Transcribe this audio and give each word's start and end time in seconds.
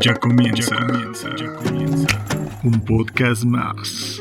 Ya 0.00 0.14
comienza, 0.14 0.74
ya 0.74 0.86
comienza, 0.86 1.36
ya 1.36 1.54
comienza. 1.54 2.26
Un 2.62 2.80
podcast 2.80 3.44
más. 3.44 4.20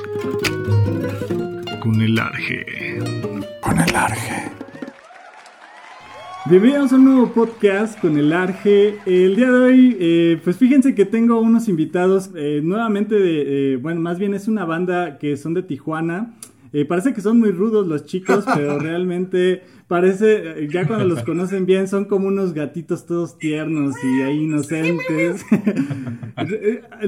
Con 1.81 2.01
el 2.01 2.19
Arge. 2.19 2.99
Con 3.61 3.79
el 3.79 3.95
Arge. 3.95 4.51
Bienvenidos 6.45 6.91
a 6.91 6.95
un 6.95 7.05
nuevo 7.05 7.33
podcast 7.33 7.99
con 7.99 8.17
el 8.17 8.33
Arge. 8.33 8.99
El 9.05 9.35
día 9.35 9.51
de 9.51 9.59
hoy, 9.59 9.97
eh, 9.99 10.41
pues 10.43 10.57
fíjense 10.57 10.93
que 10.93 11.05
tengo 11.05 11.39
unos 11.39 11.67
invitados 11.67 12.29
eh, 12.35 12.61
nuevamente 12.63 13.15
de, 13.15 13.73
eh, 13.73 13.77
bueno, 13.77 14.01
más 14.01 14.19
bien 14.19 14.33
es 14.33 14.47
una 14.47 14.65
banda 14.65 15.17
que 15.17 15.37
son 15.37 15.53
de 15.53 15.63
Tijuana. 15.63 16.33
Eh, 16.73 16.85
parece 16.85 17.13
que 17.13 17.21
son 17.21 17.39
muy 17.39 17.51
rudos 17.51 17.85
los 17.85 18.05
chicos, 18.05 18.45
pero 18.55 18.79
realmente 18.79 19.61
parece, 19.87 20.63
eh, 20.63 20.67
ya 20.71 20.87
cuando 20.87 21.05
los 21.05 21.21
conocen 21.23 21.67
bien, 21.67 21.87
son 21.87 22.05
como 22.05 22.27
unos 22.27 22.53
gatitos 22.53 23.05
todos 23.05 23.37
tiernos 23.37 23.95
y 24.03 24.21
ahí 24.23 24.43
inocentes. 24.43 25.45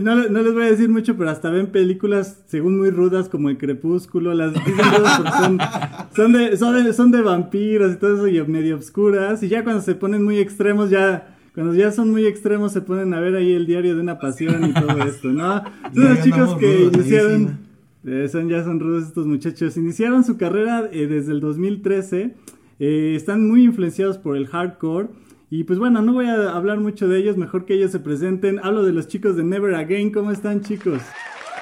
No, 0.02 0.16
no 0.16 0.44
les 0.44 0.54
voy 0.54 0.64
a 0.64 0.68
decir 0.68 0.88
mucho, 0.88 1.18
pero 1.18 1.32
hasta 1.32 1.50
ven 1.50 1.68
películas 1.68 2.44
según 2.46 2.78
muy 2.78 2.92
rudas 2.92 3.28
como 3.28 3.50
El 3.50 3.58
Crepúsculo. 3.58 4.34
Las 4.36 4.54
son, 4.54 5.58
son, 6.16 6.34
de, 6.34 6.58
son, 6.58 6.84
de, 6.84 6.94
son 6.94 7.12
de 7.12 7.22
vampiros 7.22 7.94
y 7.94 7.96
todo 7.96 8.16
eso 8.16 8.28
y 8.28 8.40
medio 8.48 8.76
obscuras. 8.76 9.42
Y 9.42 9.48
ya 9.48 9.64
cuando 9.64 9.82
se 9.82 9.96
ponen 9.96 10.24
muy 10.24 10.38
extremos, 10.38 10.92
ya 10.92 11.36
cuando 11.56 11.74
ya 11.74 11.92
son 11.92 12.12
muy 12.12 12.26
extremos 12.28 12.74
se 12.74 12.82
ponen 12.82 13.14
a 13.14 13.20
ver 13.20 13.36
ahí 13.36 13.54
el 13.54 13.66
diario 13.66 13.96
de 13.96 14.02
una 14.02 14.20
pasión 14.20 14.64
y 14.66 14.74
todo 14.74 15.02
esto, 15.04 15.30
¿no? 15.30 15.64
Son 15.94 16.04
los 16.04 16.22
chicos 16.22 16.56
que 16.58 16.84
iniciaron, 16.84 17.58
eh, 18.06 18.28
son, 18.28 18.50
ya 18.50 18.64
son 18.64 18.80
rudos 18.80 19.06
estos 19.08 19.26
muchachos, 19.26 19.78
iniciaron 19.78 20.24
su 20.24 20.38
carrera 20.38 20.88
eh, 20.92 21.08
desde 21.08 21.32
el 21.32 21.40
2013, 21.40 22.36
eh, 22.80 23.14
están 23.16 23.48
muy 23.48 23.64
influenciados 23.64 24.18
por 24.18 24.38
el 24.38 24.48
hardcore. 24.48 25.10
Y 25.50 25.64
pues 25.64 25.80
bueno, 25.80 26.02
no 26.02 26.12
voy 26.12 26.26
a 26.26 26.52
hablar 26.52 26.80
mucho 26.80 27.08
de 27.08 27.20
ellos, 27.20 27.38
mejor 27.38 27.66
que 27.66 27.76
ellos 27.76 27.92
se 27.92 28.00
presenten. 28.00 28.60
Hablo 28.64 28.84
de 28.84 28.92
los 28.92 29.08
chicos 29.08 29.36
de 29.36 29.44
Never 29.44 29.76
Again, 29.76 30.12
¿cómo 30.12 30.32
están 30.32 30.62
chicos? 30.62 31.02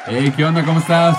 Hey, 0.06 0.34
¿qué 0.36 0.44
onda? 0.44 0.66
¿Cómo 0.66 0.80
estás? 0.80 1.18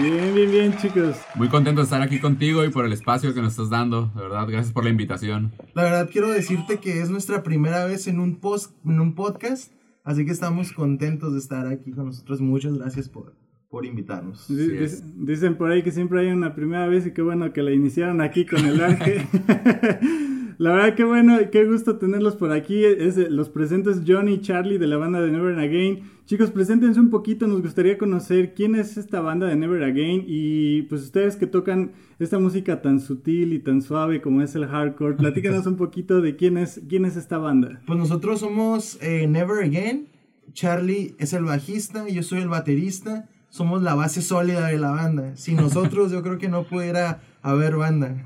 Bien, 0.00 0.32
bien, 0.32 0.50
bien 0.50 0.76
chicos. 0.76 1.16
Muy 1.34 1.48
contento 1.48 1.80
de 1.80 1.84
estar 1.84 2.00
aquí 2.00 2.20
contigo 2.20 2.64
y 2.64 2.70
por 2.70 2.84
el 2.84 2.92
espacio 2.92 3.34
que 3.34 3.40
nos 3.40 3.52
estás 3.52 3.70
dando. 3.70 4.12
De 4.14 4.22
verdad, 4.22 4.46
gracias 4.48 4.72
por 4.72 4.84
la 4.84 4.90
invitación. 4.90 5.52
La 5.74 5.82
verdad 5.82 6.08
quiero 6.10 6.28
decirte 6.28 6.78
que 6.78 7.00
es 7.00 7.10
nuestra 7.10 7.42
primera 7.42 7.84
vez 7.86 8.06
en 8.06 8.20
un, 8.20 8.36
post, 8.36 8.72
en 8.84 9.00
un 9.00 9.14
podcast, 9.16 9.72
así 10.04 10.24
que 10.24 10.30
estamos 10.30 10.72
contentos 10.72 11.32
de 11.32 11.40
estar 11.40 11.66
aquí 11.66 11.90
con 11.90 12.06
nosotros. 12.06 12.40
Muchas 12.40 12.74
gracias 12.74 13.08
por, 13.08 13.34
por 13.70 13.84
invitarnos. 13.84 14.46
Di- 14.48 14.78
Dicen 15.16 15.56
por 15.56 15.70
ahí 15.70 15.82
que 15.82 15.90
siempre 15.92 16.20
hay 16.20 16.28
una 16.28 16.54
primera 16.54 16.86
vez 16.86 17.06
y 17.06 17.12
qué 17.12 17.22
bueno 17.22 17.52
que 17.52 17.62
la 17.62 17.70
iniciaron 17.72 18.20
aquí 18.20 18.46
con 18.46 18.64
el 18.64 18.80
Ángel. 18.82 19.22
la 20.58 20.72
verdad 20.72 20.94
que 20.94 21.04
bueno, 21.04 21.38
qué 21.52 21.64
gusto 21.66 21.96
tenerlos 21.98 22.34
por 22.36 22.50
aquí. 22.52 22.84
Es, 22.84 23.16
los 23.30 23.48
presentes 23.50 24.02
Johnny 24.06 24.34
y 24.34 24.40
Charlie 24.40 24.78
de 24.78 24.86
la 24.86 24.96
banda 24.96 25.20
de 25.20 25.30
Never 25.30 25.58
Again. 25.58 26.00
Chicos, 26.26 26.50
preséntense 26.50 27.00
un 27.00 27.08
poquito, 27.10 27.46
nos 27.46 27.62
gustaría 27.62 27.96
conocer 27.96 28.52
quién 28.54 28.74
es 28.74 28.96
esta 28.98 29.20
banda 29.20 29.46
de 29.46 29.56
Never 29.56 29.82
Again 29.82 30.24
y 30.26 30.82
pues 30.82 31.02
ustedes 31.02 31.36
que 31.36 31.46
tocan 31.46 31.92
esta 32.18 32.38
música 32.38 32.82
tan 32.82 33.00
sutil 33.00 33.52
y 33.54 33.60
tan 33.60 33.80
suave 33.80 34.20
como 34.20 34.42
es 34.42 34.54
el 34.54 34.66
hardcore, 34.66 35.16
platícanos 35.16 35.66
un 35.66 35.76
poquito 35.76 36.20
de 36.20 36.36
quién 36.36 36.58
es, 36.58 36.82
quién 36.88 37.04
es 37.06 37.16
esta 37.16 37.38
banda. 37.38 37.80
Pues 37.86 37.98
nosotros 37.98 38.40
somos 38.40 38.98
eh, 39.00 39.26
Never 39.26 39.62
Again. 39.64 40.08
Charlie 40.52 41.14
es 41.18 41.32
el 41.34 41.44
bajista, 41.44 42.08
yo 42.08 42.22
soy 42.22 42.40
el 42.40 42.48
baterista. 42.48 43.28
Somos 43.50 43.82
la 43.82 43.94
base 43.94 44.20
sólida 44.22 44.66
de 44.66 44.78
la 44.78 44.90
banda. 44.90 45.36
Sin 45.36 45.56
nosotros 45.64 46.10
yo 46.12 46.22
creo 46.22 46.38
que 46.38 46.48
no 46.48 46.64
pudiera 46.64 47.20
haber 47.40 47.76
banda. 47.76 48.24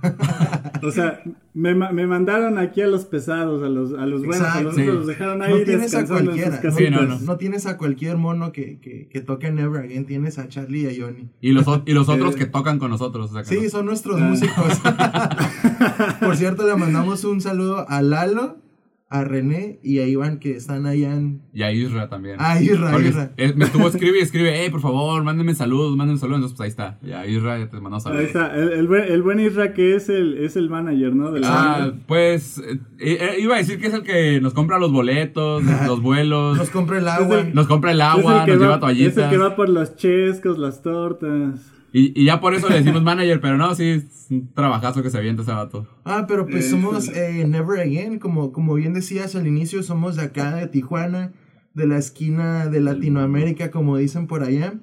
O 0.82 0.90
sea, 0.90 1.22
me, 1.54 1.74
me 1.74 2.06
mandaron 2.08 2.58
aquí 2.58 2.80
a 2.80 2.86
los 2.88 3.04
pesados, 3.04 3.62
a 3.62 3.68
los, 3.68 3.92
a 3.92 4.04
los 4.06 4.24
buenos, 4.24 4.46
a 4.48 4.60
los, 4.62 4.72
Exacto. 4.72 4.80
otros 4.82 4.94
los 4.96 5.06
dejaron 5.06 5.42
ahí 5.42 5.50
no 5.52 5.64
tienes 5.64 5.94
a 5.94 5.98
descansando 6.00 6.32
en 6.32 6.36
sus 6.38 6.44
cualquiera. 6.44 6.56
No, 6.56 6.62
casitas. 6.62 6.76
Sí, 6.76 6.90
no, 6.90 7.02
no. 7.02 7.20
no 7.20 7.36
tienes 7.36 7.66
a 7.66 7.76
cualquier 7.78 8.16
mono 8.16 8.50
que, 8.52 8.78
que, 8.80 9.06
que 9.08 9.20
toque 9.20 9.52
Never 9.52 9.84
Again. 9.84 10.06
Tienes 10.06 10.38
a 10.38 10.48
Charlie 10.48 10.82
y 10.82 10.86
a 11.00 11.04
Johnny. 11.06 11.28
Y 11.40 11.52
los, 11.52 11.66
y 11.86 11.92
los 11.92 12.08
otros 12.08 12.34
Eh, 12.34 12.38
que 12.38 12.46
tocan 12.46 12.78
con 12.80 12.90
nosotros. 12.90 13.30
o 13.30 13.34
sea 13.34 13.44
Sí, 13.44 13.60
no- 13.62 13.70
son 13.70 13.86
nuestros 13.86 14.20
Ah. 14.20 14.24
músicos. 14.24 14.80
Por 16.20 16.36
cierto, 16.36 16.66
le 16.66 16.74
mandamos 16.76 17.22
un 17.24 17.40
saludo 17.40 17.86
a 17.88 18.02
Lalo, 18.02 18.56
a 19.12 19.24
René 19.24 19.78
y 19.82 19.98
a 19.98 20.06
Iván 20.06 20.38
que 20.38 20.56
están 20.56 20.86
allá 20.86 21.12
en... 21.14 21.42
Y 21.52 21.62
a 21.62 21.70
Isra 21.72 22.08
también. 22.08 22.36
Ah, 22.38 22.60
Isra, 22.60 22.90
Porque 22.92 23.08
Isra. 23.08 23.32
es- 23.36 23.54
me 23.56 23.66
estuvo 23.66 23.86
escribe 23.88 24.18
y 24.18 24.22
escribe, 24.22 24.52
hey, 24.56 24.70
por 24.70 24.80
favor, 24.80 25.22
mándenme 25.22 25.54
saludos, 25.54 25.96
mándenme 25.96 26.18
saludos. 26.18 26.38
Entonces, 26.38 26.56
pues 26.56 26.64
ahí 26.66 26.70
está. 26.70 26.98
Ya, 27.06 27.26
Isra, 27.26 27.58
ya 27.58 27.68
te 27.68 27.80
mandó 27.80 27.96
Ahí 27.96 28.00
saludos. 28.02 28.24
está, 28.24 28.54
el, 28.56 28.68
el 28.72 28.88
buen, 28.88 29.04
el 29.04 29.22
buen 29.22 29.38
Isra 29.40 29.74
que 29.74 29.94
es 29.96 30.08
el, 30.08 30.38
es 30.38 30.56
el 30.56 30.70
manager, 30.70 31.14
¿no? 31.14 31.30
De 31.30 31.40
la 31.40 31.48
Ah, 31.48 31.78
banda. 31.80 31.98
pues 32.06 32.58
eh, 32.58 32.78
eh, 32.98 33.36
iba 33.40 33.54
a 33.54 33.58
decir 33.58 33.78
que 33.78 33.88
es 33.88 33.94
el 33.94 34.02
que 34.02 34.40
nos 34.40 34.54
compra 34.54 34.78
los 34.78 34.90
boletos, 34.92 35.62
los 35.86 36.00
vuelos, 36.00 36.56
Nos 36.56 36.70
compra 36.70 36.98
el 36.98 37.08
agua. 37.08 37.44
nos 37.52 37.66
compra 37.66 37.90
el 37.92 37.98
Es 38.00 38.06
agua, 38.06 38.32
nos 38.32 38.40
va- 38.42 38.46
lleva 38.46 38.74
Es 38.74 38.80
toallitas. 38.80 39.24
el 39.24 39.30
que 39.30 39.36
va 39.38 39.54
por 39.56 39.68
los 39.68 39.94
chescos, 39.96 40.58
las 40.58 40.80
tortas. 40.82 41.60
Y, 41.92 42.18
y 42.20 42.24
ya 42.24 42.40
por 42.40 42.54
eso 42.54 42.68
le 42.68 42.76
decimos 42.76 43.02
manager, 43.02 43.40
pero 43.40 43.56
no, 43.58 43.74
sí, 43.74 43.84
es 43.90 44.26
un 44.30 44.52
trabajazo 44.54 45.02
que 45.02 45.10
se 45.10 45.18
avienta 45.18 45.42
ese 45.42 45.52
vato. 45.52 45.86
Ah, 46.04 46.24
pero 46.26 46.46
pues 46.46 46.66
Eso. 46.66 46.76
somos 46.76 47.08
eh, 47.08 47.44
Never 47.46 47.80
Again, 47.80 48.18
como, 48.18 48.50
como 48.52 48.74
bien 48.74 48.94
decías 48.94 49.34
al 49.36 49.46
inicio, 49.46 49.82
somos 49.82 50.16
de 50.16 50.22
acá, 50.22 50.54
de 50.56 50.66
Tijuana, 50.68 51.32
de 51.74 51.86
la 51.86 51.98
esquina 51.98 52.66
de 52.68 52.80
Latinoamérica, 52.80 53.70
como 53.70 53.96
dicen 53.98 54.26
por 54.26 54.42
allá, 54.42 54.74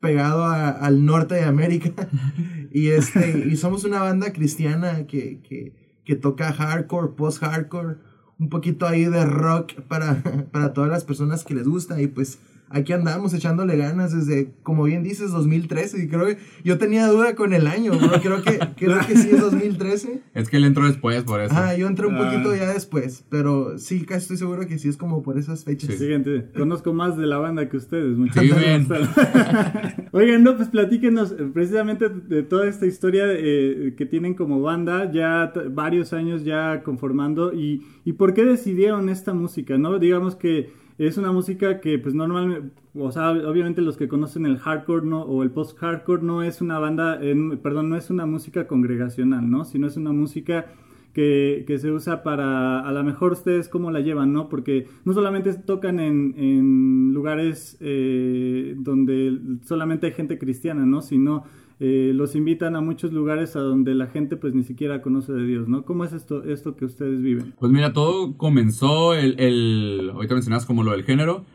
pegado 0.00 0.44
a- 0.44 0.68
al 0.70 1.04
norte 1.06 1.34
de 1.36 1.44
América. 1.44 1.92
y, 2.72 2.88
este, 2.88 3.46
y 3.50 3.56
somos 3.56 3.84
una 3.84 4.00
banda 4.02 4.32
cristiana 4.32 5.06
que, 5.06 5.40
que, 5.40 5.72
que 6.04 6.14
toca 6.16 6.52
hardcore, 6.52 7.14
post-hardcore, 7.16 7.96
un 8.38 8.48
poquito 8.50 8.86
ahí 8.86 9.04
de 9.06 9.24
rock 9.24 9.80
para, 9.88 10.22
para 10.52 10.72
todas 10.74 10.90
las 10.90 11.04
personas 11.04 11.44
que 11.44 11.54
les 11.54 11.66
gusta 11.66 12.00
y 12.02 12.06
pues... 12.06 12.38
Aquí 12.72 12.92
andamos 12.92 13.34
echándole 13.34 13.76
ganas 13.76 14.14
desde, 14.14 14.52
como 14.62 14.84
bien 14.84 15.02
dices, 15.02 15.32
2013. 15.32 16.04
Y 16.04 16.08
creo 16.08 16.26
que 16.26 16.38
yo 16.62 16.78
tenía 16.78 17.08
duda 17.08 17.34
con 17.34 17.52
el 17.52 17.66
año, 17.66 17.90
pero 18.00 18.22
creo 18.22 18.42
que, 18.42 18.58
creo 18.76 19.00
que 19.06 19.16
sí 19.16 19.30
es 19.32 19.40
2013. 19.40 20.20
Es 20.34 20.48
que 20.48 20.56
él 20.58 20.64
entró 20.64 20.86
después, 20.86 21.24
por 21.24 21.40
eso. 21.40 21.52
Ah, 21.56 21.74
yo 21.74 21.88
entré 21.88 22.06
un 22.06 22.14
Ah. 22.14 22.30
poquito 22.30 22.54
ya 22.54 22.72
después, 22.72 23.24
pero 23.28 23.76
sí, 23.78 24.04
casi 24.04 24.20
estoy 24.22 24.36
seguro 24.36 24.66
que 24.68 24.78
sí 24.78 24.88
es 24.88 24.96
como 24.96 25.22
por 25.24 25.36
esas 25.36 25.64
fechas. 25.64 25.90
Sí. 25.90 25.98
Siguiente, 25.98 26.46
conozco 26.56 26.92
más 26.94 27.16
de 27.16 27.26
la 27.26 27.38
banda 27.38 27.68
que 27.68 27.76
ustedes, 27.76 28.14
Sí, 28.14 28.20
muchachos. 28.20 28.56
bien. 28.58 28.86
Oigan, 30.12 30.42
no, 30.44 30.56
pues 30.56 30.68
platíquenos 30.68 31.32
eh, 31.32 31.48
precisamente 31.52 32.08
de 32.08 32.42
toda 32.42 32.68
esta 32.68 32.86
historia 32.86 33.24
eh, 33.28 33.94
que 33.96 34.06
tienen 34.06 34.34
como 34.34 34.60
banda, 34.60 35.10
ya 35.12 35.52
varios 35.70 36.12
años 36.12 36.44
ya 36.44 36.82
conformando, 36.82 37.52
y, 37.52 37.82
y 38.04 38.12
por 38.14 38.34
qué 38.34 38.44
decidieron 38.44 39.08
esta 39.08 39.34
música, 39.34 39.78
¿no? 39.78 39.98
Digamos 39.98 40.36
que 40.36 40.70
es 41.06 41.16
una 41.16 41.32
música 41.32 41.80
que, 41.80 41.98
pues 41.98 42.14
normalmente, 42.14 42.70
o 42.94 43.10
sea, 43.10 43.30
obviamente 43.30 43.80
los 43.80 43.96
que 43.96 44.08
conocen 44.08 44.44
el 44.44 44.58
hardcore 44.58 45.06
no, 45.06 45.22
o 45.22 45.42
el 45.42 45.50
post-hardcore 45.50 46.22
no 46.22 46.42
es 46.42 46.60
una 46.60 46.78
banda, 46.78 47.18
eh, 47.22 47.34
perdón, 47.62 47.88
no 47.88 47.96
es 47.96 48.10
una 48.10 48.26
música 48.26 48.66
congregacional, 48.66 49.50
¿no? 49.50 49.64
Sino 49.64 49.86
es 49.86 49.96
una 49.96 50.12
música 50.12 50.66
que, 51.14 51.64
que 51.66 51.78
se 51.78 51.90
usa 51.90 52.22
para, 52.22 52.80
a 52.80 52.92
lo 52.92 53.02
mejor 53.02 53.32
ustedes 53.32 53.68
cómo 53.68 53.90
la 53.90 54.00
llevan, 54.00 54.32
¿no? 54.32 54.48
Porque 54.48 54.86
no 55.04 55.12
solamente 55.12 55.52
tocan 55.54 56.00
en, 56.00 56.34
en 56.36 57.12
lugares 57.14 57.76
eh, 57.80 58.74
donde 58.76 59.38
solamente 59.64 60.06
hay 60.06 60.12
gente 60.12 60.38
cristiana, 60.38 60.84
¿no? 60.86 61.00
Sino 61.02 61.44
eh, 61.82 62.12
los 62.14 62.36
invitan 62.36 62.76
a 62.76 62.82
muchos 62.82 63.10
lugares 63.10 63.56
a 63.56 63.60
donde 63.60 63.94
la 63.94 64.06
gente 64.06 64.36
pues 64.36 64.54
ni 64.54 64.64
siquiera 64.64 65.00
conoce 65.00 65.32
de 65.32 65.46
Dios, 65.46 65.66
¿no? 65.66 65.86
¿Cómo 65.86 66.04
es 66.04 66.12
esto, 66.12 66.44
esto 66.44 66.76
que 66.76 66.84
ustedes 66.84 67.22
viven? 67.22 67.54
Pues 67.58 67.72
mira, 67.72 67.94
todo 67.94 68.36
comenzó 68.36 69.14
el, 69.14 69.40
el 69.40 70.10
ahorita 70.12 70.34
mencionabas 70.34 70.66
como 70.66 70.82
lo 70.82 70.90
del 70.90 71.04
género. 71.04 71.46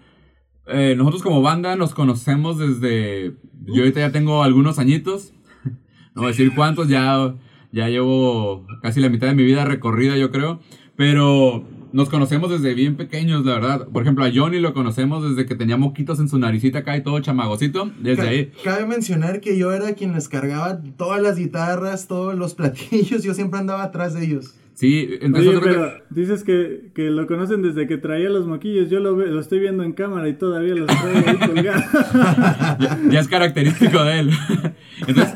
Eh, 0.65 0.95
nosotros 0.97 1.21
como 1.21 1.43
banda 1.43 1.75
nos 1.75 1.93
conocemos 1.93 2.57
desde, 2.57 3.35
yo 3.65 3.83
ahorita 3.83 3.99
ya 3.99 4.11
tengo 4.11 4.41
algunos 4.41 4.79
añitos, 4.79 5.31
no 6.15 6.23
voy 6.23 6.25
a 6.25 6.27
decir 6.29 6.55
cuántos, 6.55 6.87
ya, 6.87 7.35
ya 7.71 7.87
llevo 7.89 8.65
casi 8.81 9.01
la 9.01 9.09
mitad 9.09 9.27
de 9.27 9.35
mi 9.35 9.43
vida 9.43 9.63
recorrida 9.63 10.17
yo 10.17 10.31
creo, 10.31 10.59
pero 10.95 11.63
nos 11.95 12.09
conocemos 12.09 12.49
desde 12.49 12.73
bien 12.73 12.97
pequeños, 12.97 13.45
la 13.45 13.53
verdad. 13.53 13.87
Por 13.87 14.01
ejemplo, 14.03 14.25
a 14.25 14.31
Johnny 14.33 14.59
lo 14.59 14.73
conocemos 14.73 15.23
desde 15.23 15.47
que 15.47 15.55
tenía 15.55 15.77
moquitos 15.77 16.19
en 16.19 16.27
su 16.27 16.37
naricita 16.37 16.79
acá 16.79 16.97
y 16.97 17.03
todo 17.03 17.21
chamagocito, 17.21 17.89
desde 18.01 18.27
ahí. 18.27 18.51
Cabe 18.65 18.85
mencionar 18.85 19.39
que 19.39 19.57
yo 19.57 19.71
era 19.71 19.93
quien 19.93 20.11
les 20.11 20.27
cargaba 20.27 20.81
todas 20.97 21.21
las 21.21 21.37
guitarras, 21.37 22.07
todos 22.07 22.35
los 22.35 22.53
platillos, 22.53 23.23
yo 23.23 23.33
siempre 23.33 23.61
andaba 23.61 23.83
atrás 23.83 24.13
de 24.13 24.25
ellos. 24.25 24.55
Sí, 24.75 25.07
entonces 25.21 25.51
Oye, 25.51 25.59
pero 25.63 25.81
que- 25.85 26.03
dices 26.09 26.43
que, 26.43 26.91
que 26.93 27.09
lo 27.09 27.25
conocen 27.27 27.61
desde 27.61 27.87
que 27.87 27.97
traía 27.97 28.29
los 28.29 28.45
moquillos, 28.45 28.89
yo 28.89 28.99
lo, 28.99 29.15
ve- 29.15 29.27
lo 29.27 29.39
estoy 29.39 29.59
viendo 29.59 29.83
en 29.83 29.93
cámara 29.93 30.27
y 30.27 30.33
todavía 30.33 30.75
los 30.75 30.87
traigo 30.87 31.29
ahí 31.29 31.37
colgados. 31.47 31.83
ya, 32.79 32.99
ya 33.09 33.19
es 33.21 33.27
característico 33.29 34.03
de 34.03 34.19
él. 34.19 34.31
Entonces, 35.07 35.33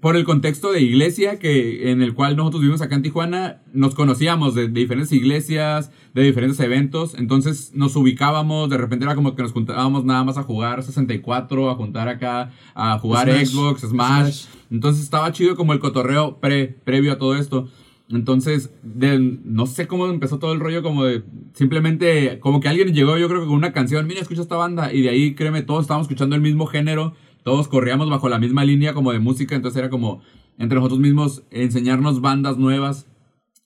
por 0.00 0.16
el 0.16 0.24
contexto 0.24 0.72
de 0.72 0.82
iglesia 0.82 1.38
que 1.38 1.90
en 1.92 2.02
el 2.02 2.14
cual 2.14 2.36
nosotros 2.36 2.60
vivimos 2.62 2.82
acá 2.82 2.96
en 2.96 3.02
Tijuana, 3.02 3.62
nos 3.72 3.94
conocíamos 3.94 4.54
de, 4.56 4.62
de 4.68 4.80
diferentes 4.80 5.12
iglesias, 5.12 5.92
de 6.14 6.22
diferentes 6.22 6.58
eventos, 6.60 7.14
entonces 7.16 7.72
nos 7.74 7.94
ubicábamos, 7.94 8.68
de 8.70 8.78
repente 8.78 9.04
era 9.04 9.14
como 9.14 9.36
que 9.36 9.42
nos 9.42 9.52
juntábamos 9.52 10.04
nada 10.04 10.24
más 10.24 10.38
a 10.38 10.42
jugar 10.42 10.82
64, 10.82 11.70
a 11.70 11.74
juntar 11.76 12.08
acá, 12.08 12.50
a 12.74 12.98
jugar 12.98 13.28
Smash. 13.30 13.46
Xbox, 13.46 13.80
Smash. 13.82 13.90
Smash. 14.32 14.44
Entonces 14.70 15.02
estaba 15.04 15.30
chido 15.32 15.54
como 15.56 15.72
el 15.72 15.78
cotorreo 15.78 16.38
pre, 16.40 16.66
previo 16.84 17.12
a 17.12 17.18
todo 17.18 17.36
esto. 17.36 17.68
Entonces, 18.08 18.70
de, 18.82 19.18
no 19.18 19.66
sé 19.66 19.88
cómo 19.88 20.06
empezó 20.06 20.38
todo 20.38 20.52
el 20.52 20.60
rollo, 20.60 20.82
como 20.82 21.04
de 21.04 21.24
simplemente, 21.54 22.38
como 22.38 22.60
que 22.60 22.68
alguien 22.68 22.94
llegó, 22.94 23.18
yo 23.18 23.28
creo 23.28 23.40
que 23.40 23.46
con 23.46 23.56
una 23.56 23.72
canción, 23.72 24.06
mira, 24.06 24.20
escucha 24.20 24.42
esta 24.42 24.56
banda, 24.56 24.92
y 24.92 25.02
de 25.02 25.10
ahí, 25.10 25.34
créeme, 25.34 25.62
todos 25.62 25.82
estábamos 25.82 26.06
escuchando 26.06 26.36
el 26.36 26.42
mismo 26.42 26.66
género, 26.66 27.14
todos 27.42 27.66
corríamos 27.68 28.08
bajo 28.08 28.28
la 28.28 28.38
misma 28.38 28.64
línea 28.64 28.94
como 28.94 29.12
de 29.12 29.18
música, 29.18 29.56
entonces 29.56 29.78
era 29.78 29.90
como 29.90 30.20
entre 30.58 30.76
nosotros 30.76 31.00
mismos 31.00 31.42
enseñarnos 31.50 32.20
bandas 32.20 32.58
nuevas. 32.58 33.06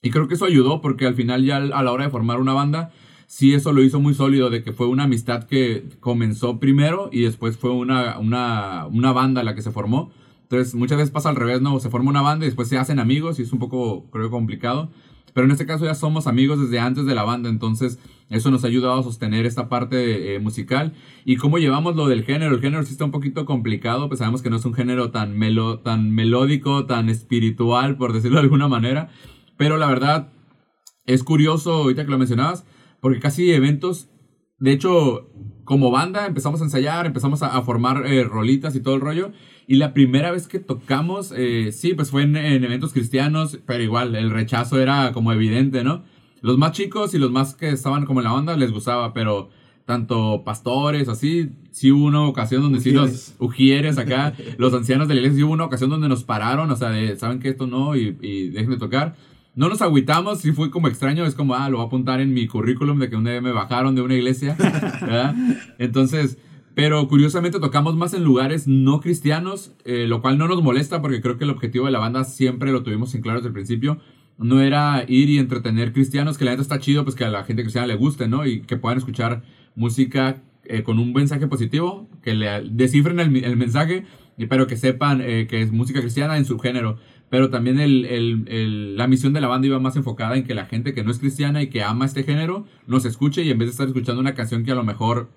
Y 0.01 0.09
creo 0.09 0.27
que 0.27 0.33
eso 0.33 0.45
ayudó 0.45 0.81
porque 0.81 1.05
al 1.05 1.15
final 1.15 1.45
ya 1.45 1.57
a 1.57 1.83
la 1.83 1.91
hora 1.91 2.05
de 2.05 2.09
formar 2.09 2.39
una 2.39 2.53
banda, 2.53 2.91
sí 3.27 3.53
eso 3.53 3.71
lo 3.71 3.83
hizo 3.83 3.99
muy 3.99 4.13
sólido, 4.13 4.49
de 4.49 4.63
que 4.63 4.73
fue 4.73 4.87
una 4.87 5.03
amistad 5.03 5.43
que 5.43 5.85
comenzó 5.99 6.59
primero 6.59 7.09
y 7.11 7.21
después 7.21 7.57
fue 7.57 7.71
una, 7.71 8.17
una, 8.19 8.87
una 8.87 9.11
banda 9.13 9.43
la 9.43 9.53
que 9.55 9.61
se 9.61 9.71
formó. 9.71 10.11
Entonces 10.51 10.75
muchas 10.75 10.97
veces 10.97 11.11
pasa 11.11 11.29
al 11.29 11.37
revés, 11.37 11.61
¿no? 11.61 11.79
Se 11.79 11.89
forma 11.89 12.09
una 12.09 12.21
banda 12.21 12.45
y 12.45 12.49
después 12.49 12.67
se 12.67 12.77
hacen 12.77 12.99
amigos 12.99 13.39
y 13.39 13.43
es 13.43 13.53
un 13.53 13.59
poco, 13.59 14.09
creo, 14.11 14.29
complicado. 14.29 14.91
Pero 15.33 15.45
en 15.45 15.51
este 15.51 15.65
caso 15.65 15.85
ya 15.85 15.95
somos 15.95 16.27
amigos 16.27 16.59
desde 16.59 16.77
antes 16.77 17.05
de 17.05 17.15
la 17.15 17.23
banda, 17.23 17.47
entonces 17.47 17.99
eso 18.29 18.51
nos 18.51 18.65
ha 18.65 18.67
ayudado 18.67 18.99
a 18.99 19.03
sostener 19.03 19.45
esta 19.45 19.69
parte 19.69 20.35
eh, 20.35 20.39
musical. 20.39 20.91
Y 21.23 21.37
cómo 21.37 21.57
llevamos 21.57 21.95
lo 21.95 22.09
del 22.09 22.25
género. 22.25 22.55
El 22.55 22.59
género 22.59 22.83
sí 22.83 22.91
está 22.91 23.05
un 23.05 23.11
poquito 23.11 23.45
complicado, 23.45 24.09
pues 24.09 24.19
sabemos 24.19 24.41
que 24.41 24.49
no 24.49 24.57
es 24.57 24.65
un 24.65 24.73
género 24.73 25.09
tan, 25.09 25.37
melo, 25.37 25.79
tan 25.79 26.11
melódico, 26.11 26.85
tan 26.85 27.07
espiritual, 27.07 27.95
por 27.95 28.11
decirlo 28.11 28.35
de 28.35 28.43
alguna 28.43 28.67
manera. 28.67 29.09
Pero 29.55 29.77
la 29.77 29.87
verdad 29.87 30.33
es 31.05 31.23
curioso, 31.23 31.75
ahorita 31.75 32.03
que 32.03 32.11
lo 32.11 32.17
mencionabas, 32.17 32.65
porque 32.99 33.21
casi 33.21 33.53
eventos, 33.53 34.09
de 34.59 34.73
hecho, 34.73 35.29
como 35.63 35.91
banda 35.91 36.25
empezamos 36.25 36.59
a 36.59 36.65
ensayar, 36.65 37.05
empezamos 37.05 37.41
a, 37.41 37.61
formar 37.61 38.05
eh, 38.05 38.25
rolitas 38.25 38.75
y 38.75 38.81
todo 38.81 38.95
el 38.95 39.01
rollo. 39.01 39.31
Y 39.71 39.75
la 39.75 39.93
primera 39.93 40.31
vez 40.31 40.49
que 40.49 40.59
tocamos, 40.59 41.33
eh, 41.33 41.71
sí, 41.71 41.93
pues 41.93 42.11
fue 42.11 42.23
en, 42.23 42.35
eventos 42.35 42.91
cristianos, 42.91 43.57
pero 43.65 43.81
igual 43.81 44.17
el 44.17 44.29
rechazo 44.29 44.81
era 44.81 45.13
como 45.13 45.31
evidente, 45.31 45.85
¿no? 45.85 46.03
Los 46.41 46.57
más 46.57 46.73
chicos 46.73 47.13
y 47.13 47.17
los 47.17 47.31
más 47.31 47.55
que 47.55 47.69
estaban 47.69 48.05
como 48.05 48.19
en 48.19 48.25
la 48.25 48.33
onda 48.33 48.57
les 48.57 48.73
gustaba, 48.73 49.13
pero 49.13 49.49
tanto 49.85 50.43
pastores, 50.43 51.07
así, 51.07 51.51
sí 51.71 51.89
hubo 51.89 52.03
una 52.03 52.23
ocasión 52.23 52.63
donde 52.63 52.81
sí 52.81 52.91
los 52.91 53.35
ujieres 53.39 53.97
acá, 53.97 54.33
los 54.57 54.73
ancianos 54.73 55.07
de 55.07 55.13
la 55.13 55.21
iglesia, 55.21 55.37
sí 55.37 55.43
hubo 55.43 55.53
una 55.53 55.63
ocasión 55.63 55.89
donde 55.89 56.09
nos 56.09 56.25
pararon, 56.25 56.69
o 56.69 56.75
sea, 56.75 56.89
de, 56.89 57.15
saben 57.15 57.39
que 57.39 57.47
esto 57.47 57.65
no 57.65 57.95
y, 57.95 58.17
y 58.21 58.49
dejen 58.49 58.71
de 58.71 58.77
tocar. 58.77 59.15
No 59.55 59.69
nos 59.69 59.81
agüitamos, 59.81 60.39
sí 60.41 60.51
fue 60.51 60.69
como 60.69 60.89
extraño, 60.89 61.25
es 61.25 61.33
como, 61.33 61.55
ah, 61.55 61.69
lo 61.69 61.77
voy 61.77 61.85
a 61.85 61.87
apuntar 61.87 62.19
en 62.19 62.33
mi 62.33 62.45
currículum 62.45 62.99
de 62.99 63.09
que 63.09 63.15
un 63.15 63.23
día 63.23 63.39
me 63.39 63.53
bajaron 63.53 63.95
de 63.95 64.01
una 64.01 64.15
iglesia, 64.15 64.57
¿verdad? 65.01 65.33
Entonces, 65.77 66.37
pero 66.81 67.07
curiosamente 67.07 67.59
tocamos 67.59 67.95
más 67.95 68.15
en 68.15 68.23
lugares 68.23 68.67
no 68.67 69.01
cristianos, 69.01 69.71
eh, 69.85 70.07
lo 70.07 70.19
cual 70.19 70.39
no 70.39 70.47
nos 70.47 70.63
molesta 70.63 70.99
porque 70.99 71.21
creo 71.21 71.37
que 71.37 71.43
el 71.43 71.51
objetivo 71.51 71.85
de 71.85 71.91
la 71.91 71.99
banda 71.99 72.23
siempre 72.23 72.71
lo 72.71 72.81
tuvimos 72.81 73.13
en 73.13 73.21
claro 73.21 73.37
desde 73.37 73.49
el 73.49 73.53
principio. 73.53 73.99
No 74.39 74.61
era 74.61 75.05
ir 75.07 75.29
y 75.29 75.37
entretener 75.37 75.93
cristianos, 75.93 76.39
que 76.39 76.45
la 76.45 76.49
neta 76.49 76.63
está 76.63 76.79
chido, 76.79 77.03
pues 77.03 77.15
que 77.15 77.23
a 77.23 77.29
la 77.29 77.43
gente 77.43 77.61
cristiana 77.61 77.85
le 77.85 77.93
guste, 77.93 78.27
¿no? 78.27 78.47
Y 78.47 78.61
que 78.63 78.77
puedan 78.77 78.97
escuchar 78.97 79.43
música 79.75 80.41
eh, 80.63 80.81
con 80.81 80.97
un 80.97 81.13
mensaje 81.13 81.45
positivo, 81.45 82.09
que 82.23 82.33
le 82.33 82.63
descifren 82.71 83.19
el, 83.19 83.57
mensaje, 83.57 84.05
pero 84.49 84.65
que 84.65 84.75
sepan 84.75 85.21
eh, 85.21 85.45
que 85.47 85.61
es 85.61 85.71
música 85.71 86.01
cristiana 86.01 86.35
en 86.37 86.45
su 86.45 86.57
género. 86.57 86.97
Pero 87.29 87.51
también 87.51 87.77
la 88.97 89.05
misión 89.05 89.33
de 89.33 89.41
la 89.41 89.47
banda 89.47 89.67
iba 89.67 89.79
más 89.79 89.95
enfocada 89.97 90.35
en 90.35 90.45
que 90.45 90.55
la 90.55 90.65
gente 90.65 90.95
que 90.95 91.03
no 91.03 91.11
es 91.11 91.19
cristiana 91.19 91.61
y 91.61 91.67
que 91.67 91.83
ama 91.83 92.05
este 92.05 92.23
género 92.23 92.65
nos 92.87 93.05
escuche 93.05 93.43
y 93.43 93.51
en 93.51 93.59
vez 93.59 93.67
de 93.67 93.71
estar 93.73 93.85
escuchando 93.85 94.19
una 94.19 94.33
canción 94.33 94.65
que 94.65 94.71
a 94.71 94.75
lo 94.75 94.83
mejor 94.83 95.29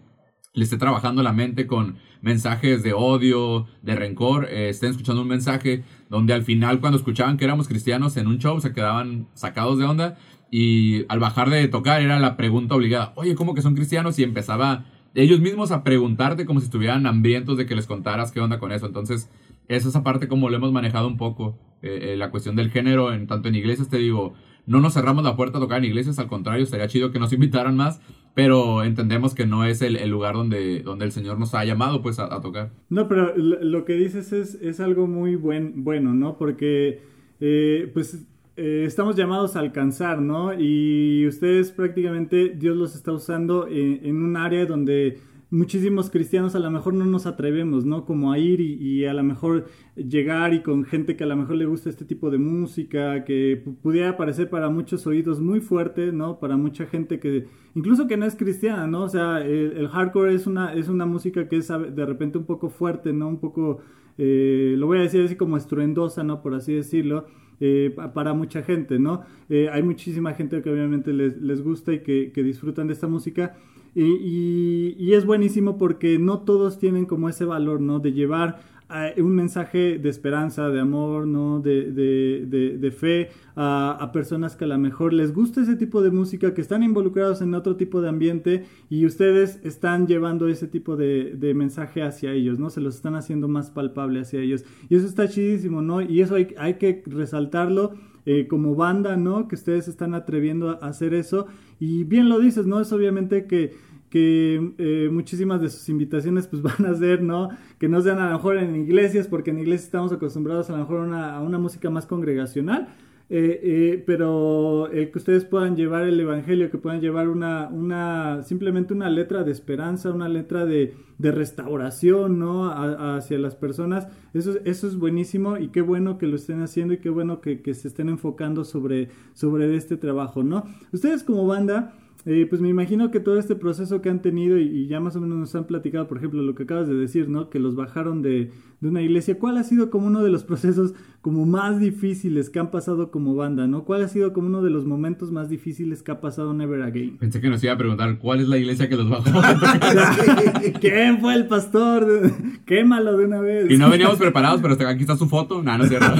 le 0.55 0.65
esté 0.65 0.79
trabajando 0.79 1.23
la 1.23 1.33
mente 1.33 1.67
con 1.67 1.97
mensajes 2.23 2.83
de 2.83 2.93
odio, 2.95 3.67
de 3.83 3.97
rencor, 3.97 4.47
eh, 4.51 4.71
estén 4.71 4.91
escuchando 4.91 5.23
un 5.23 5.29
mensaje 5.29 5.85
donde 6.09 6.33
al 6.33 6.43
final 6.43 6.81
cuando 6.81 6.97
escuchaban 6.97 7.37
que 7.37 7.45
éramos 7.45 7.69
cristianos 7.69 8.17
en 8.17 8.29
un 8.29 8.39
show 8.39 8.61
se 8.61 8.73
quedaban 8.73 9.27
sacados 9.35 9.79
de 9.79 9.85
onda 9.85 10.17
y 10.51 11.05
al 11.09 11.19
bajar 11.19 11.51
de 11.51 11.67
tocar 11.67 12.01
era 12.01 12.21
la 12.21 12.37
pregunta 12.37 12.77
obligada, 12.77 13.13
oye, 13.17 13.35
¿cómo 13.35 13.55
que 13.55 13.63
son 13.63 13.75
cristianos? 13.75 14.19
Y 14.21 14.23
empezaba 14.23 14.85
ellos 15.15 15.41
mismos 15.41 15.73
a 15.73 15.83
preguntarte 15.83 16.47
como 16.47 16.61
si 16.61 16.67
estuvieran 16.67 17.07
hambrientos 17.07 17.59
de 17.59 17.67
que 17.67 17.75
les 17.75 17.87
contaras 17.87 18.31
qué 18.31 18.41
onda 18.41 18.61
con 18.61 18.71
eso. 18.71 18.87
Entonces, 18.87 19.31
esa 19.67 19.89
es 19.89 19.97
aparte 19.97 20.29
como 20.29 20.51
lo 20.51 20.57
hemos 20.57 20.73
manejado 20.73 21.09
un 21.09 21.17
poco, 21.17 21.59
eh, 21.83 22.13
eh, 22.13 22.17
la 22.17 22.31
cuestión 22.31 22.55
del 22.55 22.71
género, 22.71 23.13
en 23.13 23.27
tanto 23.27 23.49
en 23.49 23.57
iglesias 23.57 23.89
te 23.89 23.99
digo, 23.99 24.35
no 24.67 24.81
nos 24.81 24.95
cerramos 24.95 25.25
la 25.25 25.37
puerta 25.37 25.59
a 25.59 25.61
tocar 25.61 25.79
en 25.79 25.85
iglesias, 25.85 26.19
al 26.19 26.27
contrario, 26.27 26.67
sería 26.67 26.89
chido 26.89 27.11
que 27.13 27.19
nos 27.19 27.33
invitaran 27.35 27.77
más, 27.77 28.01
pero 28.35 28.83
entendemos 28.83 29.35
que 29.35 29.47
no 29.47 29.65
es 29.65 29.83
el, 29.83 30.09
lugar 30.09 30.35
donde, 30.35 30.81
donde 30.81 31.05
el 31.05 31.13
Señor 31.13 31.39
nos 31.39 31.55
ha 31.55 31.65
llamado 31.65 32.03
pues 32.03 32.19
a, 32.19 32.41
tocar. 32.41 32.71
No, 32.89 33.09
pero 33.09 33.35
lo 33.37 33.85
que 33.85 33.95
dices 33.95 34.33
es, 34.33 34.55
es 34.57 34.81
algo 34.81 35.07
muy 35.07 35.37
buen, 35.37 35.85
bueno, 35.85 36.15
¿no? 36.15 36.37
Porque 36.37 37.01
eh, 37.41 37.91
pues 37.95 38.27
eh, 38.57 38.85
estamos 38.87 39.17
llamados 39.17 39.57
a 39.57 39.61
alcanzar, 39.61 40.21
¿no? 40.21 40.53
Y 40.59 41.27
ustedes 41.27 41.71
prácticamente 41.71 42.51
Dios 42.51 42.77
los 42.77 42.95
está 42.95 43.13
usando 43.13 43.69
en 43.69 44.23
un 44.23 44.37
área 44.37 44.67
donde 44.67 45.19
muchísimos 45.55 46.11
cristianos 46.11 46.57
a 46.57 46.59
lo 46.59 46.71
mejor 46.71 46.95
no 46.95 47.07
nos 47.07 47.27
atrevemos, 47.27 47.85
¿no? 47.85 48.05
Como 48.05 48.33
a 48.33 48.39
ir 48.39 48.61
y, 48.61 49.07
a 49.07 49.15
lo 49.15 49.23
mejor 49.23 49.67
llegar 49.95 50.53
y 50.53 50.63
con 50.63 50.85
gente 50.85 51.17
que 51.17 51.23
a 51.23 51.29
lo 51.29 51.37
mejor 51.37 51.57
le 51.57 51.65
gusta 51.65 51.89
este 51.89 52.05
tipo 52.05 52.31
de 52.31 52.39
música, 52.39 53.25
que 53.25 53.63
pudiera 53.83 54.17
parecer 54.17 54.51
para 54.51 54.69
muchos 54.69 55.07
oídos 55.07 55.41
muy 55.41 55.61
fuerte, 55.61 56.13
¿no? 56.13 56.41
Para 56.41 56.57
mucha 56.57 56.87
gente 56.87 57.21
que, 57.21 57.47
incluso 57.75 58.09
que 58.09 58.17
no 58.17 58.27
es 58.27 58.35
cristiana, 58.35 58.89
¿no? 58.89 59.03
O 59.05 59.09
sea, 59.09 59.47
el, 59.47 59.89
hardcore 59.89 60.35
es 60.35 60.47
una, 60.49 60.75
es 60.75 60.89
una 60.89 61.07
música 61.07 61.49
que 61.49 61.57
es 61.59 61.69
de 61.69 62.05
repente 62.05 62.37
un 62.37 62.47
poco 62.47 62.69
fuerte, 62.69 63.13
¿no? 63.13 63.29
Un 63.29 63.39
poco, 63.39 63.79
eh, 64.19 64.75
lo 64.77 64.87
voy 64.87 64.99
a 64.99 65.03
decir 65.03 65.25
así 65.25 65.37
como 65.37 65.57
estruendosa, 65.57 66.25
¿no? 66.25 66.43
Por 66.43 66.55
así 66.55 66.75
decirlo. 66.75 67.27
Eh, 67.61 67.95
para 68.13 68.35
mucha 68.35 68.63
gente, 68.65 68.99
¿no? 68.99 69.23
Eh, 69.49 69.69
hay 69.73 69.85
muchísima 69.85 70.35
gente 70.35 70.61
que 70.61 70.71
obviamente 70.71 71.13
les, 71.13 71.41
les 71.41 71.63
gusta 71.63 71.93
y 71.93 72.01
que, 72.01 72.33
que 72.33 72.43
disfrutan 72.43 72.89
de 72.89 72.95
esta 72.95 73.07
música, 73.07 73.55
y, 73.95 75.13
es 75.13 75.25
buenísimo 75.25 75.79
porque 75.79 76.19
no 76.19 76.41
todos 76.41 76.79
tienen 76.79 77.07
como 77.07 77.29
ese 77.29 77.45
valor, 77.45 77.81
¿no? 77.81 78.01
De 78.01 78.13
llevar 78.13 78.61
eh, 78.93 79.23
un 79.23 79.35
mensaje 79.35 79.99
de 79.99 80.09
esperanza, 80.09 80.69
de 80.71 80.81
amor, 80.81 81.27
¿no? 81.29 81.61
De, 81.61 81.93
de, 81.93 82.91
fe 82.91 83.31
a, 83.55 84.11
personas 84.13 84.57
que 84.57 84.65
a 84.65 84.69
lo 84.69 84.79
mejor 84.79 85.13
les 85.13 85.33
gusta 85.33 85.63
ese 85.63 85.77
tipo 85.77 86.03
de 86.03 86.11
música, 86.11 86.55
que 86.55 86.61
están 86.61 86.83
involucrados 86.83 87.41
en 87.41 87.55
otro 87.55 87.77
tipo 87.77 88.01
de 88.01 88.09
ambiente 88.09 88.65
y 88.91 89.07
ustedes 89.07 89.61
están 89.63 90.09
llevando 90.09 90.49
ese 90.49 90.67
tipo 90.67 90.97
de, 90.97 91.53
mensaje 91.55 92.03
hacia 92.03 92.33
ellos, 92.33 92.59
¿no? 92.59 92.71
Se 92.71 92.81
los 92.81 92.97
están 92.97 93.15
haciendo 93.15 93.47
más 93.47 93.71
palpable 93.71 94.21
hacia 94.21 94.41
ellos. 94.41 94.65
Y 94.89 94.97
eso 94.97 95.07
está 95.07 95.29
chidísimo, 95.29 95.83
¿no? 95.83 96.03
Y 96.03 96.21
eso 96.21 96.35
hay, 96.35 96.55
hay 96.59 96.75
que 96.75 97.03
resaltarlo 97.07 97.95
eh, 98.27 98.47
como 98.49 98.75
banda, 98.75 99.17
¿no? 99.17 99.49
Que 99.49 99.55
ustedes 99.55 99.89
están 99.89 100.15
atreviendo 100.15 100.71
a 100.71 100.89
hacer 100.89 101.15
eso. 101.15 101.47
Y 101.79 102.05
bien 102.05 102.29
lo 102.29 102.39
dices, 102.39 102.67
¿no? 102.67 102.81
Es 102.81 102.93
obviamente 102.93 103.47
que, 103.47 103.75
que 104.11 104.73
eh, 104.79 105.09
muchísimas 105.13 105.61
de 105.61 105.71
sus 105.71 105.89
invitaciones 105.89 106.47
pues 106.47 106.63
van 106.63 106.87
a 106.87 106.95
ser, 106.95 107.23
¿no? 107.23 107.51
Que 107.79 107.89
no 107.89 108.01
sean 108.01 108.19
a 108.19 108.31
lo 108.31 108.37
mejor 108.37 108.57
en 108.57 108.77
iglesias, 108.77 109.29
porque 109.29 109.51
en 109.51 109.59
iglesias 109.59 109.87
estamos 109.87 110.13
acostumbrados 110.13 110.71
a 110.71 110.73
lo 110.73 110.79
mejor 110.79 111.13
a 111.15 111.41
una 111.41 111.59
música 111.59 111.91
más 111.91 112.07
congregacional. 112.07 112.89
Eh, 113.31 113.61
eh, 113.63 114.05
pero 114.07 114.91
el 114.93 115.11
que 115.11 115.19
ustedes 115.19 115.47
puedan 115.47 115.77
llevar 115.77 116.03
el 116.03 116.21
evangelio, 116.21 116.71
que 116.71 116.77
puedan 116.77 117.01
llevar 117.01 117.29
una, 117.29 117.69
una 117.69 118.43
simplemente 118.43 118.93
una 118.93 119.09
letra 119.09 119.45
de 119.45 119.51
esperanza, 119.51 120.11
una 120.11 120.29
letra 120.29 120.67
de, 120.67 120.95
de 121.17 121.33
restauración, 121.33 122.39
¿no? 122.39 122.71
hacia 122.71 123.39
las 123.39 123.57
personas, 123.57 124.09
eso, 124.35 124.53
eso 124.65 124.87
es 124.87 124.97
buenísimo 124.97 125.57
y 125.57 125.69
qué 125.69 125.81
bueno 125.81 126.19
que 126.19 126.27
lo 126.27 126.37
estén 126.37 126.61
haciendo 126.61 126.95
y 126.95 126.99
qué 126.99 127.09
bueno 127.09 127.41
que, 127.41 127.63
que 127.63 127.73
se 127.73 127.89
estén 127.89 128.11
enfocando 128.11 128.63
sobre, 128.63 129.09
sobre 129.33 129.75
este 129.75 129.97
trabajo, 129.97 130.43
¿no? 130.43 130.65
Ustedes 130.93 131.25
como 131.25 131.47
banda, 131.47 131.95
eh, 132.27 132.47
pues 132.49 132.63
me 132.63 132.69
imagino 132.69 133.11
que 133.11 133.21
todo 133.21 133.39
este 133.39 133.55
proceso 133.55 134.01
que 134.01 134.09
han 134.09 134.23
tenido 134.23 134.59
y, 134.59 134.87
ya 134.87 134.99
más 135.01 135.15
o 135.17 135.21
menos 135.21 135.37
nos 135.37 135.55
han 135.55 135.67
platicado, 135.67 136.09
por 136.09 136.19
ejemplo, 136.19 136.43
lo 136.43 136.55
que 136.55 136.63
acabas 136.63 136.89
de 136.89 136.95
decir, 136.95 137.29
¿no? 137.29 137.51
Que 137.51 137.59
los 137.59 137.77
bajaron 137.77 138.23
de, 138.23 138.51
de, 138.81 138.89
una 138.89 139.03
iglesia. 139.03 139.39
¿Cuál 139.39 139.59
ha 139.59 139.65
sido 139.65 139.91
como 139.91 140.07
uno 140.07 140.23
de 140.23 140.31
los 140.31 140.43
procesos 140.43 140.95
como 141.21 141.45
más 141.45 141.79
difíciles 141.81 142.49
que 142.49 142.59
han 142.59 142.71
pasado 142.71 143.11
como 143.11 143.35
banda, 143.35 143.67
¿no? 143.67 143.85
¿Cuál 143.85 144.03
ha 144.03 144.09
sido 144.09 144.33
como 144.33 144.47
uno 144.47 144.63
de 144.63 144.71
los 144.71 144.87
momentos 144.87 145.33
más 145.33 145.51
difíciles 145.51 146.03
que 146.03 146.13
ha 146.13 146.21
pasado 146.21 146.55
Never 146.55 146.83
Again? 146.83 147.19
Pensé 147.19 147.41
que 147.41 147.51
nos 147.51 147.63
iba 147.63 147.75
a 147.75 147.79
preguntar 147.79 148.19
cuál 148.19 148.41
es 148.41 148.49
la 148.49 148.57
iglesia 148.57 148.89
que 148.89 148.97
los 148.97 149.11
bajó. 149.11 149.25
¿Quién 150.81 151.21
fue 151.21 151.35
el 151.35 151.47
pastor? 151.47 152.33
Quémalo 152.67 153.19
de 153.19 153.25
una 153.27 153.41
vez. 153.41 153.71
Y 153.71 153.77
no 153.77 153.91
veníamos 153.91 154.19
preparados, 154.19 154.63
pero 154.63 154.75
aquí 154.89 155.03
está 155.03 155.17
su 155.17 155.29
foto. 155.29 155.63
No, 155.63 155.77
no 155.77 155.85
es 155.85 155.91
cierto. 155.91 156.07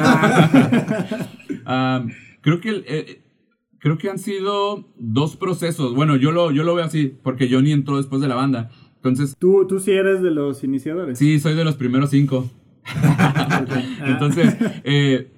Ah, 1.67 2.05
creo 2.43 2.61
que 2.61 2.69
el, 2.69 2.85
eh, 2.87 3.24
creo 3.85 3.99
que 3.99 4.09
han 4.09 4.19
sido 4.19 4.89
dos 4.99 5.37
procesos. 5.37 5.95
Bueno, 5.95 6.17
yo 6.17 6.33
lo, 6.33 6.51
yo 6.51 6.65
lo 6.65 6.75
veo 6.75 6.87
así, 6.87 7.13
porque 7.23 7.49
Johnny 7.51 7.71
entró 7.71 7.99
después 7.99 8.23
de 8.23 8.29
la 8.29 8.35
banda. 8.35 8.71
Entonces. 8.97 9.37
¿Tú, 9.39 9.67
tú 9.69 9.79
sí 9.79 9.91
eres 9.93 10.23
de 10.23 10.31
los 10.31 10.65
iniciadores? 10.65 11.19
Sí, 11.19 11.39
soy 11.39 11.55
de 11.55 11.65
los 11.67 11.75
primeros 11.77 12.09
cinco. 12.09 12.51
Entonces, 14.07 14.57
eh, 14.85 15.31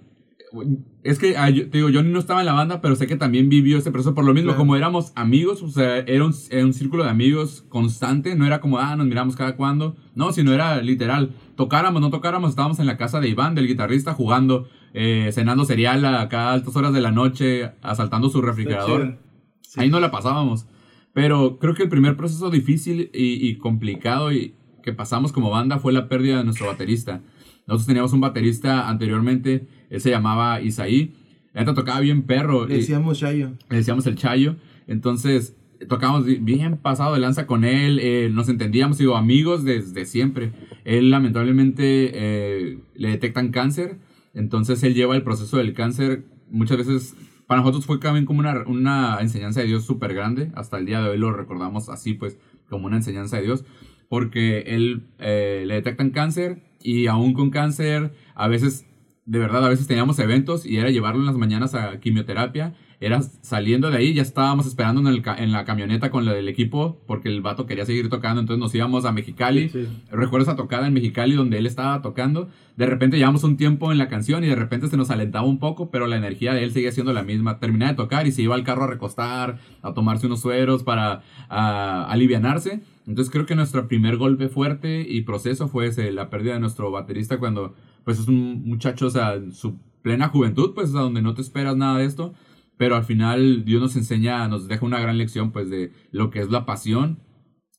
Es 1.02 1.18
que, 1.18 1.32
te 1.34 1.78
digo, 1.78 1.88
Johnny 1.92 2.10
no 2.12 2.18
estaba 2.20 2.40
en 2.40 2.46
la 2.46 2.52
banda, 2.52 2.80
pero 2.80 2.94
sé 2.96 3.06
que 3.06 3.16
también 3.16 3.48
vivió 3.48 3.78
ese 3.78 3.90
proceso 3.90 4.14
por 4.14 4.24
lo 4.24 4.32
mismo, 4.32 4.50
Claro. 4.50 4.58
como 4.58 4.76
éramos 4.76 5.12
amigos, 5.16 5.62
o 5.62 5.68
sea, 5.68 5.98
era 5.98 6.24
un, 6.24 6.32
era 6.50 6.64
un 6.64 6.72
círculo 6.72 7.04
de 7.04 7.10
amigos 7.10 7.64
constante, 7.68 8.34
no 8.36 8.46
era 8.46 8.60
como, 8.60 8.78
ah, 8.78 8.94
nos 8.96 9.06
miramos 9.06 9.36
cada 9.36 9.56
cuando, 9.56 9.96
no, 10.14 10.32
sino 10.32 10.52
era 10.52 10.80
literal, 10.82 11.30
tocáramos, 11.56 12.00
no 12.00 12.10
tocáramos, 12.10 12.50
estábamos 12.50 12.78
en 12.78 12.86
la 12.86 12.96
casa 12.96 13.20
de 13.20 13.28
Iván, 13.28 13.54
del 13.54 13.66
guitarrista, 13.68 14.14
jugando, 14.14 14.68
eh, 14.98 15.30
cenando 15.32 15.64
cereal 15.66 16.02
a 16.06 16.22
altas 16.22 16.74
horas 16.74 16.92
de 16.94 17.02
la 17.02 17.10
noche, 17.12 17.70
asaltando 17.82 18.30
su 18.30 18.40
refrigerador. 18.40 19.18
Sí. 19.60 19.80
Ahí 19.80 19.90
no 19.90 20.00
la 20.00 20.10
pasábamos. 20.10 20.66
Pero 21.12 21.58
creo 21.58 21.74
que 21.74 21.82
el 21.82 21.88
primer 21.90 22.16
proceso 22.16 22.48
difícil 22.50 23.10
y, 23.12 23.46
y 23.46 23.56
complicado 23.58 24.32
y 24.32 24.54
que 24.82 24.92
pasamos 24.94 25.32
como 25.32 25.50
banda 25.50 25.78
fue 25.78 25.92
la 25.92 26.08
pérdida 26.08 26.38
de 26.38 26.44
nuestro 26.44 26.66
baterista. 26.66 27.20
Nosotros 27.66 27.86
teníamos 27.86 28.12
un 28.14 28.20
baterista 28.20 28.88
anteriormente, 28.88 29.66
él 29.90 30.00
se 30.00 30.10
llamaba 30.10 30.60
Isaí. 30.62 31.12
La 31.52 31.62
neta 31.62 31.74
tocaba 31.74 32.00
bien 32.00 32.22
perro. 32.22 32.66
Le 32.66 32.76
decíamos 32.76 33.18
Chayo. 33.18 33.50
le 33.68 33.76
decíamos 33.76 34.06
el 34.06 34.14
Chayo. 34.14 34.56
Entonces, 34.86 35.56
tocábamos 35.88 36.24
bi- 36.26 36.36
bien 36.36 36.76
pasado 36.76 37.14
de 37.14 37.20
lanza 37.20 37.46
con 37.46 37.64
él. 37.64 37.98
eh, 38.00 38.30
nos 38.32 38.48
entendíamos, 38.48 38.98
digo, 38.98 39.16
amigos 39.16 39.64
desde 39.64 40.04
siempre. 40.06 40.52
Él, 40.84 41.10
lamentablemente, 41.10 42.10
eh, 42.14 42.78
le 42.94 43.08
detectan 43.08 43.50
cáncer. 43.50 43.98
Entonces, 44.36 44.84
él 44.84 44.94
lleva 44.94 45.16
el 45.16 45.24
proceso 45.24 45.56
del 45.56 45.72
cáncer. 45.72 46.24
Muchas 46.48 46.78
veces, 46.78 47.16
para 47.48 47.62
nosotros 47.62 47.86
fue 47.86 47.98
también 47.98 48.24
como 48.24 48.38
una, 48.38 48.62
una 48.68 49.18
enseñanza 49.20 49.60
de 49.60 49.66
Dios 49.66 49.84
súper 49.84 50.14
grande. 50.14 50.52
Hasta 50.54 50.78
el 50.78 50.86
día 50.86 51.00
de 51.00 51.10
hoy 51.10 51.18
lo 51.18 51.32
recordamos 51.32 51.88
así, 51.88 52.14
pues, 52.14 52.38
como 52.68 52.86
una 52.86 52.96
enseñanza 52.96 53.38
de 53.38 53.42
Dios. 53.42 53.64
Porque 54.08 54.60
él 54.68 55.08
eh, 55.18 55.64
le 55.66 55.74
detectan 55.74 56.10
cáncer 56.10 56.62
y 56.80 57.08
aún 57.08 57.32
con 57.32 57.50
cáncer, 57.50 58.12
a 58.36 58.46
veces 58.46 58.86
de 59.26 59.40
verdad, 59.40 59.66
a 59.66 59.68
veces 59.68 59.88
teníamos 59.88 60.18
eventos 60.20 60.64
y 60.64 60.78
era 60.78 60.88
llevarlo 60.90 61.20
en 61.20 61.26
las 61.26 61.36
mañanas 61.36 61.74
a 61.74 61.98
quimioterapia. 61.98 62.74
Era 62.98 63.20
saliendo 63.20 63.90
de 63.90 63.98
ahí, 63.98 64.14
ya 64.14 64.22
estábamos 64.22 64.66
esperando 64.66 65.00
en, 65.02 65.06
el 65.08 65.22
en 65.38 65.52
la 65.52 65.64
camioneta 65.64 66.10
con 66.10 66.24
la 66.24 66.32
del 66.32 66.48
equipo 66.48 66.98
porque 67.06 67.28
el 67.28 67.42
vato 67.42 67.66
quería 67.66 67.84
seguir 67.84 68.08
tocando. 68.08 68.40
Entonces 68.40 68.60
nos 68.60 68.74
íbamos 68.74 69.04
a 69.04 69.12
Mexicali. 69.12 69.68
Sí. 69.68 69.86
Recuerdo 70.10 70.44
esa 70.44 70.56
tocada 70.56 70.86
en 70.86 70.94
Mexicali 70.94 71.34
donde 71.34 71.58
él 71.58 71.66
estaba 71.66 72.00
tocando. 72.00 72.48
De 72.76 72.86
repente 72.86 73.18
llevamos 73.18 73.44
un 73.44 73.56
tiempo 73.56 73.92
en 73.92 73.98
la 73.98 74.08
canción 74.08 74.44
y 74.44 74.46
de 74.48 74.54
repente 74.54 74.88
se 74.88 74.96
nos 74.96 75.10
alentaba 75.10 75.46
un 75.46 75.58
poco, 75.58 75.90
pero 75.90 76.06
la 76.06 76.16
energía 76.16 76.54
de 76.54 76.64
él 76.64 76.72
seguía 76.72 76.92
siendo 76.92 77.12
la 77.12 77.22
misma. 77.22 77.58
Terminaba 77.58 77.92
de 77.92 77.96
tocar 77.96 78.26
y 78.26 78.32
se 78.32 78.42
iba 78.42 78.54
al 78.54 78.64
carro 78.64 78.84
a 78.84 78.86
recostar, 78.86 79.58
a 79.82 79.92
tomarse 79.92 80.26
unos 80.26 80.40
sueros 80.40 80.82
para 80.82 81.22
a, 81.48 82.04
alivianarse. 82.10 82.80
Entonces 83.06 83.30
creo 83.30 83.46
que 83.46 83.54
nuestro 83.54 83.88
primer 83.88 84.16
golpe 84.16 84.48
fuerte 84.48 85.06
y 85.08 85.20
proceso 85.22 85.68
fue 85.68 85.88
ese, 85.88 86.10
la 86.12 86.30
pérdida 86.30 86.54
de 86.54 86.60
nuestro 86.60 86.90
baterista 86.90 87.38
cuando 87.38 87.74
pues 88.04 88.18
es 88.20 88.28
un 88.28 88.62
muchacho, 88.64 89.06
o 89.06 89.10
sea, 89.10 89.34
su 89.52 89.78
plena 90.02 90.28
juventud, 90.28 90.72
pues 90.74 90.94
a 90.94 91.00
donde 91.00 91.22
no 91.22 91.34
te 91.34 91.42
esperas 91.42 91.76
nada 91.76 91.98
de 91.98 92.04
esto. 92.04 92.32
Pero 92.76 92.96
al 92.96 93.04
final 93.04 93.64
Dios 93.64 93.80
nos 93.80 93.96
enseña, 93.96 94.46
nos 94.48 94.68
deja 94.68 94.84
una 94.84 95.00
gran 95.00 95.18
lección 95.18 95.52
pues 95.52 95.70
de 95.70 95.92
lo 96.10 96.30
que 96.30 96.40
es 96.40 96.50
la 96.50 96.66
pasión. 96.66 97.20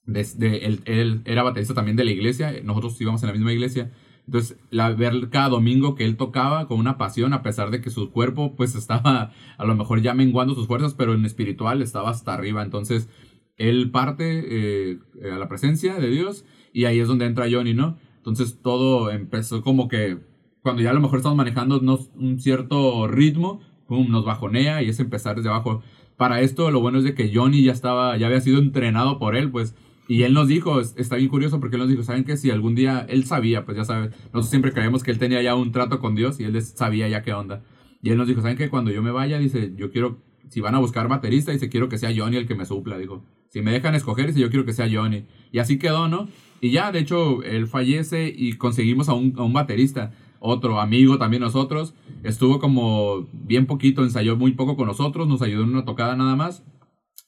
Desde 0.05 0.65
él, 0.65 1.21
era 1.25 1.43
baterista 1.43 1.73
también 1.73 1.97
de 1.97 2.05
la 2.05 2.11
iglesia, 2.11 2.53
nosotros 2.63 2.99
íbamos 3.01 3.21
en 3.23 3.27
la 3.27 3.33
misma 3.33 3.51
iglesia. 3.51 3.91
Entonces, 4.25 4.57
la, 4.71 4.89
ver 4.89 5.29
cada 5.29 5.49
domingo 5.49 5.95
que 5.95 6.05
él 6.05 6.17
tocaba 6.17 6.67
con 6.67 6.79
una 6.79 6.97
pasión, 6.97 7.33
a 7.33 7.43
pesar 7.43 7.71
de 7.71 7.81
que 7.81 7.89
su 7.89 8.11
cuerpo 8.11 8.55
pues 8.55 8.75
estaba 8.75 9.33
a 9.57 9.65
lo 9.65 9.75
mejor 9.75 10.01
ya 10.01 10.13
menguando 10.13 10.55
sus 10.55 10.67
fuerzas, 10.67 10.93
pero 10.93 11.13
en 11.13 11.25
espiritual 11.25 11.81
estaba 11.81 12.09
hasta 12.09 12.33
arriba. 12.33 12.61
Entonces, 12.63 13.09
él 13.57 13.91
parte 13.91 14.43
eh, 14.47 14.99
a 15.31 15.37
la 15.37 15.47
presencia 15.47 15.95
de 15.95 16.09
Dios 16.09 16.45
y 16.73 16.85
ahí 16.85 16.99
es 16.99 17.07
donde 17.07 17.25
entra 17.25 17.47
Johnny, 17.51 17.73
¿no? 17.73 17.97
Entonces 18.17 18.59
todo 18.61 19.11
empezó 19.11 19.61
como 19.61 19.87
que 19.87 20.19
cuando 20.61 20.81
ya 20.81 20.91
a 20.91 20.93
lo 20.93 20.99
mejor 20.99 21.19
estamos 21.19 21.37
manejando 21.37 21.79
un 21.79 22.39
cierto 22.39 23.07
ritmo, 23.07 23.61
pum, 23.87 24.09
nos 24.09 24.25
bajonea 24.25 24.81
y 24.83 24.89
es 24.89 24.99
empezar 24.99 25.35
desde 25.35 25.49
abajo. 25.49 25.81
Para 26.17 26.41
esto 26.41 26.71
lo 26.71 26.79
bueno 26.81 26.97
es 26.99 27.03
de 27.03 27.13
que 27.13 27.31
Johnny 27.33 27.63
ya 27.63 27.71
estaba, 27.71 28.17
ya 28.17 28.27
había 28.27 28.41
sido 28.41 28.59
entrenado 28.59 29.19
por 29.19 29.35
él, 29.35 29.51
pues, 29.51 29.75
y 30.07 30.23
él 30.23 30.33
nos 30.33 30.47
dijo, 30.47 30.79
es- 30.79 30.95
está 30.97 31.15
bien 31.17 31.29
curioso 31.29 31.59
porque 31.59 31.75
él 31.75 31.81
nos 31.81 31.89
dijo, 31.89 32.03
¿saben 32.03 32.23
qué? 32.23 32.37
Si 32.37 32.49
algún 32.49 32.75
día 32.75 33.05
él 33.09 33.25
sabía, 33.25 33.65
pues 33.65 33.77
ya 33.77 33.83
sabes, 33.83 34.11
nosotros 34.25 34.49
siempre 34.49 34.71
creemos 34.71 35.03
que 35.03 35.11
él 35.11 35.19
tenía 35.19 35.41
ya 35.41 35.53
un 35.55 35.71
trato 35.71 35.99
con 35.99 36.15
Dios 36.15 36.39
y 36.39 36.43
él 36.45 36.61
sabía 36.61 37.07
ya 37.07 37.21
qué 37.21 37.33
onda. 37.33 37.63
Y 38.01 38.09
él 38.11 38.17
nos 38.17 38.27
dijo, 38.27 38.41
¿saben 38.41 38.57
qué? 38.57 38.69
Cuando 38.69 38.91
yo 38.91 39.01
me 39.01 39.11
vaya, 39.11 39.37
dice, 39.37 39.73
yo 39.75 39.91
quiero, 39.91 40.21
si 40.49 40.61
van 40.61 40.75
a 40.75 40.79
buscar 40.79 41.07
baterista, 41.07 41.51
dice, 41.51 41.67
quiero 41.69 41.89
que 41.89 41.97
sea 41.97 42.11
Johnny 42.15 42.37
el 42.37 42.47
que 42.47 42.55
me 42.55 42.65
supla, 42.65 42.97
dijo. 42.97 43.23
Si 43.49 43.61
me 43.61 43.71
dejan 43.71 43.95
escoger, 43.95 44.27
dice, 44.27 44.39
yo 44.39 44.49
quiero 44.49 44.65
que 44.65 44.73
sea 44.73 44.87
Johnny. 44.91 45.25
Y 45.51 45.59
así 45.59 45.77
quedó, 45.77 46.07
¿no? 46.07 46.29
Y 46.61 46.71
ya, 46.71 46.91
de 46.91 46.99
hecho, 46.99 47.43
él 47.43 47.67
fallece 47.67 48.33
y 48.35 48.53
conseguimos 48.53 49.09
a 49.09 49.13
un, 49.13 49.33
a 49.37 49.43
un 49.43 49.53
baterista, 49.53 50.11
otro 50.39 50.79
amigo 50.79 51.17
también 51.17 51.41
nosotros. 51.41 51.93
Estuvo 52.23 52.59
como 52.59 53.27
bien 53.33 53.65
poquito, 53.65 54.03
ensayó 54.03 54.35
muy 54.35 54.51
poco 54.53 54.75
con 54.75 54.87
nosotros, 54.87 55.27
nos 55.27 55.41
ayudó 55.41 55.63
en 55.63 55.69
una 55.69 55.85
tocada 55.85 56.15
nada 56.15 56.35
más. 56.35 56.63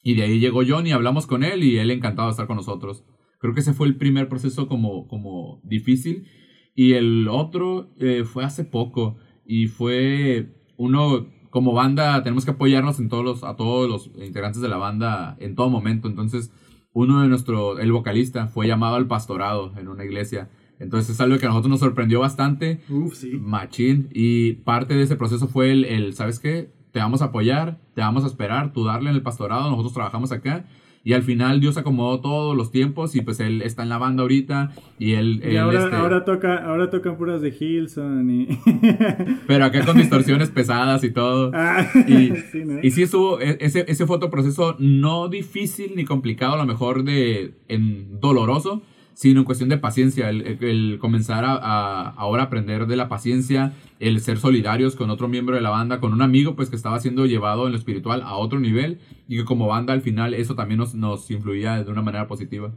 Y 0.03 0.15
de 0.15 0.23
ahí 0.23 0.39
llegó 0.39 0.61
Johnny, 0.67 0.91
hablamos 0.91 1.27
con 1.27 1.43
él 1.43 1.63
y 1.63 1.77
él 1.77 1.91
encantado 1.91 2.27
de 2.27 2.31
estar 2.31 2.47
con 2.47 2.55
nosotros. 2.55 3.03
Creo 3.39 3.53
que 3.53 3.61
ese 3.61 3.73
fue 3.73 3.87
el 3.87 3.95
primer 3.95 4.27
proceso 4.29 4.67
como, 4.67 5.07
como 5.07 5.61
difícil. 5.63 6.27
Y 6.75 6.93
el 6.93 7.27
otro 7.27 7.89
eh, 7.99 8.23
fue 8.23 8.43
hace 8.43 8.63
poco. 8.63 9.17
Y 9.45 9.67
fue 9.67 10.53
uno, 10.77 11.27
como 11.49 11.73
banda, 11.73 12.21
tenemos 12.23 12.45
que 12.45 12.51
apoyarnos 12.51 12.99
en 12.99 13.09
todos 13.09 13.23
los, 13.23 13.43
a 13.43 13.55
todos 13.55 13.89
los 13.89 14.07
integrantes 14.23 14.61
de 14.61 14.69
la 14.69 14.77
banda 14.77 15.37
en 15.39 15.55
todo 15.55 15.69
momento. 15.69 16.07
Entonces, 16.07 16.53
uno 16.93 17.21
de 17.21 17.27
nuestros, 17.27 17.79
el 17.79 17.91
vocalista, 17.91 18.47
fue 18.47 18.67
llamado 18.67 18.95
al 18.95 19.07
pastorado 19.07 19.73
en 19.77 19.87
una 19.87 20.05
iglesia. 20.05 20.49
Entonces 20.79 21.09
es 21.15 21.21
algo 21.21 21.37
que 21.37 21.45
a 21.45 21.49
nosotros 21.49 21.69
nos 21.71 21.79
sorprendió 21.81 22.19
bastante. 22.21 22.79
Uf, 22.89 23.13
sí. 23.15 23.31
Machín. 23.39 24.09
Y 24.13 24.53
parte 24.53 24.93
de 24.95 25.03
ese 25.03 25.15
proceso 25.15 25.47
fue 25.47 25.71
el, 25.71 25.85
el, 25.85 26.13
¿sabes 26.13 26.39
qué? 26.39 26.69
Te 26.91 26.99
vamos 26.99 27.21
a 27.21 27.25
apoyar, 27.25 27.77
te 27.93 28.01
vamos 28.01 28.23
a 28.23 28.27
esperar, 28.27 28.73
tú 28.73 28.83
darle 28.85 29.09
en 29.09 29.15
el 29.15 29.21
pastorado, 29.21 29.69
nosotros 29.69 29.93
trabajamos 29.93 30.31
acá. 30.31 30.65
Y 31.01 31.13
al 31.13 31.23
final 31.23 31.61
Dios 31.61 31.77
acomodó 31.77 32.19
todos 32.19 32.57
los 32.57 32.71
tiempos 32.71 33.15
y 33.15 33.21
pues 33.21 33.39
él 33.39 33.61
está 33.61 33.83
en 33.83 33.89
la 33.89 33.97
banda 33.97 34.21
ahorita 34.21 34.71
y 34.99 35.13
él... 35.13 35.41
Y 35.43 35.51
él, 35.51 35.57
ahora, 35.59 35.83
este, 35.85 35.95
ahora 35.95 36.25
toca, 36.25 36.57
ahora 36.65 36.89
tocan 36.89 37.15
puras 37.17 37.41
de 37.41 37.55
Hilson 37.57 38.29
y. 38.29 38.47
Pero 39.47 39.65
acá 39.65 39.85
con 39.85 39.97
distorsiones 39.97 40.49
pesadas 40.49 41.03
y 41.05 41.11
todo. 41.11 41.51
Ah, 41.53 41.85
Y, 42.07 42.33
sí, 42.51 42.65
¿no? 42.65 42.79
y 42.83 42.91
sí 42.91 43.03
estuvo, 43.03 43.39
e- 43.39 43.57
ese, 43.61 43.85
ese 43.87 44.05
fue 44.05 44.17
otro 44.17 44.29
proceso 44.29 44.75
no 44.79 45.29
difícil 45.29 45.93
ni 45.95 46.03
complicado, 46.05 46.53
a 46.55 46.57
lo 46.57 46.65
mejor 46.65 47.03
de 47.05 47.53
en 47.69 48.19
doloroso, 48.19 48.81
sino 49.21 49.41
en 49.41 49.45
cuestión 49.45 49.67
de 49.67 49.77
paciencia, 49.77 50.29
el, 50.29 50.41
el- 50.63 50.97
comenzar 50.97 51.43
a, 51.43 51.53
a 51.55 52.09
ahora 52.11 52.43
aprender 52.43 52.87
de 52.87 52.95
la 52.95 53.09
paciencia, 53.09 53.73
el 53.99 54.21
ser 54.21 54.37
solidarios 54.37 54.95
con 54.95 55.09
otro 55.09 55.27
miembro 55.27 55.55
de 55.55 55.61
la 55.61 55.71
banda, 55.71 55.99
con 55.99 56.13
un 56.13 56.21
amigo 56.21 56.55
pues 56.55 56.69
que 56.69 56.77
estaba 56.77 57.01
siendo 57.01 57.25
llevado 57.25 57.65
en 57.65 57.73
lo 57.73 57.77
espiritual 57.77 58.21
a 58.21 58.35
otro 58.37 58.61
nivel 58.61 58.99
y 59.27 59.35
que 59.35 59.43
como 59.43 59.67
banda 59.67 59.91
al 59.91 59.99
final 60.01 60.33
eso 60.33 60.55
también 60.55 60.77
nos, 60.77 60.95
nos 60.95 61.29
influía 61.31 61.83
de 61.83 61.91
una 61.91 62.01
manera 62.01 62.27
positiva. 62.27 62.71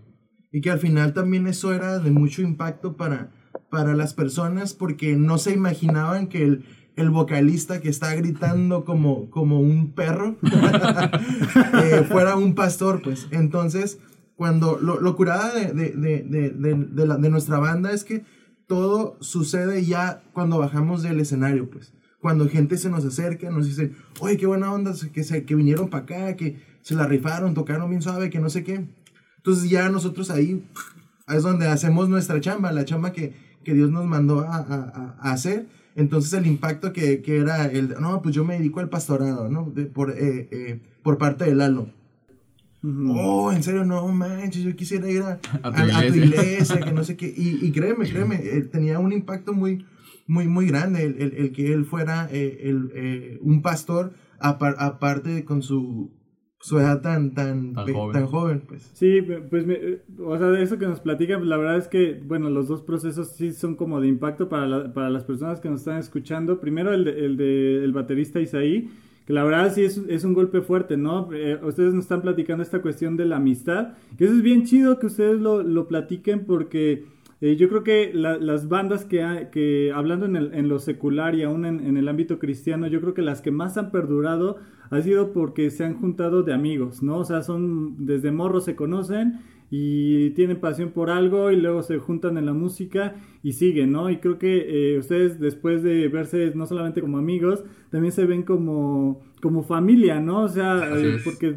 Y 0.51 0.61
que 0.63 0.71
al 0.73 0.81
final 0.81 1.13
también 1.13 1.47
eso 1.47 1.73
era 1.73 2.01
de 2.01 2.11
mucho 2.11 2.43
impacto 2.43 2.97
para, 2.97 3.31
para 3.71 3.95
las 3.95 4.13
personas 4.13 4.75
porque 4.75 5.15
no 5.15 5.39
se 5.39 5.53
imaginaban 5.55 6.27
que 6.27 6.43
el, 6.43 6.65
el 6.97 7.11
vocalista 7.11 7.81
que 7.81 7.89
está 7.89 8.17
gritando 8.17 8.85
como, 8.91 9.31
como 9.31 9.61
un 9.61 9.93
perro 9.93 10.35
eh, 11.85 12.05
fuera 12.09 12.35
un 12.37 12.55
pastor, 12.57 13.01
pues. 13.01 13.29
Entonces, 13.31 14.01
cuando 14.37 14.79
lo, 14.81 15.01
lo 15.01 15.15
curada 15.17 15.55
de, 15.55 15.73
de, 15.73 16.23
de, 16.23 17.07
la- 17.07 17.17
de 17.17 17.31
nuestra 17.31 17.59
banda 17.59 17.93
es 17.93 18.05
que 18.05 18.25
todo 18.67 19.17
sucede 19.21 19.85
ya 19.85 20.23
cuando 20.33 20.59
bajamos 20.59 21.03
del 21.03 21.21
escenario, 21.21 21.69
pues. 21.71 21.93
Cuando 22.21 22.49
gente 22.49 22.77
se 22.79 22.89
nos 22.89 23.05
acerca, 23.05 23.51
nos 23.51 23.67
dicen, 23.67 23.97
oye, 24.21 24.37
qué 24.37 24.47
buena 24.47 24.73
onda, 24.73 24.95
que, 25.13 25.25
se, 25.25 25.45
que 25.45 25.55
vinieron 25.57 25.89
para 25.91 26.05
acá, 26.05 26.37
que 26.37 26.61
se 26.81 26.95
la 26.95 27.07
rifaron, 27.07 27.53
tocaron 27.55 27.91
bien 27.91 28.01
suave, 28.03 28.31
que 28.31 28.39
no 28.39 28.49
sé 28.49 28.63
qué. 28.63 28.87
Entonces 29.39 29.69
ya 29.69 29.89
nosotros 29.89 30.31
ahí 30.31 30.65
es 31.29 31.43
donde 31.43 31.67
hacemos 31.67 32.09
nuestra 32.09 32.41
chamba, 32.41 32.71
la 32.73 32.85
chamba 32.85 33.13
que, 33.13 33.35
que 33.65 33.75
Dios 33.75 33.91
nos 33.91 34.07
mandó 34.07 34.41
a, 34.41 34.57
a- 34.57 35.17
a 35.21 35.33
hacer. 35.33 35.67
Entonces 35.97 36.33
el 36.35 36.47
impacto 36.47 36.93
que, 36.93 37.21
que 37.23 37.39
era 37.39 37.67
el, 37.67 37.97
no, 38.01 38.23
pues 38.23 38.35
yo 38.35 38.45
me 38.45 38.57
dedico 38.57 38.79
al 38.81 38.89
pastorado, 38.89 39.49
¿no? 39.49 39.71
De- 39.75 39.87
por, 39.87 40.13
eh, 40.13 40.49
eh, 40.53 40.81
por 41.03 41.19
parte 41.19 41.45
del 41.45 41.59
Lalo. 41.59 41.91
Oh, 42.85 43.53
en 43.53 43.63
serio, 43.63 43.85
no 43.85 44.09
manches, 44.09 44.63
yo 44.65 44.75
quisiera 44.75 45.09
ir 45.11 45.23
a, 45.23 45.39
A 45.63 45.69
a- 45.69 45.73
tu 45.73 45.97
a 45.97 46.07
tu 46.09 46.15
iglesia. 46.15 46.81
que 46.81 46.93
no 46.93 47.05
sé 47.05 47.17
qué. 47.17 47.33
Y, 47.37 47.65
y 47.65 47.71
créeme, 47.73 48.09
créeme, 48.09 48.37
eh, 48.43 48.63
tenía 48.63 48.99
un 48.99 49.13
impacto 49.13 49.53
muy, 49.53 49.85
muy, 50.27 50.49
muy 50.49 50.67
grande 50.67 51.05
el, 51.05 51.17
el- 51.21 51.35
el 51.35 51.53
que 51.53 51.73
él 51.73 51.85
fuera 51.85 52.29
eh, 52.33 52.59
el, 52.65 52.91
eh, 52.95 53.39
un 53.41 53.63
pastor, 53.63 54.13
apar- 54.41 54.77
aparte 54.79 55.45
con 55.45 55.63
su, 55.63 56.11
su 56.59 56.79
edad 56.81 57.01
tan, 57.03 57.35
tan, 57.35 57.73
Tan 57.75 57.87
pe- 57.87 57.93
joven. 57.93 58.13
tan 58.15 58.27
joven, 58.27 58.63
pues. 58.67 58.91
Sí, 58.95 59.21
pues, 59.51 59.65
me- 59.67 59.75
eh, 59.75 60.03
o 60.19 60.37
sea, 60.39 60.49
de 60.49 60.63
eso 60.63 60.79
que 60.79 60.87
nos 60.87 61.01
platica, 61.01 61.39
la 61.39 61.57
verdad 61.57 61.77
es 61.79 61.87
que, 61.89 62.21
bueno, 62.25 62.51
los 62.51 62.67
dos 62.69 62.83
procesos 62.83 63.33
sí 63.37 63.53
son 63.53 63.77
como 63.77 64.01
de 64.01 64.09
impacto 64.09 64.49
para, 64.49 64.67
la- 64.67 64.93
para 64.93 65.09
las 65.11 65.23
personas 65.25 65.61
que 65.61 65.71
nos 65.71 65.81
están 65.83 65.99
escuchando. 65.99 66.61
Primero 66.61 66.93
el 66.93 67.05
de, 67.05 67.25
el 67.27 67.37
de 67.37 67.85
el 67.85 67.93
baterista 67.93 68.41
Isaí, 68.41 68.91
que 69.27 69.33
la 69.33 69.45
verdad 69.45 69.73
sí 69.75 69.85
es, 69.85 69.99
es 70.09 70.25
un 70.25 70.35
golpe 70.35 70.61
fuerte, 70.63 70.97
¿no? 70.97 71.29
Eh, 71.33 71.59
ustedes 71.63 71.95
nos 71.95 72.05
están 72.05 72.23
platicando 72.23 72.63
esta 72.63 72.83
cuestión 72.83 73.17
de 73.17 73.25
la 73.27 73.37
amistad, 73.37 73.95
que 74.19 74.25
eso 74.25 74.35
es 74.35 74.43
bien 74.43 74.65
chido 74.65 74.99
que 74.99 75.07
ustedes 75.07 75.41
lo, 75.41 75.63
lo 75.63 75.87
platiquen 75.89 76.45
porque 76.45 77.05
eh, 77.41 77.57
yo 77.57 77.69
creo 77.69 77.83
que 77.83 78.13
la- 78.15 78.39
las 78.39 78.69
bandas 78.69 79.05
que, 79.05 79.23
ha- 79.23 79.51
que 79.51 79.93
hablando 79.95 80.27
en, 80.27 80.37
en 80.37 80.69
lo 80.69 80.79
secular 80.79 81.35
y 81.35 81.43
aún 81.43 81.65
en, 81.65 81.81
en 81.87 81.97
el 81.97 82.09
ámbito 82.09 82.39
cristiano, 82.39 82.87
yo 82.87 83.01
creo 83.01 83.15
que 83.15 83.23
las 83.23 83.41
que 83.43 83.51
más 83.51 83.77
han 83.79 83.91
perdurado 83.91 84.59
ha 84.91 85.01
sido 85.01 85.33
porque 85.33 85.71
se 85.71 85.85
han 85.85 85.95
juntado 85.95 86.43
de 86.43 86.53
amigos, 86.53 87.03
¿no? 87.03 87.19
O 87.19 87.25
sea, 87.25 87.43
son 87.43 88.05
desde 88.07 88.31
morros 88.31 88.65
se 88.65 88.77
conocen 88.77 89.41
y 89.75 90.29
tienen 90.33 90.61
pasión 90.61 90.91
por 90.91 91.09
algo 91.09 91.51
y 91.51 91.57
luego 91.57 91.83
se 91.83 91.97
juntan 91.97 92.37
en 92.37 92.45
la 92.45 92.53
música 92.53 93.15
y 93.43 93.55
siguen, 93.55 93.91
¿no? 93.91 94.11
Y 94.11 94.19
creo 94.19 94.39
que 94.39 94.67
eh, 94.69 94.99
ustedes 94.99 95.41
después 95.41 95.83
de 95.83 96.09
verse 96.09 96.53
no 96.55 96.67
solamente 96.67 97.01
como 97.01 97.17
amigos, 97.17 97.65
también 97.89 98.13
se 98.13 98.27
ven 98.27 98.43
como, 98.43 99.23
como 99.41 99.63
familia, 99.63 100.21
¿no? 100.21 100.43
O 100.43 100.49
sea, 100.49 100.91
eh, 100.95 101.17
porque 101.25 101.57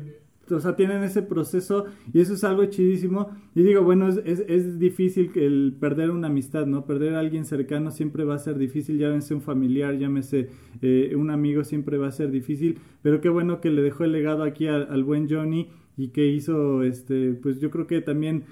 o 0.50 0.60
sea, 0.62 0.78
tienen 0.78 1.04
ese 1.04 1.24
proceso 1.24 1.88
y 2.14 2.22
eso 2.22 2.36
es 2.36 2.46
algo 2.46 2.64
chidísimo. 2.68 3.32
Y 3.54 3.64
digo, 3.64 3.84
bueno, 3.84 4.08
es, 4.08 4.22
es, 4.24 4.46
es 4.48 4.80
difícil 4.80 5.32
el 5.36 5.76
perder 5.78 6.10
una 6.12 6.28
amistad, 6.28 6.66
¿no? 6.66 6.86
Perder 6.86 7.16
a 7.16 7.20
alguien 7.20 7.44
cercano 7.44 7.92
siempre 7.92 8.24
va 8.24 8.36
a 8.36 8.40
ser 8.40 8.58
difícil, 8.58 8.98
llámese 8.98 9.34
un 9.34 9.42
familiar, 9.42 9.98
llámese 9.98 10.52
eh, 10.82 11.14
un 11.18 11.32
amigo, 11.32 11.66
siempre 11.66 11.98
va 11.98 12.08
a 12.08 12.12
ser 12.12 12.32
difícil. 12.32 12.80
Pero 13.02 13.20
qué 13.20 13.28
bueno 13.28 13.60
que 13.60 13.72
le 13.72 13.82
dejó 13.82 14.06
el 14.06 14.14
legado 14.14 14.44
aquí 14.44 14.68
al, 14.68 14.88
al 14.90 15.04
buen 15.04 15.28
Johnny 15.30 15.68
y 15.98 16.10
que 16.10 16.28
hizo, 16.28 16.84
este, 16.84 17.34
pues 17.34 17.60
yo 17.60 17.72
creo 17.72 17.88
que 17.88 18.02
también 18.02 18.46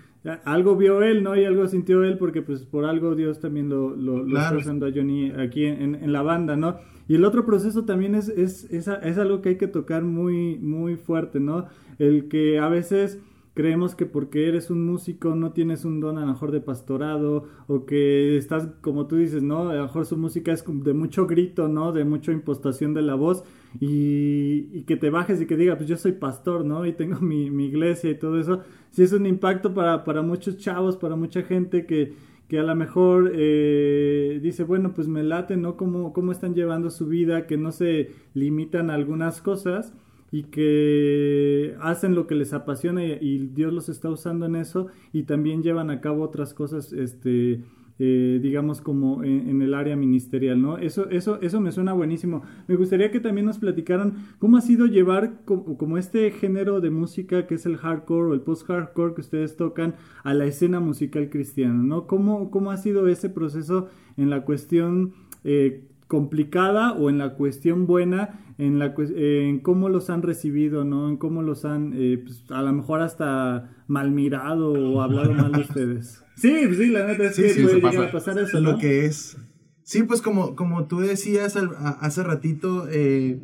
algo 0.45 0.77
vio 0.77 1.01
él, 1.03 1.21
¿no? 1.23 1.35
Y 1.35 1.43
algo 1.45 1.67
sintió 1.67 2.03
él 2.03 2.17
porque 2.17 2.41
pues 2.41 2.63
por 2.65 2.85
algo 2.85 3.15
Dios 3.15 3.39
también 3.39 3.67
lo, 3.69 3.95
lo, 3.95 4.23
lo 4.23 4.25
Claro. 4.25 4.39
está 4.39 4.55
usando 4.57 4.85
a 4.85 4.91
Johnny 4.93 5.31
aquí 5.31 5.65
en, 5.65 5.95
en 5.95 6.13
la 6.13 6.21
banda, 6.21 6.55
¿no? 6.55 6.77
Y 7.09 7.15
el 7.15 7.25
otro 7.25 7.45
proceso 7.45 7.83
también 7.83 8.15
es, 8.15 8.29
es, 8.29 8.63
es, 8.71 8.87
es 8.87 9.17
algo 9.17 9.41
que 9.41 9.49
hay 9.49 9.57
que 9.57 9.67
tocar 9.67 10.03
muy, 10.03 10.57
muy 10.59 10.95
fuerte, 10.95 11.39
¿no? 11.41 11.67
El 11.99 12.29
que 12.29 12.59
a 12.59 12.69
veces 12.69 13.19
creemos 13.53 13.93
que 13.95 14.05
porque 14.05 14.47
eres 14.47 14.69
un 14.71 14.85
músico 14.85 15.35
no 15.35 15.51
tienes 15.51 15.85
un 15.85 15.99
don 15.99 16.17
a 16.17 16.21
lo 16.21 16.27
mejor 16.27 16.51
de 16.51 16.61
pastorado 16.61 17.47
o 17.67 17.85
que 17.85 18.35
estás, 18.37 18.67
como 18.81 19.07
tú 19.07 19.17
dices, 19.17 19.43
¿no? 19.43 19.69
A 19.69 19.75
lo 19.75 19.83
mejor 19.83 20.05
su 20.05 20.17
música 20.17 20.51
es 20.51 20.63
de 20.67 20.93
mucho 20.93 21.27
grito, 21.27 21.67
¿no? 21.67 21.91
De 21.91 22.03
mucha 22.03 22.31
impostación 22.31 22.93
de 22.93 23.03
la 23.03 23.15
voz 23.15 23.43
y, 23.79 24.69
y 24.71 24.83
que 24.83 24.97
te 24.97 25.09
bajes 25.09 25.41
y 25.41 25.45
que 25.45 25.57
diga, 25.57 25.75
pues 25.77 25.87
yo 25.87 25.97
soy 25.97 26.13
pastor, 26.13 26.65
¿no? 26.65 26.85
Y 26.85 26.93
tengo 26.93 27.19
mi, 27.19 27.51
mi 27.51 27.65
iglesia 27.65 28.09
y 28.09 28.17
todo 28.17 28.39
eso. 28.39 28.61
Sí 28.89 29.03
es 29.03 29.13
un 29.13 29.25
impacto 29.25 29.73
para, 29.73 30.03
para 30.03 30.21
muchos 30.21 30.57
chavos, 30.57 30.97
para 30.97 31.15
mucha 31.15 31.43
gente 31.43 31.85
que, 31.85 32.13
que 32.47 32.59
a 32.59 32.63
lo 32.63 32.75
mejor 32.75 33.31
eh, 33.35 34.39
dice, 34.41 34.63
bueno, 34.63 34.93
pues 34.93 35.07
me 35.07 35.23
late, 35.23 35.57
¿no? 35.57 35.77
Cómo, 35.77 36.11
cómo 36.11 36.31
están 36.31 36.55
llevando 36.55 36.89
su 36.89 37.07
vida, 37.07 37.45
que 37.45 37.57
no 37.57 37.71
se 37.71 38.11
limitan 38.33 38.89
a 38.89 38.95
algunas 38.95 39.41
cosas 39.41 39.93
y 40.33 40.45
que 40.45 41.75
hacen 41.79 42.15
lo 42.15 42.25
que 42.25 42.33
les 42.33 42.53
apasiona 42.53 43.05
y, 43.05 43.51
Dios 43.53 43.71
los 43.71 43.87
está 43.87 44.09
usando 44.09 44.47
en 44.47 44.55
eso 44.55 44.87
y 45.13 45.23
también 45.23 45.61
llevan 45.61 45.91
a 45.91 46.01
cabo 46.01 46.23
otras 46.23 46.55
cosas, 46.55 46.91
este, 46.91 47.61
eh, 47.99 48.39
digamos 48.41 48.81
como 48.81 49.23
en, 49.23 49.61
el 49.61 49.75
área 49.75 49.95
ministerial, 49.95 50.59
¿no? 50.59 50.79
Eso, 50.79 51.07
eso, 51.11 51.39
eso 51.41 51.61
me 51.61 51.71
suena 51.71 51.93
buenísimo. 51.93 52.41
Me 52.67 52.75
gustaría 52.75 53.11
que 53.11 53.19
también 53.19 53.45
nos 53.45 53.59
platicaran 53.59 54.25
cómo 54.39 54.57
ha 54.57 54.61
sido 54.61 54.87
llevar 54.87 55.41
como, 55.45 55.77
como 55.77 55.99
este 55.99 56.31
género 56.31 56.81
de 56.81 56.89
música 56.89 57.45
que 57.45 57.53
es 57.53 57.67
el 57.67 57.77
hardcore 57.77 58.31
o 58.31 58.33
el 58.33 58.41
post-hardcore 58.41 59.13
que 59.13 59.21
ustedes 59.21 59.55
tocan 59.55 59.93
a 60.23 60.33
la 60.33 60.45
escena 60.45 60.79
musical 60.79 61.29
cristiana, 61.29 61.75
¿no? 61.75 62.07
¿Cómo, 62.07 62.49
cómo 62.49 62.71
ha 62.71 62.77
sido 62.77 63.07
ese 63.07 63.29
proceso 63.29 63.89
en 64.17 64.31
la 64.31 64.45
cuestión 64.45 65.13
eh, 65.43 65.83
complicada 66.07 66.93
o 66.93 67.09
en 67.09 67.17
la 67.17 67.35
cuestión 67.35 67.87
buena, 67.87 68.39
en, 68.57 68.79
la, 68.79 68.93
en 68.97 69.59
cómo 69.59 69.89
los 69.89 70.09
han 70.09 70.21
recibido, 70.21 70.83
¿no? 70.85 71.09
En 71.09 71.17
cómo 71.17 71.41
los 71.41 71.65
han, 71.65 71.93
eh, 71.95 72.21
pues, 72.23 72.43
a 72.51 72.61
lo 72.61 72.71
mejor 72.73 73.01
hasta 73.01 73.75
mal 73.87 74.11
mirado 74.11 74.71
o 74.73 75.01
hablado 75.01 75.33
mal 75.33 75.51
de 75.51 75.61
ustedes. 75.61 76.19
Sí, 76.35 76.51
pues 76.65 76.77
sí, 76.79 76.87
la 76.87 77.05
neta 77.05 77.25
es 77.25 77.35
Sí, 77.35 77.43
que 77.43 77.49
sí, 77.49 77.61
puede 77.61 77.77
eso 77.77 77.87
llegar 77.87 77.93
pasa. 77.95 78.09
a 78.09 78.11
pasar 78.11 78.39
eso, 78.39 78.59
lo 78.59 78.71
¿no? 78.73 78.77
que 78.79 79.05
es. 79.05 79.37
Sí, 79.83 80.01
pues 80.01 80.21
como, 80.23 80.55
como 80.55 80.87
tú 80.87 80.99
decías 80.99 81.55
al- 81.55 81.75
a- 81.77 81.89
hace 82.01 82.23
ratito, 82.23 82.87
eh, 82.89 83.39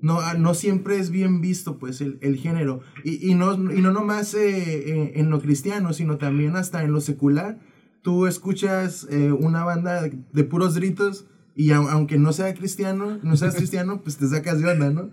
no, 0.00 0.20
no 0.38 0.54
siempre 0.54 0.98
es 0.98 1.10
bien 1.10 1.42
visto 1.42 1.78
pues 1.78 2.00
el, 2.00 2.18
el 2.22 2.36
género. 2.36 2.80
Y, 3.04 3.30
y, 3.30 3.34
no, 3.34 3.52
y 3.72 3.82
no 3.82 3.92
nomás 3.92 4.32
eh, 4.34 4.48
eh, 4.48 5.12
en 5.16 5.28
lo 5.28 5.38
cristiano, 5.40 5.92
sino 5.92 6.16
también 6.16 6.56
hasta 6.56 6.82
en 6.82 6.92
lo 6.92 7.02
secular. 7.02 7.58
Tú 8.00 8.26
escuchas 8.26 9.06
eh, 9.10 9.30
una 9.32 9.64
banda 9.64 10.00
de, 10.02 10.18
de 10.32 10.44
puros 10.44 10.76
gritos 10.76 11.26
y 11.56 11.70
au- 11.70 11.88
aunque 11.88 12.18
no 12.18 12.32
sea 12.32 12.52
cristiano, 12.54 13.18
no 13.22 13.36
seas 13.36 13.54
cristiano, 13.54 14.00
pues 14.04 14.16
te 14.16 14.26
sacas 14.28 14.60
de 14.60 14.70
onda, 14.70 14.90
¿no? 14.90 15.10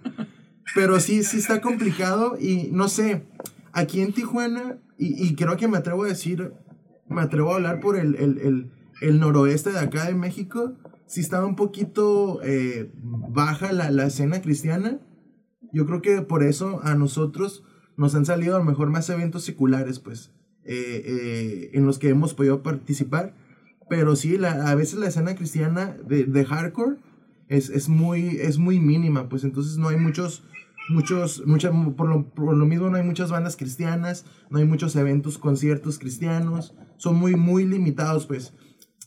Pero 0.75 0.99
sí, 0.99 1.23
sí 1.23 1.37
está 1.37 1.61
complicado 1.61 2.37
y 2.39 2.69
no 2.71 2.87
sé, 2.87 3.23
aquí 3.73 4.01
en 4.01 4.13
Tijuana, 4.13 4.77
y, 4.97 5.21
y 5.27 5.35
creo 5.35 5.57
que 5.57 5.67
me 5.67 5.77
atrevo 5.77 6.03
a 6.03 6.07
decir, 6.07 6.53
me 7.09 7.21
atrevo 7.21 7.51
a 7.51 7.55
hablar 7.55 7.79
por 7.79 7.97
el, 7.97 8.15
el, 8.15 8.37
el, 8.39 8.71
el 9.01 9.19
noroeste 9.19 9.71
de 9.71 9.79
acá 9.79 10.05
de 10.05 10.13
México, 10.15 10.73
sí 11.07 11.19
estaba 11.19 11.45
un 11.45 11.55
poquito 11.55 12.39
eh, 12.43 12.91
baja 12.95 13.73
la, 13.73 13.91
la 13.91 14.05
escena 14.05 14.41
cristiana. 14.41 14.99
Yo 15.73 15.85
creo 15.85 16.01
que 16.01 16.21
por 16.21 16.43
eso 16.43 16.79
a 16.83 16.95
nosotros 16.95 17.63
nos 17.97 18.15
han 18.15 18.25
salido 18.25 18.55
a 18.55 18.59
lo 18.59 18.65
mejor 18.65 18.89
más 18.89 19.09
eventos 19.09 19.43
seculares, 19.43 19.99
pues, 19.99 20.31
eh, 20.63 21.01
eh, 21.05 21.69
en 21.73 21.85
los 21.85 21.99
que 21.99 22.09
hemos 22.09 22.33
podido 22.33 22.61
participar. 22.63 23.35
Pero 23.91 24.15
sí, 24.15 24.37
la- 24.37 24.69
a 24.71 24.75
veces 24.75 24.97
la 24.99 25.07
escena 25.09 25.35
cristiana 25.35 25.97
de, 26.07 26.23
de 26.23 26.45
hardcore 26.45 26.95
es, 27.49 27.69
es, 27.69 27.89
muy, 27.89 28.37
es 28.39 28.57
muy 28.57 28.79
mínima, 28.79 29.27
pues 29.27 29.43
entonces 29.43 29.77
no 29.77 29.89
hay 29.89 29.97
muchos, 29.97 30.45
muchos, 30.87 31.45
mucha, 31.45 31.73
por, 31.97 32.07
lo, 32.07 32.29
por 32.29 32.55
lo 32.55 32.65
mismo 32.65 32.89
no 32.89 32.95
hay 32.95 33.03
muchas 33.03 33.31
bandas 33.31 33.57
cristianas, 33.57 34.23
no 34.49 34.59
hay 34.59 34.65
muchos 34.65 34.95
eventos, 34.95 35.37
conciertos 35.37 35.99
cristianos, 35.99 36.73
son 36.95 37.17
muy, 37.17 37.35
muy 37.35 37.65
limitados, 37.65 38.27
pues. 38.27 38.53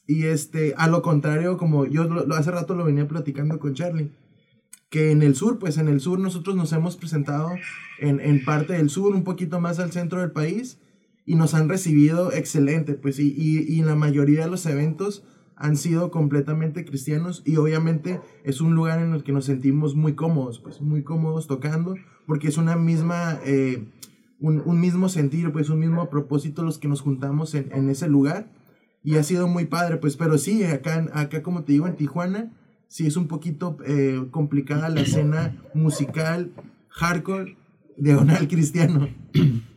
Y 0.07 0.25
este, 0.25 0.75
a 0.77 0.87
lo 0.87 1.01
contrario, 1.01 1.57
como 1.57 1.87
yo 1.87 2.05
lo- 2.05 2.35
hace 2.35 2.51
rato 2.51 2.75
lo 2.75 2.85
venía 2.85 3.09
platicando 3.09 3.59
con 3.59 3.73
Charlie, 3.73 4.13
que 4.91 5.13
en 5.13 5.23
el 5.23 5.35
sur, 5.35 5.59
pues 5.59 5.79
en 5.79 5.89
el 5.89 6.03
sur 6.03 6.19
nosotros 6.19 6.57
nos 6.57 6.75
hemos 6.75 6.99
presentado 6.99 7.53
en, 8.01 8.21
en 8.21 8.45
parte 8.45 8.75
del 8.75 8.91
sur, 8.91 9.15
un 9.15 9.25
poquito 9.25 9.61
más 9.63 9.79
al 9.79 9.93
centro 9.93 10.21
del 10.21 10.33
país, 10.33 10.79
y 11.27 11.37
nos 11.37 11.55
han 11.55 11.69
recibido 11.69 12.33
excelente, 12.33 12.95
pues, 12.95 13.19
y, 13.19 13.35
y, 13.37 13.59
y 13.61 13.83
la 13.83 13.95
mayoría 13.95 14.45
de 14.45 14.51
los 14.51 14.67
eventos 14.67 15.25
han 15.57 15.77
sido 15.77 16.11
completamente 16.11 16.85
cristianos, 16.85 17.43
y 17.47 17.57
obviamente 17.57 18.21
es 18.43 18.61
un 18.61 18.75
lugar 18.75 19.01
en 19.01 19.15
el 19.15 19.23
que 19.23 19.33
nos 19.33 19.45
sentimos 19.45 19.95
muy 19.95 20.15
cómodos, 20.15 20.59
pues, 20.59 20.81
muy 20.81 21.03
cómodos 21.03 21.47
tocando, 21.47 21.95
porque 22.27 22.49
es 22.49 22.59
una 22.59 22.77
misma, 22.77 23.39
eh, 23.45 23.85
un, 24.41 24.63
un 24.65 24.81
mismo 24.81 25.09
sentir, 25.09 25.53
pues, 25.53 25.71
un 25.71 25.79
mismo 25.79 26.11
propósito 26.11 26.63
los 26.63 26.79
que 26.79 26.89
nos 26.89 27.01
juntamos 27.01 27.55
en, 27.55 27.71
en 27.73 27.89
ese 27.89 28.09
lugar, 28.09 28.51
y 29.03 29.17
ha 29.17 29.23
sido 29.23 29.47
muy 29.47 29.67
padre, 29.67 29.99
pues, 29.99 30.17
pero 30.17 30.39
sí, 30.39 30.65
acá, 30.65 31.07
acá 31.13 31.43
como 31.43 31.63
te 31.63 31.73
digo, 31.73 31.87
en 31.87 31.97
Tijuana, 31.97 32.53
sí 32.89 33.07
es 33.07 33.17
un 33.17 33.29
poquito 33.29 33.77
eh, 33.87 34.25
complicada 34.31 34.89
la 34.89 35.03
escena 35.03 35.57
musical, 35.75 36.53
hardcore, 36.89 37.57
diagonal 37.97 38.49
cristiano. 38.49 39.09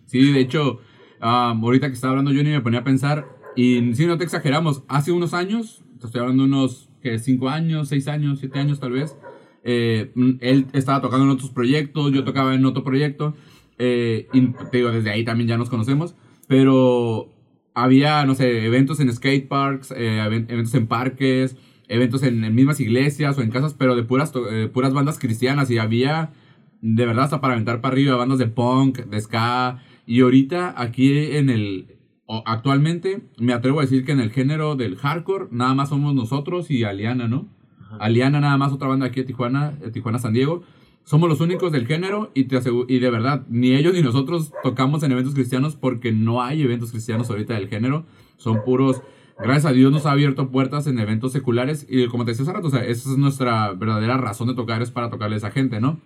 Sí, 0.05 0.31
de 0.31 0.39
hecho, 0.39 0.79
ah, 1.19 1.57
ahorita 1.59 1.87
que 1.87 1.93
estaba 1.93 2.11
hablando 2.11 2.31
Johnny 2.31 2.49
me 2.51 2.61
ponía 2.61 2.79
a 2.79 2.83
pensar, 2.83 3.27
y 3.55 3.93
si 3.95 4.05
no 4.05 4.17
te 4.17 4.23
exageramos, 4.23 4.83
hace 4.87 5.11
unos 5.11 5.33
años, 5.33 5.83
te 5.99 6.05
estoy 6.07 6.21
hablando 6.21 6.43
unos, 6.43 6.89
que 7.01 7.19
5 7.19 7.49
años, 7.49 7.89
6 7.89 8.07
años, 8.07 8.39
7 8.39 8.59
años 8.59 8.79
tal 8.79 8.91
vez, 8.91 9.15
eh, 9.63 10.11
mm, 10.15 10.31
él 10.41 10.67
estaba 10.73 11.01
tocando 11.01 11.25
en 11.25 11.31
otros 11.31 11.49
proyectos, 11.51 12.11
yo 12.11 12.23
tocaba 12.23 12.53
en 12.55 12.65
otro 12.65 12.83
proyecto, 12.83 13.35
eh, 13.77 14.27
y 14.33 14.49
digo, 14.71 14.91
desde 14.91 15.11
ahí 15.11 15.23
también 15.23 15.47
ya 15.47 15.57
nos 15.57 15.69
conocemos, 15.69 16.15
pero 16.47 17.29
había, 17.73 18.25
no 18.25 18.33
sé, 18.35 18.65
eventos 18.65 18.99
en 18.99 19.13
skate 19.13 19.47
parks, 19.47 19.91
eh, 19.91 20.19
even- 20.25 20.47
eventos 20.49 20.73
en 20.73 20.87
parques, 20.87 21.55
eventos 21.87 22.23
en, 22.23 22.53
mismas 22.55 22.79
iglesias 22.79 23.37
o 23.37 23.41
en 23.41 23.51
casas, 23.51 23.73
pero 23.73 23.95
de 23.95 24.03
puras, 24.03 24.33
eh, 24.51 24.69
puras 24.71 24.93
bandas 24.93 25.19
cristianas, 25.19 25.69
y 25.69 25.77
había 25.77 26.31
de 26.81 27.05
verdad 27.05 27.25
hasta 27.25 27.41
para 27.41 27.53
aventar 27.53 27.81
para 27.81 27.93
arriba 27.93 28.15
bandas 28.15 28.39
de 28.39 28.47
punk, 28.47 28.99
de 29.05 29.19
ska, 29.21 29.79
y 30.07 30.21
ahorita 30.21 30.73
aquí 30.81 31.35
en 31.35 31.49
el, 31.51 31.97
actualmente 32.45 33.21
me 33.37 33.53
atrevo 33.53 33.79
a 33.79 33.83
decir 33.83 34.05
que 34.05 34.13
en 34.13 34.19
el 34.19 34.31
género 34.31 34.75
del 34.75 34.95
hardcore 34.95 35.47
nada 35.51 35.75
más 35.75 35.89
somos 35.89 36.15
nosotros 36.15 36.71
y 36.71 36.83
Aliana, 36.83 37.27
¿no? 37.27 37.47
Aliana 37.99 38.39
nada 38.39 38.57
más 38.57 38.73
otra 38.73 38.87
banda 38.87 39.05
aquí 39.05 39.19
de 39.19 39.27
Tijuana, 39.27 39.71
de 39.71 39.91
Tijuana 39.91 40.17
San 40.19 40.33
Diego. 40.33 40.63
Somos 41.03 41.29
los 41.29 41.39
únicos 41.39 41.71
del 41.71 41.87
género 41.87 42.31
y, 42.33 42.45
te 42.45 42.57
asegu- 42.57 42.85
y 42.89 42.99
de 42.99 43.09
verdad, 43.09 43.45
ni 43.49 43.75
ellos 43.75 43.93
ni 43.93 44.01
nosotros 44.01 44.51
tocamos 44.61 45.03
en 45.03 45.13
eventos 45.13 45.33
cristianos 45.33 45.75
porque 45.77 46.11
no 46.11 46.41
hay 46.41 46.61
eventos 46.61 46.91
cristianos 46.91 47.29
ahorita 47.29 47.53
del 47.53 47.69
género. 47.69 48.05
Son 48.35 48.63
puros, 48.65 49.01
gracias 49.39 49.65
a 49.67 49.71
Dios 49.71 49.91
nos 49.91 50.05
ha 50.05 50.11
abierto 50.11 50.49
puertas 50.51 50.85
en 50.87 50.99
eventos 50.99 51.31
seculares 51.31 51.87
y 51.89 52.07
como 52.07 52.25
te 52.25 52.31
decía 52.31 52.43
hace 52.43 52.51
rato, 52.53 52.67
o 52.67 52.71
sea, 52.71 52.83
esa 52.85 53.09
es 53.11 53.17
nuestra 53.17 53.71
verdadera 53.73 54.17
razón 54.17 54.49
de 54.49 54.53
tocar, 54.55 54.81
es 54.81 54.91
para 54.91 55.09
tocarle 55.09 55.35
a 55.35 55.37
esa 55.37 55.51
gente, 55.51 55.79
¿no? 55.79 55.99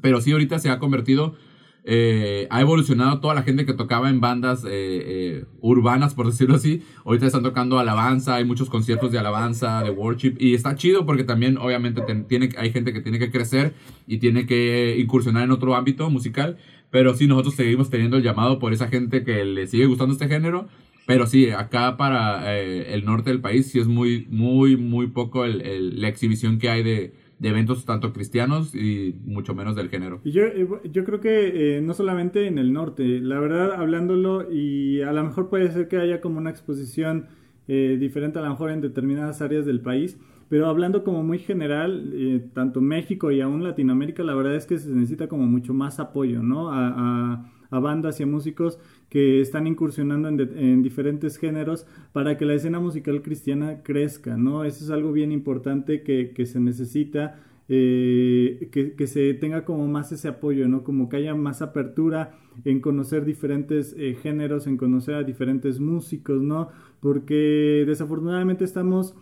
Pero 0.00 0.22
sí, 0.22 0.32
ahorita 0.32 0.58
se 0.58 0.70
ha 0.70 0.78
convertido, 0.78 1.34
eh, 1.84 2.46
ha 2.50 2.60
evolucionado 2.60 3.20
toda 3.20 3.34
la 3.34 3.42
gente 3.42 3.64
que 3.66 3.72
tocaba 3.72 4.10
en 4.10 4.20
bandas 4.20 4.64
eh, 4.64 4.68
eh, 4.70 5.44
urbanas, 5.60 6.14
por 6.14 6.26
decirlo 6.26 6.56
así. 6.56 6.82
Ahorita 7.04 7.26
están 7.26 7.42
tocando 7.42 7.78
alabanza, 7.78 8.34
hay 8.36 8.44
muchos 8.44 8.68
conciertos 8.70 9.12
de 9.12 9.18
alabanza, 9.18 9.82
de 9.82 9.90
worship. 9.90 10.34
Y 10.38 10.54
está 10.54 10.74
chido 10.74 11.06
porque 11.06 11.24
también, 11.24 11.56
obviamente, 11.58 12.02
ten- 12.02 12.26
tiene, 12.26 12.50
hay 12.58 12.70
gente 12.72 12.92
que 12.92 13.00
tiene 13.00 13.18
que 13.18 13.30
crecer 13.30 13.72
y 14.06 14.18
tiene 14.18 14.46
que 14.46 14.96
incursionar 14.98 15.44
en 15.44 15.50
otro 15.52 15.74
ámbito 15.74 16.08
musical. 16.10 16.58
Pero 16.90 17.14
sí, 17.14 17.26
nosotros 17.26 17.54
seguimos 17.54 17.88
teniendo 17.88 18.16
el 18.16 18.22
llamado 18.22 18.58
por 18.58 18.72
esa 18.72 18.88
gente 18.88 19.22
que 19.24 19.44
le 19.44 19.66
sigue 19.66 19.86
gustando 19.86 20.12
este 20.12 20.26
género 20.28 20.68
Pero 21.06 21.26
sí, 21.26 21.50
acá 21.50 21.96
para 21.96 22.56
eh, 22.58 22.94
el 22.94 23.04
norte 23.04 23.30
del 23.30 23.40
país 23.40 23.66
sí 23.70 23.78
es 23.80 23.86
muy, 23.88 24.26
muy, 24.30 24.76
muy 24.76 25.06
poco 25.08 25.44
el, 25.44 25.60
el- 25.62 26.00
la 26.00 26.08
exhibición 26.08 26.58
que 26.58 26.68
hay 26.68 26.82
de, 26.82 27.14
de 27.40 27.48
eventos 27.48 27.84
tanto 27.84 28.12
cristianos 28.12 28.74
y 28.74 29.14
mucho 29.24 29.54
menos 29.54 29.74
del 29.76 29.88
género. 29.88 30.20
Yo, 30.24 30.42
eh, 30.44 30.68
yo 30.92 31.04
creo 31.04 31.20
que 31.20 31.78
eh, 31.78 31.80
no 31.80 31.94
solamente 31.94 32.46
en 32.46 32.58
el 32.58 32.72
norte, 32.72 33.20
la 33.20 33.40
verdad, 33.40 33.72
hablándolo, 33.72 34.50
y 34.52 35.00
a 35.02 35.12
lo 35.12 35.24
mejor 35.24 35.48
puede 35.48 35.70
ser 35.72 35.88
que 35.88 35.96
haya 35.98 36.20
como 36.20 36.38
una 36.38 36.50
exposición 36.50 37.28
eh, 37.68 37.96
diferente 37.98 38.38
a 38.38 38.42
lo 38.42 38.50
mejor 38.50 38.70
en 38.70 38.80
determinadas 38.82 39.40
áreas 39.42 39.64
del 39.66 39.80
país, 39.80 40.18
pero 40.48 40.66
hablando 40.66 41.04
como 41.04 41.22
muy 41.22 41.38
general, 41.38 42.10
eh, 42.14 42.44
tanto 42.52 42.80
México 42.80 43.30
y 43.30 43.40
aún 43.40 43.62
Latinoamérica, 43.64 44.22
la 44.24 44.34
verdad 44.34 44.56
es 44.56 44.66
que 44.66 44.78
se 44.78 44.90
necesita 44.90 45.28
como 45.28 45.46
mucho 45.46 45.72
más 45.72 46.00
apoyo, 46.00 46.42
¿no? 46.42 46.70
A, 46.70 46.88
a- 46.88 47.52
a 47.72 47.78
bandas 47.78 48.18
y 48.18 48.24
a 48.24 48.26
músicos 48.26 48.80
que 49.10 49.40
están 49.42 49.66
incursionando 49.66 50.28
en, 50.28 50.36
de- 50.38 50.72
en 50.72 50.82
diferentes 50.82 51.36
géneros 51.36 51.86
para 52.12 52.38
que 52.38 52.46
la 52.46 52.54
escena 52.54 52.80
musical 52.80 53.22
cristiana 53.22 53.82
crezca, 53.82 54.36
¿no? 54.38 54.64
Eso 54.64 54.84
es 54.84 54.90
algo 54.90 55.12
bien 55.12 55.32
importante 55.32 56.02
que, 56.02 56.32
que 56.32 56.46
se 56.46 56.60
necesita 56.60 57.40
eh, 57.68 58.68
que, 58.72 58.94
que 58.94 59.06
se 59.06 59.34
tenga 59.34 59.64
como 59.64 59.86
más 59.88 60.12
ese 60.12 60.28
apoyo, 60.28 60.68
¿no? 60.68 60.84
Como 60.84 61.08
que 61.08 61.16
haya 61.18 61.34
más 61.34 61.62
apertura 61.62 62.38
en 62.64 62.80
conocer 62.80 63.24
diferentes 63.24 63.94
eh, 63.98 64.16
géneros, 64.20 64.66
en 64.66 64.76
conocer 64.76 65.14
a 65.16 65.22
diferentes 65.24 65.80
músicos, 65.80 66.42
¿no? 66.42 66.68
Porque 67.00 67.84
desafortunadamente 67.86 68.64
estamos 68.64 69.14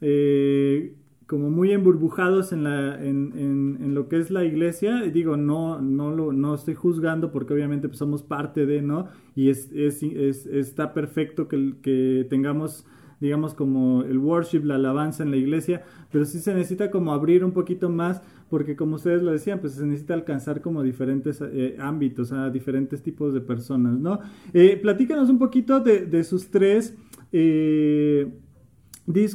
eh, 0.00 0.94
como 1.30 1.48
muy 1.48 1.70
emburbujados 1.70 2.52
en, 2.52 2.64
la, 2.64 3.00
en, 3.00 3.32
en- 3.36 3.78
en 3.84 3.94
lo 3.94 4.08
que 4.08 4.18
es 4.18 4.32
la 4.32 4.44
iglesia. 4.44 5.02
Digo, 5.02 5.36
no, 5.36 5.80
no, 5.80 6.10
lo, 6.10 6.32
no 6.32 6.56
estoy 6.56 6.74
juzgando 6.74 7.30
porque 7.30 7.54
obviamente 7.54 7.86
pues, 7.86 7.98
somos 7.98 8.24
parte 8.24 8.66
de, 8.66 8.82
¿no? 8.82 9.06
Y 9.36 9.48
es- 9.48 9.70
es- 9.72 10.02
está 10.46 10.92
perfecto 10.92 11.46
que, 11.46 11.74
que 11.82 12.26
tengamos 12.28 12.84
digamos 13.20 13.52
como 13.52 14.02
el 14.02 14.16
worship, 14.18 14.64
la 14.64 14.76
alabanza 14.76 15.22
en 15.22 15.30
la 15.30 15.36
iglesia, 15.36 15.82
pero 16.10 16.24
sí 16.24 16.38
se 16.38 16.54
necesita 16.54 16.90
como 16.90 17.12
abrir 17.12 17.44
un 17.44 17.52
poquito 17.52 17.90
más, 17.90 18.22
porque 18.48 18.76
como 18.76 18.96
ustedes 18.96 19.22
lo 19.22 19.30
decían, 19.30 19.60
pues 19.60 19.74
se 19.74 19.84
necesita 19.84 20.14
alcanzar 20.14 20.62
como 20.62 20.82
diferentes 20.82 21.38
eh, 21.42 21.76
ámbitos, 21.78 22.32
a 22.32 22.48
diferentes 22.48 23.02
tipos 23.02 23.34
de 23.34 23.42
personas, 23.42 23.98
¿no? 24.00 24.20
Eh, 24.54 24.78
platícanos 24.80 25.28
un 25.28 25.38
poquito 25.38 25.80
de, 25.80 26.06
de 26.06 26.24
sus 26.24 26.48
tres, 26.50 26.96
eh, 27.30 28.26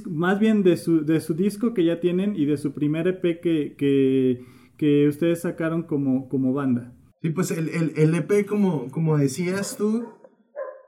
más 0.09 0.39
bien 0.39 0.63
de 0.63 0.77
su, 0.77 1.05
de 1.05 1.19
su 1.21 1.33
disco 1.33 1.73
que 1.73 1.83
ya 1.85 1.99
tienen 1.99 2.35
y 2.35 2.45
de 2.45 2.57
su 2.57 2.73
primer 2.73 3.07
EP 3.07 3.21
que, 3.41 3.75
que, 3.77 4.41
que 4.77 5.07
ustedes 5.07 5.41
sacaron 5.41 5.83
como, 5.83 6.27
como 6.29 6.53
banda. 6.53 6.93
Sí, 7.21 7.29
pues 7.29 7.51
el, 7.51 7.69
el, 7.69 7.93
el 7.95 8.13
EP, 8.15 8.45
como, 8.45 8.89
como 8.91 9.17
decías 9.17 9.77
tú, 9.77 10.05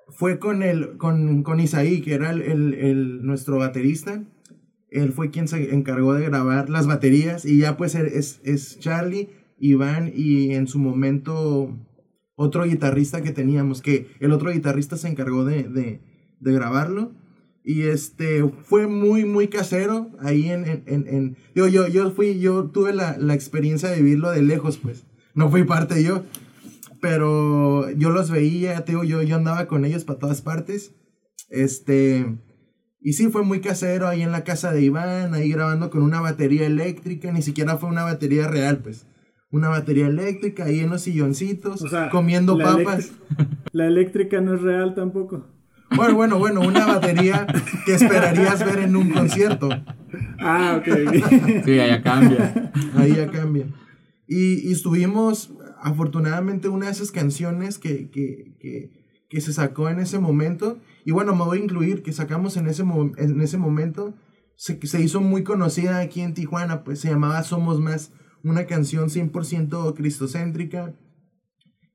fue 0.10 0.39
con, 0.39 0.62
el, 0.63 0.97
con, 0.97 1.43
con 1.43 1.60
Isaí, 1.60 2.02
que 2.02 2.13
era 2.13 2.32
el, 2.32 2.41
el- 2.41 2.73
el- 2.76 3.26
nuestro 3.26 3.58
baterista. 3.58 4.23
Él 4.89 5.12
fue 5.12 5.32
quien 5.32 5.47
se 5.47 5.73
encargó 5.73 6.13
de 6.13 6.26
grabar 6.26 6.69
las 6.69 6.88
baterías 6.88 7.45
y 7.45 7.60
ya 7.60 7.76
pues 7.76 7.93
es, 7.95 8.39
es 8.43 8.80
Charlie, 8.80 9.30
Iván 9.60 10.12
y 10.15 10.54
en 10.54 10.67
su 10.67 10.80
momento 10.80 11.76
otro 12.36 12.63
guitarrista 12.65 13.21
que 13.21 13.32
teníamos, 13.32 13.82
que 13.82 14.08
el 14.19 14.32
otro 14.32 14.52
guitarrista 14.52 14.95
se 14.95 15.08
encargó 15.10 15.43
de, 15.43 15.63
de, 15.63 16.00
de 16.39 16.54
grabarlo. 16.54 17.12
Y 17.70 17.82
este 17.84 18.50
fue 18.64 18.88
muy, 18.88 19.26
muy 19.26 19.50
casero 19.50 20.10
ahí 20.22 20.48
en, 20.48 20.64
en, 20.66 20.84
en, 20.88 21.08
en- 21.10 21.38
digo, 21.54 21.68
yo, 21.68 21.86
yo 21.90 22.12
fui, 22.12 22.40
yo 22.40 22.70
tuve 22.70 22.94
la, 22.94 23.18
la 23.18 23.34
experiencia 23.34 23.90
de 23.90 23.98
vivirlo 23.98 24.32
de 24.32 24.42
lejos, 24.42 24.78
pues. 24.78 25.06
No 25.34 25.50
fui 25.50 25.66
parte 25.66 26.02
yo. 26.02 26.24
Pero 27.02 27.92
yo 27.92 28.10
los 28.10 28.32
veía, 28.32 28.86
te 28.86 28.94
digo, 28.94 29.04
yo, 29.04 29.22
yo 29.22 29.36
andaba 29.36 29.68
con 29.68 29.84
ellos 29.84 30.06
para 30.06 30.18
todas 30.18 30.42
partes. 30.42 30.96
Este. 31.50 32.38
Y 33.02 33.14
sí, 33.14 33.28
fue 33.28 33.44
muy 33.44 33.60
casero 33.60 34.08
ahí 34.08 34.22
en 34.22 34.32
la 34.32 34.46
casa 34.46 34.72
de 34.72 34.82
Iván, 34.84 35.34
ahí 35.34 35.52
grabando 35.52 35.90
con 35.90 36.04
una 36.04 36.22
batería 36.22 36.66
eléctrica, 36.66 37.34
ni 37.34 37.42
siquiera 37.42 37.78
fue 37.78 37.90
una 37.90 38.04
batería 38.04 38.48
real, 38.48 38.80
pues. 38.80 39.06
Una 39.52 39.68
batería 39.68 40.08
eléctrica 40.08 40.64
ahí 40.64 40.80
en 40.80 40.90
los 40.90 41.02
silloncitos, 41.02 41.82
O 41.82 41.90
sea, 41.90 42.10
comiendo 42.12 42.58
la 42.58 42.64
papas. 42.78 43.12
La 43.74 43.88
eléctrica 43.88 44.40
no 44.40 44.56
es 44.56 44.62
real 44.62 44.96
tampoco. 44.96 45.48
Bueno, 45.95 46.15
bueno, 46.15 46.38
bueno, 46.38 46.62
una 46.62 46.86
batería 46.86 47.47
que 47.86 47.93
esperarías 47.95 48.63
ver 48.65 48.80
en 48.80 48.95
un 48.95 49.10
concierto. 49.12 49.69
Ah, 50.39 50.80
ok. 50.80 51.63
Sí, 51.65 51.80
allá 51.80 52.02
cambia. 52.04 52.71
Ahí 52.95 53.15
ya 53.15 53.32
cambia. 53.32 53.67
Y, 54.28 54.67
y 54.67 54.71
estuvimos, 54.73 55.52
afortunadamente, 55.82 56.67
una 56.67 56.88
de 56.88 56.91
esas 56.91 57.12
canciones 57.12 57.78
que, 57.80 58.10
que, 58.10 58.56
que, 58.60 58.91
que 59.30 59.41
se 59.41 59.54
sacó 59.54 59.89
en 59.89 60.00
ese 60.00 60.19
momento. 60.19 60.78
Y 61.06 61.12
bueno, 61.12 61.36
me 61.36 61.45
voy 61.45 61.60
a 61.60 61.63
incluir 61.63 62.04
que 62.04 62.12
sacamos 62.12 62.58
en 62.58 62.67
ese, 62.67 62.84
mo- 62.84 63.12
en 63.17 63.41
ese 63.41 63.58
momento. 63.58 64.13
Se, 64.58 64.80
se 64.86 65.02
hizo 65.02 65.21
muy 65.21 65.43
conocida 65.43 66.00
aquí 66.00 66.21
en 66.21 66.34
Tijuana, 66.34 66.84
pues 66.84 67.00
se 67.00 67.10
llamaba 67.10 67.41
Somos 67.43 67.80
Más. 67.80 68.12
Una 68.43 68.65
canción 68.65 69.10
100% 69.10 69.93
cristocéntrica. 69.95 70.93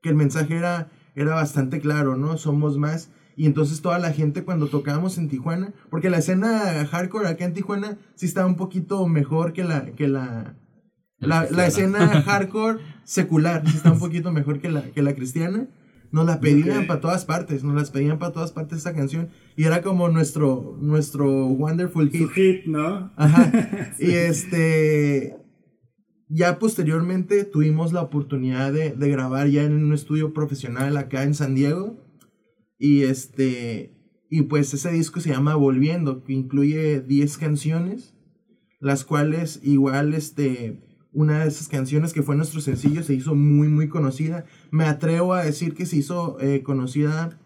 Que 0.00 0.08
el 0.08 0.14
mensaje 0.16 0.56
era, 0.56 0.90
era 1.14 1.34
bastante 1.34 1.78
claro, 1.80 2.16
¿no? 2.16 2.36
Somos 2.38 2.78
más. 2.78 3.10
Y 3.36 3.46
entonces 3.46 3.80
toda 3.80 3.98
la 3.98 4.12
gente 4.12 4.44
cuando 4.44 4.68
tocábamos 4.68 5.18
en 5.18 5.28
Tijuana, 5.28 5.72
porque 5.90 6.10
la 6.10 6.18
escena 6.18 6.86
hardcore 6.86 7.28
acá 7.28 7.44
en 7.44 7.54
Tijuana 7.54 7.98
sí 8.14 8.26
estaba 8.26 8.46
un 8.46 8.56
poquito 8.56 9.06
mejor 9.06 9.52
que 9.52 9.64
la, 9.64 9.86
que 9.92 10.08
la, 10.08 10.56
la, 11.18 11.48
la 11.50 11.66
escena 11.66 12.22
hardcore 12.22 12.80
secular, 13.04 13.62
sí 13.66 13.76
está 13.76 13.92
un 13.92 13.98
poquito 14.00 14.32
mejor 14.32 14.60
que 14.60 14.70
la, 14.70 14.82
que 14.82 15.02
la 15.02 15.14
cristiana. 15.14 15.68
Nos 16.12 16.26
la 16.26 16.40
pedían 16.40 16.86
para 16.86 17.00
todas 17.00 17.24
partes, 17.24 17.64
nos 17.64 17.74
las 17.74 17.90
pedían 17.90 18.18
para 18.18 18.32
todas 18.32 18.52
partes 18.52 18.76
esta 18.76 18.92
canción. 18.92 19.30
Y 19.56 19.64
era 19.64 19.80
como 19.80 20.10
nuestro, 20.10 20.76
nuestro 20.78 21.46
wonderful 21.46 22.12
Su 22.12 22.28
hit. 22.28 22.30
hit, 22.32 22.66
¿no? 22.66 23.10
Ajá. 23.16 23.50
Y 23.98 24.10
este. 24.10 25.38
Ya 26.28 26.58
posteriormente 26.58 27.44
tuvimos 27.44 27.94
la 27.94 28.02
oportunidad 28.02 28.72
de, 28.72 28.90
de 28.90 29.10
grabar 29.10 29.48
ya 29.48 29.64
en 29.64 29.72
un 29.72 29.92
estudio 29.94 30.34
profesional 30.34 30.98
acá 30.98 31.22
en 31.22 31.34
San 31.34 31.54
Diego. 31.54 31.96
Y 32.82 33.04
este. 33.04 33.94
Y 34.28 34.42
pues 34.42 34.74
ese 34.74 34.90
disco 34.90 35.20
se 35.20 35.30
llama 35.30 35.54
Volviendo, 35.54 36.24
que 36.24 36.32
incluye 36.32 37.00
10 37.00 37.38
canciones. 37.38 38.16
Las 38.80 39.04
cuales, 39.04 39.60
igual, 39.62 40.14
este. 40.14 40.82
Una 41.12 41.44
de 41.44 41.48
esas 41.48 41.68
canciones 41.68 42.12
que 42.12 42.22
fue 42.22 42.34
nuestro 42.34 42.60
sencillo 42.60 43.04
se 43.04 43.14
hizo 43.14 43.36
muy, 43.36 43.68
muy 43.68 43.88
conocida. 43.88 44.46
Me 44.72 44.84
atrevo 44.84 45.34
a 45.34 45.44
decir 45.44 45.74
que 45.74 45.86
se 45.86 45.98
hizo 45.98 46.40
eh, 46.40 46.64
conocida 46.64 47.38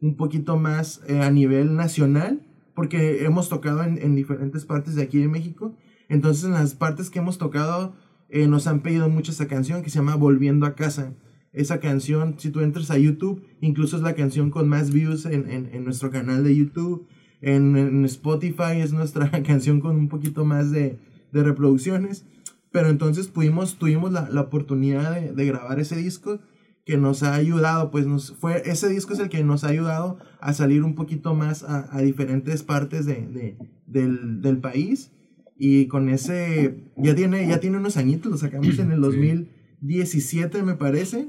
un 0.00 0.16
poquito 0.16 0.56
más 0.56 1.02
eh, 1.06 1.20
a 1.20 1.30
nivel 1.30 1.76
nacional, 1.76 2.44
porque 2.74 3.24
hemos 3.24 3.48
tocado 3.48 3.84
en, 3.84 3.98
en 4.02 4.16
diferentes 4.16 4.64
partes 4.64 4.96
de 4.96 5.02
aquí 5.02 5.18
de 5.18 5.28
México. 5.28 5.76
Entonces, 6.08 6.46
en 6.46 6.52
las 6.52 6.74
partes 6.74 7.10
que 7.10 7.20
hemos 7.20 7.38
tocado, 7.38 7.94
eh, 8.28 8.48
nos 8.48 8.66
han 8.66 8.80
pedido 8.80 9.08
mucho 9.08 9.30
esa 9.30 9.46
canción 9.46 9.84
que 9.84 9.90
se 9.90 10.00
llama 10.00 10.16
Volviendo 10.16 10.66
a 10.66 10.74
casa. 10.74 11.12
Esa 11.52 11.80
canción, 11.80 12.36
si 12.38 12.50
tú 12.50 12.60
entras 12.60 12.90
a 12.90 12.98
YouTube, 12.98 13.42
incluso 13.60 13.96
es 13.96 14.02
la 14.02 14.14
canción 14.14 14.50
con 14.50 14.68
más 14.68 14.92
views 14.92 15.26
en, 15.26 15.50
en- 15.50 15.68
en 15.72 15.84
nuestro 15.84 16.10
canal 16.10 16.44
de 16.44 16.54
YouTube. 16.56 17.06
En, 17.42 17.76
en 17.76 18.04
Spotify 18.04 18.80
es 18.80 18.92
nuestra 18.92 19.30
canción 19.42 19.80
con 19.80 19.96
un 19.96 20.08
poquito 20.08 20.44
más 20.44 20.70
de, 20.70 20.98
de 21.32 21.42
reproducciones. 21.42 22.24
Pero 22.70 22.88
entonces 22.88 23.26
pudimos, 23.26 23.78
tuvimos 23.78 24.12
la, 24.12 24.28
la 24.30 24.42
oportunidad 24.42 25.12
de, 25.20 25.32
de 25.32 25.44
grabar 25.46 25.80
ese 25.80 25.96
disco 25.96 26.38
que 26.86 26.96
nos 26.96 27.22
ha 27.24 27.34
ayudado, 27.34 27.90
pues 27.90 28.06
nos 28.06 28.32
fue, 28.36 28.62
ese 28.64 28.88
disco 28.88 29.12
es 29.12 29.18
el 29.18 29.28
que 29.28 29.42
nos 29.44 29.64
ha 29.64 29.68
ayudado 29.68 30.18
a 30.40 30.52
salir 30.52 30.82
un 30.84 30.94
poquito 30.94 31.34
más 31.34 31.62
a, 31.64 31.88
a 31.96 32.00
diferentes 32.00 32.62
partes 32.62 33.06
de, 33.06 33.26
de- 33.26 33.56
del, 33.86 34.40
del 34.40 34.58
país. 34.58 35.10
Y 35.58 35.86
con 35.88 36.08
ese, 36.08 36.84
ya 36.96 37.14
tiene, 37.16 37.46
ya 37.48 37.58
tiene 37.60 37.76
unos 37.78 37.96
añitos, 37.96 38.30
lo 38.30 38.38
sacamos 38.38 38.78
en 38.78 38.92
el 38.92 39.00
2017 39.00 40.62
me 40.62 40.74
parece. 40.74 41.28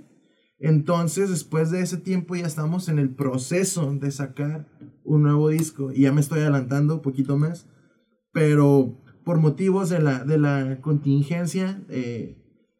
Entonces, 0.61 1.29
después 1.29 1.71
de 1.71 1.81
ese 1.81 1.97
tiempo 1.97 2.35
ya 2.35 2.45
estamos 2.45 2.87
en 2.87 2.99
el 2.99 3.09
proceso 3.09 3.93
de 3.95 4.11
sacar 4.11 4.67
un 5.03 5.23
nuevo 5.23 5.49
disco. 5.49 5.91
Y 5.91 6.01
ya 6.01 6.11
me 6.13 6.21
estoy 6.21 6.39
adelantando 6.41 6.95
un 6.95 7.01
poquito 7.01 7.35
más. 7.37 7.67
Pero 8.31 8.97
por 9.25 9.39
motivos 9.39 9.89
de 9.89 10.01
la, 10.01 10.23
de 10.23 10.37
la 10.37 10.79
contingencia 10.81 11.83
eh, 11.89 12.37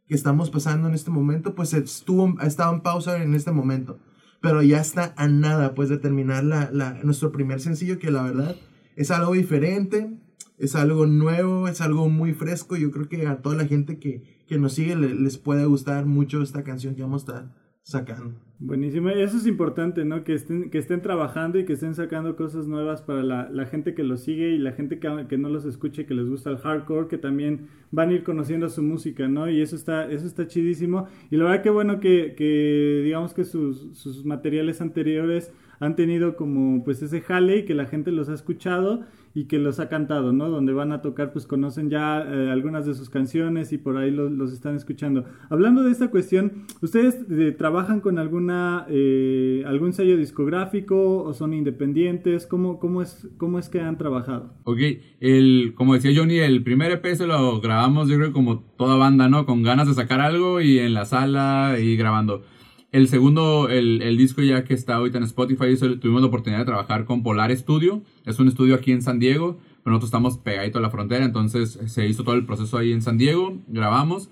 que 0.08 0.16
estamos 0.16 0.50
pasando 0.52 0.88
en 0.88 0.94
este 0.94 1.12
momento, 1.12 1.56
pues 1.56 1.74
estuvo, 1.74 2.26
en 2.28 2.82
pausa 2.82 3.22
en 3.22 3.34
este 3.34 3.52
momento. 3.52 4.00
Pero 4.42 4.62
ya 4.62 4.80
está 4.80 5.14
a 5.18 5.28
nada, 5.28 5.74
pues, 5.76 5.90
de 5.90 5.98
terminar 5.98 6.44
la, 6.44 6.70
la- 6.72 7.00
nuestro 7.04 7.32
primer 7.32 7.62
sencillo, 7.62 8.00
que 8.00 8.12
la 8.12 8.24
verdad 8.24 8.56
es 8.96 9.12
algo 9.12 9.34
diferente, 9.34 10.12
es 10.58 10.76
algo 10.76 11.06
nuevo, 11.08 11.68
es 11.68 11.82
algo 11.82 12.10
muy 12.10 12.34
fresco. 12.34 12.76
Yo 12.76 12.92
creo 12.92 13.08
que 13.10 13.28
a 13.28 13.42
toda 13.42 13.56
la 13.56 13.66
gente 13.66 14.00
que, 14.00 14.44
que 14.48 14.58
nos 14.60 14.74
sigue 14.74 14.96
le- 14.96 15.16
les 15.16 15.38
puede 15.38 15.66
gustar 15.66 16.06
mucho 16.06 16.42
esta 16.42 16.64
canción 16.64 16.96
que 16.96 17.02
vamos 17.04 17.24
a 17.24 17.26
estar 17.34 17.61
sacando. 17.84 18.36
Buenísimo, 18.60 19.10
eso 19.10 19.38
es 19.38 19.48
importante, 19.48 20.06
¿no? 20.06 20.24
Que 20.24 20.36
estén, 20.36 20.70
que 20.70 20.78
estén 20.78 21.02
trabajando 21.02 21.58
y 21.58 21.66
que 21.66 21.74
estén 21.74 21.96
sacando 21.96 22.36
cosas 22.36 22.68
nuevas 22.68 23.02
para 23.02 23.24
la, 23.24 23.50
la 23.50 23.66
gente 23.66 23.96
que 23.96 24.04
los 24.04 24.22
sigue 24.22 24.50
y 24.50 24.60
la 24.60 24.74
gente 24.74 25.00
que, 25.00 25.26
que, 25.28 25.38
no 25.40 25.50
los 25.50 25.66
escuche, 25.66 26.06
que 26.06 26.14
les 26.14 26.30
gusta 26.30 26.52
el 26.52 26.58
hardcore, 26.58 27.08
que 27.08 27.18
también 27.18 27.70
van 27.90 28.10
a 28.10 28.14
ir 28.14 28.24
conociendo 28.24 28.70
su 28.70 28.84
música, 28.84 29.28
¿no? 29.28 29.50
Y 29.50 29.62
eso 29.62 29.76
está, 29.76 30.10
eso 30.12 30.28
está 30.28 30.46
chidísimo. 30.46 31.08
Y 31.32 31.38
la 31.38 31.46
verdad 31.46 31.64
que 31.64 31.72
bueno 31.72 32.00
que, 32.00 32.36
que 32.38 33.02
digamos 33.04 33.34
que 33.34 33.46
sus, 33.46 33.98
sus 33.98 34.26
materiales 34.26 34.80
anteriores 34.80 35.52
han 35.80 35.96
tenido 35.96 36.36
como 36.36 36.84
pues 36.84 37.02
ese 37.02 37.22
jale 37.22 37.58
y 37.58 37.66
que 37.66 37.74
la 37.74 37.88
gente 37.88 38.12
los 38.12 38.30
ha 38.30 38.36
escuchado 38.36 39.06
y 39.34 39.46
que 39.46 39.60
los 39.60 39.80
ha 39.80 39.90
cantado, 39.90 40.34
¿no? 40.34 40.50
Donde 40.50 40.74
van 40.74 40.92
a 40.92 41.02
tocar, 41.02 41.32
pues 41.32 41.48
conocen 41.48 41.90
ya 41.90 42.22
eh, 42.22 42.50
algunas 42.52 42.86
de 42.86 42.94
sus 42.94 43.10
canciones 43.10 43.72
y 43.72 43.78
por 43.78 43.98
ahí 43.98 44.12
los, 44.12 44.32
los, 44.32 44.52
están 44.52 44.76
escuchando. 44.76 45.26
Hablando 45.50 45.84
de 45.84 45.92
esta 45.92 46.10
cuestión, 46.10 46.66
¿ustedes 46.82 47.18
eh, 47.30 47.56
trabajan 47.58 48.02
con 48.02 48.20
alguna 48.20 48.86
eh, 48.90 49.64
algún 49.66 49.94
sello 49.94 50.18
discográfico 50.18 51.24
o 51.24 51.34
son 51.34 51.54
independientes? 51.54 52.46
¿Cómo, 52.46 52.80
cómo, 52.80 53.02
es, 53.02 53.30
¿Cómo 53.38 53.60
es 53.60 53.70
que 53.70 53.80
han 53.80 53.98
trabajado? 53.98 54.54
Ok, 54.66 54.80
el, 55.20 55.74
como 55.76 55.94
decía 55.94 56.12
Johnny, 56.16 56.40
el 56.40 56.64
primer 56.64 56.92
EP 56.92 57.06
se 57.16 57.28
lo 57.28 57.62
grabamos 57.62 58.10
yo 58.10 58.18
creo 58.18 58.34
como 58.34 58.60
toda 58.78 58.96
banda, 58.96 59.30
¿no? 59.30 59.46
Con 59.46 59.64
ganas 59.64 59.88
de 59.88 59.94
sacar 59.94 60.20
algo 60.20 60.62
y 60.62 60.80
en 60.80 60.94
la 60.94 61.06
sala 61.06 61.78
y 61.80 61.96
grabando. 61.96 62.44
El 62.92 63.08
segundo, 63.08 63.70
el, 63.70 64.02
el, 64.02 64.18
disco 64.18 64.42
ya 64.42 64.66
que 64.66 64.74
está 64.74 64.96
ahorita 64.96 65.18
en 65.18 65.24
Spotify, 65.24 65.78
tuvimos 65.78 66.22
la 66.22 66.28
oportunidad 66.28 66.60
de 66.60 66.66
trabajar 66.66 67.06
con 67.06 67.24
Polar 67.24 67.56
Studio. 67.56 68.02
Es 68.26 68.38
un 68.40 68.50
estudio 68.50 68.76
aquí 68.76 68.92
en 68.92 69.02
San 69.02 69.18
Diego, 69.18 69.58
pero 69.84 69.92
nosotros 69.92 70.10
estamos 70.10 70.38
pegaditos 70.38 70.80
a 70.80 70.82
la 70.82 70.90
frontera, 70.90 71.24
entonces 71.24 71.80
se 71.88 72.08
hizo 72.08 72.24
todo 72.24 72.36
el 72.36 72.46
proceso 72.46 72.78
ahí 72.78 72.92
en 72.92 73.02
San 73.02 73.18
Diego, 73.18 73.58
grabamos. 73.68 74.30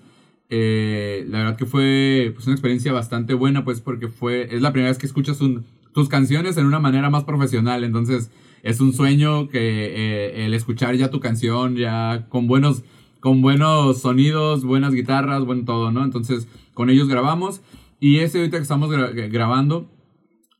Eh, 0.50 1.24
la 1.28 1.38
verdad 1.38 1.56
que 1.56 1.64
fue 1.64 2.32
pues, 2.34 2.46
una 2.46 2.54
experiencia 2.54 2.92
bastante 2.92 3.32
buena, 3.32 3.64
pues 3.64 3.80
porque 3.80 4.08
fue, 4.08 4.54
es 4.54 4.60
la 4.60 4.72
primera 4.72 4.90
vez 4.90 4.98
que 4.98 5.06
escuchas 5.06 5.38
tus 5.92 6.08
canciones 6.08 6.58
en 6.58 6.66
una 6.66 6.80
manera 6.80 7.08
más 7.08 7.24
profesional, 7.24 7.82
entonces 7.82 8.30
es 8.62 8.80
un 8.80 8.92
sueño 8.92 9.48
que 9.48 9.58
eh, 9.58 10.44
el 10.44 10.52
escuchar 10.52 10.96
ya 10.96 11.08
tu 11.08 11.20
canción, 11.20 11.76
ya 11.76 12.26
con 12.28 12.46
buenos, 12.46 12.82
con 13.20 13.40
buenos 13.40 14.02
sonidos, 14.02 14.64
buenas 14.64 14.92
guitarras, 14.92 15.46
buen 15.46 15.64
todo, 15.64 15.92
¿no? 15.92 16.04
Entonces 16.04 16.46
con 16.74 16.90
ellos 16.90 17.08
grabamos. 17.08 17.62
Y 18.00 18.18
ese 18.20 18.38
ahorita 18.38 18.56
que 18.56 18.62
estamos 18.62 18.90
grabando 18.90 19.90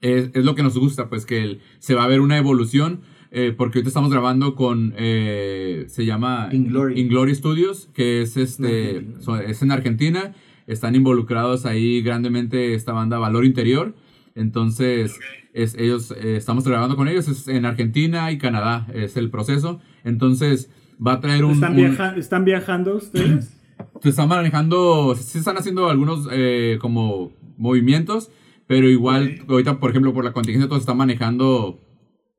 es, 0.00 0.30
es, 0.34 0.44
lo 0.44 0.54
que 0.54 0.62
nos 0.62 0.78
gusta, 0.78 1.08
pues 1.08 1.26
que 1.26 1.58
se 1.78 1.94
va 1.94 2.04
a 2.04 2.08
ver 2.08 2.20
una 2.20 2.36
evolución. 2.38 3.00
Eh, 3.32 3.54
porque 3.56 3.78
ahorita 3.78 3.88
estamos 3.88 4.10
grabando 4.10 4.56
con, 4.56 4.92
eh, 4.98 5.84
se 5.86 6.04
llama 6.04 6.48
Inglory. 6.50 7.00
Inglory 7.00 7.34
Studios, 7.36 7.88
que 7.94 8.22
es, 8.22 8.36
este, 8.36 9.06
es 9.46 9.62
en 9.62 9.70
Argentina. 9.70 10.34
Están 10.66 10.96
involucrados 10.96 11.64
ahí 11.64 12.02
grandemente 12.02 12.74
esta 12.74 12.92
banda 12.92 13.18
Valor 13.18 13.44
Interior. 13.44 13.94
Entonces, 14.34 15.16
es, 15.52 15.76
ellos, 15.76 16.10
eh, 16.12 16.36
estamos 16.36 16.64
trabajando 16.64 16.96
con 16.96 17.06
ellos, 17.06 17.28
es 17.28 17.46
en 17.46 17.66
Argentina 17.66 18.30
y 18.32 18.38
Canadá, 18.38 18.86
es 18.94 19.16
el 19.16 19.30
proceso. 19.30 19.80
Entonces, 20.02 20.68
va 21.04 21.14
a 21.14 21.20
traer 21.20 21.44
un... 21.44 21.52
¿Están, 21.52 21.70
un- 21.72 21.76
viaja- 21.76 22.16
¿están 22.16 22.44
viajando 22.44 22.96
ustedes? 22.96 23.59
Se 24.02 24.08
están 24.10 24.28
manejando, 24.28 25.14
se 25.16 25.38
están 25.38 25.56
haciendo 25.56 25.88
algunos 25.88 26.28
eh, 26.32 26.78
como 26.80 27.32
movimientos, 27.56 28.30
pero 28.66 28.88
igual 28.88 29.40
ahorita, 29.48 29.78
por 29.80 29.90
ejemplo, 29.90 30.12
por 30.14 30.24
la 30.24 30.32
contingencia 30.32 30.68
todo 30.68 30.78
se 30.78 30.82
está 30.82 30.94
manejando 30.94 31.80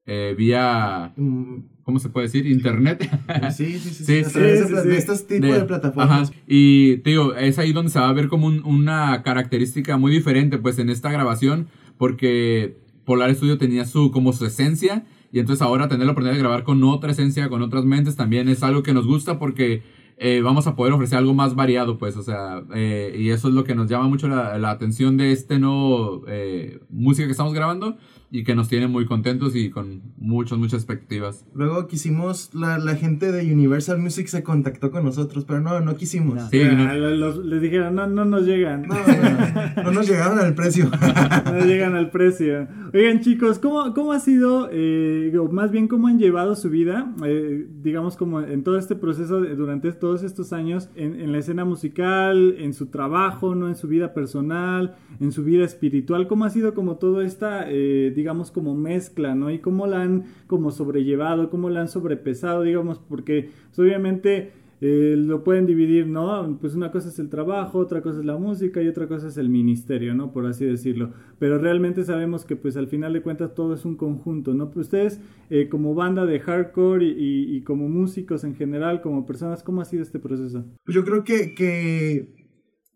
eh, 0.06 0.34
vía, 0.38 1.14
Mm, 1.16 1.58
¿cómo 1.84 2.00
se 2.00 2.10
puede 2.10 2.28
decir? 2.28 2.46
Internet. 2.48 3.08
Sí, 3.56 3.78
sí, 3.80 3.90
sí. 3.92 4.04
Sí, 4.06 4.24
sí, 4.24 4.30
sí, 4.32 4.40
de, 4.40 4.84
de 4.84 4.98
estos 4.98 5.28
tipos 5.28 5.52
de, 5.52 5.64
plataformas. 5.66 6.30
Ajá. 6.30 6.40
Y 6.48 6.98
te 6.98 7.12
digo, 7.12 7.36
es 7.36 7.60
ahí 7.60 7.72
donde 7.74 7.92
se 7.92 8.00
va 8.00 8.10
a 8.10 8.14
ver 8.14 8.28
como 8.28 8.48
un- 8.48 8.64
una 8.66 9.22
característica 9.24 9.98
muy 9.98 10.12
diferente, 10.12 10.58
pues, 10.58 10.80
en 10.80 10.90
esta 10.90 11.12
grabación, 11.12 11.68
porque 11.98 12.78
Polar 13.06 13.34
Studio 13.36 13.58
tenía 13.58 13.86
su, 13.86 14.12
como 14.12 14.34
su 14.34 14.46
esencia, 14.46 15.06
y 15.32 15.40
entonces 15.40 15.62
ahora 15.62 15.88
tener 15.88 16.06
la 16.06 16.12
oportunidad 16.14 16.34
de 16.36 16.42
grabar 16.42 16.64
con 16.64 16.84
otra 16.84 17.12
esencia, 17.12 17.48
con 17.50 17.62
otras 17.62 17.86
mentes, 17.86 18.16
también 18.16 18.50
es 18.50 18.64
algo 18.64 18.84
que 18.84 18.94
nos 18.94 19.06
gusta 19.08 19.38
porque 19.40 19.82
eh, 20.24 20.42
vamos 20.44 20.68
a 20.68 20.76
poder 20.76 20.94
ofrecer 20.94 21.18
algo 21.18 21.34
más 21.34 21.56
variado, 21.56 21.98
pues, 21.98 22.16
o 22.16 22.22
sea, 22.22 22.62
eh, 22.76 23.16
y 23.18 23.30
eso 23.32 23.48
es 23.48 23.56
lo 23.56 23.64
que 23.64 23.74
nos 23.74 23.90
llama 23.90 24.08
mucho 24.08 24.28
la, 24.28 24.58
la 24.60 24.70
atención 24.70 25.18
de 25.18 25.32
este 25.32 25.58
nuevo 25.58 26.24
eh, 26.28 26.80
música 26.92 27.26
que 27.26 27.32
estamos 27.32 27.54
grabando 27.56 27.98
y 28.34 28.44
que 28.46 28.54
nos 28.56 28.70
tiene 28.70 28.88
muy 28.88 29.06
contentos 29.06 29.56
y 29.58 29.70
con 29.72 30.04
muchas, 30.18 30.58
muchas 30.58 30.76
expectativas. 30.76 31.44
Luego 31.54 31.88
quisimos, 31.88 32.54
la, 32.54 32.78
la 32.78 32.96
gente 32.96 33.32
de 33.32 33.52
Universal 33.52 33.98
Music 34.00 34.28
se 34.28 34.42
contactó 34.44 34.90
con 34.92 35.04
nosotros, 35.04 35.44
pero 35.44 35.60
no, 35.60 35.80
no 35.82 35.96
quisimos. 35.98 36.40
Sí, 36.50 36.62
Ah, 36.62 36.94
no. 36.96 37.10
los- 37.10 37.44
les 37.44 37.62
dijeron, 37.62 37.96
no, 37.96 38.08
no 38.08 38.24
nos 38.24 38.44
llegan. 38.46 38.84
No, 38.88 38.96
no, 38.96 39.84
no 39.84 39.92
nos 39.92 40.08
llegaron 40.08 40.40
al 40.40 40.54
precio. 40.54 40.90
No 41.46 41.66
llegan 41.66 41.96
al 41.96 42.10
precio. 42.12 42.68
Oigan, 42.94 43.22
chicos, 43.22 43.58
¿cómo, 43.58 43.94
cómo 43.94 44.12
ha 44.12 44.20
sido, 44.20 44.68
eh, 44.70 45.34
o 45.38 45.48
más 45.48 45.72
bien, 45.72 45.88
cómo 45.88 46.08
han 46.08 46.20
llevado 46.20 46.56
su 46.56 46.70
vida, 46.70 47.14
eh, 47.26 47.66
digamos, 47.82 48.18
como 48.18 48.42
en 48.42 48.64
todo 48.64 48.78
este 48.78 48.96
proceso, 48.96 49.40
durante 49.40 49.94
todos 49.94 50.24
estos 50.24 50.52
años, 50.52 50.90
en, 50.96 51.22
en 51.22 51.32
la 51.32 51.38
escena 51.38 51.64
musical, 51.64 52.56
en 52.58 52.74
su 52.74 52.88
trabajo, 52.88 53.56
¿no? 53.56 53.70
En 53.70 53.76
su 53.76 53.88
vida 53.88 54.14
personal, 54.14 54.98
en 55.22 55.32
su 55.32 55.46
vida 55.46 55.64
espiritual? 55.64 56.28
¿Cómo 56.28 56.44
ha 56.44 56.50
sido 56.50 56.74
como 56.74 56.98
toda 56.98 57.26
esta, 57.26 57.64
eh, 57.70 58.12
digamos, 58.14 58.52
como 58.52 58.76
mezcla, 58.76 59.36
¿no? 59.36 59.52
Y 59.52 59.60
cómo 59.60 59.88
la 59.88 60.02
han 60.02 60.26
como 60.48 60.72
sobrellevado, 60.72 61.50
cómo 61.50 61.70
la 61.70 61.80
han 61.80 61.88
sobrepesado, 61.88 62.64
digamos, 62.64 63.00
porque 63.00 63.52
pues, 63.68 63.80
obviamente... 63.80 64.52
Eh, 64.84 65.14
lo 65.16 65.44
pueden 65.44 65.68
dividir, 65.68 66.08
¿no? 66.08 66.58
Pues 66.60 66.74
una 66.74 66.92
cosa 66.92 67.10
es 67.10 67.20
el 67.20 67.30
trabajo, 67.30 67.78
otra 67.78 68.02
cosa 68.02 68.18
es 68.20 68.26
la 68.26 68.36
música 68.38 68.82
y 68.82 68.88
otra 68.88 69.08
cosa 69.08 69.28
es 69.28 69.38
el 69.38 69.48
ministerio, 69.48 70.16
¿no? 70.16 70.32
Por 70.32 70.48
así 70.48 70.66
decirlo. 70.66 71.12
Pero 71.38 71.60
realmente 71.60 72.04
sabemos 72.04 72.46
que 72.46 72.56
pues 72.56 72.76
al 72.78 72.88
final 72.88 73.14
de 73.14 73.22
cuentas 73.22 73.54
todo 73.54 73.76
es 73.76 73.86
un 73.86 73.96
conjunto, 73.96 74.56
¿no? 74.56 74.72
Pues 74.72 74.88
ustedes 74.88 75.20
eh, 75.52 75.70
como 75.70 75.94
banda 75.94 76.26
de 76.26 76.40
hardcore 76.40 77.06
y, 77.06 77.12
y- 77.12 77.56
y 77.58 77.62
como 77.62 77.88
músicos 77.90 78.44
en 78.44 78.56
general, 78.56 79.02
como 79.02 79.28
personas, 79.28 79.62
¿cómo 79.62 79.82
ha 79.82 79.86
sido 79.86 80.02
este 80.02 80.18
proceso? 80.18 80.66
Pues 80.84 80.96
yo 80.96 81.06
creo 81.06 81.24
que, 81.24 81.54
que 81.54 82.34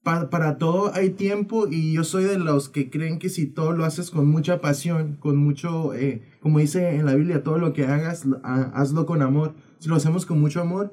pa- 0.01 0.31
para 0.31 0.57
todo 0.57 0.91
hay 0.93 1.11
tiempo 1.11 1.67
y 1.69 1.93
yo 1.93 2.03
soy 2.03 2.23
de 2.23 2.39
los 2.39 2.67
que 2.67 2.89
creen 2.89 3.19
que 3.19 3.29
si 3.29 3.45
todo 3.45 3.73
lo 3.73 3.85
haces 3.85 4.09
con 4.09 4.27
mucha 4.27 4.59
pasión, 4.59 5.17
con 5.19 5.37
mucho, 5.37 5.93
eh, 5.93 6.23
como 6.39 6.57
dice 6.57 6.95
en 6.95 7.05
la 7.05 7.13
Biblia, 7.13 7.43
todo 7.43 7.59
lo 7.59 7.73
que 7.73 7.85
hagas, 7.85 8.25
ha- 8.43 8.71
hazlo 8.73 9.05
con 9.05 9.21
amor. 9.21 9.53
Si 9.77 9.87
lo 9.87 9.95
hacemos 9.95 10.25
con 10.25 10.41
mucho 10.41 10.61
amor, 10.61 10.91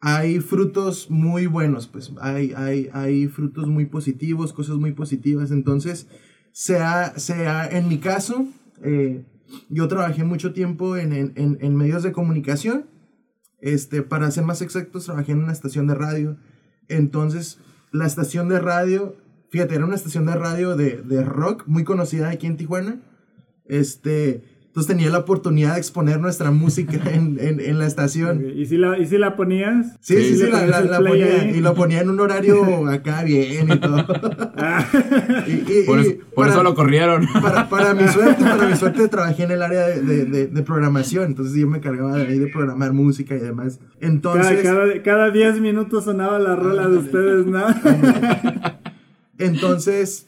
hay 0.00 0.40
frutos 0.40 1.10
muy 1.10 1.46
buenos, 1.46 1.86
pues 1.86 2.12
hay, 2.20 2.52
hay, 2.56 2.88
hay 2.92 3.28
frutos 3.28 3.66
muy 3.68 3.86
positivos, 3.86 4.52
cosas 4.52 4.76
muy 4.76 4.92
positivas. 4.92 5.50
Entonces, 5.50 6.06
sea, 6.52 7.18
sea 7.18 7.66
en 7.68 7.88
mi 7.88 7.98
caso, 7.98 8.46
eh, 8.82 9.24
yo 9.68 9.88
trabajé 9.88 10.24
mucho 10.24 10.52
tiempo 10.52 10.96
en, 10.96 11.12
en, 11.12 11.32
en- 11.36 11.76
medios 11.76 12.02
de 12.02 12.12
comunicación. 12.12 12.86
Este, 13.60 14.02
para 14.02 14.30
ser 14.30 14.44
más 14.44 14.60
exactos, 14.60 15.06
trabajé 15.06 15.32
en 15.32 15.38
una 15.42 15.52
estación 15.52 15.86
de 15.86 15.94
radio. 15.94 16.36
Entonces, 16.88 17.58
la 17.90 18.06
estación 18.06 18.48
de 18.48 18.60
radio, 18.60 19.16
fíjate, 19.50 19.74
era 19.76 19.86
una 19.86 19.94
estación 19.96 20.26
de 20.26 20.34
radio 20.34 20.76
de, 20.76 21.02
de 21.02 21.24
rock 21.24 21.64
muy 21.66 21.82
conocida 21.84 22.28
aquí 22.28 22.46
en 22.46 22.56
Tijuana. 22.58 23.00
Este, 23.64 24.44
entonces 24.76 24.94
tenía 24.94 25.10
la 25.10 25.20
oportunidad 25.20 25.72
de 25.72 25.78
exponer 25.78 26.20
nuestra 26.20 26.50
música 26.50 26.98
en, 27.10 27.38
en, 27.40 27.60
en 27.60 27.78
la 27.78 27.86
estación. 27.86 28.44
¿Y 28.54 28.66
si 28.66 28.76
la, 28.76 28.98
y 28.98 29.06
si 29.06 29.16
la 29.16 29.34
ponías? 29.34 29.96
Sí, 30.00 30.16
sí, 30.22 30.36
sí, 30.36 30.50
la, 30.50 30.98
ponía, 30.98 31.40
ahí? 31.40 31.52
y 31.56 31.60
lo 31.62 31.72
ponía 31.74 32.02
en 32.02 32.10
un 32.10 32.20
horario 32.20 32.86
acá 32.90 33.22
bien 33.24 33.70
y 33.72 33.78
todo. 33.80 34.04
Ah, 34.54 34.84
Y- 35.46 35.64
y- 35.72 35.82
Por, 35.86 35.98
y 36.00 36.02
eso, 36.02 36.10
por 36.34 36.44
para- 36.44 36.52
eso 36.52 36.62
lo 36.62 36.74
corrieron. 36.74 37.26
para, 37.40 37.70
para 37.70 37.94
mi 37.94 38.06
suerte, 38.06 38.44
para 38.44 38.68
mi 38.68 38.76
suerte 38.76 39.08
trabajé 39.08 39.44
en 39.44 39.52
el 39.52 39.62
área 39.62 39.86
de, 39.88 40.02
de, 40.02 40.24
de- 40.26 40.46
de 40.48 40.62
programación, 40.62 41.24
entonces 41.24 41.54
yo 41.58 41.66
me 41.66 41.78
encargaba 41.78 42.14
de 42.18 42.26
ahí 42.26 42.38
de 42.38 42.48
programar 42.48 42.92
música 42.92 43.34
y 43.34 43.38
demás. 43.38 43.78
cada, 43.78 44.12
Entonces, 44.12 44.62
cada, 44.62 45.02
cada 45.02 45.30
10 45.30 45.58
minutos 45.60 46.04
sonaba 46.04 46.38
la 46.38 46.54
rola 46.54 46.86
de 46.86 46.98
ustedes, 46.98 47.46
¿no? 47.46 47.64
entonces 49.38 50.26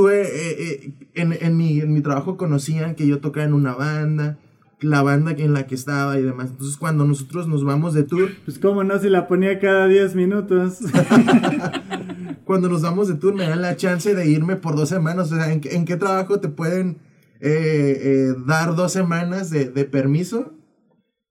tuve, 0.00 0.22
eh, 0.22 0.56
eh, 0.60 0.92
en, 1.14 1.32
en, 1.40 1.56
mi, 1.56 1.80
en 1.80 1.92
mi 1.92 2.02
trabajo 2.02 2.36
conocían 2.36 2.94
que 2.94 3.06
yo 3.06 3.20
tocaba 3.20 3.46
en 3.46 3.54
una 3.54 3.74
banda, 3.74 4.38
la 4.80 5.02
banda 5.02 5.32
en 5.32 5.54
la 5.54 5.66
que 5.66 5.74
estaba 5.74 6.18
y 6.18 6.22
demás. 6.22 6.50
Entonces 6.50 6.76
cuando 6.76 7.06
nosotros 7.06 7.48
nos 7.48 7.64
vamos 7.64 7.94
de 7.94 8.02
tour, 8.02 8.28
Pues 8.44 8.58
cómo 8.58 8.84
no, 8.84 8.98
si 8.98 9.08
la 9.08 9.26
ponía 9.26 9.58
cada 9.58 9.86
10 9.88 10.14
minutos. 10.14 10.80
cuando 12.44 12.68
nos 12.68 12.82
vamos 12.82 13.08
de 13.08 13.14
tour 13.14 13.34
me 13.34 13.48
dan 13.48 13.62
la 13.62 13.76
chance 13.76 14.14
de 14.14 14.28
irme 14.28 14.56
por 14.56 14.76
dos 14.76 14.88
semanas. 14.88 15.32
O 15.32 15.36
sea, 15.36 15.52
¿en, 15.52 15.60
qué- 15.60 15.74
en 15.74 15.84
qué 15.84 15.96
trabajo 15.96 16.40
te 16.40 16.48
pueden 16.48 16.98
eh, 17.40 18.00
eh, 18.02 18.34
dar 18.46 18.74
dos 18.76 18.92
semanas 18.92 19.50
de, 19.50 19.66
de 19.70 19.84
permiso? 19.84 20.52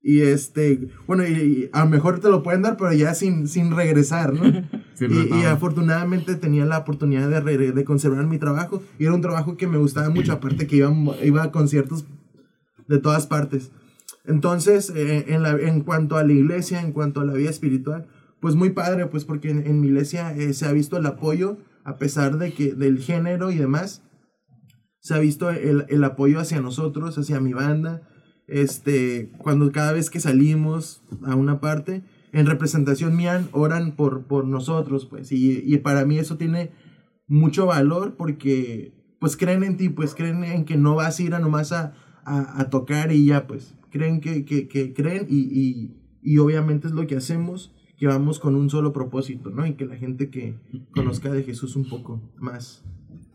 Y 0.02 0.22
este, 0.22 0.88
bueno, 1.08 1.26
y, 1.28 1.32
y 1.32 1.70
a 1.74 1.84
lo 1.84 1.90
mejor 1.90 2.20
te 2.20 2.30
lo 2.30 2.44
pueden 2.44 2.62
dar, 2.62 2.78
pero 2.78 2.94
ya 2.94 3.14
sin, 3.16 3.48
sin 3.48 3.76
regresar, 3.76 4.34
¿no? 4.34 4.44
Y, 5.00 5.44
afortunadamente 5.46 6.36
tenía 6.36 6.66
la 6.66 6.80
oportunidad 6.80 7.30
de, 7.30 7.40
re- 7.42 7.72
de 7.72 7.84
conservar 7.84 8.26
mi 8.28 8.38
trabajo. 8.38 8.82
Y 8.98 9.06
era 9.06 9.14
un 9.14 9.22
trabajo 9.22 9.58
que 9.58 9.68
me 9.68 9.78
gustaba 9.78 10.10
mucho, 10.10 10.32
aparte 10.34 10.68
que 10.68 10.78
iba, 10.78 10.94
iba 11.24 11.44
a 11.44 11.52
conciertos 11.52 12.06
de 12.88 13.00
todas 13.00 13.28
partes. 13.28 13.72
Entonces, 14.26 14.92
eh, 14.96 15.26
en, 15.30 15.44
la, 15.44 15.52
en 15.52 15.82
cuanto 15.82 16.18
a 16.18 16.24
la 16.24 16.34
iglesia, 16.34 16.82
en 16.82 16.92
cuanto 16.92 17.22
a 17.22 17.26
la 17.26 17.34
vida 17.34 17.50
espiritual, 17.50 18.08
pues 18.40 18.56
muy 18.56 18.72
padre, 18.72 19.08
pues 19.08 19.26
porque 19.26 19.50
en, 19.50 19.66
en 19.66 19.82
mi 19.82 19.88
iglesia 19.88 20.36
eh, 20.36 20.54
se 20.54 20.66
ha 20.66 20.72
visto 20.72 20.98
el 20.98 21.06
apoyo, 21.06 21.58
a 21.84 21.98
pesar 21.98 22.38
de 22.38 22.54
que 22.54 22.74
del 22.74 23.00
género 23.00 23.52
y 23.52 23.58
demás, 23.58 24.02
se 25.00 25.14
ha 25.14 25.20
visto 25.20 25.50
el, 25.52 25.86
el 25.90 26.04
apoyo 26.04 26.40
hacia 26.40 26.62
nosotros, 26.62 27.18
hacia 27.18 27.40
mi 27.40 27.54
banda, 27.54 28.02
este, 28.48 29.32
cuando 29.38 29.72
cada 29.72 29.92
vez 29.92 30.10
que 30.10 30.20
salimos 30.20 31.02
a 31.24 31.36
una 31.36 31.60
parte, 31.60 32.04
en 32.32 32.46
representación 32.46 33.16
mía, 33.16 33.48
oran 33.52 33.94
por, 33.96 34.24
por 34.24 34.46
nosotros, 34.46 35.06
pues, 35.06 35.32
y, 35.32 35.62
y 35.66 35.78
para 35.78 36.06
mí 36.06 36.18
eso 36.18 36.38
tiene 36.38 36.72
mucho 37.28 37.66
valor 37.66 38.16
porque, 38.18 38.94
pues, 39.20 39.38
creen 39.38 39.64
en 39.64 39.78
ti, 39.78 39.90
pues, 39.90 40.16
creen 40.16 40.44
en 40.44 40.66
que 40.66 40.78
no 40.78 40.96
vas 40.96 41.20
a 41.20 41.24
ir 41.24 41.34
a 41.34 41.40
nomás 41.40 41.72
a, 41.72 41.94
a, 42.26 42.70
tocar 42.70 43.12
y 43.12 43.26
ya, 43.26 43.48
pues, 43.48 43.76
creen 43.90 44.20
que, 44.20 44.46
que, 44.46 44.68
que 44.68 44.94
creen 44.94 45.28
y, 45.30 45.40
y, 45.42 45.96
y 46.22 46.38
obviamente 46.40 46.88
es 46.88 46.94
lo 46.94 47.08
que 47.08 47.16
hacemos, 47.16 47.74
que 47.98 48.08
vamos 48.08 48.40
con 48.40 48.56
un 48.56 48.70
solo 48.70 48.92
propósito, 48.92 49.50
¿no? 49.50 49.66
Y 49.66 49.74
que 49.74 49.86
la 49.86 49.96
gente 49.96 50.30
que 50.30 50.56
conozca 50.92 51.32
de 51.32 51.44
Jesús 51.44 51.76
un 51.76 51.88
poco 51.88 52.22
más. 52.38 52.84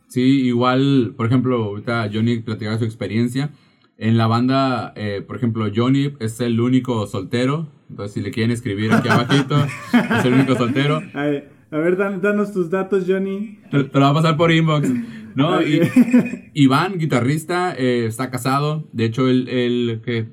Sí, 0.09 0.22
igual, 0.22 1.14
por 1.16 1.26
ejemplo, 1.26 1.64
ahorita 1.64 2.11
Johnny 2.12 2.40
platicaba 2.40 2.79
su 2.79 2.85
experiencia. 2.85 3.53
En 3.96 4.16
la 4.18 4.26
banda, 4.26 4.92
eh, 4.96 5.22
por 5.24 5.37
ejemplo, 5.37 5.70
Johnny 5.74 6.14
es 6.18 6.40
el 6.40 6.61
único 6.61 7.07
soltero. 7.07 7.68
Entonces, 7.90 8.14
si 8.14 8.20
le 8.22 8.31
quieren 8.31 8.50
escribir 8.53 8.92
aquí 8.92 9.09
abajito, 9.09 9.57
es 10.18 10.24
el 10.24 10.33
único 10.35 10.55
soltero. 10.57 11.03
A 11.12 11.24
ver, 11.24 11.50
a 11.70 11.76
ver, 11.79 11.96
dan- 11.96 12.20
danos 12.22 12.53
tus 12.53 12.70
datos, 12.70 13.05
Johnny. 13.07 13.59
Te, 13.70 13.85
te 13.85 13.98
lo 13.98 14.05
va 14.07 14.11
a 14.11 14.14
pasar 14.14 14.37
por 14.37 14.50
inbox. 14.53 14.88
¿no? 15.35 15.61
Y. 15.62 15.81
Iván, 16.55 16.98
guitarrista, 16.98 17.74
eh, 17.76 18.07
está 18.07 18.31
casado. 18.31 18.88
De 18.92 19.05
hecho, 19.05 19.29
él, 19.29 19.48
él, 19.48 20.00
¿qué? 20.05 20.29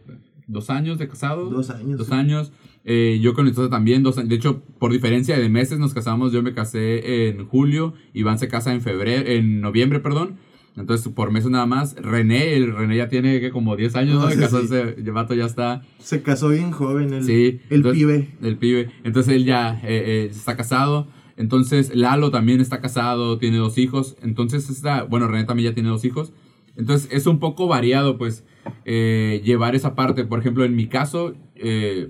¿Dos 0.48 0.70
años 0.70 0.98
de 0.98 1.08
casado? 1.08 1.50
Dos 1.50 1.70
años, 1.70 1.98
Dos 1.98 2.08
sí. 2.08 2.14
años. 2.14 2.52
Eh, 2.90 3.20
yo 3.22 3.34
con 3.34 3.44
mi 3.44 3.50
esposa 3.52 3.70
también, 3.70 4.02
dos 4.02 4.18
años. 4.18 4.30
De 4.30 4.36
hecho, 4.36 4.62
por 4.80 4.92
diferencia 4.94 5.38
de 5.38 5.50
meses 5.50 5.78
nos 5.78 5.94
casamos. 5.94 6.32
Yo 6.32 6.42
me 6.42 6.54
casé 6.54 7.28
en 7.28 7.46
julio. 7.46 7.94
Iván 8.14 8.40
se 8.40 8.48
casa 8.48 8.74
en 8.74 8.82
febrero, 8.82 9.28
en 9.30 9.60
noviembre, 9.62 10.00
perdón. 10.00 10.38
Entonces, 10.78 11.12
por 11.12 11.32
meses 11.32 11.50
nada 11.50 11.66
más. 11.66 11.96
René, 11.96 12.56
el 12.56 12.74
René 12.74 12.98
ya 12.98 13.10
tiene 13.10 13.40
que 13.42 13.50
como 13.50 13.76
10 13.76 13.96
años, 13.96 14.16
¿no? 14.16 14.22
No, 14.22 14.28
De 14.28 14.36
sí, 14.36 14.40
casarse. 14.40 14.96
El 14.98 15.12
vato 15.12 15.34
ya 15.34 15.46
está. 15.46 15.82
Se 15.98 16.22
casó 16.22 16.50
bien 16.50 16.72
joven 16.72 17.14
el, 17.14 17.24
Sí. 17.24 17.60
el 17.70 17.78
entonces- 17.78 18.00
pibe. 18.00 18.28
El 18.44 18.58
pibe. 18.58 18.90
Entonces 19.04 19.34
él 19.36 19.46
ya 19.46 19.74
eh, 19.84 20.04
eh, 20.06 20.28
está 20.32 20.56
casado. 20.56 21.08
Entonces 21.36 21.96
Lalo 21.96 22.32
también 22.32 22.62
está 22.62 22.80
casado, 22.80 23.38
tiene 23.40 23.58
dos 23.58 23.78
hijos. 23.78 24.16
Entonces 24.22 24.70
está, 24.70 25.04
bueno, 25.04 25.28
René 25.28 25.46
también 25.46 25.72
ya 25.72 25.74
tiene 25.74 25.90
dos 25.90 26.06
hijos. 26.06 26.32
Entonces 26.76 27.10
es 27.12 27.26
un 27.26 27.40
poco 27.40 27.68
variado, 27.68 28.18
pues, 28.20 28.44
eh, 28.86 29.42
llevar 29.44 29.76
esa 29.76 29.96
parte. 29.96 30.26
Por 30.26 30.40
ejemplo, 30.40 30.64
en 30.64 30.76
mi 30.76 30.88
caso, 30.88 31.34
eh, 31.56 32.10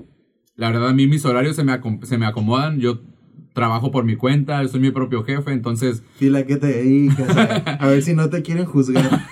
la 0.58 0.70
verdad 0.72 0.90
a 0.90 0.94
mí 0.94 1.08
mis 1.08 1.24
horarios 1.26 1.56
se 1.56 1.64
me, 1.64 1.78
se 2.04 2.18
me 2.18 2.26
acomodan. 2.26 2.80
Yo 2.80 3.00
trabajo 3.58 3.90
por 3.90 4.06
mi 4.06 4.16
cuenta, 4.16 4.66
soy 4.68 4.80
mi 4.80 4.92
propio 4.92 5.24
jefe, 5.24 5.52
entonces 5.52 6.04
Dile 6.20 6.38
a 6.38 6.46
qué 6.46 6.58
te 6.58 6.68
dedicas. 6.68 7.36
A, 7.36 7.74
a 7.74 7.88
ver 7.88 8.04
si 8.04 8.14
no 8.14 8.30
te 8.30 8.44
quieren 8.44 8.66
juzgar. 8.66 9.04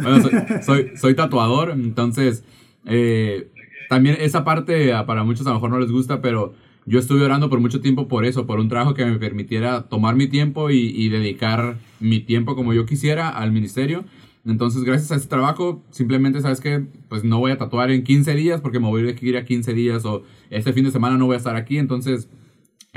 Bueno, 0.00 0.22
soy, 0.22 0.32
soy, 0.62 0.90
soy 0.96 1.14
tatuador, 1.14 1.70
entonces 1.72 2.44
eh, 2.86 3.48
también 3.88 4.16
esa 4.20 4.44
parte 4.44 4.92
ah, 4.92 5.06
para 5.06 5.24
muchos 5.24 5.44
a 5.44 5.50
lo 5.50 5.56
mejor 5.56 5.70
no 5.70 5.80
les 5.80 5.90
gusta, 5.90 6.22
pero 6.22 6.54
yo 6.86 7.00
estuve 7.00 7.24
orando 7.24 7.50
por 7.50 7.58
mucho 7.58 7.80
tiempo 7.80 8.06
por 8.06 8.24
eso, 8.24 8.46
por 8.46 8.60
un 8.60 8.68
trabajo 8.68 8.94
que 8.94 9.04
me 9.04 9.18
permitiera 9.18 9.88
tomar 9.88 10.14
mi 10.14 10.28
tiempo 10.28 10.70
y, 10.70 10.94
y 10.94 11.08
dedicar 11.08 11.78
mi 11.98 12.20
tiempo 12.20 12.54
como 12.54 12.72
yo 12.74 12.86
quisiera 12.86 13.28
al 13.28 13.50
ministerio. 13.50 14.04
Entonces, 14.46 14.84
gracias 14.84 15.10
a 15.10 15.16
ese 15.16 15.26
trabajo, 15.26 15.82
simplemente 15.90 16.40
sabes 16.40 16.60
que 16.60 16.86
pues 17.08 17.24
no 17.24 17.40
voy 17.40 17.50
a 17.50 17.58
tatuar 17.58 17.90
en 17.90 18.04
15 18.04 18.34
días 18.34 18.60
porque 18.60 18.78
me 18.78 18.86
voy 18.86 19.02
a 19.02 19.14
ir 19.20 19.36
a 19.36 19.44
15 19.44 19.74
días 19.74 20.04
o 20.04 20.22
este 20.48 20.72
fin 20.72 20.84
de 20.84 20.92
semana 20.92 21.18
no 21.18 21.26
voy 21.26 21.34
a 21.34 21.38
estar 21.38 21.56
aquí, 21.56 21.76
entonces 21.76 22.30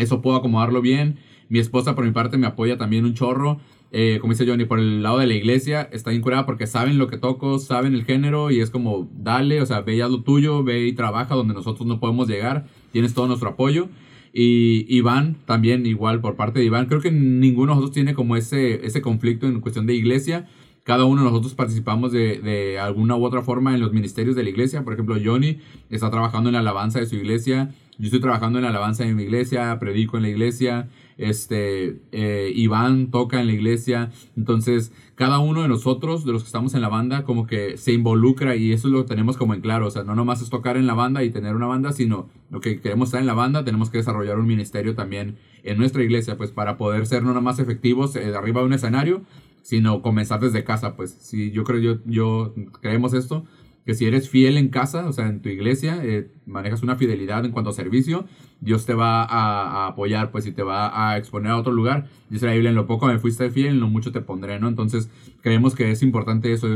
eso 0.01 0.21
puedo 0.21 0.37
acomodarlo 0.37 0.81
bien. 0.81 1.17
Mi 1.49 1.59
esposa, 1.59 1.95
por 1.95 2.05
mi 2.05 2.11
parte, 2.11 2.37
me 2.37 2.47
apoya 2.47 2.77
también 2.77 3.05
un 3.05 3.13
chorro. 3.13 3.59
Eh, 3.93 4.19
como 4.21 4.31
dice 4.31 4.47
Johnny, 4.47 4.63
por 4.63 4.79
el 4.79 5.03
lado 5.03 5.17
de 5.17 5.27
la 5.27 5.33
iglesia, 5.33 5.89
está 5.91 6.13
incurada 6.13 6.45
porque 6.45 6.65
saben 6.65 6.97
lo 6.97 7.07
que 7.07 7.17
toco, 7.17 7.59
saben 7.59 7.93
el 7.93 8.05
género 8.05 8.49
y 8.49 8.61
es 8.61 8.69
como, 8.69 9.09
dale, 9.13 9.61
o 9.61 9.65
sea, 9.65 9.81
ve 9.81 9.97
y 9.97 10.01
haz 10.01 10.09
lo 10.09 10.23
tuyo, 10.23 10.63
ve 10.63 10.87
y 10.87 10.93
trabaja 10.93 11.35
donde 11.35 11.53
nosotros 11.53 11.85
no 11.85 11.99
podemos 11.99 12.29
llegar. 12.29 12.67
Tienes 12.93 13.13
todo 13.13 13.27
nuestro 13.27 13.49
apoyo. 13.49 13.89
Y 14.33 14.85
Iván, 14.87 15.35
también 15.45 15.85
igual 15.85 16.21
por 16.21 16.37
parte 16.37 16.59
de 16.59 16.65
Iván, 16.65 16.85
creo 16.85 17.01
que 17.01 17.11
ninguno 17.11 17.73
de 17.73 17.75
nosotros 17.75 17.91
tiene 17.91 18.13
como 18.13 18.37
ese, 18.37 18.85
ese 18.85 19.01
conflicto 19.01 19.45
en 19.45 19.59
cuestión 19.59 19.85
de 19.85 19.93
iglesia. 19.93 20.47
Cada 20.83 21.03
uno 21.03 21.21
de 21.21 21.29
nosotros 21.29 21.53
participamos 21.53 22.13
de, 22.13 22.39
de 22.39 22.79
alguna 22.79 23.17
u 23.17 23.25
otra 23.25 23.41
forma 23.41 23.73
en 23.75 23.81
los 23.81 23.91
ministerios 23.91 24.37
de 24.37 24.43
la 24.43 24.49
iglesia. 24.49 24.83
Por 24.85 24.93
ejemplo, 24.93 25.17
Johnny 25.23 25.57
está 25.89 26.09
trabajando 26.09 26.49
en 26.49 26.53
la 26.53 26.59
alabanza 26.59 26.99
de 26.99 27.07
su 27.07 27.17
iglesia. 27.17 27.75
Yo 28.01 28.07
estoy 28.07 28.19
trabajando 28.19 28.57
en 28.57 28.63
la 28.63 28.69
alabanza 28.69 29.03
de 29.03 29.13
mi 29.13 29.21
iglesia, 29.21 29.77
predico 29.77 30.17
en 30.17 30.23
la 30.23 30.29
iglesia. 30.29 30.89
Este, 31.19 32.01
eh, 32.11 32.51
Iván 32.55 33.11
toca 33.11 33.39
en 33.39 33.45
la 33.45 33.53
iglesia. 33.53 34.09
Entonces, 34.35 34.91
cada 35.13 35.37
uno 35.37 35.61
de 35.61 35.67
nosotros, 35.67 36.25
de 36.25 36.31
los 36.31 36.41
que 36.41 36.47
estamos 36.47 36.73
en 36.73 36.81
la 36.81 36.89
banda, 36.89 37.25
como 37.25 37.45
que 37.45 37.77
se 37.77 37.93
involucra 37.93 38.55
y 38.55 38.71
eso 38.71 38.87
lo 38.87 39.05
tenemos 39.05 39.37
como 39.37 39.53
en 39.53 39.61
claro. 39.61 39.85
O 39.85 39.91
sea, 39.91 40.03
no 40.03 40.15
nomás 40.15 40.41
es 40.41 40.49
tocar 40.49 40.77
en 40.77 40.87
la 40.87 40.95
banda 40.95 41.23
y 41.23 41.29
tener 41.29 41.55
una 41.55 41.67
banda, 41.67 41.91
sino 41.91 42.27
lo 42.49 42.59
que 42.59 42.81
queremos 42.81 43.09
estar 43.09 43.21
en 43.21 43.27
la 43.27 43.35
banda, 43.35 43.63
tenemos 43.63 43.91
que 43.91 43.99
desarrollar 43.99 44.39
un 44.39 44.47
ministerio 44.47 44.95
también 44.95 45.37
en 45.61 45.77
nuestra 45.77 46.01
iglesia, 46.01 46.37
pues 46.37 46.49
para 46.49 46.77
poder 46.77 47.05
ser 47.05 47.21
no 47.21 47.35
nomás 47.35 47.59
efectivos 47.59 48.15
eh, 48.15 48.33
arriba 48.35 48.61
de 48.61 48.65
un 48.65 48.73
escenario, 48.73 49.21
sino 49.61 50.01
comenzar 50.01 50.39
desde 50.39 50.63
casa, 50.63 50.95
pues. 50.95 51.11
Si 51.11 51.51
yo 51.51 51.63
creo, 51.63 51.79
yo, 51.79 51.97
yo 52.05 52.55
creemos 52.81 53.13
esto, 53.13 53.45
que 53.85 53.95
si 53.95 54.05
eres 54.05 54.29
fiel 54.29 54.57
en 54.57 54.69
casa, 54.69 55.07
o 55.07 55.13
sea, 55.13 55.27
en 55.27 55.41
tu 55.41 55.49
iglesia, 55.49 55.99
eh, 56.03 56.31
manejas 56.45 56.83
una 56.83 56.95
fidelidad 56.95 57.45
en 57.45 57.51
cuanto 57.51 57.71
a 57.71 57.73
servicio, 57.73 58.25
Dios 58.59 58.85
te 58.85 58.93
va 58.93 59.23
a, 59.23 59.87
apoyar, 59.87 60.31
pues, 60.31 60.45
y 60.45 60.51
te 60.51 60.63
va 60.63 61.09
a 61.09 61.17
exponer 61.17 61.51
a 61.51 61.57
otro 61.57 61.73
lugar. 61.73 62.07
Dice 62.29 62.45
la 62.45 62.53
Biblia, 62.53 62.69
en 62.69 62.75
lo 62.75 62.85
poco 62.85 63.07
me 63.07 63.17
fuiste 63.17 63.49
fiel, 63.49 63.73
en 63.73 63.79
lo 63.79 63.87
mucho 63.87 64.11
te 64.11 64.21
pondré, 64.21 64.59
¿no? 64.59 64.67
Entonces, 64.67 65.09
creemos 65.41 65.73
que 65.73 65.91
es 65.91 66.03
importante 66.03 66.53
eso, 66.53 66.67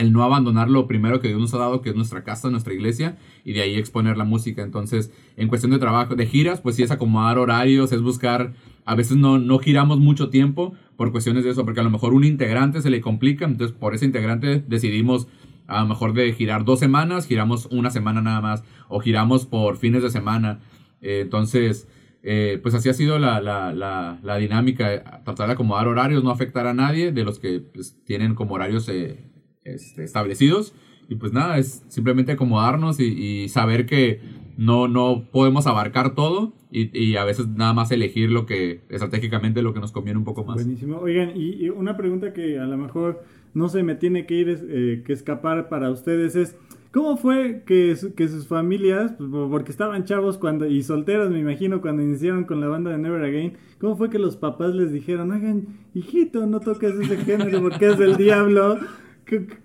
el 0.00 0.12
no 0.12 0.22
abandonar 0.22 0.70
lo 0.70 0.86
primero 0.86 1.20
que 1.20 1.28
Dios 1.28 1.40
nos 1.40 1.52
ha 1.54 1.58
dado, 1.58 1.82
que 1.82 1.90
es 1.90 1.96
nuestra 1.96 2.24
casa, 2.24 2.50
nuestra 2.50 2.72
iglesia, 2.72 3.18
y 3.44 3.52
de 3.52 3.62
ahí 3.62 3.74
exponer 3.76 4.16
la 4.16 4.24
música. 4.24 4.62
Entonces, 4.62 5.12
en 5.36 5.48
cuestión 5.48 5.72
de 5.72 5.78
trabajo, 5.78 6.14
de 6.14 6.26
giras, 6.26 6.60
pues 6.60 6.76
sí 6.76 6.82
es 6.82 6.90
acomodar 6.90 7.38
horarios, 7.38 7.92
es 7.92 8.00
buscar, 8.00 8.54
a 8.84 8.94
veces 8.94 9.16
no, 9.16 9.38
no 9.38 9.58
giramos 9.58 9.98
mucho 9.98 10.30
tiempo 10.30 10.74
por 10.96 11.12
cuestiones 11.12 11.44
de 11.44 11.50
eso, 11.50 11.64
porque 11.64 11.80
a 11.80 11.82
lo 11.82 11.90
mejor 11.90 12.14
un 12.14 12.24
integrante 12.24 12.80
se 12.80 12.90
le 12.90 13.00
complica, 13.00 13.44
entonces 13.44 13.76
por 13.76 13.94
ese 13.94 14.06
integrante 14.06 14.62
decidimos 14.66 15.28
a 15.70 15.80
lo 15.82 15.88
mejor 15.88 16.12
de 16.12 16.32
girar 16.32 16.64
dos 16.64 16.78
semanas, 16.78 17.26
giramos 17.26 17.66
una 17.66 17.90
semana 17.90 18.20
nada 18.20 18.40
más, 18.40 18.64
o 18.88 19.00
giramos 19.00 19.46
por 19.46 19.76
fines 19.76 20.02
de 20.02 20.10
semana. 20.10 20.60
Eh, 21.00 21.20
entonces, 21.22 21.88
eh, 22.22 22.58
pues 22.62 22.74
así 22.74 22.88
ha 22.88 22.94
sido 22.94 23.18
la, 23.18 23.40
la, 23.40 23.72
la, 23.72 24.18
la 24.22 24.36
dinámica, 24.36 24.94
eh, 24.94 25.02
tratar 25.24 25.46
de 25.46 25.52
acomodar 25.54 25.88
horarios, 25.88 26.22
no 26.22 26.30
afectar 26.30 26.66
a 26.66 26.74
nadie 26.74 27.12
de 27.12 27.24
los 27.24 27.38
que 27.38 27.60
pues, 27.60 27.96
tienen 28.04 28.34
como 28.34 28.54
horarios 28.54 28.88
eh, 28.88 29.30
este, 29.64 30.04
establecidos. 30.04 30.74
Y 31.08 31.16
pues 31.16 31.32
nada, 31.32 31.58
es 31.58 31.82
simplemente 31.88 32.32
acomodarnos 32.32 33.00
y, 33.00 33.04
y 33.04 33.48
saber 33.48 33.86
que 33.86 34.20
no, 34.56 34.88
no 34.88 35.24
podemos 35.32 35.66
abarcar 35.66 36.14
todo 36.14 36.52
y, 36.70 36.96
y 36.98 37.16
a 37.16 37.24
veces 37.24 37.48
nada 37.48 37.72
más 37.72 37.90
elegir 37.90 38.30
lo 38.30 38.46
que 38.46 38.80
estratégicamente 38.88 39.62
lo 39.62 39.72
que 39.74 39.80
nos 39.80 39.92
conviene 39.92 40.18
un 40.18 40.24
poco 40.24 40.44
más. 40.44 40.56
Buenísimo. 40.56 40.98
Oigan, 40.98 41.32
y, 41.34 41.68
una 41.70 41.96
pregunta 41.96 42.32
que 42.32 42.58
a 42.58 42.64
lo 42.64 42.76
mejor 42.76 43.22
no 43.54 43.68
se 43.68 43.82
me 43.82 43.94
tiene 43.96 44.26
que 44.26 44.34
ir, 44.34 44.48
eh, 44.68 45.02
que 45.04 45.12
escapar 45.12 45.68
para 45.68 45.90
ustedes 45.90 46.36
es, 46.36 46.56
¿cómo 46.92 47.16
fue 47.16 47.62
que, 47.66 47.96
que 48.16 48.28
sus 48.28 48.46
familias, 48.46 49.12
pues, 49.18 49.28
po- 49.30 49.48
porque 49.50 49.72
estaban 49.72 50.04
chavos 50.04 50.38
cuando 50.38 50.66
y 50.66 50.82
solteros, 50.82 51.30
me 51.30 51.40
imagino, 51.40 51.80
cuando 51.80 52.02
iniciaron 52.02 52.44
con 52.44 52.60
la 52.60 52.68
banda 52.68 52.90
de 52.92 52.98
Never 52.98 53.24
Again, 53.24 53.54
¿cómo 53.80 53.96
fue 53.96 54.08
que 54.10 54.18
los 54.20 54.36
papás 54.36 54.74
les 54.74 54.92
dijeron, 54.92 55.32
oigan, 55.32 55.66
hijito, 55.94 56.46
no 56.46 56.60
toques 56.60 56.94
ese 56.94 57.16
género 57.18 57.60
porque 57.60 57.86
es 57.86 57.98
del 57.98 58.16
diablo? 58.16 58.78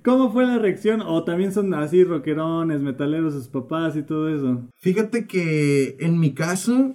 ¿Cómo 0.04 0.32
fue 0.32 0.46
la 0.46 0.58
reacción? 0.60 1.02
¿O 1.02 1.24
también 1.24 1.52
son 1.52 1.74
así 1.74 2.04
rockerones, 2.04 2.82
metaleros 2.82 3.34
sus 3.34 3.48
papás 3.48 3.96
y 3.96 4.04
todo 4.04 4.30
eso? 4.30 4.68
Fíjate 4.78 5.26
que 5.26 5.98
en 6.00 6.20
mi 6.20 6.34
caso, 6.34 6.94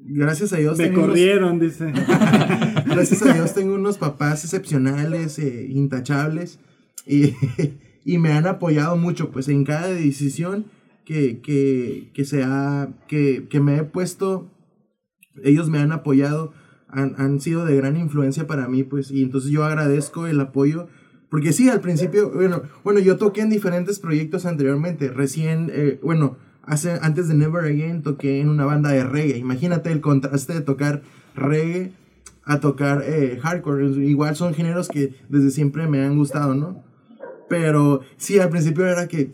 gracias 0.00 0.52
a 0.52 0.56
Dios, 0.58 0.78
Me 0.78 0.84
tengo 0.84 0.98
unos- 1.00 1.08
corrieron, 1.10 1.58
dice. 1.58 1.92
gracias 2.86 3.22
a 3.22 3.32
Dios 3.32 3.54
tengo 3.54 3.74
unos 3.74 3.98
papás 3.98 4.44
excepcionales, 4.44 5.38
eh, 5.38 5.66
intachables, 5.70 6.58
y, 7.06 7.32
y 8.04 8.18
me 8.18 8.32
han 8.32 8.46
apoyado 8.46 8.96
mucho, 8.96 9.30
pues 9.30 9.48
en 9.48 9.64
cada 9.64 9.88
decisión 9.88 10.66
que, 11.04 11.40
que, 11.40 12.10
que, 12.14 12.24
se 12.24 12.42
ha, 12.44 12.88
que, 13.08 13.46
que 13.48 13.60
me 13.60 13.76
he 13.76 13.82
puesto, 13.84 14.50
ellos 15.42 15.68
me 15.70 15.78
han 15.78 15.92
apoyado, 15.92 16.52
han, 16.88 17.14
han 17.18 17.40
sido 17.40 17.64
de 17.64 17.76
gran 17.76 17.96
influencia 17.96 18.46
para 18.46 18.68
mí, 18.68 18.84
pues, 18.84 19.10
y 19.10 19.22
entonces 19.22 19.50
yo 19.50 19.64
agradezco 19.64 20.26
el 20.26 20.40
apoyo. 20.40 20.88
Porque 21.34 21.52
sí, 21.52 21.68
al 21.68 21.80
principio, 21.80 22.30
bueno, 22.30 22.62
bueno, 22.84 23.00
yo 23.00 23.16
toqué 23.16 23.40
en 23.40 23.50
diferentes 23.50 23.98
proyectos 23.98 24.46
anteriormente. 24.46 25.08
Recién, 25.08 25.68
eh, 25.74 25.98
bueno, 26.00 26.36
hace, 26.62 26.96
antes 27.02 27.26
de 27.26 27.34
Never 27.34 27.64
Again 27.64 28.04
toqué 28.04 28.40
en 28.40 28.48
una 28.48 28.64
banda 28.64 28.90
de 28.90 29.02
reggae. 29.02 29.38
Imagínate 29.38 29.90
el 29.90 30.00
contraste 30.00 30.52
de 30.52 30.60
tocar 30.60 31.02
reggae 31.34 31.90
a 32.44 32.60
tocar 32.60 33.02
eh, 33.04 33.40
hardcore. 33.42 33.84
Igual 33.84 34.36
son 34.36 34.54
géneros 34.54 34.86
que 34.86 35.16
desde 35.28 35.50
siempre 35.50 35.88
me 35.88 36.04
han 36.04 36.16
gustado, 36.16 36.54
¿no? 36.54 36.84
Pero 37.48 38.02
sí, 38.16 38.38
al 38.38 38.50
principio 38.50 38.86
era 38.86 39.08
que 39.08 39.32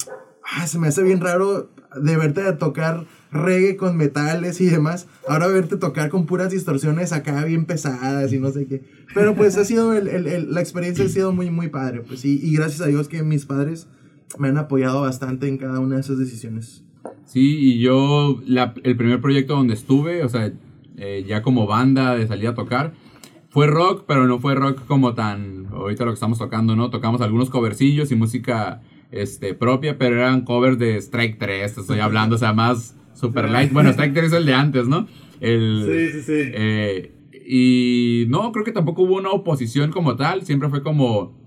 ah, 0.57 0.67
se 0.67 0.79
me 0.79 0.89
hace 0.89 1.03
bien 1.03 1.21
raro 1.21 1.69
de 1.95 2.17
verte 2.17 2.41
a 2.47 2.57
tocar 2.57 3.05
reggae 3.33 3.77
con 3.77 3.97
metales 3.97 4.61
y 4.61 4.66
demás, 4.66 5.07
ahora 5.29 5.47
verte 5.47 5.77
tocar 5.77 6.09
con 6.11 6.26
puras 6.26 6.51
distorsiones 6.51 7.12
acá 7.12 7.45
bien 7.45 7.64
pesadas 7.64 8.33
y 8.33 8.39
no 8.39 8.51
sé 8.51 8.66
qué. 8.66 8.83
Pero 9.14 9.35
pues 9.35 9.57
ha 9.57 9.64
sido, 9.64 9.95
el, 9.95 10.09
el, 10.09 10.26
el- 10.26 10.53
la 10.55 10.61
experiencia 10.61 11.05
ha 11.05 11.09
sido 11.09 11.33
muy, 11.33 11.51
muy 11.51 11.68
padre, 11.68 12.01
pues 12.07 12.24
y, 12.24 12.41
y 12.43 12.55
gracias 12.57 12.81
a 12.81 12.87
Dios 12.87 13.09
que 13.09 13.22
mis 13.22 13.47
padres 13.47 13.87
me 14.39 14.49
han 14.49 14.59
apoyado 14.59 15.03
bastante 15.03 15.49
en 15.49 15.59
cada 15.59 15.78
una 15.81 15.97
de 15.97 16.01
esas 16.03 16.18
decisiones. 16.18 16.85
Sí, 17.24 17.57
y 17.59 17.78
yo, 17.81 18.41
la- 18.47 18.74
el 18.83 18.97
primer 18.97 19.20
proyecto 19.20 19.55
donde 19.55 19.74
estuve, 19.74 20.24
o 20.24 20.28
sea, 20.28 20.53
eh, 20.97 21.24
ya 21.26 21.43
como 21.43 21.66
banda 21.66 22.14
de 22.16 22.26
salir 22.26 22.49
a 22.49 22.55
tocar, 22.55 22.93
fue 23.49 23.66
rock, 23.66 24.05
pero 24.07 24.26
no 24.26 24.39
fue 24.39 24.55
rock 24.55 24.85
como 24.87 25.14
tan, 25.14 25.66
ahorita 25.72 26.05
lo 26.05 26.11
que 26.12 26.14
estamos 26.14 26.39
tocando, 26.39 26.76
¿no? 26.76 26.91
Tocamos 26.91 27.20
algunos 27.20 27.51
covercillos 27.51 28.12
y 28.12 28.16
música 28.16 28.81
este, 29.11 29.55
propia, 29.55 29.99
pero 29.99 30.16
eran 30.16 30.43
covers 30.45 30.78
de 30.78 30.97
Strike 31.01 31.39
3, 31.39 31.74
te 31.74 31.81
estoy 31.81 31.99
hablando, 32.01 32.37
o 32.37 32.39
sea, 32.39 32.53
más 32.53 32.95
super 33.21 33.49
light. 33.51 33.73
Bueno, 33.73 33.91
Strike 33.91 34.14
3 34.14 34.27
es 34.27 34.33
el 34.33 34.47
de 34.47 34.55
antes, 34.55 34.89
¿no? 34.89 35.07
El, 35.41 35.85
Sí, 36.12 36.18
sí, 36.18 36.23
sí. 36.23 36.51
eh, 36.55 37.12
y 37.47 38.27
no, 38.29 38.53
creo 38.53 38.64
que 38.64 38.73
tampoco 38.73 39.03
hubo 39.03 39.16
una 39.16 39.31
oposición 39.31 39.91
como 39.91 40.16
tal, 40.16 40.43
siempre 40.43 40.68
fue 40.68 40.83
como... 40.83 41.39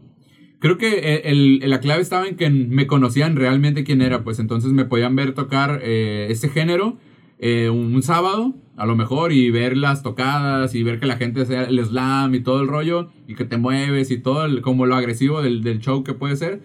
Creo 0.59 0.78
que 0.78 1.21
el, 1.26 1.61
el- 1.63 1.69
la 1.69 1.80
clave 1.82 2.01
estaba 2.01 2.26
en 2.28 2.36
que 2.38 2.49
me 2.49 2.88
conocían 2.88 3.36
realmente 3.36 3.84
quién 3.84 4.01
era, 4.01 4.24
pues 4.24 4.39
entonces 4.39 4.71
me 4.71 4.86
podían 4.86 5.15
ver 5.15 5.34
tocar 5.34 5.82
eh, 5.84 6.28
ese 6.30 6.47
género 6.49 6.97
eh, 7.39 7.69
un, 7.69 7.93
un 7.93 8.01
sábado, 8.03 8.53
a 8.78 8.86
lo 8.86 8.95
mejor, 8.95 9.34
y 9.34 9.49
ver 9.51 9.76
las 9.76 10.03
tocadas 10.03 10.74
y 10.76 10.84
ver 10.84 10.99
que 11.01 11.05
la 11.05 11.17
gente 11.17 11.41
hace 11.41 11.57
el 11.61 11.86
slam 11.86 12.34
y 12.34 12.39
todo 12.39 12.61
el 12.61 12.67
rollo, 12.69 13.09
y 13.28 13.36
que 13.36 13.43
te 13.43 13.57
mueves 13.57 14.09
y 14.11 14.17
todo, 14.17 14.45
el- 14.45 14.61
como 14.61 14.86
lo 14.86 14.95
agresivo 14.95 15.41
del, 15.41 15.63
del 15.63 15.80
show 15.80 16.03
que 16.05 16.13
puede 16.13 16.38
ser. 16.38 16.61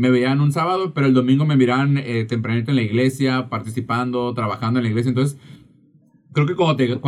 Me 0.00 0.08
veían 0.10 0.40
un 0.40 0.50
sábado, 0.50 0.94
pero 0.94 1.06
el 1.06 1.12
domingo 1.12 1.44
me 1.44 1.56
miraban 1.56 1.98
eh, 1.98 2.24
tempranito 2.24 2.70
en 2.70 2.76
la 2.76 2.82
iglesia, 2.82 3.48
participando, 3.50 4.32
trabajando 4.32 4.78
en 4.80 4.84
la 4.84 4.88
iglesia. 4.90 5.10
Entonces, 5.10 5.38
creo 6.32 6.46
que 6.46 6.54
cuando, 6.54 6.76
te- 6.76 6.98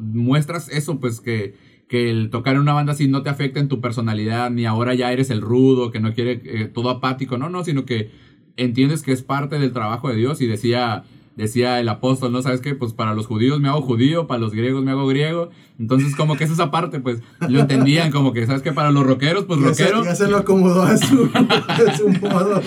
muestras 0.00 0.70
eso, 0.70 0.98
pues 1.00 1.20
que, 1.20 1.54
que 1.86 2.08
el 2.08 2.30
tocar 2.30 2.54
en 2.54 2.62
una 2.62 2.72
banda 2.72 2.92
así 2.92 3.08
no 3.08 3.22
te 3.22 3.28
afecta 3.28 3.60
en 3.60 3.68
tu 3.68 3.82
personalidad, 3.82 4.50
ni 4.50 4.64
ahora 4.64 4.94
ya 4.94 5.12
eres 5.12 5.28
el 5.28 5.42
rudo, 5.42 5.90
que 5.90 6.00
no 6.00 6.14
quiere 6.14 6.40
eh, 6.44 6.64
todo 6.72 6.88
apático, 6.88 7.36
no, 7.36 7.50
no, 7.50 7.62
sino 7.62 7.84
que 7.84 8.10
entiendes 8.56 9.02
que 9.02 9.12
es 9.12 9.22
parte 9.22 9.58
del 9.58 9.72
trabajo 9.72 10.08
de 10.08 10.16
Dios 10.16 10.40
y 10.40 10.46
decía... 10.46 11.04
Decía 11.36 11.80
el 11.80 11.88
apóstol, 11.88 12.32
¿no? 12.32 12.42
¿Sabes 12.42 12.60
qué? 12.60 12.74
Pues 12.74 12.92
para 12.92 13.14
los 13.14 13.26
judíos 13.26 13.60
me 13.60 13.68
hago 13.68 13.80
judío, 13.80 14.26
para 14.26 14.40
los 14.40 14.52
griegos 14.52 14.84
me 14.84 14.90
hago 14.90 15.06
griego. 15.06 15.50
Entonces, 15.78 16.14
como 16.14 16.36
que 16.36 16.44
es 16.44 16.50
esa 16.50 16.70
parte, 16.70 17.00
pues, 17.00 17.22
lo 17.48 17.60
entendían, 17.60 18.10
como 18.10 18.34
que, 18.34 18.44
¿sabes 18.46 18.60
qué? 18.60 18.72
Para 18.72 18.90
los 18.90 19.06
rockeros, 19.06 19.44
pues 19.44 19.60
rockero. 19.60 20.04
ya 20.04 20.14
se 20.14 20.28
lo 20.28 20.36
acomodó 20.36 20.82
a 20.82 20.98
su, 20.98 21.30
a 21.34 21.96
su 21.96 22.08
modo. 22.10 22.60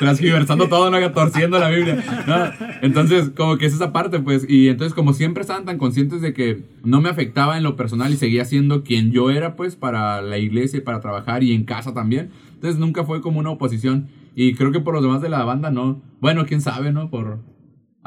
transgiversando 0.00 0.68
todo, 0.68 0.90
no 0.90 1.12
torciendo 1.12 1.58
la 1.60 1.68
Biblia. 1.68 2.02
¿no? 2.26 2.66
Entonces, 2.82 3.30
como 3.30 3.58
que 3.58 3.66
es 3.66 3.74
esa 3.74 3.92
parte, 3.92 4.18
pues. 4.18 4.44
Y 4.48 4.68
entonces, 4.68 4.94
como 4.94 5.12
siempre 5.12 5.42
estaban 5.42 5.66
tan 5.66 5.78
conscientes 5.78 6.20
de 6.20 6.32
que 6.32 6.64
no 6.82 7.00
me 7.00 7.10
afectaba 7.10 7.56
en 7.56 7.62
lo 7.62 7.76
personal 7.76 8.12
y 8.12 8.16
seguía 8.16 8.44
siendo 8.44 8.82
quien 8.82 9.12
yo 9.12 9.30
era, 9.30 9.54
pues, 9.54 9.76
para 9.76 10.22
la 10.22 10.38
iglesia 10.38 10.78
y 10.78 10.82
para 10.82 11.00
trabajar 11.00 11.44
y 11.44 11.52
en 11.52 11.64
casa 11.64 11.94
también. 11.94 12.30
Entonces, 12.54 12.80
nunca 12.80 13.04
fue 13.04 13.20
como 13.20 13.38
una 13.38 13.50
oposición. 13.50 14.08
Y 14.34 14.54
creo 14.54 14.72
que 14.72 14.80
por 14.80 14.94
los 14.94 15.02
demás 15.02 15.20
de 15.20 15.28
la 15.28 15.44
banda, 15.44 15.70
no. 15.70 16.00
Bueno, 16.20 16.46
quién 16.46 16.60
sabe, 16.60 16.90
¿no? 16.90 17.10
Por. 17.10 17.38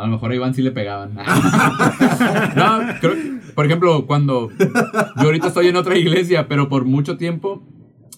A 0.02 0.06
lo 0.06 0.14
mejor 0.14 0.32
a 0.32 0.36
Iván 0.36 0.54
sí 0.54 0.62
le 0.62 0.72
pegaban. 0.72 1.14
no, 2.56 2.80
creo. 3.00 3.16
Por 3.54 3.66
ejemplo, 3.66 4.06
cuando. 4.08 4.50
Yo 4.58 5.24
ahorita 5.24 5.48
estoy 5.48 5.68
en 5.68 5.76
otra 5.76 5.98
iglesia, 5.98 6.48
pero 6.48 6.70
por 6.70 6.86
mucho 6.86 7.18
tiempo 7.18 7.62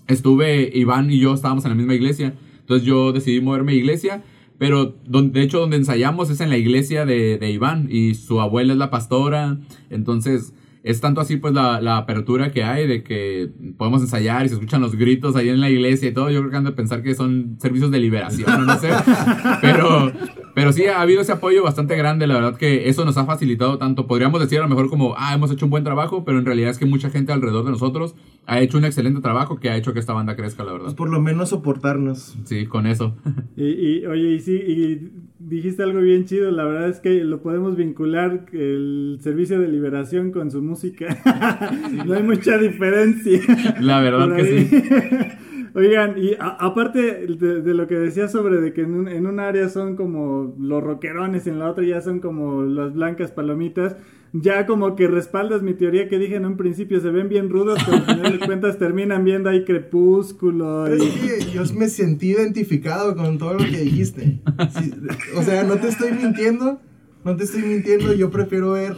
estuve, 0.08 0.72
Iván 0.74 1.12
y 1.12 1.20
yo 1.20 1.34
estábamos 1.34 1.66
en 1.66 1.72
la 1.72 1.76
misma 1.76 1.94
iglesia. 1.94 2.36
Entonces 2.60 2.86
yo 2.86 3.12
decidí 3.12 3.42
moverme 3.42 3.74
a 3.74 3.76
iglesia. 3.76 4.24
Pero 4.58 4.96
donde, 5.06 5.40
de 5.40 5.46
hecho 5.46 5.60
donde 5.60 5.78
ensayamos 5.78 6.30
es 6.30 6.40
en 6.40 6.50
la 6.50 6.58
iglesia 6.58 7.06
de, 7.06 7.38
de 7.38 7.52
Iván. 7.52 7.88
Y 7.92 8.16
su 8.16 8.40
abuela 8.40 8.74
es 8.74 8.80
la 8.80 8.90
pastora. 8.90 9.58
Entonces 9.90 10.54
es 10.84 11.00
tanto 11.00 11.22
así 11.22 11.38
pues 11.38 11.54
la, 11.54 11.80
la 11.82 11.98
apertura 11.98 12.52
que 12.52 12.64
hay 12.64 12.86
de 12.86 13.04
que 13.04 13.50
podemos 13.78 14.02
ensayar 14.02 14.46
y 14.46 14.50
se 14.50 14.56
escuchan 14.56 14.82
los 14.82 14.96
gritos 14.96 15.36
ahí 15.38 15.48
en 15.48 15.62
la 15.62 15.70
iglesia 15.70 16.10
y 16.10 16.14
todo. 16.14 16.30
Yo 16.30 16.40
creo 16.40 16.52
que 16.52 16.58
han 16.58 16.66
de 16.66 16.74
pensar 16.74 17.02
que 17.02 17.16
son 17.16 17.58
servicios 17.60 17.90
de 17.90 18.00
liberación 18.00 18.66
no 18.66 18.78
sé. 18.78 18.90
Pero, 19.62 20.12
pero 20.56 20.72
sí 20.74 20.86
ha 20.86 21.02
habido 21.02 21.22
ese 21.22 21.32
apoyo 21.32 21.64
bastante 21.64 21.96
grande. 21.96 22.28
La 22.28 22.36
verdad 22.36 22.56
que 22.58 22.90
eso 22.90 23.06
nos 23.06 23.18
ha 23.18 23.26
facilitado 23.26 23.78
tanto. 23.78 24.08
Podríamos 24.08 24.40
decir 24.40 24.60
a 24.60 24.64
lo 24.64 24.70
mejor 24.70 24.90
como, 24.90 25.16
ah, 25.18 25.34
hemos 25.34 25.52
hecho 25.52 25.66
un 25.66 25.72
buen 25.72 25.84
trabajo. 25.84 26.24
Pero 26.26 26.40
en 26.40 26.46
realidad 26.46 26.70
es 26.70 26.78
que 26.78 26.86
mucha 26.86 27.10
gente 27.10 27.32
alrededor 27.32 27.66
de 27.66 27.72
nosotros 27.72 28.16
ha 28.46 28.60
hecho 28.60 28.78
un 28.78 28.86
excelente 28.86 29.22
trabajo 29.22 29.60
que 29.60 29.70
ha 29.70 29.78
hecho 29.78 29.94
que 29.94 30.00
esta 30.00 30.14
banda 30.14 30.36
crezca, 30.36 30.64
la 30.64 30.72
Pues 30.72 30.82
verdad. 30.84 30.96
por 30.98 31.10
lo 31.10 31.22
menos 31.22 31.50
soportarnos. 31.50 32.38
Sí, 32.46 32.66
con 32.66 32.88
eso. 32.88 33.16
Y, 33.56 33.66
y, 34.00 34.06
oye, 34.08 34.32
y 34.34 34.40
sí, 34.40 34.54
y 34.56 35.12
dijiste 35.40 35.84
algo 35.84 36.00
bien 36.00 36.26
chido, 36.26 36.50
la 36.52 36.64
verdad 36.66 36.90
es 36.90 37.00
que 37.00 37.24
lo 37.24 37.42
podemos 37.42 37.76
vincular 37.78 38.46
el 38.52 39.20
servicio 39.22 39.60
de 39.60 39.68
liberación 39.68 40.32
con 40.32 40.50
su 40.52 40.62
música. 40.64 41.22
no 42.06 42.14
hay 42.14 42.24
mucha 42.24 42.58
diferencia. 42.58 43.40
La 43.80 44.02
verdad 44.02 44.36
que 44.36 44.44
sí. 44.46 44.70
Oigan, 45.76 46.16
y 46.18 46.34
a- 46.36 46.58
aparte 46.60 47.26
de, 47.28 47.62
de 47.62 47.74
lo 47.74 47.88
que 47.88 47.96
decía 47.96 48.28
sobre 48.28 48.58
de 48.62 48.74
que 48.74 48.82
en 48.82 48.94
un, 48.94 49.08
en 49.08 49.26
un 49.26 49.40
área 49.40 49.70
son 49.70 49.96
como 49.96 50.56
los 50.60 50.84
rockerones, 50.84 51.48
en 51.48 51.58
la 51.60 51.70
otra 51.72 51.84
ya 51.84 52.00
son 52.02 52.20
como 52.20 52.62
las 52.64 52.94
blancas 52.94 53.32
palomitas, 53.32 53.96
ya 54.34 54.66
como 54.68 54.96
que 54.96 55.08
respaldas 55.08 55.62
mi 55.64 55.74
teoría 55.74 56.08
que 56.10 56.20
dije 56.20 56.36
en 56.36 56.46
un 56.46 56.58
principio, 56.58 57.00
se 57.00 57.10
ven 57.10 57.28
bien 57.30 57.50
rudos, 57.50 57.80
pero 57.86 57.98
al 57.98 58.04
final 58.06 58.40
de 58.40 58.40
cuentas 58.46 58.78
terminan 58.78 59.24
viendo 59.26 59.50
ahí 59.50 59.64
crepúsculo. 59.66 60.86
Es 60.88 61.02
Y... 61.04 61.10
que 61.10 61.52
yo 61.52 61.64
me 61.76 61.88
sentí 61.88 62.32
identificado 62.32 63.16
con 63.16 63.38
todo 63.40 63.54
lo 63.54 63.60
que 63.60 63.78
dijiste. 63.82 64.42
Sí, 64.80 64.92
o 65.36 65.42
sea, 65.42 65.64
no 65.64 65.76
te 65.78 65.88
estoy 65.88 66.12
mintiendo. 66.12 66.80
No 67.26 67.36
te 67.36 67.46
estoy 67.46 67.62
mintiendo. 67.64 68.14
Yo 68.14 68.30
prefiero 68.30 68.72
ver 68.74 68.94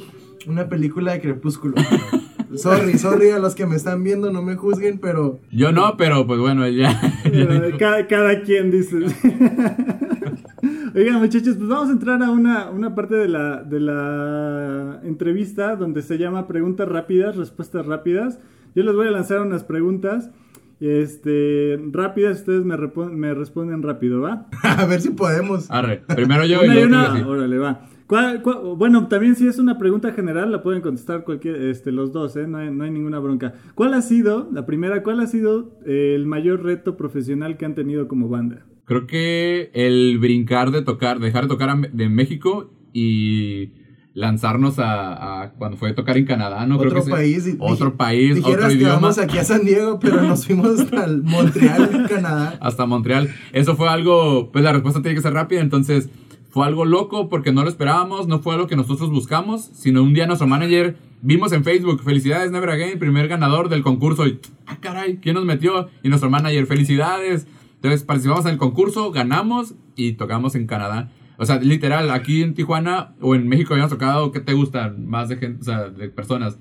una 0.48 0.68
película 0.68 1.14
de 1.14 1.22
Crepúsculo. 1.22 1.76
Sorry, 2.58 2.98
sorry 2.98 3.32
a 3.32 3.40
los 3.40 3.56
que 3.56 3.66
me 3.66 3.76
están 3.76 4.04
viendo, 4.04 4.32
no 4.32 4.42
me 4.42 4.56
juzguen, 4.56 5.00
pero 5.00 5.40
Yo 5.52 5.72
no, 5.72 5.96
pero 5.98 6.26
pues 6.26 6.40
bueno, 6.40 6.68
ya. 6.68 7.00
Cada, 7.80 8.08
cada 8.08 8.42
quien 8.42 8.72
dice. 8.72 8.98
Oigan, 10.96 11.20
muchachos, 11.20 11.56
pues 11.58 11.68
vamos 11.68 11.90
a 11.90 11.92
entrar 11.92 12.24
a 12.24 12.32
una, 12.32 12.70
una 12.70 12.96
parte 12.96 13.16
de 13.16 13.28
la, 13.28 13.64
de 13.64 13.80
la 13.80 15.02
entrevista 15.04 15.76
donde 15.76 16.02
se 16.02 16.18
llama 16.18 16.48
preguntas 16.48 16.88
rápidas, 16.88 17.36
respuestas 17.36 17.86
rápidas. 17.86 18.40
Yo 18.76 18.84
les 18.84 18.96
voy 18.96 19.08
a 19.08 19.12
lanzar 19.12 19.42
unas 19.42 19.64
preguntas 19.64 20.30
este, 20.80 21.80
rápidas, 21.92 22.40
ustedes 22.40 22.66
me, 22.66 22.78
me 22.78 23.34
responden 23.34 23.82
rápido, 23.82 24.22
¿va? 24.22 24.48
a 24.64 24.86
ver 24.86 25.02
si 25.02 25.12
podemos. 25.12 25.70
Arre. 25.72 26.04
Primero 26.08 26.46
yo 26.46 26.64
y 26.64 26.68
Una 26.68 26.80
y 26.80 26.84
una, 26.84 27.28
órale, 27.28 27.58
va. 27.58 27.88
¿Cuál- 28.08 28.42
cuál- 28.44 28.60
bueno, 28.78 29.08
también 29.08 29.36
si 29.36 29.48
es 29.48 29.58
una 29.58 29.78
pregunta 29.80 30.12
general, 30.12 30.52
la 30.52 30.62
pueden 30.62 30.82
contestar 30.82 31.24
cualquier, 31.24 31.56
este, 31.56 31.92
los 31.92 32.12
dos, 32.14 32.36
¿eh? 32.36 32.46
no, 32.48 32.60
hay, 32.60 32.70
no 32.72 32.84
hay 32.84 32.92
ninguna 32.92 33.18
bronca. 33.20 33.56
¿Cuál 33.74 33.94
ha 33.96 34.02
sido, 34.04 34.48
la 34.54 34.66
primera, 34.66 35.02
cuál 35.02 35.20
ha 35.22 35.28
sido 35.28 35.80
eh, 35.88 36.14
el 36.16 36.26
mayor 36.28 36.64
reto 36.64 36.98
profesional 36.98 37.58
que 37.58 37.66
han 37.66 37.74
tenido 37.74 38.08
como 38.08 38.30
banda? 38.30 38.66
Creo 38.86 39.08
que 39.08 39.72
el 39.74 40.20
brincar 40.20 40.70
de 40.70 40.84
tocar, 40.84 41.20
dejar 41.20 41.44
de 41.44 41.50
tocar 41.50 41.70
a- 41.70 41.82
de 41.92 42.10
México 42.10 42.72
y 42.94 43.72
lanzarnos 44.14 44.80
a, 44.80 45.42
a 45.44 45.52
cuando 45.54 45.76
fue 45.76 45.90
a 45.90 45.96
tocar 45.96 46.16
en 46.18 46.26
Canadá, 46.26 46.66
¿no? 46.68 46.78
Creo 46.78 46.92
otro 46.92 47.00
que 47.02 47.06
sí. 47.08 47.12
país. 47.12 47.48
y- 47.48 47.58
Otro 47.60 47.98
país, 47.98 48.36
Dijeras 48.36 48.58
otro 48.58 48.68
que 48.70 48.76
idioma. 48.76 48.94
vamos 48.96 49.18
aquí 49.18 49.38
a 49.40 49.44
San 49.44 49.66
Diego, 49.66 50.00
pero 50.00 50.22
nos 50.22 50.46
fuimos 50.48 50.80
hasta 50.80 51.08
Montreal, 51.24 52.06
Canadá. 52.08 52.58
hasta 52.62 52.86
Montreal. 52.86 53.30
Eso 53.52 53.76
fue 53.76 53.90
algo, 53.90 54.52
pues 54.52 54.64
la 54.64 54.72
respuesta 54.74 55.02
tiene 55.02 55.16
que 55.16 55.22
ser 55.22 55.34
rápida, 55.34 55.60
entonces 55.62 56.10
fue 56.56 56.66
algo 56.66 56.86
loco 56.86 57.28
porque 57.28 57.52
no 57.52 57.64
lo 57.64 57.70
esperábamos, 57.70 58.30
no 58.30 58.40
fue 58.40 58.54
algo 58.54 58.66
que 58.66 58.78
nosotros 58.78 59.10
buscamos, 59.10 59.66
sino 59.74 60.02
un 60.02 60.14
día 60.14 60.26
nuestro 60.26 60.48
manager 60.48 60.96
vimos 61.22 61.52
en 61.52 61.66
Facebook, 61.66 62.02
felicidades 62.02 62.50
Never 62.50 62.70
Again, 62.70 62.98
primer 62.98 63.28
ganador 63.28 63.68
del 63.68 63.84
concurso 63.84 64.26
y, 64.26 64.40
ah 64.66 64.78
caray, 64.80 65.18
¿quién 65.18 65.36
nos 65.36 65.44
metió? 65.44 65.90
Y 66.02 66.08
nuestro 66.08 66.30
manager, 66.30 66.66
felicidades. 66.66 67.46
Entonces 67.74 68.04
participamos 68.04 68.46
en 68.46 68.52
el 68.54 68.58
concurso, 68.58 69.12
ganamos 69.12 69.76
y 69.98 70.14
tocamos 70.14 70.56
en 70.56 70.66
Canadá. 70.66 71.12
O 71.38 71.46
sea, 71.46 71.60
literal, 71.60 72.10
aquí 72.10 72.42
en 72.42 72.54
Tijuana 72.54 73.16
o 73.20 73.36
en 73.36 73.50
México 73.50 73.74
habíamos 73.74 73.92
tocado, 73.92 74.32
¿qué 74.32 74.40
te 74.40 74.54
gusta? 74.54 74.96
Más 74.98 75.28
de 75.28 75.36
gente, 75.36 75.60
o 75.60 75.66
sea, 75.66 75.90
de 75.90 76.08
personas. 76.08 76.58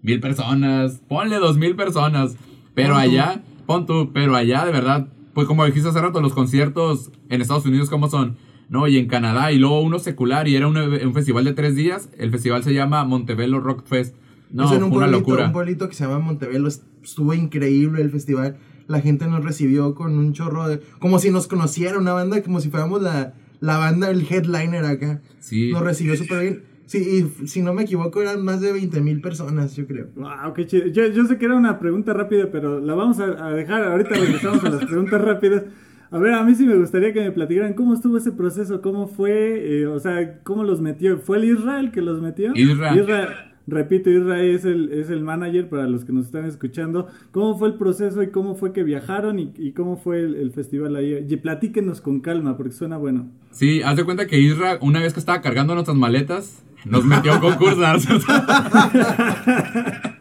Mil 0.00 0.20
personas, 0.20 1.02
ponle 1.06 1.36
dos 1.36 1.58
mil 1.58 1.76
personas. 1.76 2.38
Pero 2.74 2.94
Pon 2.94 3.02
allá, 3.02 3.42
pon 3.66 3.84
tú, 3.84 4.10
pero 4.14 4.36
allá 4.36 4.64
de 4.64 4.72
verdad, 4.72 5.08
pues 5.34 5.46
como 5.46 5.66
dijiste 5.66 5.90
hace 5.90 6.00
rato, 6.00 6.22
los 6.22 6.32
conciertos 6.32 7.12
en 7.28 7.42
Estados 7.42 7.66
Unidos, 7.66 7.90
¿cómo 7.90 8.08
son? 8.08 8.38
¿No? 8.68 8.88
Y 8.88 8.96
en 8.98 9.06
Canadá, 9.06 9.52
y 9.52 9.58
luego 9.58 9.80
uno 9.82 9.98
secular, 9.98 10.48
y 10.48 10.56
era 10.56 10.66
un, 10.66 10.76
un 10.76 11.14
festival 11.14 11.44
de 11.44 11.52
tres 11.52 11.76
días. 11.76 12.08
El 12.18 12.30
festival 12.30 12.62
se 12.64 12.72
llama 12.74 13.04
Montebello 13.04 13.60
Rock 13.60 13.84
Fest. 13.86 14.16
No, 14.50 14.64
es 14.64 14.68
fue 14.68 14.78
en 14.78 14.84
un 14.84 14.90
una 14.90 15.00
pueblito, 15.00 15.18
locura. 15.18 15.46
un 15.46 15.52
pueblito 15.52 15.88
que 15.88 15.94
se 15.94 16.04
llama 16.04 16.18
Montebello. 16.20 16.66
Estuvo 16.68 17.34
increíble 17.34 18.00
el 18.02 18.10
festival. 18.10 18.56
La 18.86 19.00
gente 19.00 19.26
nos 19.26 19.44
recibió 19.44 19.94
con 19.94 20.16
un 20.18 20.32
chorro 20.32 20.68
de... 20.68 20.80
Como 20.98 21.18
si 21.18 21.30
nos 21.30 21.46
conociera 21.46 21.98
una 21.98 22.12
banda, 22.12 22.42
como 22.42 22.60
si 22.60 22.70
fuéramos 22.70 23.02
la, 23.02 23.34
la 23.60 23.78
banda, 23.78 24.10
el 24.10 24.26
headliner 24.28 24.84
acá. 24.84 25.20
Sí. 25.40 25.72
Nos 25.72 25.82
recibió 25.82 26.16
súper 26.16 26.40
bien. 26.40 26.62
Sí, 26.86 26.98
y 27.42 27.46
si 27.48 27.62
no 27.62 27.72
me 27.72 27.82
equivoco 27.84 28.20
eran 28.20 28.44
más 28.44 28.60
de 28.60 28.72
20 28.72 29.00
mil 29.00 29.20
personas, 29.22 29.74
yo 29.74 29.86
creo. 29.86 30.08
Wow, 30.16 30.52
qué 30.54 30.66
chido. 30.66 30.86
Yo, 30.88 31.06
yo 31.06 31.24
sé 31.24 31.38
que 31.38 31.46
era 31.46 31.54
una 31.56 31.78
pregunta 31.78 32.12
rápida, 32.12 32.48
pero 32.52 32.78
la 32.78 32.94
vamos 32.94 33.18
a, 33.20 33.24
a 33.46 33.50
dejar. 33.52 33.84
Ahorita 33.84 34.10
regresamos 34.10 34.62
a 34.64 34.68
las 34.68 34.84
preguntas 34.84 35.20
rápidas. 35.20 35.62
A 36.14 36.18
ver, 36.18 36.32
a 36.32 36.44
mí 36.44 36.54
sí 36.54 36.64
me 36.64 36.76
gustaría 36.76 37.12
que 37.12 37.18
me 37.18 37.32
platicaran 37.32 37.74
cómo 37.74 37.92
estuvo 37.92 38.16
ese 38.16 38.30
proceso, 38.30 38.80
cómo 38.80 39.08
fue, 39.08 39.80
eh, 39.80 39.86
o 39.88 39.98
sea, 39.98 40.38
cómo 40.44 40.62
los 40.62 40.80
metió. 40.80 41.18
¿Fue 41.18 41.38
el 41.38 41.44
Israel 41.46 41.90
que 41.90 42.02
los 42.02 42.22
metió? 42.22 42.52
Isra. 42.54 43.52
repito, 43.66 44.10
Israel 44.10 44.54
es 44.54 44.64
el, 44.64 44.92
es 44.92 45.10
el 45.10 45.24
manager 45.24 45.68
para 45.68 45.88
los 45.88 46.04
que 46.04 46.12
nos 46.12 46.26
están 46.26 46.44
escuchando. 46.44 47.08
¿Cómo 47.32 47.58
fue 47.58 47.66
el 47.66 47.74
proceso 47.74 48.22
y 48.22 48.28
cómo 48.28 48.54
fue 48.54 48.72
que 48.72 48.84
viajaron 48.84 49.40
y, 49.40 49.52
y 49.58 49.72
cómo 49.72 49.96
fue 49.96 50.20
el, 50.20 50.36
el 50.36 50.52
festival 50.52 50.94
ahí? 50.94 51.26
Y 51.28 51.36
platíquenos 51.36 52.00
con 52.00 52.20
calma, 52.20 52.56
porque 52.56 52.74
suena 52.74 52.96
bueno. 52.96 53.26
Sí, 53.50 53.82
haz 53.82 53.96
de 53.96 54.04
cuenta 54.04 54.28
que 54.28 54.38
Isra, 54.38 54.78
una 54.82 55.00
vez 55.00 55.14
que 55.14 55.18
estaba 55.18 55.40
cargando 55.40 55.74
nuestras 55.74 55.96
maletas, 55.96 56.62
nos 56.84 57.04
metió 57.04 57.32
a 57.32 57.34
un 57.34 57.40
concurso. 57.40 57.80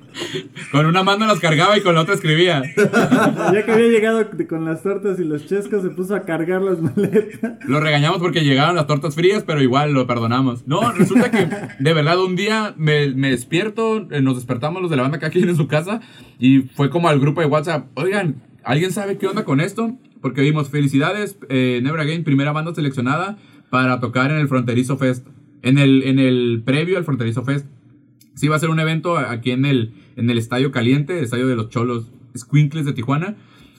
con 0.71 0.85
una 0.85 1.03
mano 1.03 1.25
las 1.25 1.39
cargaba 1.39 1.77
y 1.77 1.81
con 1.81 1.95
la 1.95 2.01
otra 2.01 2.15
escribía. 2.15 2.63
Ya 2.75 3.65
que 3.65 3.71
había 3.71 3.87
llegado 3.87 4.27
con 4.47 4.65
las 4.65 4.83
tortas 4.83 5.19
y 5.19 5.23
los 5.23 5.45
chescos, 5.47 5.83
se 5.83 5.89
puso 5.89 6.15
a 6.15 6.23
cargar 6.23 6.61
las 6.61 6.81
maletas. 6.81 7.53
Lo 7.67 7.79
regañamos 7.79 8.19
porque 8.19 8.43
llegaron 8.43 8.75
las 8.75 8.87
tortas 8.87 9.15
frías, 9.15 9.43
pero 9.45 9.61
igual 9.61 9.93
lo 9.93 10.07
perdonamos. 10.07 10.67
No, 10.67 10.91
resulta 10.91 11.31
que 11.31 11.47
de 11.79 11.93
verdad 11.93 12.19
un 12.19 12.35
día 12.35 12.73
me, 12.77 13.13
me 13.13 13.29
despierto, 13.29 14.07
eh, 14.11 14.21
nos 14.21 14.35
despertamos 14.35 14.81
los 14.81 14.91
de 14.91 14.97
la 14.97 15.03
banda 15.03 15.19
que 15.19 15.25
aquí 15.25 15.41
en 15.41 15.55
su 15.55 15.67
casa 15.67 16.01
y 16.39 16.61
fue 16.61 16.89
como 16.89 17.09
al 17.09 17.19
grupo 17.19 17.41
de 17.41 17.47
WhatsApp, 17.47 17.87
oigan, 17.95 18.41
¿alguien 18.63 18.91
sabe 18.91 19.17
qué 19.17 19.27
onda 19.27 19.45
con 19.45 19.61
esto? 19.61 19.97
Porque 20.21 20.41
vimos, 20.41 20.69
felicidades, 20.69 21.37
eh, 21.49 21.81
Never 21.83 21.99
Again, 21.99 22.23
primera 22.23 22.51
banda 22.51 22.73
seleccionada 22.73 23.37
para 23.69 23.99
tocar 23.99 24.31
en 24.31 24.37
el 24.37 24.47
Fronterizo 24.47 24.97
Fest. 24.97 25.27
En 25.63 25.77
el, 25.77 26.03
en 26.03 26.19
el 26.19 26.61
previo 26.65 26.97
al 26.97 27.05
Fronterizo 27.05 27.43
Fest. 27.43 27.65
Sí, 28.35 28.47
va 28.47 28.55
a 28.55 28.59
ser 28.59 28.69
un 28.69 28.79
evento 28.79 29.17
aquí 29.17 29.51
en 29.51 29.65
el, 29.65 29.93
en 30.15 30.29
el 30.29 30.37
Estadio 30.37 30.71
Caliente, 30.71 31.17
el 31.17 31.23
Estadio 31.25 31.47
de 31.47 31.55
los 31.55 31.69
Cholos 31.69 32.11
Squinkles 32.37 32.85
de 32.85 32.93
Tijuana, 32.93 33.35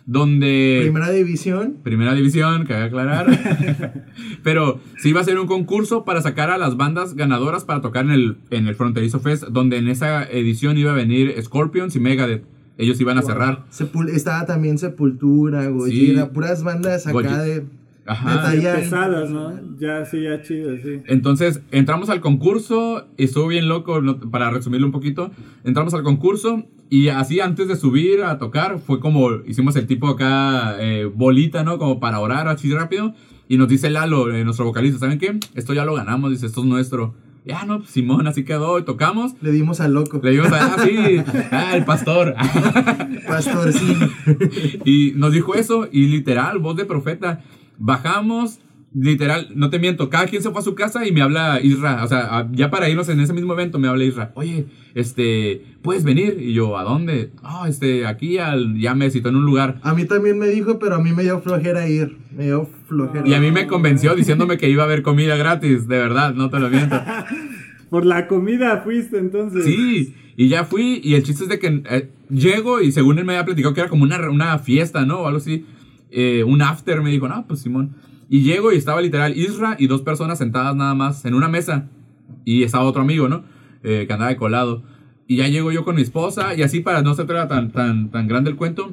donde... 0.07 0.80
Primera 0.82 1.11
división. 1.11 1.78
Primera 1.82 2.14
división, 2.14 2.66
que 2.66 2.74
aclarar. 2.74 4.05
Pero 4.43 4.80
sí 4.99 5.12
va 5.12 5.22
a 5.22 5.24
ser 5.24 5.39
un 5.39 5.47
concurso 5.47 6.05
para 6.05 6.20
sacar 6.20 6.51
a 6.51 6.59
las 6.59 6.76
bandas 6.76 7.14
ganadoras 7.14 7.64
para 7.64 7.80
tocar 7.80 8.05
en 8.05 8.11
el, 8.11 8.37
en 8.51 8.66
el 8.68 8.74
Fronterizo 8.74 9.20
Fest, 9.20 9.45
donde 9.45 9.78
en 9.78 9.89
esa 9.89 10.22
edición 10.24 10.76
iba 10.76 10.93
a 10.93 10.95
venir 10.95 11.35
Scorpions 11.43 11.97
y 11.97 12.01
Megadeth. 12.01 12.45
Ellos 12.76 13.01
iban 13.01 13.18
a 13.18 13.22
cerrar. 13.22 13.64
Sepul- 13.72 14.11
estaba 14.11 14.47
también 14.47 14.78
Sepultura, 14.78 15.66
Gojira, 15.68 16.30
puras 16.30 16.64
bandas 16.64 17.07
acá 17.07 17.43
de... 17.43 17.64
Ajá. 18.07 18.55
Ya- 18.55 18.76
Pesadas, 18.76 19.30
¿no? 19.30 19.52
Ya, 19.78 20.05
sí, 20.05 20.22
ya 20.22 20.42
chido, 20.42 20.76
sí. 20.76 21.00
Entonces 21.07 21.61
entramos 21.70 22.11
al 22.11 22.20
concurso, 22.20 23.07
y 23.16 23.24
estuvo 23.24 23.48
bien 23.48 23.68
loco, 23.68 24.00
para 24.30 24.50
resumirlo 24.50 24.86
un 24.86 24.92
poquito, 24.92 25.30
entramos 25.64 25.94
al 25.94 26.02
concurso 26.02 26.64
y 26.90 27.09
así 27.09 27.40
antes 27.40 27.66
de 27.68 27.76
subir 27.76 28.22
a 28.22 28.38
tocar 28.38 28.78
fue 28.78 29.00
como 29.00 29.30
hicimos 29.46 29.74
el 29.76 29.86
tipo 29.86 30.09
acá 30.09 30.76
eh, 30.80 31.07
bolita, 31.07 31.64
¿no? 31.64 31.78
Como 31.78 31.98
para 31.98 32.20
orar 32.20 32.46
así 32.48 32.72
rápido 32.72 33.14
y 33.48 33.57
nos 33.57 33.68
dice 33.68 33.88
Lalo, 33.90 34.32
eh, 34.32 34.44
nuestro 34.44 34.64
vocalista, 34.66 34.98
¿saben 34.98 35.18
qué? 35.18 35.38
Esto 35.55 35.72
ya 35.74 35.84
lo 35.84 35.94
ganamos, 35.94 36.30
dice, 36.30 36.46
esto 36.46 36.61
es 36.61 36.66
nuestro. 36.66 37.14
Ya, 37.46 37.64
no, 37.64 37.78
pues, 37.80 37.90
Simón, 37.90 38.26
así 38.26 38.42
quedó 38.44 38.78
y 38.78 38.84
tocamos. 38.84 39.34
Le 39.42 39.52
dimos 39.52 39.78
al 39.82 39.92
loco. 39.92 40.18
Le 40.22 40.30
dimos 40.30 40.50
a, 40.50 40.64
ah, 40.64 40.76
sí, 40.82 41.18
ah, 41.50 41.76
el 41.76 41.84
pastor. 41.84 42.34
Pastorcín. 43.26 43.98
Y 44.84 45.12
nos 45.16 45.32
dijo 45.32 45.55
eso, 45.55 45.88
y 45.90 46.07
literal, 46.07 46.59
voz 46.59 46.76
de 46.76 46.84
profeta. 46.86 47.40
Bajamos, 47.78 48.60
literal, 48.94 49.48
no 49.54 49.70
te 49.70 49.78
miento, 49.78 50.08
cada 50.08 50.26
quien 50.26 50.42
se 50.42 50.50
fue 50.50 50.60
a 50.60 50.64
su 50.64 50.74
casa 50.74 51.06
y 51.06 51.12
me 51.12 51.20
habla 51.20 51.60
Isra. 51.60 52.04
O 52.04 52.08
sea, 52.08 52.48
ya 52.52 52.70
para 52.70 52.88
irnos 52.88 53.08
en 53.08 53.20
ese 53.20 53.32
mismo 53.32 53.52
evento 53.52 53.78
me 53.78 53.88
habla 53.88 54.04
Isra. 54.04 54.32
Oye, 54.34 54.66
este, 54.94 55.62
¿puedes 55.82 56.04
venir? 56.04 56.38
Y 56.40 56.52
yo, 56.52 56.78
¿a 56.78 56.84
dónde? 56.84 57.32
Ah, 57.42 57.66
este, 57.68 58.06
aquí 58.06 58.38
al, 58.38 58.78
ya 58.78 58.94
me 58.94 59.10
citó 59.10 59.28
en 59.28 59.36
un 59.36 59.44
lugar. 59.44 59.80
A 59.82 59.94
mí 59.94 60.04
también 60.04 60.38
me 60.38 60.46
dijo, 60.46 60.78
pero 60.78 60.94
a 60.94 61.00
mí 61.00 61.12
me 61.12 61.24
dio 61.24 61.40
flojera 61.40 61.88
ir. 61.88 62.16
Me 62.36 62.44
dio 62.44 62.68
flojera. 62.86 63.26
Y 63.26 63.34
a 63.34 63.40
mí 63.40 63.50
me 63.50 63.66
convenció 63.66 64.14
diciéndome 64.14 64.56
que 64.56 64.68
iba 64.68 64.82
a 64.82 64.86
haber 64.86 65.02
comida 65.02 65.36
gratis, 65.36 65.88
de 65.88 65.98
verdad, 65.98 66.34
no 66.34 66.50
te 66.50 66.60
lo 66.60 66.70
miento. 66.70 67.00
Por 67.90 68.06
la 68.06 68.26
comida 68.26 68.82
fuiste 68.82 69.18
entonces. 69.18 69.64
Sí, 69.64 70.14
y 70.36 70.48
ya 70.48 70.64
fui, 70.64 71.00
y 71.02 71.14
el 71.14 71.22
chiste 71.22 71.44
es 71.44 71.48
de 71.48 71.58
que 71.58 71.82
eh, 71.88 72.10
llego 72.28 72.80
y 72.80 72.90
según 72.90 73.18
él 73.18 73.24
me 73.24 73.34
había 73.34 73.44
platicado 73.44 73.74
que 73.74 73.80
era 73.80 73.90
como 73.90 74.02
una, 74.02 74.18
una 74.28 74.58
fiesta, 74.58 75.04
¿no? 75.04 75.20
O 75.20 75.26
algo 75.26 75.38
así, 75.38 75.64
eh, 76.14 76.44
un 76.44 76.62
after, 76.62 77.02
me 77.02 77.10
dijo, 77.10 77.28
no, 77.28 77.46
pues 77.46 77.60
Simón. 77.60 77.94
Y 78.30 78.40
llego 78.42 78.72
y 78.72 78.76
estaba 78.76 79.00
literal 79.02 79.36
Isra 79.36 79.76
y 79.78 79.86
dos 79.86 80.00
personas 80.02 80.38
sentadas 80.38 80.74
nada 80.74 80.94
más 80.94 81.24
en 81.24 81.34
una 81.34 81.48
mesa. 81.48 81.88
Y 82.44 82.62
estaba 82.62 82.84
otro 82.84 83.02
amigo, 83.02 83.28
¿no? 83.28 83.44
Eh, 83.82 84.04
que 84.06 84.12
andaba 84.12 84.30
de 84.30 84.36
colado. 84.36 84.82
Y 85.26 85.36
ya 85.36 85.48
llego 85.48 85.72
yo 85.72 85.84
con 85.84 85.96
mi 85.96 86.02
esposa 86.02 86.54
y 86.54 86.62
así 86.62 86.80
para 86.80 87.02
no 87.02 87.14
ser 87.14 87.26
tan, 87.26 87.70
tan, 87.70 88.10
tan 88.10 88.28
grande 88.28 88.50
el 88.50 88.56
cuento. 88.56 88.92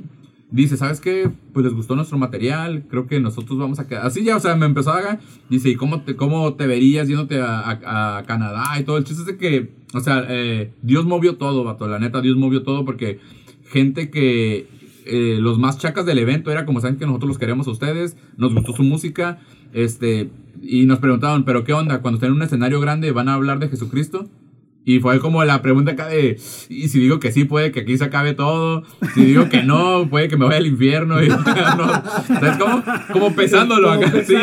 Dice, 0.50 0.76
¿sabes 0.76 1.00
qué? 1.00 1.30
Pues 1.54 1.64
les 1.66 1.74
gustó 1.74 1.96
nuestro 1.96 2.18
material, 2.18 2.84
creo 2.90 3.08
que 3.08 3.22
nosotros 3.22 3.58
vamos 3.58 3.80
a 3.80 3.88
quedar... 3.88 4.06
Así 4.06 4.22
ya, 4.26 4.36
o 4.36 4.40
sea, 4.42 4.56
me 4.58 4.66
empezó 4.66 4.92
a... 4.92 5.18
Dice, 5.50 5.70
¿y 5.70 5.76
cómo 5.76 6.02
te, 6.02 6.18
cómo 6.18 6.56
te 6.56 6.68
verías 6.68 7.08
yéndote 7.08 7.40
a, 7.42 7.60
a- 7.62 8.18
a 8.18 8.24
Canadá 8.24 8.66
y 8.78 8.84
todo? 8.84 8.98
El 8.98 9.06
chiste 9.06 9.22
es 9.22 9.28
de 9.28 9.38
que, 9.38 9.72
o 9.94 10.02
sea, 10.02 10.26
eh, 10.28 10.74
Dios 10.82 11.06
movió 11.06 11.38
todo, 11.38 11.64
vato, 11.64 11.88
la 11.88 12.00
neta, 12.00 12.20
Dios 12.20 12.36
movió 12.36 12.64
todo 12.64 12.84
porque 12.84 13.20
gente 13.70 14.10
que... 14.10 14.68
eh, 15.12 15.40
los 15.40 15.60
más 15.60 15.78
chacas 15.78 16.06
del 16.06 16.20
evento 16.20 16.52
era 16.52 16.66
como 16.66 16.80
saben 16.80 16.98
que 16.98 17.06
nosotros 17.06 17.28
los 17.28 17.38
queremos 17.38 17.68
a 17.68 17.72
ustedes, 17.72 18.16
nos 18.38 18.54
gustó 18.54 18.74
su 18.74 18.84
música, 18.84 19.40
este, 19.74 20.30
y 20.62 20.86
nos 20.86 21.00
preguntaban, 21.00 21.44
pero 21.44 21.64
¿qué 21.64 21.74
onda? 21.74 22.02
Cuando 22.02 22.16
estén 22.16 22.30
en 22.30 22.36
un 22.36 22.44
escenario 22.44 22.80
grande, 22.80 23.12
¿van 23.12 23.30
a 23.30 23.34
hablar 23.34 23.60
de 23.60 23.68
Jesucristo? 23.68 24.30
Y 24.84 25.00
fue 25.00 25.20
como 25.20 25.44
la 25.44 25.62
pregunta 25.62 25.92
acá 25.92 26.08
de, 26.08 26.40
y 26.70 26.88
si 26.88 27.00
digo 27.00 27.20
que 27.20 27.32
sí, 27.32 27.44
puede 27.44 27.72
que 27.72 27.82
aquí 27.82 27.98
se 27.98 28.06
acabe 28.06 28.34
todo. 28.34 28.84
Si 29.14 29.26
digo 29.26 29.48
que 29.48 29.64
no, 29.64 30.10
puede 30.10 30.28
que 30.28 30.38
me 30.38 30.46
vaya 30.46 30.58
al 30.58 30.68
infierno. 30.68 31.22
Y, 31.24 31.28
no, 31.30 31.38
¿Sabes 32.28 32.58
cómo? 32.58 32.84
Como 33.12 33.36
pesándolo 33.36 33.90
Como 33.90 34.06
acá, 34.06 34.24
sí. 34.24 34.36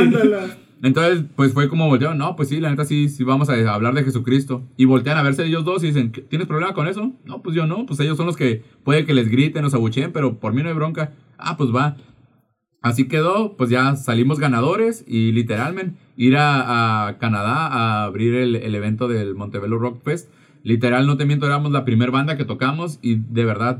Entonces, 0.83 1.24
pues 1.35 1.53
fue 1.53 1.68
como 1.68 1.89
voltearon, 1.89 2.18
no, 2.18 2.37
pues 2.37 2.49
sí, 2.49 2.61
la 2.61 2.70
neta 2.70 2.85
sí, 2.85 3.09
sí 3.09 3.24
vamos 3.24 3.51
a 3.51 3.74
hablar 3.74 3.95
de 3.95 4.05
Jesucristo. 4.05 4.62
Y 4.76 4.85
voltean 4.85 5.18
a 5.18 5.22
verse 5.22 5.45
ellos 5.45 5.64
dos 5.64 5.83
y 5.83 5.89
dicen, 5.89 6.12
¿tienes 6.12 6.47
problema 6.47 6.74
con 6.74 6.87
eso? 6.87 7.12
No, 7.24 7.43
pues 7.43 7.57
yo 7.57 7.66
no, 7.66 7.87
pues 7.87 7.99
ellos 8.01 8.16
son 8.16 8.26
los 8.26 8.37
que 8.37 8.62
puede 8.85 9.05
que 9.05 9.14
les 9.14 9.29
griten, 9.29 9.64
los 9.64 9.74
abucheen, 9.74 10.12
pero 10.12 10.39
por 10.39 10.53
mí 10.53 10.62
no 10.62 10.68
hay 10.68 10.74
bronca. 10.74 11.12
Ah, 11.37 11.57
pues 11.57 11.74
va. 11.74 11.97
Así 12.81 13.09
quedó, 13.09 13.57
pues 13.57 13.70
ya 13.70 13.97
salimos 13.97 14.39
ganadores 14.39 15.05
y 15.07 15.33
literalmente 15.33 15.99
ir 16.16 16.37
a, 16.39 17.16
Canadá 17.18 17.66
a 17.66 18.05
abrir 18.05 18.35
el, 18.35 18.55
el 18.57 18.74
evento 18.74 19.09
del 19.09 19.35
Montebello 19.35 19.79
Rock 19.79 20.03
Fest. 20.05 20.31
Literal, 20.69 21.07
no 21.07 21.16
te 21.16 21.25
miento, 21.25 21.47
éramos 21.47 21.73
la 21.73 21.87
primera 21.87 22.11
banda 22.12 22.37
que 22.37 22.45
tocamos 22.45 22.99
y 23.01 23.14
de 23.14 23.47
verdad, 23.47 23.79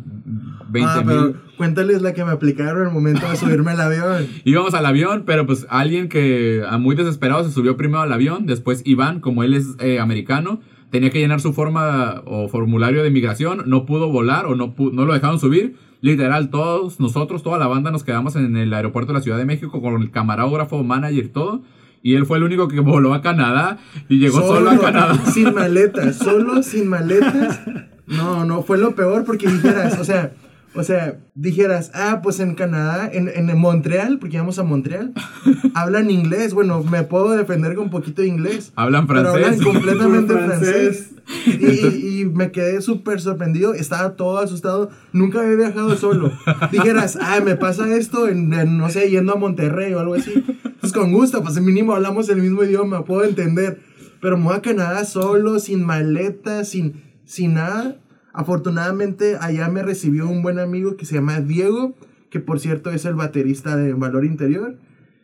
20 0.71 0.91
Ah, 0.91 0.97
mil. 0.97 1.05
pero 1.07 1.35
cuéntales 1.59 2.01
la 2.01 2.15
que 2.15 2.25
me 2.25 2.31
aplicaron 2.31 2.87
al 2.87 2.95
momento 2.95 3.29
de 3.29 3.37
subirme 3.37 3.73
al 3.73 3.81
avión. 3.83 4.27
Íbamos 4.45 4.73
al 4.73 4.87
avión, 4.87 5.25
pero 5.27 5.45
pues 5.47 5.67
alguien 5.69 6.09
que 6.09 6.63
a 6.67 6.79
muy 6.79 6.97
desesperado 6.97 7.45
se 7.45 7.51
subió 7.51 7.77
primero 7.77 8.01
al 8.01 8.11
avión. 8.13 8.47
Después 8.47 8.81
Iván, 8.87 9.21
como 9.21 9.43
él 9.45 9.53
es 9.53 9.77
eh, 9.81 10.01
americano, 10.01 10.61
tenía 10.91 11.11
que 11.11 11.19
llenar 11.19 11.41
su 11.43 11.53
forma 11.53 12.23
o 12.25 12.49
formulario 12.49 13.03
de 13.03 13.11
migración. 13.11 13.65
No 13.67 13.85
pudo 13.85 14.11
volar 14.11 14.47
o 14.47 14.55
no, 14.55 14.75
no 14.79 15.05
lo 15.05 15.13
dejaron 15.13 15.39
subir. 15.39 15.77
Literal, 16.01 16.49
todos 16.49 17.01
nosotros, 17.01 17.43
toda 17.43 17.59
la 17.59 17.67
banda, 17.67 17.91
nos 17.91 18.03
quedamos 18.03 18.35
en 18.35 18.57
el 18.57 18.73
aeropuerto 18.73 19.13
de 19.13 19.19
la 19.19 19.23
Ciudad 19.23 19.37
de 19.37 19.45
México 19.45 19.83
con 19.83 20.01
el 20.01 20.11
camarógrafo, 20.11 20.83
manager, 20.83 21.29
todo. 21.29 21.61
Y 22.03 22.15
él 22.15 22.27
fue 22.27 22.39
el 22.39 22.45
único 22.45 22.69
que 22.69 22.81
voló 22.81 23.15
a 23.15 23.23
Canadá 23.23 23.79
y 24.09 24.19
llegó 24.19 24.41
solo, 24.41 24.71
a 24.71 24.79
Canadá. 24.79 25.19
Sin 25.33 25.55
maletas, 25.55 26.17
solo 26.17 26.63
sin 26.63 26.89
maletas. 26.89 27.61
No, 28.07 28.45
no, 28.45 28.63
fue 28.63 28.79
lo 28.79 28.95
peor 28.95 29.25
porque 29.25 29.49
dijeras, 29.49 29.99
o 29.99 30.05
sea, 30.05 30.33
o 30.75 30.83
sea, 30.83 31.19
dijeras, 31.35 31.91
ah, 31.95 32.21
pues 32.23 32.41
en 32.41 32.55
Canadá, 32.55 33.09
en, 33.13 33.29
en 33.29 33.57
Montreal, 33.59 34.19
porque 34.19 34.37
íbamos 34.37 34.59
a 34.59 34.65
Montreal, 34.65 35.13
hablan 35.75 36.11
inglés. 36.11 36.55
Bueno, 36.55 36.83
me 36.85 37.03
puedo 37.05 37.31
defender 37.31 37.75
con 37.75 37.85
un 37.87 37.91
poquito 37.91 38.23
de 38.23 38.29
inglés. 38.29 38.73
Hablan 38.77 39.07
Pero 39.07 39.21
hablan 39.21 39.35
francés. 39.43 39.65
completamente 39.65 40.33
francés. 40.35 40.61
francés. 40.61 41.15
Y, 41.47 41.67
y- 41.87 42.21
y 42.21 42.25
me 42.25 42.51
quedé 42.53 42.81
súper 42.81 43.21
sorprendido. 43.21 43.75
Estaba 43.75 44.17
todo 44.17 44.39
asustado. 44.39 44.91
Nunca 45.13 45.41
había 45.41 45.57
viajado 45.57 45.95
solo. 45.97 46.33
Dijeras, 46.73 47.19
ah, 47.21 47.41
me 47.45 47.55
pasa 47.57 47.95
esto 47.97 48.29
en, 48.29 48.53
en, 48.55 48.79
no 48.79 48.89
sé, 48.91 49.11
yendo 49.11 49.33
a 49.35 49.37
Monterrey 49.37 49.93
o 49.95 50.01
algo 50.01 50.15
así. 50.15 50.43
Pues 50.81 50.93
con 50.93 51.13
gusto, 51.13 51.43
pues 51.43 51.61
mínimo 51.61 51.93
hablamos 51.95 52.29
el 52.31 52.41
mismo 52.41 52.63
idioma, 52.65 53.05
puedo 53.05 53.25
entender. 53.25 53.81
Pero 54.21 54.37
me 54.39 54.45
voy 54.45 54.55
a 54.57 54.63
Canadá 54.63 55.05
solo, 55.05 55.59
sin 55.59 55.85
maleta, 55.85 56.65
sin, 56.65 57.03
sin 57.25 57.55
nada. 57.55 57.97
Afortunadamente, 58.39 59.37
allá 59.41 59.69
me 59.69 59.83
recibió 59.83 60.29
un 60.29 60.43
buen 60.43 60.61
amigo 60.61 60.97
que 60.97 61.05
se 61.05 61.17
llama 61.17 61.41
Diego, 61.41 61.95
que 62.31 62.39
por 62.39 62.61
cierto 62.61 62.93
es 62.93 63.05
el 63.05 63.15
baterista 63.15 63.77
de 63.77 63.95
Valor 63.95 64.25
Interior. 64.25 64.77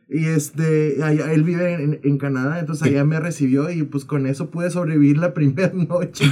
Y 0.06 0.26
este, 0.26 1.02
allá- 1.02 1.32
él 1.32 1.44
vive 1.44 1.82
en, 1.82 1.98
en 2.04 2.18
Canadá, 2.18 2.60
entonces 2.60 2.86
allá 2.86 3.04
me 3.04 3.18
recibió 3.20 3.70
y 3.70 3.84
pues 3.84 4.04
con 4.04 4.26
eso 4.26 4.50
pude 4.50 4.70
sobrevivir 4.70 5.16
la 5.16 5.32
primera 5.34 5.72
noche. 5.72 6.26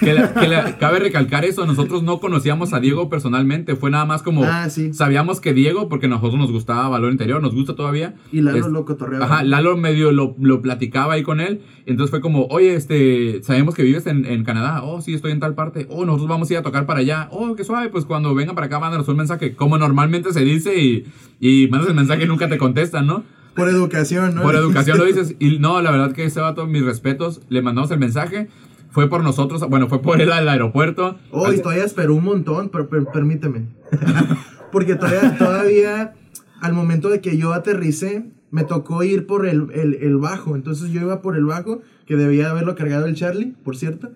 Que 0.00 0.14
la- 0.14 0.32
que 0.32 0.46
la- 0.46 0.78
cabe 0.78 1.00
recalcar 1.00 1.44
eso, 1.44 1.66
nosotros 1.66 2.04
no 2.04 2.20
conocíamos 2.20 2.72
a 2.72 2.78
Diego 2.78 3.10
personalmente, 3.10 3.74
fue 3.74 3.90
nada 3.90 4.04
más 4.04 4.22
como 4.22 4.44
Ah, 4.44 4.70
sí. 4.70 4.92
sabíamos 4.94 5.40
que 5.40 5.52
Diego, 5.54 5.88
porque 5.88 6.06
a 6.06 6.08
nosotros 6.08 6.38
nos 6.38 6.52
gustaba 6.52 6.88
Valor 6.88 7.10
Interior, 7.10 7.42
nos 7.42 7.52
gusta 7.54 7.74
todavía. 7.74 8.14
Y 8.30 8.42
Lalo 8.42 8.58
Es- 8.58 8.66
lo 8.72 8.84
cotorreaba. 8.84 9.24
Ajá, 9.26 9.42
Lalo 9.42 9.76
medio 9.76 10.12
lo, 10.12 10.36
lo 10.38 10.62
platicaba 10.62 11.14
ahí 11.14 11.24
con 11.24 11.40
él, 11.40 11.62
entonces 11.84 12.10
fue 12.12 12.20
como, 12.20 12.46
oye, 12.46 12.74
este, 12.76 13.42
sabemos 13.42 13.74
que 13.74 13.82
vives 13.82 14.06
en, 14.06 14.24
en 14.24 14.44
Canadá, 14.44 14.84
oh, 14.84 15.00
sí, 15.00 15.14
estoy 15.14 15.32
en 15.32 15.40
tal 15.40 15.54
parte, 15.56 15.86
oh, 15.90 16.04
nosotros 16.06 16.28
vamos 16.28 16.48
a 16.48 16.52
ir 16.52 16.58
a 16.60 16.62
tocar 16.62 16.86
para 16.86 17.00
allá, 17.00 17.28
oh, 17.32 17.56
qué 17.56 17.64
suave, 17.64 17.88
pues 17.88 18.04
cuando 18.04 18.34
vengan 18.36 18.54
para 18.54 18.68
acá, 18.68 18.78
mándanos 18.78 19.08
un 19.08 19.16
mensaje, 19.16 19.54
como 19.56 19.78
normalmente 19.78 20.32
se 20.32 20.40
dice 20.44 20.78
y 20.80 21.04
y 21.40 21.68
mandas 21.68 21.88
el 21.90 21.94
mensaje 21.96 22.24
y 22.24 22.26
nunca 22.26 22.48
te 22.48 22.58
contestan, 22.58 23.06
¿no? 23.06 23.24
Por 23.54 23.68
educación, 23.68 24.34
¿no? 24.34 24.42
Por 24.42 24.54
educación 24.54 24.98
lo 24.98 25.04
dices. 25.06 25.34
Y 25.38 25.58
no, 25.58 25.80
la 25.80 25.90
verdad 25.90 26.12
que 26.12 26.24
ese 26.24 26.40
vato, 26.40 26.66
mis 26.66 26.84
respetos, 26.84 27.40
le 27.48 27.62
mandamos 27.62 27.90
el 27.90 27.98
mensaje. 27.98 28.48
Fue 28.90 29.08
por 29.10 29.22
nosotros, 29.22 29.62
bueno, 29.68 29.88
fue 29.88 30.00
por 30.00 30.20
él 30.22 30.32
al 30.32 30.48
aeropuerto. 30.48 31.18
Oh, 31.30 31.52
y 31.52 31.60
todavía 31.60 31.84
esperó 31.84 32.14
un 32.14 32.24
montón, 32.24 32.70
pero, 32.70 32.88
permíteme. 33.12 33.66
Porque 34.72 34.94
todavía, 34.94 35.36
todavía, 35.36 36.14
al 36.60 36.72
momento 36.72 37.08
de 37.10 37.20
que 37.20 37.36
yo 37.36 37.52
aterricé, 37.52 38.24
me 38.50 38.64
tocó 38.64 39.02
ir 39.02 39.26
por 39.26 39.46
el, 39.46 39.68
el, 39.74 39.94
el 39.94 40.16
bajo. 40.16 40.56
Entonces 40.56 40.90
yo 40.90 41.00
iba 41.02 41.20
por 41.20 41.36
el 41.36 41.44
bajo, 41.44 41.82
que 42.06 42.16
debía 42.16 42.50
haberlo 42.50 42.74
cargado 42.74 43.06
el 43.06 43.14
Charlie, 43.14 43.54
por 43.64 43.76
cierto. 43.76 44.10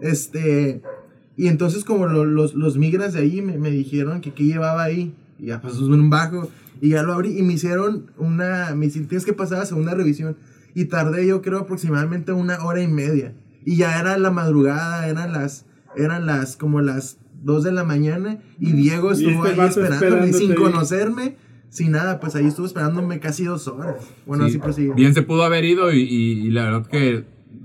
Este. 0.00 0.82
Y 1.36 1.48
entonces, 1.48 1.84
como 1.84 2.06
lo- 2.06 2.24
los, 2.24 2.54
los 2.54 2.76
migras 2.76 3.12
de 3.12 3.20
ahí 3.20 3.42
me, 3.42 3.58
me 3.58 3.70
dijeron 3.70 4.20
que 4.20 4.32
qué 4.32 4.44
llevaba 4.44 4.82
ahí. 4.84 5.14
Y 5.38 5.46
ya 5.46 5.60
pasó 5.60 5.84
un 5.86 6.10
bajo. 6.10 6.48
Y 6.80 6.90
ya 6.90 7.02
lo 7.02 7.12
abrí. 7.12 7.38
Y 7.38 7.42
me 7.42 7.54
hicieron 7.54 8.10
una. 8.18 8.74
Me 8.74 8.86
hicieron, 8.86 9.08
tienes 9.08 9.24
que 9.24 9.32
pasar 9.32 9.60
a 9.62 9.66
segunda 9.66 9.94
revisión. 9.94 10.36
Y 10.74 10.86
tardé, 10.86 11.26
yo 11.26 11.40
creo, 11.42 11.60
aproximadamente 11.60 12.32
una 12.32 12.64
hora 12.64 12.82
y 12.82 12.88
media. 12.88 13.32
Y 13.64 13.76
ya 13.76 13.98
era 14.00 14.18
la 14.18 14.30
madrugada, 14.30 15.08
eran 15.08 15.32
las. 15.32 15.66
Eran 15.96 16.26
las. 16.26 16.56
como 16.56 16.80
las 16.80 17.18
2 17.42 17.64
de 17.64 17.72
la 17.72 17.84
mañana. 17.84 18.38
Y 18.58 18.72
Diego 18.72 19.10
Y 19.10 19.14
estuvo 19.14 19.46
este 19.46 19.60
ahí 19.60 19.68
esperándome 19.68 20.32
sin 20.32 20.54
conocerme. 20.54 21.36
Sin 21.70 21.90
nada, 21.90 22.20
pues 22.20 22.36
ahí 22.36 22.46
estuvo 22.46 22.66
esperándome 22.66 23.18
casi 23.18 23.44
dos 23.44 23.66
horas. 23.66 23.96
Bueno, 24.26 24.44
Sí, 24.44 24.50
así 24.50 24.58
prosigue. 24.58 24.92
Bien 24.94 25.12
se 25.12 25.22
pudo 25.22 25.42
haber 25.42 25.64
ido 25.64 25.92
y, 25.92 26.02
y- 26.02 26.46
y 26.46 26.50
la 26.52 26.64
verdad 26.66 26.86
que 26.86 27.24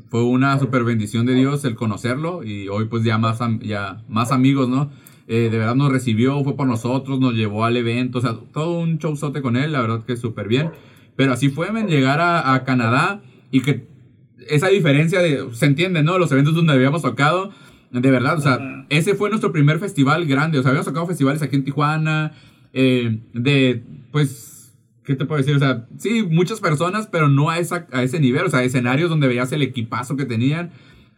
fue 0.10 0.24
una 0.24 0.57
super 0.57 0.84
bendición 0.84 1.28
de 1.28 1.36
Dios 1.36 1.64
el 1.66 1.76
conocerlo 1.76 2.43
y 2.43 2.68
hoy 2.70 2.86
pues 2.86 3.03
ya 3.03 3.20
más, 3.20 3.39
am- 3.41 3.60
ya 3.60 4.03
más 4.10 4.32
amigos, 4.32 4.68
¿no? 4.68 4.89
Eh, 5.32 5.49
de 5.51 5.57
verdad 5.59 5.75
nos 5.75 5.91
recibió, 5.91 6.43
fue 6.43 6.55
por 6.55 6.65
nosotros, 6.65 7.19
nos 7.19 7.36
llevó 7.36 7.63
al 7.63 7.77
evento, 7.77 8.17
o 8.17 8.21
sea, 8.21 8.36
todo 8.51 8.80
un 8.80 8.97
showzote 8.97 9.43
con 9.43 9.55
él, 9.55 9.71
la 9.71 9.82
verdad 9.82 10.03
que 10.03 10.17
súper 10.17 10.47
bien. 10.47 10.71
Pero 11.15 11.34
así 11.34 11.49
fue, 11.49 11.71
men, 11.71 11.88
llegar 11.88 12.19
a, 12.19 12.55
a 12.55 12.63
Canadá 12.63 13.21
y 13.51 13.61
que 13.61 13.88
esa 14.49 14.69
diferencia 14.69 15.21
de, 15.21 15.45
se 15.53 15.67
entiende, 15.67 16.01
¿no? 16.01 16.17
Los 16.17 16.32
eventos 16.32 16.55
donde 16.55 16.73
habíamos 16.73 17.03
tocado, 17.03 17.51
de 17.91 18.09
verdad, 18.09 18.39
o 18.39 18.41
sea, 18.41 18.53
Ajá. 18.55 18.88
ese 18.89 19.13
fue 19.13 19.30
nuestro 19.30 19.51
primer 19.51 19.77
festival 19.77 20.25
grande, 20.25 20.57
o 20.57 20.63
sea, 20.63 20.69
habíamos 20.69 20.88
tocado 20.88 21.05
festivales 21.05 21.43
aquí 21.43 21.55
en 21.57 21.63
Tijuana, 21.63 22.34
eh, 22.73 23.19
de, 23.34 23.84
pues, 24.11 24.73
¿qué 25.03 25.13
te 25.13 25.25
puedo 25.25 25.38
decir? 25.38 25.55
O 25.55 25.59
sea, 25.59 25.88
sí, 25.99 26.23
muchas 26.23 26.59
personas, 26.59 27.05
pero 27.05 27.30
no 27.30 27.51
a, 27.51 27.59
esa, 27.59 27.88
a 27.91 28.01
ese 28.01 28.19
nivel, 28.19 28.45
o 28.45 28.49
sea, 28.49 28.63
escenarios 28.63 29.11
donde 29.11 29.27
veías 29.27 29.51
el 29.51 29.61
equipazo 29.61 30.17
que 30.17 30.25
tenían. 30.25 30.71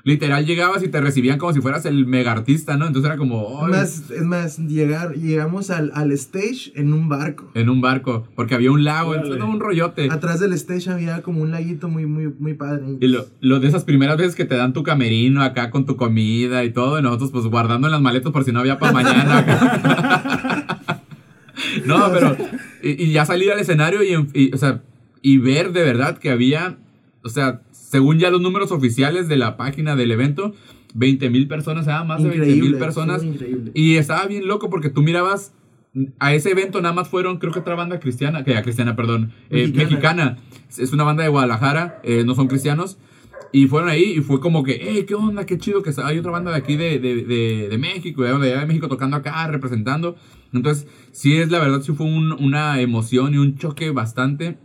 Literal 0.03 0.45
llegabas 0.45 0.83
y 0.83 0.87
te 0.87 0.99
recibían 0.99 1.37
como 1.37 1.53
si 1.53 1.61
fueras 1.61 1.85
el 1.85 2.05
mega 2.07 2.31
artista, 2.31 2.77
¿no? 2.77 2.87
Entonces 2.87 3.07
era 3.09 3.17
como, 3.17 3.61
Es 3.67 3.69
más, 3.69 4.11
es 4.11 4.23
más, 4.23 4.57
llegar, 4.59 5.13
llegamos 5.15 5.69
al, 5.69 5.91
al 5.93 6.11
stage 6.13 6.71
en 6.75 6.93
un 6.93 7.07
barco. 7.07 7.51
en 7.53 7.69
un 7.69 7.81
barco, 7.81 8.27
porque 8.35 8.55
había 8.55 8.71
un 8.71 8.83
lago, 8.83 9.13
entonces 9.13 9.39
todo 9.39 9.49
un 9.49 9.59
rollote. 9.59 10.09
Atrás 10.11 10.39
del 10.39 10.53
stage 10.53 10.89
había 10.89 11.21
como 11.21 11.41
un 11.41 11.51
laguito 11.51 11.87
muy, 11.87 12.05
muy, 12.05 12.33
muy 12.39 12.53
padre. 12.55 12.83
Y 12.99 13.07
lo, 13.07 13.27
lo 13.41 13.59
de 13.59 13.67
esas 13.67 13.83
primeras 13.83 14.17
veces 14.17 14.35
que 14.35 14.45
te 14.45 14.55
dan 14.55 14.73
tu 14.73 14.83
camerino 14.83 15.43
acá 15.43 15.69
con 15.69 15.85
tu 15.85 15.95
comida 15.95 16.63
y 16.63 16.71
todo, 16.71 16.99
y 16.99 17.01
nosotros 17.01 17.31
pues 17.31 17.45
guardando 17.45 17.87
en 17.87 17.91
las 17.91 18.01
maletas 18.01 18.31
por 18.31 18.43
si 18.43 18.51
no 18.51 18.59
había 18.59 18.79
para 18.79 18.93
mañana. 18.93 20.79
no, 21.85 22.11
pero 22.11 22.35
y, 22.81 23.03
y 23.03 23.11
ya 23.11 23.25
salir 23.25 23.51
al 23.51 23.59
escenario 23.59 24.03
y, 24.03 24.27
y, 24.33 24.53
o 24.53 24.57
sea, 24.57 24.81
y 25.21 25.37
ver 25.37 25.71
de 25.71 25.83
verdad 25.83 26.17
que 26.17 26.31
había, 26.31 26.77
o 27.23 27.29
sea, 27.29 27.61
según 27.91 28.17
ya 28.19 28.29
los 28.31 28.39
números 28.41 28.71
oficiales 28.71 29.27
de 29.27 29.35
la 29.35 29.57
página 29.57 29.95
del 29.97 30.11
evento, 30.11 30.53
20 30.93 31.29
mil 31.29 31.47
personas, 31.47 31.87
ah, 31.89 32.03
más 32.05 32.23
de 32.23 32.29
20 32.29 32.45
mil 32.45 32.55
Increíble, 32.55 32.77
personas. 32.79 33.23
increíble. 33.23 33.71
Y 33.73 33.97
estaba 33.97 34.25
bien 34.27 34.47
loco 34.47 34.69
porque 34.69 34.89
tú 34.89 35.01
mirabas 35.01 35.53
a 36.19 36.33
ese 36.33 36.51
evento 36.51 36.81
nada 36.81 36.93
más 36.95 37.09
fueron, 37.09 37.37
creo 37.37 37.51
que 37.51 37.59
otra 37.59 37.75
banda 37.75 37.99
cristiana, 37.99 38.45
que 38.45 38.59
cristiana, 38.61 38.95
perdón, 38.95 39.33
eh, 39.49 39.67
Mexicana. 39.67 39.83
mexicana. 39.89 40.37
Es 40.77 40.93
una 40.93 41.03
banda 41.03 41.23
de 41.23 41.29
Guadalajara, 41.29 41.99
eh, 42.03 42.23
no 42.25 42.33
son 42.33 42.47
cristianos. 42.47 42.97
Y 43.53 43.67
fueron 43.67 43.89
ahí 43.89 44.13
y 44.17 44.21
fue 44.21 44.39
como 44.39 44.63
que, 44.63 44.79
hey, 44.81 45.03
qué 45.05 45.13
onda, 45.15 45.45
qué 45.45 45.57
chido 45.57 45.83
que 45.83 45.89
está- 45.89 46.07
hay 46.07 46.17
otra 46.17 46.31
banda 46.31 46.51
de 46.51 46.57
aquí 46.57 46.77
de, 46.77 46.99
de, 46.99 47.25
de, 47.25 47.67
de 47.69 47.77
México, 47.77 48.23
de 48.23 48.29
allá 48.29 48.61
de 48.61 48.65
México 48.65 48.87
tocando 48.87 49.17
acá, 49.17 49.45
representando. 49.47 50.15
Entonces, 50.53 50.87
sí 51.11 51.35
es 51.35 51.51
la 51.51 51.59
verdad, 51.59 51.81
sí 51.81 51.91
fue 51.91 52.05
un- 52.05 52.31
una 52.31 52.79
emoción 52.79 53.33
y 53.33 53.37
un 53.37 53.57
choque 53.57 53.91
bastante 53.91 54.57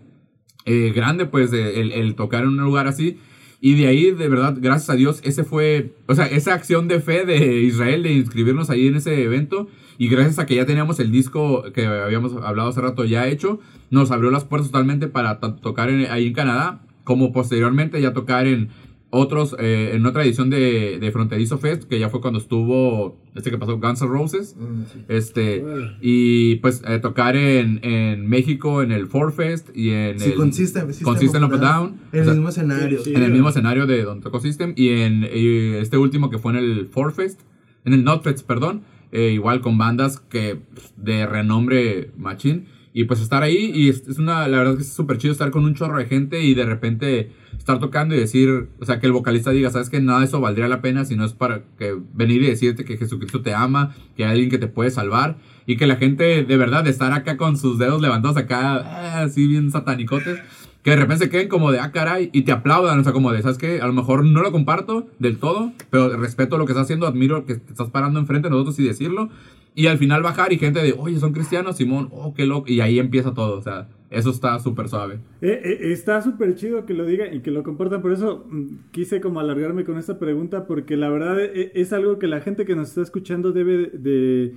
eh, 0.67 0.93
grande, 0.95 1.27
pues, 1.27 1.53
el, 1.53 2.15
tocar 2.15 2.43
en 2.43 2.51
un 2.51 2.57
lugar 2.59 2.87
así. 2.87 3.19
Y 3.61 3.75
de 3.75 3.87
ahí, 3.87 4.11
de 4.11 4.29
verdad, 4.29 4.55
gracias 4.61 4.91
a 4.91 4.95
Dios, 4.97 5.21
ese 5.25 5.43
fue, 5.43 5.95
o 6.07 6.15
sea, 6.15 6.27
esa 6.27 6.53
acción 6.53 6.89
de 6.89 7.01
fe 7.01 7.25
de 7.25 7.63
Israel 7.63 8.03
de 8.03 8.13
inscribirnos 8.13 8.69
ahí 8.69 8.87
en 8.87 8.97
ese 8.97 9.23
evento. 9.23 9.69
Y 9.99 10.09
gracias 10.09 10.39
a 10.39 10.45
que 10.45 10.55
ya 10.55 10.67
teníamos 10.67 11.01
el 11.01 11.11
disco 11.11 11.65
que 11.75 11.87
habíamos 11.87 12.35
hablado 12.43 12.69
hace 12.69 12.83
rato 12.83 13.05
ya 13.07 13.27
hecho, 13.29 13.61
nos 13.91 14.11
abrió 14.11 14.31
las 14.31 14.45
puertas 14.45 14.71
totalmente 14.71 15.07
para 15.09 15.41
tocar 15.41 15.89
en- 15.89 16.11
ahí 16.11 16.27
en 16.27 16.35
Canadá, 16.35 16.83
como 17.03 17.33
posteriormente 17.33 18.01
ya 18.03 18.13
tocar 18.13 18.47
en 18.47 18.69
otros, 19.11 19.55
eh, 19.59 19.93
en 19.95 20.05
otra 20.05 20.25
edición 20.25 20.51
de, 20.51 20.99
de 21.01 21.13
Fronterizo 21.13 21.59
Fest, 21.59 21.85
que 21.85 21.99
ya 21.99 22.09
fue 22.09 22.21
cuando 22.21 22.39
estuvo, 22.39 23.17
este 23.35 23.51
que 23.51 23.59
pasó, 23.59 23.79
Guns 23.79 24.03
N' 24.03 24.09
Roses. 24.09 24.57
Mm, 24.59 24.83
sí. 24.93 24.99
Este, 25.09 25.65
y 26.01 26.57
pues 26.57 26.83
eh, 26.87 26.99
tocar 26.99 27.37
en, 27.37 27.81
en 27.85 28.27
México 28.29 28.83
en 28.83 28.93
el 28.93 29.07
Four 29.07 29.33
Fest 29.33 29.69
y 29.75 29.91
en 29.91 30.19
Sí, 30.19 30.31
el 30.31 30.35
con 30.35 30.53
System, 30.53 30.93
System 30.93 31.45
of 31.45 31.61
Down, 31.61 32.01
En 32.13 32.21
o 32.21 32.23
el 32.25 32.31
mismo 32.37 32.49
escenario. 32.49 33.03
sí, 33.03 33.15
en 33.15 33.23
el 33.23 33.33
mismo 33.33 33.49
escenario 33.49 33.87
de 33.87 34.03
donde 34.03 34.23
tocó 34.25 34.41
System 34.41 34.73
y 34.77 34.89
en 34.89 35.25
y 35.25 35.75
este 35.77 35.97
último 35.99 36.29
que 36.29 36.39
fue 36.39 36.53
en 36.53 36.59
el 36.59 36.87
Four 36.87 37.13
Fest, 37.13 37.41
en 37.85 37.93
el 37.93 38.03
Notfest, 38.05 38.45
perdón, 38.47 38.83
eh, 39.13 39.31
igual 39.31 39.61
con 39.61 39.79
bandas 39.79 40.19
que 40.19 40.59
pues, 40.75 40.93
de 40.97 41.27
renombre 41.27 42.11
machín 42.19 42.67
y 42.97 43.05
pues 43.05 43.21
estar 43.21 43.43
ahí 43.43 43.73
y 43.75 43.91
es, 43.91 44.09
es 44.09 44.17
una 44.17 44.49
la 44.49 44.57
verdad 44.57 44.77
que 44.77 44.81
es 44.81 44.91
súper 44.91 45.19
chido 45.19 45.31
estar 45.31 45.51
con 45.51 45.67
un 45.67 45.75
chorro 45.75 45.99
de 45.99 46.07
gente 46.07 46.41
y 46.41 46.55
de 46.55 46.65
repente 46.65 47.31
estar 47.59 47.79
tocando 47.79 48.15
y 48.15 48.19
decir, 48.19 48.71
o 48.81 48.87
sea, 48.87 49.01
que 49.01 49.07
el 49.07 49.13
vocalista 49.13 49.51
diga, 49.51 49.69
sabes 49.69 49.91
que 49.91 50.01
nada 50.01 50.21
de 50.21 50.25
eso 50.25 50.41
valdría 50.41 50.67
la 50.67 50.81
pena 50.81 51.05
si 51.05 51.15
no 51.15 51.27
es 51.27 51.35
para 51.35 51.63
que 51.79 51.95
venir 52.15 52.43
y 52.43 52.47
decirte 52.47 52.87
que 52.87 52.97
Jesucristo 52.97 53.43
te 53.43 53.53
ama, 53.53 53.95
que 54.17 54.25
hay 54.25 54.31
alguien 54.31 54.49
que 54.49 54.57
te 54.57 54.67
puede 54.67 54.91
salvar 54.91 55.37
y 55.67 55.77
que 55.77 55.87
la 55.87 55.97
gente 55.97 56.43
de 56.43 56.57
verdad 56.57 56.87
estar 56.87 57.13
acá 57.13 57.37
con 57.37 57.59
sus 57.59 57.79
dedos 57.79 58.01
levantados 58.01 58.39
acá, 58.39 58.77
ah, 58.77 59.23
así 59.25 59.47
bien 59.47 59.71
satanicotes, 59.71 60.41
que 60.87 60.91
de 60.91 60.99
repente 60.99 61.25
se 61.25 61.31
queden 61.31 61.49
como 61.49 61.73
de, 61.73 61.81
ah, 61.81 61.91
caray, 61.91 62.31
y 62.33 62.43
te 62.43 62.53
aplaudan, 62.53 63.01
o 63.01 63.03
sea, 63.03 63.13
como 63.13 63.33
de, 63.33 63.43
¿sabes 63.43 63.59
qué? 63.59 63.81
A 63.81 63.89
lo 63.89 63.93
mejor 63.93 64.25
no 64.25 64.41
lo 64.41 64.53
comparto 64.53 65.09
del 65.19 65.37
todo, 65.37 65.73
pero 65.91 66.17
respeto 66.17 66.59
lo 66.59 66.65
que 66.65 66.71
estás 66.71 66.85
haciendo, 66.85 67.09
admiro 67.09 67.45
que 67.45 67.57
te 67.57 67.73
estás 67.73 67.91
parando 67.91 68.21
enfrente 68.21 68.47
de 68.47 68.53
nosotros 68.53 68.79
y 68.79 68.85
decirlo, 68.85 69.29
y 69.75 69.89
al 69.89 69.99
final 69.99 70.23
bajar 70.23 70.53
y 70.53 70.59
gente 70.59 70.81
de, 70.81 70.95
oye, 70.97 71.19
son 71.19 71.33
cristianos, 71.33 71.77
Simón, 71.77 72.07
oh, 72.13 72.35
qué 72.35 72.47
loco, 72.47 72.71
y 72.71 72.83
ahí 72.83 73.01
empieza 73.01 73.35
todo, 73.35 73.59
o 73.59 73.63
sea, 73.63 73.89
eso 74.11 74.31
está 74.31 74.61
súper 74.61 74.89
suave. 74.89 75.19
Eh, 75.41 75.61
eh, 75.65 75.79
está 75.91 76.23
súper 76.23 76.55
chido 76.55 76.87
que 76.87 76.95
lo 76.95 77.05
digan 77.05 77.35
y 77.35 77.41
que 77.41 77.51
lo 77.51 77.65
compartan. 77.65 78.01
Por 78.01 78.13
eso 78.13 78.47
mm, 78.49 78.93
quise 78.93 79.21
como 79.21 79.41
alargarme 79.41 79.85
con 79.85 79.99
esta 79.99 80.21
pregunta 80.21 80.69
porque 80.69 80.97
la 80.97 81.11
verdad 81.11 81.41
eh, 81.41 81.73
es 81.75 81.93
algo 81.93 82.21
que 82.21 82.29
la 82.29 82.41
gente 82.41 82.65
que 82.65 82.77
nos 82.77 82.91
está 82.91 83.03
escuchando 83.03 83.51
debe 83.51 83.91
de, 83.93 84.55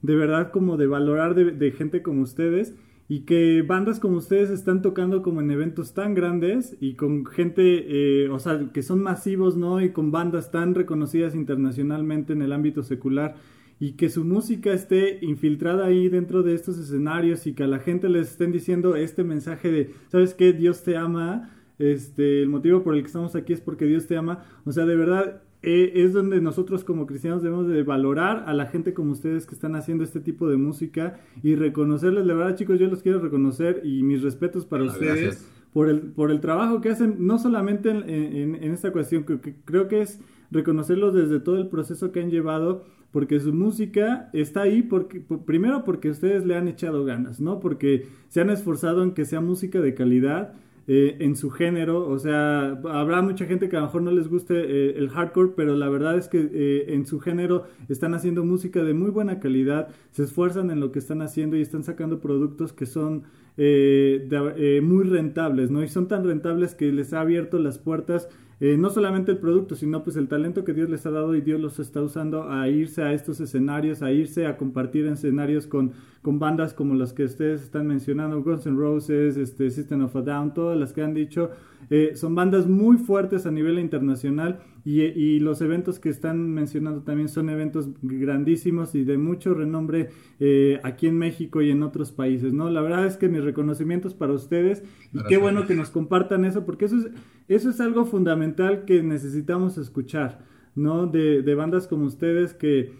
de 0.00 0.14
verdad 0.14 0.52
como 0.52 0.76
de 0.76 0.86
valorar 0.86 1.34
de, 1.34 1.50
de 1.50 1.72
gente 1.72 2.02
como 2.02 2.22
ustedes 2.22 2.72
y 3.12 3.26
que 3.26 3.60
bandas 3.60 4.00
como 4.00 4.16
ustedes 4.16 4.48
están 4.48 4.80
tocando 4.80 5.20
como 5.20 5.42
en 5.42 5.50
eventos 5.50 5.92
tan 5.92 6.14
grandes 6.14 6.78
y 6.80 6.94
con 6.94 7.26
gente, 7.26 7.84
eh, 8.24 8.30
o 8.30 8.38
sea, 8.38 8.70
que 8.72 8.82
son 8.82 9.02
masivos, 9.02 9.54
¿no? 9.54 9.82
Y 9.82 9.92
con 9.92 10.10
bandas 10.10 10.50
tan 10.50 10.74
reconocidas 10.74 11.34
internacionalmente 11.34 12.32
en 12.32 12.40
el 12.40 12.54
ámbito 12.54 12.82
secular 12.82 13.34
y 13.78 13.96
que 13.96 14.08
su 14.08 14.24
música 14.24 14.72
esté 14.72 15.18
infiltrada 15.20 15.84
ahí 15.84 16.08
dentro 16.08 16.42
de 16.42 16.54
estos 16.54 16.78
escenarios 16.78 17.46
y 17.46 17.52
que 17.52 17.64
a 17.64 17.66
la 17.66 17.80
gente 17.80 18.08
les 18.08 18.30
estén 18.30 18.50
diciendo 18.50 18.96
este 18.96 19.24
mensaje 19.24 19.70
de, 19.70 19.90
¿sabes 20.08 20.32
qué? 20.32 20.54
Dios 20.54 20.82
te 20.82 20.96
ama, 20.96 21.50
este, 21.78 22.40
el 22.40 22.48
motivo 22.48 22.82
por 22.82 22.94
el 22.94 23.02
que 23.02 23.08
estamos 23.08 23.36
aquí 23.36 23.52
es 23.52 23.60
porque 23.60 23.84
Dios 23.84 24.06
te 24.06 24.16
ama, 24.16 24.42
o 24.64 24.72
sea, 24.72 24.86
de 24.86 24.96
verdad 24.96 25.42
eh, 25.62 25.92
es 25.94 26.12
donde 26.12 26.40
nosotros 26.40 26.84
como 26.84 27.06
cristianos 27.06 27.42
debemos 27.42 27.68
de 27.68 27.82
valorar 27.84 28.44
a 28.46 28.54
la 28.54 28.66
gente 28.66 28.94
como 28.94 29.12
ustedes 29.12 29.46
que 29.46 29.54
están 29.54 29.76
haciendo 29.76 30.02
este 30.04 30.20
tipo 30.20 30.48
de 30.48 30.56
música 30.56 31.20
y 31.42 31.54
reconocerles, 31.54 32.26
la 32.26 32.34
verdad 32.34 32.56
chicos, 32.56 32.78
yo 32.80 32.88
los 32.88 33.02
quiero 33.02 33.20
reconocer 33.20 33.80
y 33.84 34.02
mis 34.02 34.22
respetos 34.22 34.66
para 34.66 34.84
ustedes 34.84 35.48
por 35.72 35.88
el, 35.88 36.00
por 36.00 36.30
el 36.30 36.40
trabajo 36.40 36.80
que 36.80 36.90
hacen, 36.90 37.16
no 37.26 37.38
solamente 37.38 37.90
en, 37.90 38.08
en- 38.10 38.54
en 38.56 38.72
esta 38.72 38.92
cuestión, 38.92 39.24
que, 39.24 39.40
que 39.40 39.54
creo 39.64 39.88
que 39.88 40.02
es 40.02 40.20
reconocerlos 40.50 41.14
desde 41.14 41.40
todo 41.40 41.56
el 41.58 41.68
proceso 41.68 42.12
que 42.12 42.20
han 42.20 42.30
llevado, 42.30 42.84
porque 43.10 43.40
su 43.40 43.52
música 43.54 44.28
está 44.32 44.62
ahí, 44.62 44.82
porque, 44.82 45.20
por- 45.20 45.44
primero 45.44 45.84
porque 45.84 46.10
ustedes 46.10 46.44
le 46.44 46.56
han 46.56 46.68
echado 46.68 47.04
ganas, 47.04 47.40
¿no? 47.40 47.60
Porque 47.60 48.06
se 48.28 48.40
han 48.40 48.50
esforzado 48.50 49.02
en 49.02 49.12
que 49.12 49.24
sea 49.24 49.40
música 49.40 49.80
de 49.80 49.94
calidad. 49.94 50.52
Eh, 50.88 51.16
en 51.20 51.36
su 51.36 51.50
género, 51.50 52.08
o 52.08 52.18
sea, 52.18 52.80
habrá 52.90 53.22
mucha 53.22 53.46
gente 53.46 53.68
que 53.68 53.76
a 53.76 53.80
lo 53.80 53.86
mejor 53.86 54.02
no 54.02 54.10
les 54.10 54.28
guste 54.28 54.54
eh, 54.56 54.98
el 54.98 55.10
hardcore, 55.10 55.52
pero 55.56 55.76
la 55.76 55.88
verdad 55.88 56.18
es 56.18 56.26
que 56.26 56.40
eh, 56.52 56.94
en 56.94 57.06
su 57.06 57.20
género 57.20 57.64
están 57.88 58.14
haciendo 58.14 58.44
música 58.44 58.82
de 58.82 58.92
muy 58.92 59.10
buena 59.10 59.38
calidad, 59.38 59.88
se 60.10 60.24
esfuerzan 60.24 60.70
en 60.70 60.80
lo 60.80 60.90
que 60.90 60.98
están 60.98 61.22
haciendo 61.22 61.56
y 61.56 61.62
están 61.62 61.84
sacando 61.84 62.20
productos 62.20 62.72
que 62.72 62.86
son 62.86 63.22
eh, 63.56 64.80
muy 64.82 65.04
rentables, 65.04 65.70
¿no? 65.70 65.84
Y 65.84 65.88
son 65.88 66.08
tan 66.08 66.24
rentables 66.24 66.74
que 66.74 66.90
les 66.90 67.12
ha 67.12 67.20
abierto 67.20 67.58
las 67.58 67.78
puertas, 67.78 68.28
eh, 68.64 68.76
no 68.76 68.90
solamente 68.90 69.32
el 69.32 69.38
producto, 69.38 69.74
sino 69.74 70.04
pues 70.04 70.14
el 70.14 70.28
talento 70.28 70.64
que 70.64 70.72
Dios 70.72 70.88
les 70.88 71.04
ha 71.04 71.10
dado 71.10 71.34
y 71.34 71.40
Dios 71.40 71.60
los 71.60 71.80
está 71.80 72.00
usando 72.00 72.48
a 72.48 72.68
irse 72.68 73.02
a 73.02 73.12
estos 73.12 73.40
escenarios, 73.40 74.02
a 74.02 74.12
irse 74.12 74.46
a 74.46 74.56
compartir 74.56 75.04
en 75.06 75.14
escenarios 75.14 75.66
con, 75.66 75.94
con 76.22 76.38
bandas 76.38 76.72
como 76.72 76.94
las 76.94 77.12
que 77.12 77.24
ustedes 77.24 77.60
están 77.60 77.88
mencionando, 77.88 78.40
Guns 78.40 78.64
N' 78.66 78.76
Roses, 78.76 79.36
este, 79.36 79.68
System 79.68 80.04
of 80.04 80.14
a 80.14 80.22
Down, 80.22 80.54
todas 80.54 80.78
las 80.78 80.92
que 80.92 81.02
han 81.02 81.12
dicho, 81.12 81.50
eh, 81.90 82.12
son 82.14 82.36
bandas 82.36 82.68
muy 82.68 82.98
fuertes 82.98 83.46
a 83.46 83.50
nivel 83.50 83.80
internacional 83.80 84.60
y, 84.84 85.38
los 85.40 85.60
eventos 85.60 85.98
que 85.98 86.08
están 86.08 86.50
mencionando 86.50 87.02
también 87.02 87.28
son 87.28 87.48
eventos 87.50 87.90
grandísimos 88.02 88.94
y 88.94 89.04
de 89.04 89.16
mucho 89.16 89.54
renombre 89.54 90.10
eh, 90.40 90.80
aquí 90.82 91.06
en 91.06 91.18
México 91.18 91.62
y 91.62 91.70
en 91.70 91.82
otros 91.82 92.10
países, 92.10 92.52
¿no? 92.52 92.68
La 92.70 92.80
verdad 92.80 93.06
es 93.06 93.16
que 93.16 93.28
mis 93.28 93.44
reconocimientos 93.44 94.14
para 94.14 94.32
ustedes 94.32 94.82
y 95.12 95.22
qué 95.28 95.36
bueno 95.36 95.66
que 95.66 95.74
nos 95.74 95.90
compartan 95.90 96.44
eso 96.44 96.66
porque 96.66 96.86
eso 96.86 96.96
es, 96.96 97.08
eso 97.48 97.70
es 97.70 97.80
algo 97.80 98.04
fundamental 98.04 98.84
que 98.84 99.02
necesitamos 99.02 99.78
escuchar, 99.78 100.40
¿no? 100.74 101.06
De, 101.06 101.42
de 101.42 101.54
bandas 101.54 101.86
como 101.86 102.06
ustedes 102.06 102.54
que 102.54 102.92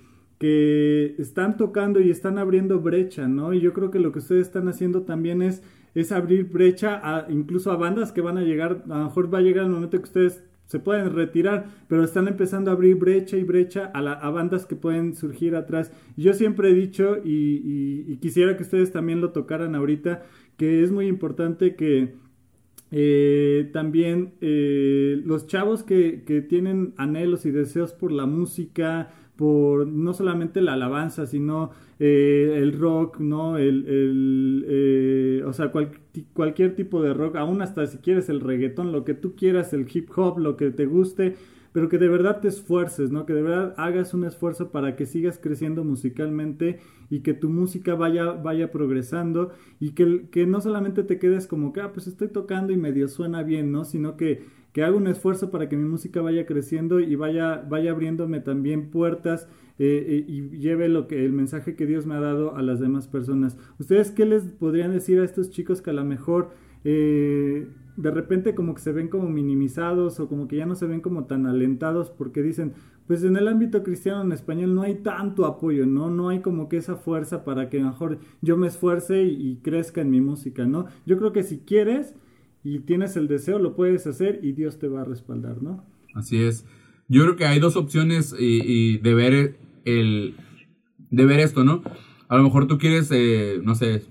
que 0.43 1.15
están 1.19 1.57
tocando 1.57 2.01
y 2.01 2.11
están 2.11 2.37
abriendo 2.37 2.81
brecha, 2.81 3.29
¿no? 3.29 3.55
Y 3.55 3.61
yo 3.61 3.73
creo 3.73 3.93
que 3.93 4.01
lo 4.01 4.11
que 4.11 4.19
ustedes 4.19 4.49
están 4.49 4.67
haciendo 4.67 5.03
también 5.03 5.41
es, 5.41 5.63
es 5.95 6.11
abrir 6.11 6.51
brecha 6.51 7.01
a, 7.01 7.31
incluso 7.31 7.71
a 7.71 7.77
bandas 7.77 8.11
que 8.11 8.23
van 8.23 8.39
a 8.39 8.41
llegar, 8.41 8.83
a 8.91 8.99
lo 8.99 9.05
mejor 9.05 9.33
va 9.33 9.39
a 9.39 9.43
llegar 9.43 9.67
el 9.67 9.71
momento 9.71 9.99
que 9.99 10.03
ustedes 10.03 10.43
se 10.73 10.81
pueden 10.81 11.15
retirar, 11.15 11.67
pero 11.87 12.03
están 12.03 12.29
empezando 12.29 12.71
a 12.71 12.73
abrir 12.73 12.97
brecha 12.97 13.37
y 13.37 13.45
brecha 13.45 13.91
a, 13.93 13.99
a 13.99 14.31
bandas 14.31 14.65
que 14.65 14.75
pueden 14.75 15.15
surgir 15.15 15.55
atrás. 15.55 15.93
Yo 16.17 16.33
siempre 16.33 16.71
he 16.71 16.73
dicho, 16.73 17.19
y, 17.23 18.17
quisiera 18.23 18.57
que 18.57 18.63
ustedes 18.63 18.91
también 18.91 19.21
lo 19.21 19.33
tocaran 19.33 19.75
ahorita, 19.75 20.23
que 20.57 20.83
es 20.83 20.91
muy 20.91 21.09
importante 21.09 21.77
que 21.77 22.15
eh, 22.91 23.69
también 23.75 24.33
eh, 24.41 25.21
los 25.27 25.47
chavos 25.47 25.83
que, 25.83 26.23
que 26.25 26.41
tienen 26.41 26.95
anhelos 26.97 27.45
y 27.45 27.51
deseos 27.51 27.93
por 27.93 28.11
la 28.11 28.25
música, 28.25 29.13
por 29.37 29.87
no 29.87 30.13
solamente 30.13 30.61
la 30.61 30.75
alabanza, 30.75 31.27
sino 31.27 31.71
eh, 31.99 32.59
el 32.59 32.79
rock, 32.79 33.19
¿no? 33.19 33.57
El, 33.59 33.87
el 33.89 34.65
eh, 34.69 35.43
o 35.47 35.53
sea, 35.53 35.73
cualquier 36.35 36.75
tipo 36.75 37.03
de 37.03 37.15
rock, 37.15 37.37
aún 37.37 37.63
hasta 37.63 37.87
si 37.87 37.99
quieres 37.99 38.29
el 38.29 38.41
reggaetón, 38.41 38.93
lo 38.93 39.05
que 39.05 39.15
tú 39.15 39.35
quieras, 39.35 39.73
el 39.73 39.87
hip 39.93 40.11
hop, 40.17 40.39
lo 40.39 40.57
que 40.57 40.71
te 40.71 40.87
guste, 40.87 41.37
pero 41.73 41.89
que 41.89 41.99
de 41.99 42.09
verdad 42.09 42.41
te 42.41 42.49
esfuerces, 42.49 43.11
¿no? 43.11 43.25
Que 43.25 43.33
de 43.33 43.43
verdad 43.43 43.75
hagas 43.79 44.13
un 44.15 44.25
esfuerzo 44.25 44.71
para 44.71 44.95
que 44.95 45.07
sigas 45.07 45.39
creciendo 45.39 45.85
musicalmente 45.85 46.81
y 47.09 47.21
que 47.21 47.33
tu 47.33 47.49
música 47.49 47.95
vaya, 47.95 48.33
vaya 48.33 48.71
progresando 48.71 49.53
y 49.81 49.93
que, 49.93 50.29
que 50.31 50.47
no 50.47 50.61
solamente 50.61 51.03
te 51.03 51.19
quedes 51.19 51.47
como 51.47 51.73
que, 51.73 51.81
ah, 51.81 51.93
pues 51.93 52.07
estoy 52.07 52.29
tocando 52.29 52.73
y 52.73 52.77
medio 52.77 53.09
suena 53.09 53.43
bien, 53.43 53.73
¿no? 53.73 53.85
Sino 53.85 54.17
que 54.17 54.45
que 54.73 54.83
haga 54.83 54.97
un 54.97 55.07
esfuerzo 55.07 55.51
para 55.51 55.69
que 55.69 55.77
mi 55.77 55.89
música 55.89 56.23
vaya 56.23 56.47
creciendo 56.47 57.01
y 57.01 57.15
vaya, 57.15 57.65
vaya 57.69 57.91
abriéndome 57.91 58.41
también 58.41 58.91
puertas 58.91 59.47
eh, 59.79 60.05
eh, 60.09 60.25
y 60.27 60.59
lleve 60.59 60.89
lo 60.89 61.09
que 61.09 61.25
el 61.25 61.33
mensaje 61.33 61.77
que 61.77 61.87
Dios 61.87 62.07
me 62.07 62.15
ha 62.15 62.21
dado 62.21 62.57
a 62.57 62.63
las 62.63 62.81
demás 62.81 63.07
personas. 63.07 63.59
¿Ustedes 63.79 64.11
qué 64.11 64.25
les 64.25 64.45
podrían 64.45 64.93
decir 64.93 65.21
a 65.21 65.25
estos 65.25 65.51
chicos 65.51 65.83
que 65.83 65.91
a 65.91 65.95
lo 65.95 66.05
mejor 66.05 66.51
eh, 66.85 67.69
de 67.97 68.11
repente 68.11 68.55
como 68.55 68.75
que 68.75 68.81
se 68.81 68.93
ven 68.93 69.09
como 69.09 69.29
minimizados 69.29 70.19
o 70.21 70.29
como 70.29 70.49
que 70.49 70.57
ya 70.57 70.67
no 70.67 70.75
se 70.75 70.87
ven 70.87 71.03
como 71.03 71.27
tan 71.27 71.47
alentados 71.47 72.11
porque 72.11 72.43
dicen, 72.43 72.73
pues 73.07 73.25
en 73.25 73.37
el 73.37 73.49
ámbito 73.49 73.83
cristiano 73.83 74.23
en 74.23 74.33
español 74.33 74.75
no 74.75 74.83
hay 74.83 74.95
tanto 74.95 75.45
apoyo, 75.45 75.85
¿no? 75.85 76.09
No 76.09 76.31
hay 76.31 76.41
como 76.41 76.71
que 76.71 76.79
esa 76.79 76.97
fuerza 76.97 77.45
para 77.45 77.69
que 77.69 77.83
mejor 77.83 78.19
yo 78.41 78.57
me 78.57 78.69
esfuerce 78.69 79.25
y, 79.25 79.51
y 79.51 79.57
crezca 79.57 80.01
en 80.01 80.11
mi 80.11 80.23
música, 80.23 80.65
¿no? 80.65 80.87
Yo 81.05 81.19
creo 81.19 81.33
que 81.33 81.43
si 81.43 81.59
quieres 81.59 82.15
y 82.65 82.81
tienes 82.81 83.17
el 83.17 83.29
deseo, 83.29 83.59
lo 83.59 83.75
puedes 83.75 84.07
hacer 84.07 84.41
y 84.43 84.53
Dios 84.53 84.79
te 84.79 84.89
va 84.89 85.03
a 85.03 85.05
respaldar, 85.05 85.63
¿no? 85.63 85.85
Así 86.15 86.43
es. 86.43 86.65
Yo 87.09 87.23
creo 87.23 87.37
que 87.37 87.47
hay 87.47 87.59
dos 87.59 87.77
opciones 87.77 88.35
y, 88.39 88.99
de 88.99 89.15
ver 89.15 89.59
el 89.85 90.35
de 91.11 91.27
ver 91.27 91.41
esto, 91.41 91.65
¿no? 91.65 91.83
A 92.29 92.37
lo 92.37 92.43
mejor 92.45 92.67
tú 92.67 92.79
quieres, 92.79 93.11
eh, 93.13 93.61
no 93.63 93.75
sé, 93.75 94.03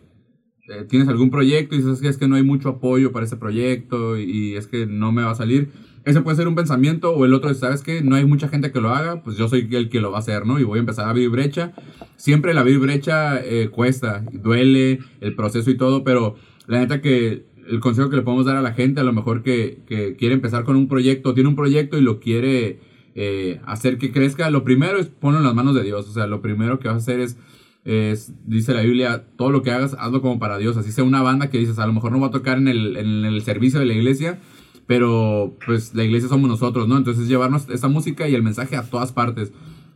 eh, 0.70 0.86
tienes 0.88 1.08
algún 1.08 1.32
proyecto 1.32 1.76
y 1.76 1.80
dices 1.80 2.02
que 2.02 2.08
es 2.08 2.18
que 2.18 2.28
no 2.28 2.36
hay 2.36 2.44
mucho 2.44 2.70
apoyo 2.70 3.12
para 3.12 3.26
ese 3.26 3.38
proyecto 3.38 4.18
y, 4.20 4.56
es 4.56 4.68
que 4.68 4.86
no 4.86 5.12
me 5.12 5.24
va 5.24 5.32
a 5.32 5.36
salir. 5.36 5.70
Ese 6.06 6.22
puede 6.22 6.38
ser 6.38 6.48
un 6.48 6.56
pensamiento 6.56 7.12
o 7.12 7.26
el 7.26 7.34
otro 7.34 7.50
es, 7.50 7.60
¿sabes 7.60 7.82
qué? 7.82 8.02
No 8.02 8.16
hay 8.16 8.26
mucha 8.26 8.48
gente 8.48 8.72
que 8.72 8.82
lo 8.82 8.90
haga, 8.90 9.24
pues 9.24 9.38
yo 9.38 9.48
soy 9.48 9.68
el 9.72 9.90
que 9.90 10.02
lo 10.02 10.12
va 10.12 10.18
a 10.18 10.20
hacer, 10.22 10.46
¿no? 10.46 10.60
Y 10.60 10.64
voy 10.64 10.78
a 10.78 10.82
empezar 10.82 11.06
a 11.06 11.10
abrir 11.10 11.30
brecha. 11.30 11.74
Siempre 12.16 12.54
la 12.54 12.62
abrir 12.62 12.80
brecha 12.80 13.44
eh, 13.44 13.70
cuesta, 13.70 14.24
duele 14.32 15.00
el 15.22 15.36
proceso 15.36 15.70
y 15.72 15.78
todo, 15.78 16.04
pero 16.04 16.36
la 16.68 16.80
neta 16.80 17.02
que 17.02 17.51
el 17.68 17.80
consejo 17.80 18.10
que 18.10 18.16
le 18.16 18.22
podemos 18.22 18.46
dar 18.46 18.58
a 18.58 18.62
la 18.62 18.74
gente, 18.74 19.02
a 19.02 19.04
lo 19.04 19.14
mejor 19.14 19.44
que, 19.44 20.16
quiere 20.18 20.36
empezar 20.36 20.64
con 20.64 20.76
un 20.76 20.88
proyecto, 20.88 21.34
tiene 21.34 21.50
un 21.50 21.56
proyecto 21.56 21.98
y 21.98 22.02
lo 22.02 22.20
quiere 22.20 22.80
eh, 23.16 23.62
hacer 23.66 23.98
que 23.98 24.12
crezca, 24.12 24.50
lo 24.50 24.64
primero 24.64 25.00
es 25.00 25.08
ponerlo 25.08 25.40
en 25.40 25.46
las 25.46 25.56
manos 25.56 25.76
de 25.76 25.84
Dios. 25.84 26.08
O 26.08 26.14
sea, 26.14 26.28
lo 26.28 26.42
primero 26.42 26.80
que 26.80 26.88
vas 26.88 26.96
a 26.96 26.98
hacer 27.00 27.20
es, 27.20 27.38
es, 27.86 28.34
dice 28.46 28.74
la 28.74 28.82
Biblia, 28.82 29.26
todo 29.38 29.52
lo 29.52 29.62
que 29.64 29.72
hagas, 29.72 29.96
hazlo 30.00 30.22
como 30.22 30.40
para 30.40 30.58
Dios. 30.58 30.78
Así 30.78 30.92
sea 30.92 31.04
una 31.04 31.22
banda 31.22 31.50
que 31.50 31.58
dices, 31.58 31.80
a 31.80 31.88
lo 31.88 31.94
mejor 31.94 32.12
no 32.12 32.20
va 32.20 32.28
a 32.28 32.32
tocar 32.32 32.58
en 32.58 32.68
el, 32.68 32.98
en 32.98 33.26
el 33.26 33.42
servicio 33.42 33.80
de 33.80 33.86
la 33.86 33.94
iglesia, 33.94 34.40
pero 34.88 35.56
pues 35.66 35.94
la 35.94 36.04
iglesia 36.04 36.30
somos 36.30 36.50
nosotros, 36.50 36.88
¿no? 36.88 36.98
Entonces 36.98 37.28
llevarnos 37.28 37.70
esa 37.70 37.88
música 37.88 38.28
y 38.28 38.36
el 38.36 38.44
mensaje 38.44 38.76
a 38.76 38.84
todas 38.84 39.12
partes. 39.12 39.52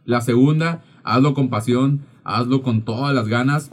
La 0.05 0.21
segunda, 0.21 0.83
hazlo 1.03 1.33
con 1.33 1.49
pasión, 1.49 2.01
hazlo 2.23 2.61
con 2.61 2.83
todas 2.83 3.13
las 3.13 3.27
ganas 3.27 3.71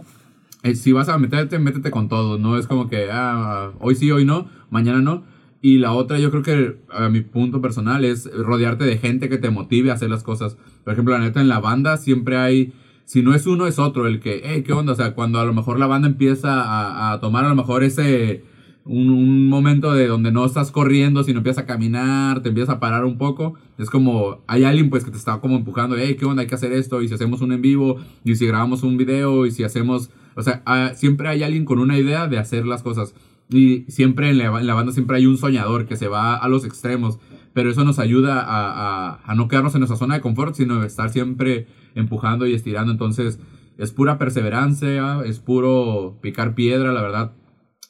eh, 0.62 0.74
si 0.76 0.92
vas 0.92 1.08
a 1.08 1.18
meterte, 1.18 1.58
métete 1.58 1.90
con 1.90 2.08
todo. 2.08 2.38
No 2.38 2.56
es 2.56 2.66
como 2.66 2.88
que, 2.88 3.08
ah, 3.10 3.72
hoy 3.80 3.94
sí, 3.94 4.10
hoy 4.10 4.24
no, 4.24 4.48
mañana 4.70 5.00
no. 5.00 5.24
Y 5.60 5.78
la 5.78 5.92
otra, 5.92 6.18
yo 6.18 6.30
creo 6.30 6.42
que 6.42 6.76
a 6.90 7.08
mi 7.08 7.20
punto 7.20 7.60
personal 7.60 8.04
es 8.04 8.30
rodearte 8.36 8.84
de 8.84 8.98
gente 8.98 9.28
que 9.28 9.38
te 9.38 9.50
motive 9.50 9.90
a 9.90 9.94
hacer 9.94 10.10
las 10.10 10.22
cosas. 10.24 10.56
Por 10.84 10.92
ejemplo, 10.92 11.14
la 11.16 11.20
neta, 11.20 11.40
en 11.40 11.48
la 11.48 11.60
banda 11.60 11.96
siempre 11.96 12.36
hay, 12.36 12.72
si 13.04 13.22
no 13.22 13.34
es 13.34 13.46
uno, 13.46 13.66
es 13.66 13.78
otro, 13.78 14.06
el 14.06 14.18
que, 14.20 14.42
hey, 14.44 14.64
¿qué 14.66 14.72
onda? 14.72 14.92
O 14.92 14.96
sea, 14.96 15.14
cuando 15.14 15.38
a 15.38 15.44
lo 15.44 15.54
mejor 15.54 15.78
la 15.78 15.86
banda 15.86 16.08
empieza 16.08 16.62
a, 16.62 17.12
a 17.12 17.20
tomar 17.20 17.44
a 17.44 17.48
lo 17.48 17.54
mejor 17.54 17.84
ese, 17.84 18.42
un, 18.84 19.10
un, 19.10 19.48
momento 19.48 19.92
de 19.92 20.08
donde 20.08 20.32
no 20.32 20.44
estás 20.44 20.72
corriendo, 20.72 21.22
sino 21.22 21.38
empiezas 21.38 21.62
a 21.62 21.66
caminar, 21.66 22.42
te 22.42 22.48
empiezas 22.48 22.74
a 22.74 22.80
parar 22.80 23.04
un 23.04 23.16
poco. 23.16 23.54
Es 23.78 23.88
como, 23.88 24.42
hay 24.48 24.64
alguien 24.64 24.90
pues 24.90 25.04
que 25.04 25.12
te 25.12 25.16
está 25.16 25.40
como 25.40 25.56
empujando, 25.56 25.96
hey, 25.96 26.16
¿qué 26.18 26.24
onda? 26.24 26.42
Hay 26.42 26.48
que 26.48 26.56
hacer 26.56 26.72
esto, 26.72 27.02
y 27.02 27.08
si 27.08 27.14
hacemos 27.14 27.40
un 27.40 27.52
en 27.52 27.62
vivo, 27.62 27.98
y 28.24 28.34
si 28.34 28.46
grabamos 28.46 28.82
un 28.82 28.96
video, 28.96 29.46
y 29.46 29.52
si 29.52 29.62
hacemos 29.62 30.10
o 30.36 30.42
sea, 30.42 30.62
ah, 30.66 30.92
siempre 30.94 31.28
hay 31.28 31.42
alguien 31.42 31.64
con 31.64 31.78
una 31.78 31.98
idea 31.98 32.26
de 32.28 32.38
hacer 32.38 32.66
las 32.66 32.82
cosas. 32.82 33.14
Y 33.48 33.84
siempre 33.88 34.30
en 34.30 34.38
la, 34.38 34.50
banda 34.50 34.92
siempre 34.92 35.18
hay 35.18 35.26
un 35.26 35.36
soñador 35.36 35.86
que 35.86 35.96
se 35.96 36.08
va 36.08 36.36
a 36.36 36.48
los 36.48 36.64
extremos. 36.64 37.18
Pero 37.52 37.70
eso 37.70 37.84
nos 37.84 37.98
ayuda 37.98 38.42
a, 38.46 39.34
no 39.34 39.48
quedarnos 39.48 39.74
en 39.74 39.80
nuestra 39.80 39.98
zona 39.98 40.14
de 40.14 40.20
confort, 40.22 40.54
sino 40.54 40.82
estar 40.84 41.10
siempre 41.10 41.66
empujando 41.94 42.46
y 42.46 42.54
estirando. 42.54 42.92
Entonces, 42.92 43.38
es 43.76 43.92
pura 43.92 44.16
perseverancia, 44.18 45.20
es 45.24 45.38
puro 45.38 46.18
picar 46.22 46.54
piedra, 46.54 46.92
la 46.92 47.02
verdad. 47.02 47.32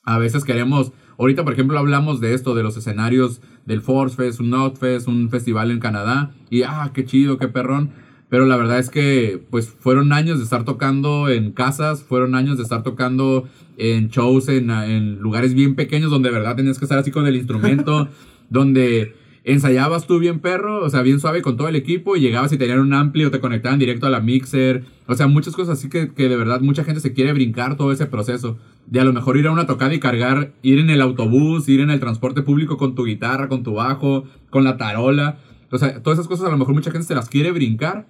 A 0.05 0.19
veces 0.19 0.43
queremos, 0.43 0.93
ahorita 1.17 1.45
por 1.45 1.53
ejemplo 1.53 1.79
hablamos 1.79 2.21
de 2.21 2.35
esto, 2.35 2.57
de 2.57 2.65
los 2.65 2.77
escenarios 2.77 3.41
del 3.67 3.83
Force 3.83 4.17
Fest, 4.17 4.41
un 4.41 4.51
Notfest, 4.51 5.07
un 5.07 5.31
festival 5.31 5.71
en 5.71 5.79
Canadá. 5.79 6.35
Y 6.51 6.63
ah, 6.63 6.91
qué 6.93 7.05
chido, 7.05 7.39
qué 7.39 7.47
perrón 7.47 7.93
pero 8.33 8.47
la 8.47 8.57
verdad 8.57 8.79
es 8.79 8.89
que 8.89 9.45
pues 9.51 9.69
fueron 9.69 10.11
años 10.15 10.39
de 10.39 10.45
estar 10.45 10.65
tocando 10.65 11.29
en 11.29 11.53
casas, 11.53 12.03
fueron 12.03 12.35
años 12.35 12.57
de 12.57 12.63
estar 12.63 12.83
tocando 12.83 13.47
en 13.77 14.09
shows, 14.09 14.49
en, 14.49 15.19
lugares 15.19 15.53
bien 15.53 15.75
pequeños 15.75 16.11
donde 16.11 16.31
de 16.31 16.37
verdad 16.37 16.57
tenías 16.57 16.79
que 16.79 16.87
estar 16.87 16.97
así 16.97 17.11
con 17.11 17.27
el 17.27 17.37
instrumento, 17.37 18.09
donde 18.49 19.15
ensayabas 19.45 20.07
tú 20.07 20.19
bien 20.19 20.41
perro, 20.41 20.83
o 20.83 20.89
sea, 20.89 21.03
bien 21.03 21.21
suave 21.21 21.43
con 21.43 21.59
todo 21.59 21.69
el 21.69 21.77
equipo 21.77 22.17
y 22.17 22.21
llegabas 22.21 22.51
y 22.55 22.57
tenían 22.57 22.79
un 22.79 22.95
amplio, 22.95 23.31
te 23.31 23.39
conectaban 23.39 23.79
directo 23.79 24.07
a 24.07 24.09
la 24.09 24.21
mixer, 24.21 24.83
o 25.07 25.15
sea, 25.15 25.27
muchas 25.27 25.55
cosas 25.55 25.79
así 25.79 25.91
que, 25.91 26.15
que, 26.15 26.31
de 26.31 26.37
verdad 26.39 26.63
mucha 26.63 26.85
gente 26.85 27.03
se 27.03 27.13
quiere 27.13 27.35
brincar 27.35 27.77
todo 27.77 27.93
ese 27.93 28.07
proceso. 28.07 28.57
De 28.87 28.99
a 28.99 29.05
lo 29.05 29.13
mejor 29.13 29.37
ir 29.37 29.47
a 29.47 29.53
una 29.53 29.67
tocada 29.67 29.93
y 29.93 30.01
cargar, 30.01 30.55
ir 30.63 30.79
en 30.79 30.89
el 30.89 31.03
autobús, 31.03 31.69
ir 31.69 31.81
en 31.81 31.91
el 31.91 32.01
transporte 32.01 32.41
público 32.41 32.79
con 32.79 32.95
tu 32.95 33.05
guitarra, 33.05 33.49
con 33.49 33.63
tu 33.63 33.75
bajo, 33.75 34.25
con 34.49 34.65
la 34.65 34.79
tarola. 34.79 35.37
O 35.71 35.77
sea, 35.77 36.03
todas 36.03 36.19
esas 36.19 36.29
cosas 36.29 36.47
a 36.47 36.51
lo 36.51 36.57
mejor 36.57 36.73
mucha 36.73 36.91
gente 36.91 37.07
se 37.07 37.15
las 37.15 37.29
quiere 37.29 37.51
brincar 37.51 38.07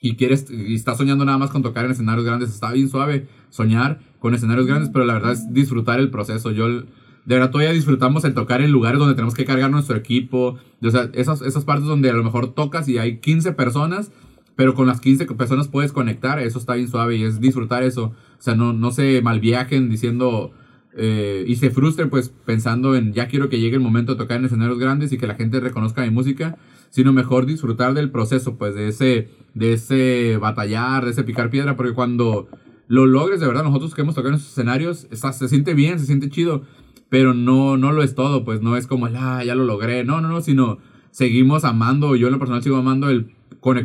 y 0.00 0.16
quieres 0.16 0.46
y 0.50 0.74
estás 0.74 0.98
soñando 0.98 1.24
nada 1.24 1.38
más 1.38 1.50
con 1.50 1.62
tocar 1.62 1.84
en 1.84 1.90
escenarios 1.90 2.24
grandes, 2.24 2.50
está 2.50 2.72
bien 2.72 2.88
suave 2.88 3.28
soñar 3.50 4.00
con 4.18 4.34
escenarios 4.34 4.66
grandes, 4.66 4.90
pero 4.90 5.04
la 5.04 5.14
verdad 5.14 5.32
es 5.32 5.52
disfrutar 5.52 6.00
el 6.00 6.10
proceso. 6.10 6.50
Yo 6.50 6.68
de 6.68 6.84
verdad 7.26 7.50
todavía 7.50 7.72
disfrutamos 7.72 8.24
el 8.24 8.34
tocar 8.34 8.62
en 8.62 8.72
lugares 8.72 8.98
donde 8.98 9.14
tenemos 9.14 9.34
que 9.34 9.44
cargar 9.44 9.70
nuestro 9.70 9.96
equipo, 9.96 10.58
o 10.82 10.90
sea, 10.90 11.10
esas, 11.12 11.42
esas 11.42 11.64
partes 11.64 11.86
donde 11.86 12.10
a 12.10 12.14
lo 12.14 12.24
mejor 12.24 12.54
tocas 12.54 12.88
y 12.88 12.98
hay 12.98 13.18
15 13.18 13.52
personas, 13.52 14.10
pero 14.56 14.74
con 14.74 14.86
las 14.86 15.00
15 15.00 15.26
personas 15.26 15.68
puedes 15.68 15.92
conectar, 15.92 16.38
eso 16.38 16.58
está 16.58 16.74
bien 16.74 16.88
suave 16.88 17.16
y 17.16 17.24
es 17.24 17.40
disfrutar 17.40 17.82
eso. 17.82 18.12
O 18.38 18.42
sea, 18.42 18.54
no, 18.54 18.72
no 18.72 18.90
se 18.90 19.20
malviajen 19.22 19.90
diciendo 19.90 20.52
eh, 20.96 21.44
y 21.46 21.56
se 21.56 21.70
frustren 21.70 22.10
pues 22.10 22.30
pensando 22.30 22.96
en 22.96 23.12
ya 23.12 23.28
quiero 23.28 23.48
que 23.48 23.60
llegue 23.60 23.76
el 23.76 23.82
momento 23.82 24.12
de 24.12 24.18
tocar 24.18 24.38
en 24.38 24.46
escenarios 24.46 24.78
grandes 24.78 25.12
y 25.12 25.18
que 25.18 25.26
la 25.26 25.34
gente 25.34 25.60
reconozca 25.60 26.02
mi 26.02 26.10
música 26.10 26.58
sino 26.90 27.12
mejor 27.12 27.46
disfrutar 27.46 27.94
del 27.94 28.10
proceso, 28.10 28.56
pues 28.56 28.74
de 28.74 28.88
ese, 28.88 29.30
de 29.54 29.72
ese 29.72 30.36
batallar, 30.36 31.04
de 31.04 31.12
ese 31.12 31.24
picar 31.24 31.50
piedra, 31.50 31.76
porque 31.76 31.94
cuando 31.94 32.48
lo 32.86 33.06
logres, 33.06 33.40
de 33.40 33.46
verdad, 33.46 33.64
nosotros 33.64 33.94
que 33.94 34.02
hemos 34.02 34.14
tocado 34.14 34.34
en 34.34 34.40
esos 34.40 34.50
escenarios, 34.50 35.06
está, 35.10 35.32
se 35.32 35.48
siente 35.48 35.74
bien, 35.74 35.98
se 35.98 36.06
siente 36.06 36.28
chido, 36.28 36.62
pero 37.08 37.34
no, 37.34 37.76
no 37.76 37.92
lo 37.92 38.02
es 38.02 38.14
todo, 38.14 38.44
pues 38.44 38.60
no 38.60 38.76
es 38.76 38.86
como, 38.86 39.06
ah, 39.06 39.42
ya 39.44 39.54
lo 39.54 39.64
logré, 39.64 40.04
no, 40.04 40.20
no, 40.20 40.28
no, 40.28 40.40
sino 40.40 40.78
seguimos 41.10 41.64
amando, 41.64 42.16
yo 42.16 42.26
en 42.26 42.32
lo 42.32 42.38
personal 42.38 42.62
sigo 42.62 42.76
amando 42.76 43.08
el 43.08 43.32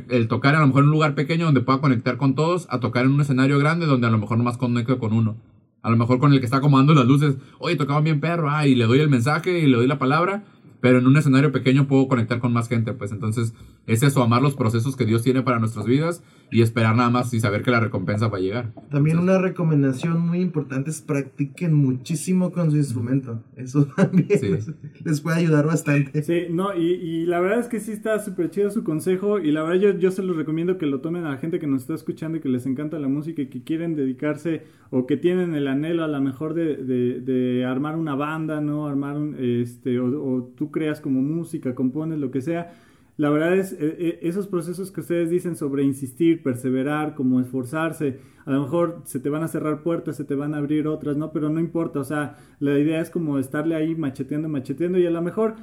el 0.10 0.28
tocar 0.28 0.56
a 0.56 0.60
lo 0.60 0.68
mejor 0.68 0.84
en 0.84 0.90
un 0.90 0.94
lugar 0.94 1.16
pequeño 1.16 1.46
donde 1.46 1.62
pueda 1.62 1.82
conectar 1.82 2.18
con 2.18 2.36
todos, 2.36 2.68
a 2.70 2.80
tocar 2.80 3.06
en 3.06 3.12
un 3.12 3.22
escenario 3.22 3.60
grande 3.60 3.86
donde 3.86 4.08
a 4.08 4.10
lo 4.10 4.18
mejor 4.18 4.38
nomás 4.38 4.58
conecto 4.58 5.00
con 5.00 5.14
uno. 5.14 5.38
A 5.82 5.90
lo 5.90 5.98
mejor 5.98 6.18
con 6.20 6.34
el 6.34 6.40
que 6.40 6.46
está 6.46 6.58
acomodando 6.58 6.94
las 6.94 7.06
luces, 7.06 7.36
oye, 7.60 7.76
tocaban 7.76 8.04
bien 8.04 8.20
perro, 8.20 8.50
ah, 8.50 8.66
y 8.66 8.74
le 8.74 8.86
doy 8.86 9.00
el 9.00 9.10
mensaje 9.10 9.60
y 9.60 9.68
le 9.68 9.78
doy 9.78 9.88
la 9.88 10.00
palabra, 10.00 10.46
pero 10.86 11.00
en 11.00 11.08
un 11.08 11.18
escenario 11.18 11.52
pequeño 11.52 11.88
puedo 11.88 12.08
conectar 12.08 12.38
con 12.38 12.54
más 12.54 12.70
gente, 12.70 12.94
pues. 12.94 13.12
Entonces 13.12 13.56
es 13.88 14.04
eso, 14.04 14.22
amar 14.22 14.44
los 14.44 14.54
procesos 14.54 14.96
que 14.96 15.04
Dios 15.04 15.24
tiene 15.24 15.42
para 15.42 15.58
nuestras 15.58 15.88
vidas 15.88 16.22
y 16.52 16.62
esperar 16.62 16.96
nada 16.96 17.10
más 17.10 17.34
y 17.34 17.40
saber 17.40 17.64
que 17.64 17.72
la 17.72 17.80
recompensa 17.80 18.28
va 18.28 18.38
a 18.38 18.42
llegar. 18.42 18.72
También 18.90 19.18
una 19.20 19.38
recomendación 19.40 20.20
muy 20.20 20.40
importante 20.40 20.90
es 20.92 21.02
practiquen 21.02 21.74
muchísimo 21.74 22.52
con 22.52 22.72
su 22.72 22.78
instrumento. 22.78 23.44
Eso 23.56 23.86
también 23.96 24.40
Sí. 24.40 24.50
les, 24.50 24.72
les 25.04 25.22
puede 25.22 25.38
ayudar 25.38 25.66
bastante. 25.66 26.22
Sí, 26.24 26.44
no, 26.50 26.76
y, 26.76 26.94
y 26.94 27.26
la 27.26 27.40
verdad 27.40 27.60
es 27.60 27.68
que 27.68 27.80
sí 27.80 27.92
está 27.92 28.20
súper 28.20 28.50
chido 28.52 28.70
su 28.72 28.84
consejo 28.84 29.40
y 29.40 29.52
la 29.52 29.64
verdad 29.64 29.82
yo, 29.94 30.00
yo 30.00 30.12
se 30.12 30.24
los 30.24 30.36
recomiendo 30.38 30.78
que 30.78 30.86
lo 30.86 31.02
tomen 31.02 31.26
a 31.26 31.32
la 31.32 31.38
gente 31.38 31.60
que 31.60 31.68
nos 31.68 31.82
está 31.82 31.94
escuchando 31.96 32.38
y 32.38 32.42
que 32.42 32.50
les 32.50 32.66
encanta 32.66 33.00
la 33.00 33.08
música 33.08 33.42
y 33.42 33.48
que 33.48 33.64
quieren 33.64 33.96
dedicarse 33.96 34.64
o 34.92 35.08
que 35.08 35.18
tienen 35.18 35.56
el 35.56 35.68
anhelo 35.68 36.04
a 36.04 36.08
lo 36.08 36.22
mejor 36.22 36.54
de, 36.54 36.78
de, 36.78 37.20
de 37.22 37.66
armar 37.66 37.96
una 37.98 38.16
banda, 38.16 38.62
¿no? 38.62 38.88
Armar 38.88 39.18
un, 39.18 39.36
este, 39.40 40.00
o, 40.00 40.06
o 40.06 40.44
tú 40.56 40.72
creas 40.72 41.02
como 41.02 41.22
música, 41.22 41.74
compones, 41.76 42.20
lo 42.20 42.32
que 42.32 42.42
sea. 42.42 42.74
La 43.18 43.30
verdad 43.30 43.56
es, 43.56 43.72
eh, 43.74 43.78
eh, 43.80 44.20
esos 44.24 44.48
procesos 44.48 44.92
que 44.92 45.00
ustedes 45.02 45.30
dicen 45.30 45.56
sobre 45.56 45.84
insistir, 45.84 46.44
perseverar, 46.44 47.16
como 47.16 47.40
esforzarse, 47.40 48.20
a 48.46 48.52
lo 48.52 48.62
mejor 48.62 49.02
se 49.06 49.20
te 49.20 49.30
van 49.30 49.42
a 49.44 49.48
cerrar 49.48 49.82
puertas, 49.84 50.18
se 50.18 50.26
te 50.26 50.36
van 50.36 50.54
a 50.54 50.58
abrir 50.58 50.88
otras, 50.88 51.16
¿no? 51.16 51.32
Pero 51.32 51.50
no 51.50 51.60
importa, 51.62 52.00
o 52.00 52.04
sea, 52.04 52.38
la 52.60 52.78
idea 52.78 53.00
es 53.00 53.10
como 53.10 53.40
estarle 53.40 53.76
ahí 53.76 53.96
macheteando, 53.96 54.50
macheteando 54.50 55.00
y 55.00 55.06
a 55.06 55.12
lo 55.12 55.22
mejor, 55.22 55.56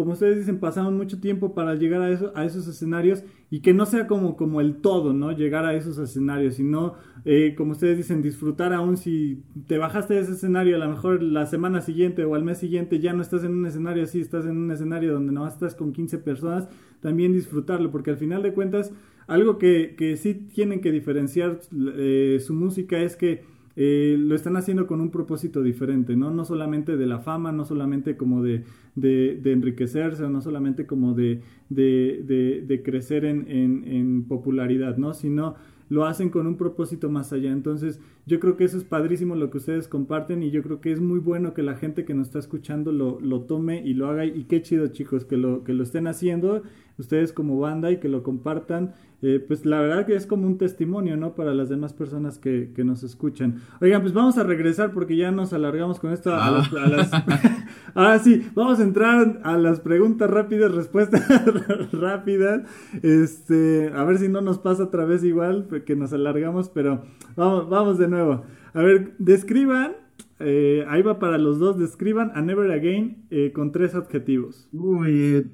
como 0.00 0.12
ustedes 0.12 0.38
dicen, 0.38 0.60
pasaron 0.60 0.96
mucho 0.96 1.20
tiempo 1.20 1.52
para 1.52 1.74
llegar 1.74 2.00
a, 2.00 2.10
eso, 2.10 2.32
a 2.34 2.46
esos 2.46 2.66
escenarios 2.66 3.22
y 3.50 3.60
que 3.60 3.74
no 3.74 3.84
sea 3.84 4.06
como, 4.06 4.34
como 4.34 4.62
el 4.62 4.76
todo, 4.76 5.12
¿no? 5.12 5.30
Llegar 5.30 5.66
a 5.66 5.74
esos 5.74 5.98
escenarios, 5.98 6.54
sino, 6.54 6.94
eh, 7.26 7.54
como 7.54 7.72
ustedes 7.72 7.98
dicen, 7.98 8.22
disfrutar 8.22 8.72
aún 8.72 8.96
si 8.96 9.42
te 9.66 9.76
bajaste 9.76 10.14
de 10.14 10.20
ese 10.20 10.32
escenario, 10.32 10.76
a 10.76 10.78
lo 10.78 10.88
mejor 10.88 11.22
la 11.22 11.44
semana 11.44 11.82
siguiente 11.82 12.24
o 12.24 12.34
al 12.34 12.44
mes 12.44 12.56
siguiente 12.56 12.98
ya 12.98 13.12
no 13.12 13.20
estás 13.20 13.44
en 13.44 13.52
un 13.52 13.66
escenario 13.66 14.04
así, 14.04 14.22
estás 14.22 14.46
en 14.46 14.56
un 14.56 14.70
escenario 14.70 15.12
donde 15.12 15.32
no 15.32 15.46
estás 15.46 15.74
con 15.74 15.92
15 15.92 16.16
personas, 16.16 16.66
también 17.02 17.34
disfrutarlo, 17.34 17.90
porque 17.90 18.08
al 18.08 18.16
final 18.16 18.42
de 18.42 18.54
cuentas, 18.54 18.90
algo 19.26 19.58
que, 19.58 19.96
que 19.98 20.16
sí 20.16 20.32
tienen 20.32 20.80
que 20.80 20.92
diferenciar 20.92 21.60
eh, 21.96 22.38
su 22.40 22.54
música 22.54 22.98
es 22.98 23.16
que 23.16 23.44
eh, 23.82 24.16
lo 24.18 24.34
están 24.34 24.56
haciendo 24.58 24.86
con 24.86 25.00
un 25.00 25.10
propósito 25.10 25.62
diferente, 25.62 26.14
¿no? 26.14 26.30
No 26.30 26.44
solamente 26.44 26.96
de 26.98 27.06
la 27.06 27.20
fama, 27.20 27.50
no 27.50 27.64
solamente 27.64 28.16
como 28.18 28.42
de, 28.42 28.64
de, 28.94 29.38
de 29.42 29.52
enriquecerse, 29.52 30.28
no 30.28 30.42
solamente 30.42 30.86
como 30.86 31.14
de, 31.14 31.40
de, 31.70 32.22
de- 32.26 32.62
de 32.66 32.82
crecer 32.82 33.24
en, 33.24 33.46
en- 33.48 33.84
en 33.86 34.24
popularidad, 34.24 34.96
¿no? 34.98 35.14
Sino 35.14 35.54
lo 35.88 36.04
hacen 36.04 36.28
con 36.30 36.46
un 36.46 36.56
propósito 36.56 37.08
más 37.10 37.32
allá. 37.32 37.50
Entonces, 37.52 38.00
yo 38.26 38.38
creo 38.38 38.56
que 38.56 38.64
eso 38.64 38.76
es 38.76 38.84
padrísimo 38.84 39.34
lo 39.34 39.50
que 39.50 39.58
ustedes 39.58 39.88
comparten 39.88 40.42
y 40.42 40.50
yo 40.50 40.62
creo 40.62 40.80
que 40.80 40.92
es 40.92 41.00
muy 41.00 41.18
bueno 41.18 41.52
que 41.54 41.62
la 41.62 41.74
gente 41.76 42.04
que 42.04 42.14
nos 42.14 42.28
está 42.28 42.38
escuchando 42.38 42.92
lo, 42.92 43.18
lo 43.20 43.40
tome 43.42 43.82
y 43.84 43.94
lo 43.94 44.06
haga. 44.08 44.24
Y 44.26 44.44
qué 44.44 44.62
chido, 44.62 44.86
chicos, 44.88 45.24
que 45.24 45.36
lo, 45.36 45.64
que 45.64 45.72
lo 45.74 45.82
estén 45.82 46.06
haciendo 46.06 46.62
ustedes 46.98 47.32
como 47.32 47.58
banda 47.58 47.90
y 47.90 47.98
que 47.98 48.08
lo 48.08 48.22
compartan. 48.22 48.92
Eh, 49.22 49.38
pues 49.46 49.66
la 49.66 49.80
verdad 49.80 50.06
que 50.06 50.14
es 50.14 50.26
como 50.26 50.46
un 50.46 50.56
testimonio, 50.56 51.16
¿no? 51.16 51.34
Para 51.34 51.52
las 51.52 51.68
demás 51.68 51.92
personas 51.92 52.38
que, 52.38 52.72
que 52.74 52.84
nos 52.84 53.02
escuchan. 53.02 53.56
Oigan, 53.82 54.00
pues 54.00 54.14
vamos 54.14 54.38
a 54.38 54.44
regresar 54.44 54.92
porque 54.92 55.14
ya 55.16 55.30
nos 55.30 55.52
alargamos 55.52 56.00
con 56.00 56.12
esto. 56.12 56.32
A 56.32 56.46
Ah. 56.46 56.50
las- 56.50 56.72
a 56.72 56.88
las- 56.88 57.10
Ahora 57.94 58.18
sí, 58.20 58.46
vamos 58.54 58.80
a 58.80 58.82
entrar 58.82 59.40
a 59.42 59.58
las 59.58 59.80
preguntas 59.80 60.30
rápidas, 60.30 60.72
respuestas 60.74 61.22
rápidas. 61.92 62.62
Este, 63.02 63.90
a 63.94 64.04
ver 64.04 64.18
si 64.18 64.28
no 64.28 64.40
nos 64.40 64.58
pasa 64.58 64.84
otra 64.84 65.04
vez 65.04 65.24
igual, 65.24 65.68
que 65.84 65.96
nos 65.96 66.12
alargamos, 66.12 66.68
pero 66.70 67.02
vamos, 67.36 67.68
vamos 67.68 67.98
de 67.98 68.08
nuevo. 68.08 68.44
A 68.72 68.82
ver, 68.82 69.14
describan, 69.18 69.92
eh, 70.38 70.84
ahí 70.88 71.02
va 71.02 71.18
para 71.18 71.36
los 71.38 71.58
dos, 71.58 71.78
describan 71.78 72.32
a 72.34 72.40
Never 72.42 72.70
Again 72.70 73.26
eh, 73.30 73.52
con 73.52 73.72
tres 73.72 73.94
adjetivos. 73.94 74.68
Uy, 74.72 75.10
eh, 75.12 75.46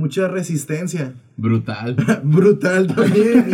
mucha 0.00 0.28
resistencia. 0.28 1.12
Brutal. 1.36 1.94
Brutal 2.24 2.86
también. 2.94 3.44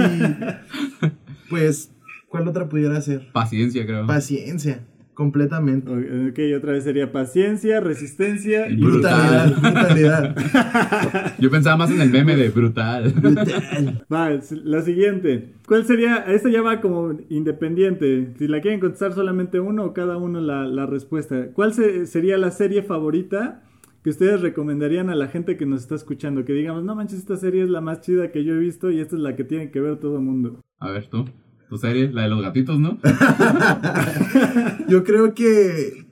Y 1.02 1.06
pues, 1.50 1.90
¿cuál 2.28 2.46
otra 2.48 2.68
pudiera 2.68 3.00
ser? 3.00 3.30
Paciencia, 3.32 3.84
creo. 3.84 4.06
Paciencia, 4.06 4.80
completamente. 5.14 5.90
O- 5.90 6.28
Ok, 6.28 6.38
otra 6.56 6.72
vez 6.72 6.84
sería 6.84 7.10
paciencia, 7.12 7.80
resistencia 7.80 8.68
y 8.68 8.76
brutal. 8.76 9.54
Brutalidad, 9.60 10.34
brutalidad. 10.34 11.34
Yo 11.38 11.50
pensaba 11.50 11.76
más 11.76 11.90
en 11.90 12.00
el 12.00 12.10
meme 12.10 12.36
de 12.36 12.48
brutal. 12.50 13.12
Brutal. 13.12 14.04
Va, 14.12 14.32
es- 14.32 14.52
la 14.52 14.82
siguiente. 14.82 15.52
¿Cuál 15.66 15.84
sería? 15.84 16.16
Esta 16.28 16.48
ya 16.50 16.62
va 16.62 16.80
como 16.80 17.16
independiente. 17.28 18.34
Si 18.38 18.46
la 18.48 18.60
quieren 18.60 18.78
contestar 18.80 19.12
solamente 19.14 19.58
uno 19.60 19.84
o 19.84 19.92
cada 19.94 20.16
uno 20.16 20.40
la, 20.40 20.64
la 20.64 20.86
respuesta. 20.86 21.48
¿Cuál 21.54 21.74
se- 21.74 22.06
sería 22.06 22.38
la 22.38 22.50
serie 22.50 22.82
favorita 22.82 23.62
que 24.06 24.10
ustedes 24.10 24.40
recomendarían 24.40 25.10
a 25.10 25.16
la 25.16 25.26
gente 25.26 25.56
que 25.56 25.66
nos 25.66 25.80
está 25.82 25.96
escuchando? 25.96 26.44
Que 26.44 26.52
digamos, 26.52 26.84
no 26.84 26.94
manches, 26.94 27.18
esta 27.18 27.36
serie 27.36 27.64
es 27.64 27.68
la 27.68 27.80
más 27.80 28.02
chida 28.02 28.30
que 28.30 28.44
yo 28.44 28.54
he 28.54 28.58
visto 28.60 28.88
y 28.92 29.00
esta 29.00 29.16
es 29.16 29.20
la 29.20 29.34
que 29.34 29.42
tiene 29.42 29.72
que 29.72 29.80
ver 29.80 29.96
todo 29.96 30.14
el 30.18 30.22
mundo. 30.22 30.60
A 30.78 30.92
ver, 30.92 31.08
tú. 31.08 31.24
Tu 31.68 31.76
serie, 31.76 32.12
la 32.12 32.22
de 32.22 32.28
los 32.28 32.40
gatitos, 32.40 32.78
¿no? 32.78 33.00
Yo 34.88 35.02
creo 35.02 35.34
que. 35.34 36.06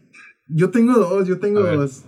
Yo 0.48 0.70
tengo 0.70 0.94
dos, 0.94 1.28
yo 1.28 1.38
tengo 1.38 1.60
A 1.60 1.62
ver. 1.62 1.76
dos. 1.76 2.04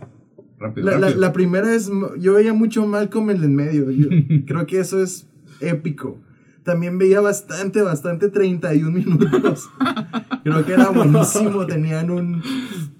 Rápido, 0.58 0.98
La, 0.98 1.10
la 1.10 1.32
primera 1.32 1.72
es. 1.72 1.88
Yo 2.18 2.34
veía 2.34 2.52
mucho 2.52 2.84
Malcolm 2.84 3.30
en 3.30 3.44
el 3.44 3.50
medio. 3.50 3.88
Yo 3.92 4.08
creo 4.46 4.66
que 4.66 4.80
eso 4.80 5.00
es 5.00 5.28
épico. 5.60 6.18
También 6.66 6.98
veía 6.98 7.20
bastante, 7.20 7.80
bastante 7.80 8.28
31 8.28 8.90
minutos. 8.90 9.70
Creo 10.44 10.66
que 10.66 10.72
era 10.74 10.90
buenísimo. 10.90 11.64
Tenían 11.64 12.10
un, 12.10 12.42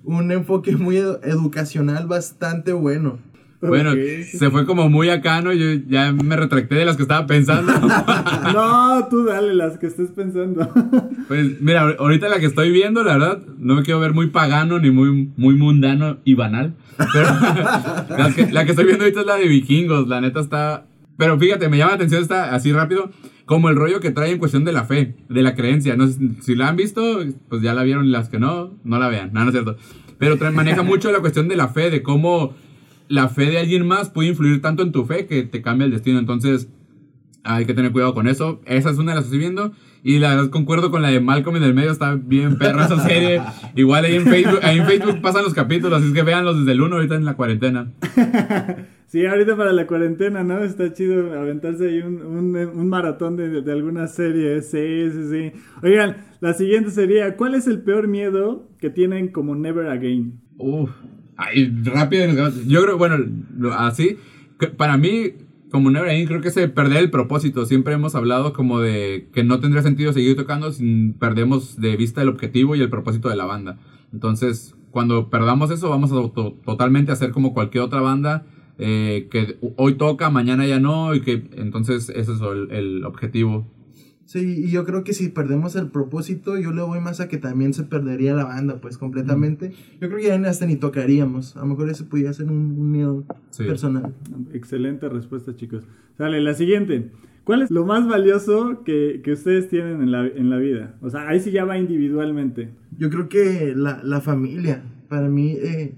un 0.05 0.33
enfoque 0.33 0.77
muy 0.77 0.97
edu- 0.97 1.19
educacional 1.25 2.07
bastante 2.07 2.73
bueno. 2.73 3.19
Bueno, 3.61 3.93
se 4.31 4.51
fue 4.51 4.67
como 4.67 4.89
muy 4.89 5.09
acá, 5.09 5.41
¿no? 5.41 5.53
Yo 5.53 5.67
ya 5.89 6.13
me 6.13 6.37
retracté 6.37 6.77
de 6.77 6.85
las 6.85 6.97
que 6.97 7.03
estaba 7.03 7.27
pensando. 7.27 7.73
No, 8.55 9.09
tú 9.09 9.25
dale 9.25 9.55
las 9.55 9.79
que 9.79 9.87
estés 9.89 10.11
pensando. 10.11 10.71
Pues 11.29 11.61
mira, 11.61 11.83
ahor- 11.83 11.97
ahorita 11.99 12.29
la 12.29 12.39
que 12.39 12.47
estoy 12.47 12.71
viendo, 12.71 13.03
la 13.03 13.15
verdad, 13.15 13.39
no 13.59 13.75
me 13.75 13.83
quiero 13.83 13.99
ver 13.99 14.13
muy 14.15 14.29
pagano 14.29 14.79
ni 14.79 14.93
muy, 14.93 15.33
muy 15.37 15.57
mundano 15.57 16.19
y 16.25 16.35
banal. 16.37 16.75
Pero 17.13 17.27
la, 18.17 18.33
que, 18.33 18.53
la 18.53 18.65
que 18.65 18.71
estoy 18.71 18.85
viendo 18.85 19.03
ahorita 19.03 19.21
es 19.23 19.27
la 19.27 19.35
de 19.37 19.49
vikingos, 19.49 20.07
la 20.07 20.21
neta 20.21 20.39
está... 20.39 20.87
Pero 21.17 21.37
fíjate, 21.39 21.69
me 21.69 21.79
llama 21.79 21.93
la 21.93 21.97
atención 21.97 22.23
esta 22.23 22.55
así 22.55 22.73
rápido, 22.73 23.11
como 23.47 23.71
el 23.71 23.77
rollo 23.77 24.01
que 24.01 24.11
trae 24.11 24.33
en 24.33 24.39
cuestión 24.39 24.65
de 24.65 24.73
la 24.73 24.85
fe, 24.85 25.17
de 25.29 25.43
la 25.43 25.55
creencia. 25.55 25.97
No 25.97 26.07
sé 26.09 26.19
si- 26.43 26.55
la 26.55 26.69
han 26.69 26.77
visto, 26.77 27.21
pues 27.49 27.63
ya 27.63 27.73
la 27.75 27.83
vieron 27.85 28.11
las 28.13 28.29
que 28.29 28.39
no, 28.39 28.75
no 28.85 28.99
la 28.99 29.09
vean. 29.09 29.31
No, 29.33 29.41
no 29.43 29.47
es 29.47 29.53
cierto. 29.53 29.77
Pero 30.19 30.37
trae- 30.37 30.51
maneja 30.53 30.83
mucho 30.83 31.11
la 31.13 31.21
cuestión 31.21 31.49
de 31.49 31.57
la 31.57 31.69
fe, 31.69 31.89
de 31.91 32.03
cómo 32.03 32.55
la 33.09 33.29
fe 33.29 33.47
de 33.47 33.59
alguien 33.59 33.87
más 33.87 34.11
puede 34.11 34.29
influir 34.31 34.61
tanto 34.61 34.83
en 34.83 34.93
tu 34.93 35.07
fe 35.07 35.27
que 35.27 35.45
te 35.45 35.63
cambia 35.63 35.85
el 35.87 35.93
destino. 35.93 36.19
Entonces, 36.19 36.69
hay 37.45 37.65
que 37.65 37.75
tener 37.75 37.93
cuidado 37.93 38.15
con 38.15 38.27
eso. 38.27 38.61
Esa 38.67 38.91
es 38.91 38.99
una 38.99 39.13
de 39.13 39.17
las 39.17 39.25
que 39.25 39.29
estoy 39.29 39.39
viendo. 39.39 39.73
Y 40.03 40.19
la 40.19 40.31
verdad 40.35 40.51
concuerdo 40.51 40.91
con 40.91 41.03
la 41.03 41.09
de 41.11 41.21
Malcolm 41.21 41.57
en 41.57 41.63
el 41.63 41.75
medio. 41.75 41.93
Está 41.93 42.15
bien 42.17 42.59
perra 42.59 42.87
esa 42.87 42.99
serie. 43.07 43.41
Igual 43.77 44.05
ahí 44.05 44.17
en 44.17 44.25
Facebook, 44.27 44.59
ahí 44.65 44.79
en 44.79 44.87
Facebook 44.87 45.21
pasan 45.21 45.45
los 45.45 45.55
capítulos. 45.55 45.99
Así 46.01 46.09
es 46.09 46.15
que 46.15 46.23
véanlos 46.23 46.59
desde 46.59 46.73
el 46.73 46.81
1 46.81 46.97
ahorita 46.97 47.15
en 47.15 47.25
la 47.25 47.35
cuarentena. 47.35 47.93
Sí, 49.17 49.25
ahorita 49.25 49.57
para 49.57 49.73
la 49.73 49.87
cuarentena, 49.87 50.45
¿no? 50.45 50.63
Está 50.63 50.93
chido 50.93 51.33
aventarse 51.33 51.89
ahí 51.89 52.01
un, 52.01 52.21
un- 52.21 52.55
un 52.55 52.89
maratón 52.91 53.35
de, 53.37 53.63
de 53.63 53.73
alguna 53.73 54.09
serie. 54.09 54.61
Sí, 54.61 55.11
sí, 55.11 55.31
sí. 55.31 55.53
Oigan, 55.83 56.19
la 56.41 56.53
siguiente 56.53 56.91
sería, 56.91 57.35
¿cuál 57.35 57.55
es 57.55 57.67
el 57.67 57.81
peor 57.81 58.09
miedo 58.09 58.69
que 58.79 58.91
tienen 58.91 59.29
como 59.29 59.55
Never 59.55 59.87
Again? 59.87 60.39
Uf. 60.59 60.91
Ay, 61.39 61.75
rápido. 61.85 62.27
Yo 62.67 62.83
creo, 62.83 62.99
bueno, 62.99 63.17
así. 63.79 64.19
Para 64.77 64.99
mí, 64.99 65.33
como 65.71 65.91
Never 65.91 66.11
Ending, 66.11 66.27
creo 66.29 66.43
que 66.43 66.49
es 66.49 66.71
perder 66.73 66.99
el 66.99 67.11
propósito. 67.11 67.65
Siempre 67.65 67.95
hemos 67.95 68.15
hablado 68.15 68.53
como 68.53 68.81
de 68.81 69.29
que 69.33 69.45
no 69.45 69.61
tendría 69.61 69.83
sentido 69.83 70.13
seguir 70.13 70.37
tocando 70.37 70.73
si 70.73 71.15
perdemos 71.19 71.81
de 71.81 71.97
vista 71.97 72.21
el 72.21 72.29
objetivo 72.29 72.77
y 72.77 72.83
el 72.83 72.91
propósito 72.91 73.31
de 73.31 73.37
la 73.37 73.47
banda. 73.47 73.79
Entonces, 74.13 74.75
cuando 74.91 75.31
perdamos 75.31 75.71
eso, 75.71 75.89
vamos 75.89 76.13
a 76.13 76.17
to- 76.35 76.59
totalmente 76.67 77.13
hacer 77.13 77.31
como 77.31 77.55
cualquier 77.55 77.83
otra 77.85 78.03
banda. 78.03 78.45
Eh, 78.79 79.29
que 79.31 79.59
hoy 79.77 79.95
toca, 79.95 80.31
mañana 80.31 80.67
ya 80.67 80.81
no, 80.81 81.15
y 81.15 81.21
que 81.23 81.49
entonces 81.57 82.09
ese 82.11 82.33
es 82.33 82.41
el, 82.41 82.71
el 82.71 83.05
objetivo. 83.05 83.67
Sí, 84.25 84.65
y 84.67 84.71
yo 84.73 84.85
creo 84.85 85.05
que 85.05 85.13
si 85.13 85.29
perdemos 85.29 85.77
el 85.77 85.89
propósito, 85.93 86.59
yo 86.59 86.73
le 86.73 86.83
voy 86.83 86.99
más 87.01 87.21
a 87.21 87.29
que 87.29 87.39
también 87.39 87.73
se 87.75 87.85
perdería 87.85 88.35
la 88.35 88.45
banda, 88.45 88.81
pues 88.81 88.99
completamente. 88.99 89.71
Yo 90.01 90.09
creo 90.09 90.17
que 90.19 90.27
ya 90.27 90.35
hasta 90.51 90.67
ni 90.67 90.75
tocaríamos. 90.75 91.57
A 91.57 91.61
lo 91.61 91.67
mejor 91.67 91.89
ese 91.91 92.03
podría 92.03 92.33
ser 92.33 92.47
un, 92.47 92.75
un 92.77 92.91
miedo 92.91 93.25
Sí. 93.51 93.63
personal. 93.65 94.15
Excelente 94.53 95.09
respuesta, 95.09 95.55
chicos. 95.55 95.85
Sale, 96.19 96.41
la 96.41 96.55
siguiente. 96.55 97.13
¿Cuál 97.45 97.63
es 97.63 97.71
lo 97.71 97.87
más 97.87 98.09
valioso 98.09 98.83
que, 98.85 99.21
que 99.23 99.31
ustedes 99.31 99.69
tienen 99.69 100.03
en 100.03 100.11
la, 100.11 100.27
en 100.27 100.51
la 100.51 100.57
vida? 100.59 100.97
O 101.03 101.09
sea, 101.09 101.29
ahí 101.29 101.39
sí 101.39 101.53
ya 101.53 101.65
va 101.65 101.79
individualmente. 101.79 102.71
Yo 102.99 103.11
creo 103.11 103.29
que 103.29 103.75
la, 103.77 104.03
la 104.03 104.21
familia, 104.21 104.83
para 105.09 105.29
mí, 105.29 105.53
eh, 105.53 105.95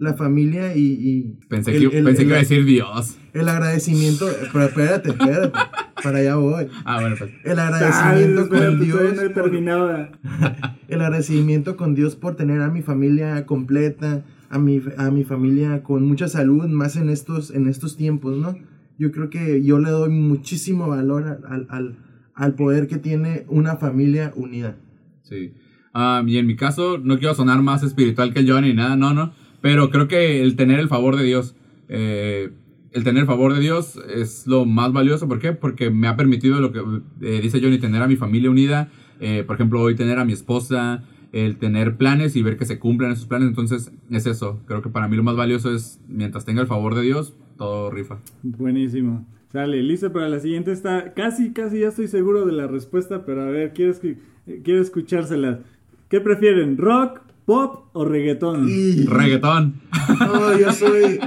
la 0.00 0.14
familia 0.14 0.74
y... 0.74 0.80
y 0.82 1.22
Pensé, 1.48 1.76
el- 1.76 1.90
que, 1.90 1.98
el- 1.98 2.04
pensé 2.04 2.22
el- 2.22 2.28
que 2.28 2.30
iba 2.30 2.36
a 2.36 2.40
decir 2.40 2.64
Dios. 2.64 3.16
El 3.32 3.48
agradecimiento, 3.48 4.26
pero 4.52 4.64
espérate, 4.64 5.10
espérate. 5.10 5.58
Para 6.02 6.18
allá 6.18 6.34
voy. 6.36 6.66
Ah, 6.84 7.00
bueno, 7.00 7.14
pues. 7.18 7.30
El 7.44 7.58
agradecimiento 7.58 8.48
con 8.48 8.80
Dios. 8.80 9.00
no 9.14 9.22
he 9.22 9.30
por- 9.30 9.42
terminado. 9.44 10.08
el 10.88 11.00
agradecimiento 11.00 11.76
con 11.76 11.94
Dios 11.94 12.16
por 12.16 12.34
tener 12.36 12.60
a 12.60 12.68
mi 12.70 12.82
familia 12.82 13.46
completa, 13.46 14.24
a 14.48 14.58
mi, 14.58 14.82
a 14.96 15.10
mi 15.10 15.22
familia 15.24 15.82
con 15.82 16.02
mucha 16.04 16.28
salud, 16.28 16.66
más 16.66 16.96
en 16.96 17.08
estos, 17.10 17.50
en 17.52 17.68
estos 17.68 17.96
tiempos, 17.96 18.36
¿no? 18.36 18.56
Yo 18.98 19.12
creo 19.12 19.30
que 19.30 19.62
yo 19.62 19.78
le 19.78 19.90
doy 19.90 20.10
muchísimo 20.10 20.88
valor 20.88 21.24
al, 21.24 21.40
al, 21.48 21.66
al, 21.70 21.96
al 22.34 22.54
poder 22.54 22.86
que 22.88 22.96
tiene 22.98 23.44
una 23.48 23.76
familia 23.76 24.32
unida. 24.34 24.76
Sí. 25.22 25.52
Ah, 25.94 26.22
y 26.26 26.36
en 26.38 26.46
mi 26.46 26.56
caso, 26.56 26.98
no 26.98 27.18
quiero 27.18 27.34
sonar 27.34 27.62
más 27.62 27.82
espiritual 27.82 28.32
que 28.34 28.44
yo 28.44 28.60
ni 28.60 28.74
nada, 28.74 28.96
no, 28.96 29.14
no. 29.14 29.32
Pero 29.60 29.90
creo 29.90 30.08
que 30.08 30.42
el 30.42 30.56
tener 30.56 30.80
el 30.80 30.88
favor 30.88 31.16
de 31.16 31.24
Dios, 31.24 31.54
eh, 31.88 32.50
el 32.92 33.04
tener 33.04 33.22
el 33.22 33.26
favor 33.26 33.54
de 33.54 33.60
Dios 33.60 33.98
es 34.14 34.46
lo 34.46 34.64
más 34.64 34.92
valioso. 34.92 35.28
¿Por 35.28 35.38
qué? 35.38 35.52
Porque 35.52 35.90
me 35.90 36.08
ha 36.08 36.16
permitido 36.16 36.60
lo 36.60 36.72
que 36.72 36.80
eh, 37.20 37.40
dice 37.42 37.60
Johnny, 37.60 37.78
tener 37.78 38.02
a 38.02 38.08
mi 38.08 38.16
familia 38.16 38.50
unida. 38.50 38.88
eh, 39.20 39.44
por 39.46 39.56
ejemplo, 39.56 39.82
hoy 39.82 39.94
tener 39.94 40.18
a 40.18 40.24
mi 40.24 40.32
esposa, 40.32 41.04
el 41.32 41.58
tener 41.58 41.96
planes 41.96 42.36
y 42.36 42.42
ver 42.42 42.56
que 42.56 42.64
se 42.64 42.78
cumplan 42.78 43.12
esos 43.12 43.26
planes. 43.26 43.48
Entonces, 43.48 43.92
es 44.10 44.26
eso. 44.26 44.60
Creo 44.66 44.82
que 44.82 44.88
para 44.88 45.08
mí 45.08 45.16
lo 45.16 45.22
más 45.22 45.36
valioso 45.36 45.72
es, 45.74 46.00
mientras 46.08 46.44
tenga 46.44 46.62
el 46.62 46.66
favor 46.66 46.94
de 46.94 47.02
Dios, 47.02 47.34
todo 47.58 47.90
rifa. 47.90 48.18
Buenísimo. 48.42 49.26
Sale, 49.52 49.82
listo 49.82 50.12
para 50.12 50.28
la 50.28 50.40
siguiente. 50.40 50.72
Está 50.72 51.12
casi, 51.12 51.52
casi 51.52 51.80
ya 51.80 51.88
estoy 51.88 52.08
seguro 52.08 52.46
de 52.46 52.52
la 52.52 52.66
respuesta, 52.66 53.24
pero 53.26 53.42
a 53.42 53.50
ver, 53.50 53.72
quiero, 53.72 53.92
eh, 54.02 54.60
quiero 54.64 54.80
escuchárselas. 54.80 55.58
¿Qué 56.08 56.20
prefieren, 56.20 56.76
rock, 56.78 57.20
pop 57.50 57.86
o 57.94 58.04
reggaetón? 58.04 58.68
Y 58.68 59.06
Reggaetón. 59.06 59.80
no, 60.20 60.56
yo 60.56 60.72
soy 60.72 61.18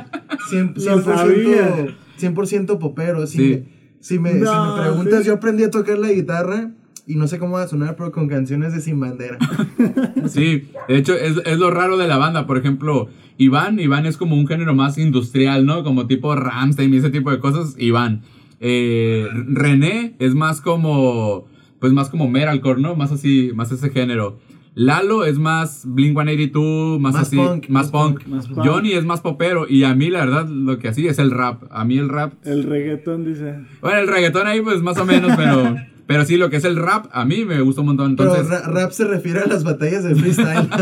100%, 0.49 0.75
Lo 0.85 1.01
sabía. 1.01 1.87
100% 2.17 2.79
popero. 2.79 3.27
Si, 3.27 3.37
Sí. 3.37 3.49
me, 3.49 3.63
si, 3.99 4.19
me, 4.19 4.31
si 4.31 4.39
me 4.39 4.81
preguntas, 4.81 5.19
sí. 5.21 5.27
yo 5.27 5.33
aprendí 5.33 5.63
a 5.63 5.69
tocar 5.71 5.97
la 5.97 6.11
guitarra 6.13 6.71
y 7.05 7.15
no 7.17 7.27
sé 7.27 7.39
cómo 7.39 7.55
va 7.55 7.63
a 7.63 7.67
sonar, 7.67 7.97
pero 7.97 8.13
con 8.13 8.29
canciones 8.29 8.71
de 8.73 8.79
Sin 8.79 8.99
Bandera. 9.01 9.37
Sí, 10.27 10.69
de 10.87 10.97
hecho 10.97 11.13
es, 11.15 11.41
es 11.45 11.57
lo 11.59 11.69
raro 11.69 11.97
de 11.97 12.07
la 12.07 12.15
banda. 12.17 12.47
Por 12.47 12.57
ejemplo, 12.57 13.09
Iván, 13.37 13.77
Iván 13.81 14.05
es 14.05 14.15
como 14.15 14.35
un 14.37 14.47
género 14.47 14.73
más 14.73 14.97
industrial, 14.97 15.65
¿no? 15.65 15.83
Como 15.83 16.07
tipo 16.07 16.33
Ramstein 16.33 16.93
y 16.93 16.97
ese 16.97 17.09
tipo 17.09 17.29
de 17.31 17.39
cosas, 17.39 17.75
Iván. 17.77 18.21
Eh, 18.61 19.27
René 19.49 20.15
es 20.19 20.33
más 20.35 20.61
como, 20.61 21.45
pues 21.79 21.91
más 21.91 22.07
como 22.09 22.29
metalcore, 22.29 22.81
¿no? 22.81 22.95
Más 22.95 23.11
así, 23.11 23.51
más 23.53 23.73
ese 23.73 23.89
género. 23.89 24.39
Lalo 24.75 25.23
es 25.25 25.37
más 25.37 25.85
Blink-182, 25.87 26.99
más, 26.99 27.13
Más 27.13 27.21
así, 27.27 27.35
punk, 27.35 27.69
más 27.69 27.91
más 27.91 27.91
punk. 27.91 28.23
punk, 28.23 28.27
más 28.27 28.47
punk. 28.47 28.65
Johnny 28.65 28.93
es 28.93 29.05
más 29.05 29.21
popero 29.21 29.67
y 29.69 29.83
a 29.83 29.93
mí 29.93 30.09
la 30.09 30.19
verdad 30.25 30.47
lo 30.47 30.79
que 30.79 30.87
así 30.87 31.07
es 31.07 31.19
el 31.19 31.29
rap. 31.31 31.63
A 31.69 31.85
mí 31.85 31.97
el 31.97 32.09
rap 32.09 32.33
El 32.43 32.63
reggaetón 32.63 33.23
dice. 33.25 33.59
bueno, 33.81 33.99
el 33.99 34.07
reggaetón 34.07 34.47
ahí 34.47 34.61
pues 34.61 34.81
más 34.81 34.97
o 34.97 35.05
menos, 35.05 35.31
pero, 35.37 35.75
pero 36.07 36.25
sí, 36.25 36.37
lo 36.37 36.49
que 36.49 36.57
es 36.57 36.63
el 36.65 36.75
rap, 36.77 37.05
a 37.11 37.23
mí 37.23 37.45
me 37.45 37.61
gusta 37.61 37.81
un 37.81 37.87
montón. 37.87 38.11
Entonces, 38.11 38.47
pero 38.49 38.61
ra- 38.61 38.67
rap 38.81 38.91
se 38.91 39.05
refiere 39.05 39.41
a 39.41 39.45
las 39.45 39.63
batallas 39.63 40.03
de 40.03 40.15
freestyle. 40.15 40.67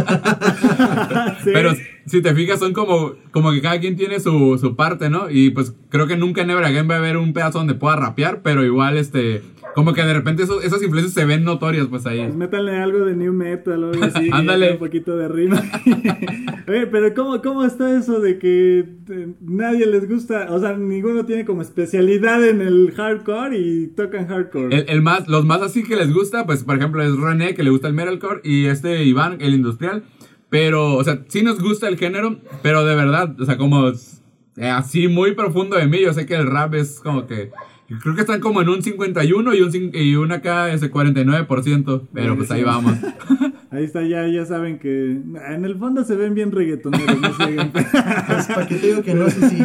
Sí. 1.44 1.50
pero 1.54 1.74
si 2.06 2.22
te 2.22 2.34
fijas 2.36 2.60
son 2.60 2.74
como, 2.74 3.14
como 3.32 3.52
que 3.52 3.62
cada 3.62 3.80
quien 3.80 3.96
tiene 3.96 4.20
su, 4.20 4.58
su 4.60 4.76
parte, 4.76 5.10
¿no? 5.10 5.30
Y 5.30 5.50
pues 5.52 5.74
creo 5.90 6.06
que 6.08 6.18
nunca 6.18 6.42
en 6.42 6.48
Never 6.48 6.64
Again 6.64 6.90
va 6.90 6.96
a 6.96 6.98
haber 7.00 7.18
un 7.18 7.34
pedazo 7.34 7.58
donde 7.60 7.74
pueda 7.74 7.96
rapear, 7.96 8.42
pero 8.44 8.64
igual 8.64 8.98
este, 8.98 9.42
como 9.76 9.94
que 9.94 10.02
de 10.04 10.14
repente 10.14 10.44
eso- 10.44 10.62
esas 10.62 10.82
influencias 10.82 11.14
se 11.14 11.26
ven 11.26 11.44
notorias 11.44 11.88
pues 11.88 12.06
ahí. 12.06 12.20
Pues 12.24 12.36
métanle 12.36 12.78
algo 12.80 13.06
de 13.06 13.16
new 13.16 13.34
metal 13.34 13.84
o 13.84 13.90
algo 13.92 14.04
así. 14.04 14.30
Ándale. 14.32 14.74
Un 14.74 14.80
poquito 14.80 15.16
de 15.18 15.28
rima. 15.28 15.62
Oye, 16.68 16.88
pero 16.88 17.14
¿cómo, 17.14 17.42
¿cómo 17.42 17.64
está 17.66 17.98
eso 17.98 18.20
de 18.20 18.38
que 18.40 18.80
eh, 19.10 19.34
nadie 19.42 19.86
les 19.88 20.08
gusta? 20.10 20.48
O 20.52 20.60
sea, 20.60 20.78
ninguno 20.78 21.26
tiene 21.26 21.46
como 21.46 21.62
especialidad 21.62 22.48
en 22.48 22.62
el 22.62 22.92
hardcore 22.96 23.58
y 23.58 23.88
tocan 23.88 24.28
hardcore. 24.28 24.76
El, 24.76 24.86
el 24.90 25.02
más, 25.02 25.28
los 25.28 25.46
más 25.46 25.62
así 25.62 25.84
que 25.84 25.96
les 25.96 26.14
gusta, 26.14 26.46
pues 26.46 26.64
por 26.64 26.78
ejemplo 26.78 27.02
es 27.04 27.16
René 27.18 27.54
que 27.54 27.64
le 27.64 27.70
gusta 27.70 27.88
el 27.88 27.94
metalcore 27.94 28.42
y 28.44 28.66
este 28.66 29.04
Iván, 29.04 29.38
el 29.42 29.54
industrial. 29.54 30.04
Pero, 30.50 30.96
o 30.96 31.04
sea, 31.04 31.24
sí 31.30 31.44
nos 31.44 31.62
gusta 31.62 31.88
el 31.88 31.98
género, 31.98 32.38
pero 32.62 32.84
de 32.86 32.94
verdad, 32.96 33.40
o 33.40 33.46
sea, 33.46 33.58
como 33.58 33.92
así 34.62 35.08
muy 35.08 35.34
profundo 35.34 35.78
de 35.78 35.88
mí, 35.88 36.02
yo 36.02 36.12
sé 36.14 36.26
que 36.26 36.36
el 36.36 36.46
rap 36.48 36.74
es 36.76 37.00
como 37.00 37.26
que... 37.26 37.52
Creo 38.02 38.16
que 38.16 38.22
están 38.22 38.40
como 38.40 38.62
en 38.62 38.70
un 38.70 38.82
51 38.82 39.54
y 39.56 39.62
un, 39.62 39.72
cin- 39.72 39.92
y 39.94 40.16
un 40.16 40.32
acá 40.32 40.72
ese 40.72 40.92
49%, 40.92 42.08
pero 42.14 42.38
pues 42.38 42.52
ahí 42.52 42.64
vamos. 42.64 42.94
Ahí 43.74 43.86
está, 43.86 44.04
ya, 44.04 44.28
ya 44.28 44.46
saben 44.46 44.80
que 44.80 45.12
en 45.12 45.64
el 45.64 45.78
fondo 45.78 46.04
se 46.04 46.18
ven 46.18 46.34
bien 46.36 46.52
reggaetoneros, 46.52 47.22
no 47.22 47.72
Pues, 47.72 47.88
¿Para 48.48 48.68
qué 48.68 48.76
te 48.76 48.88
digo 48.88 49.02
que 49.02 49.14
no? 49.14 49.30
Sí, 49.30 49.40
sí. 49.50 49.64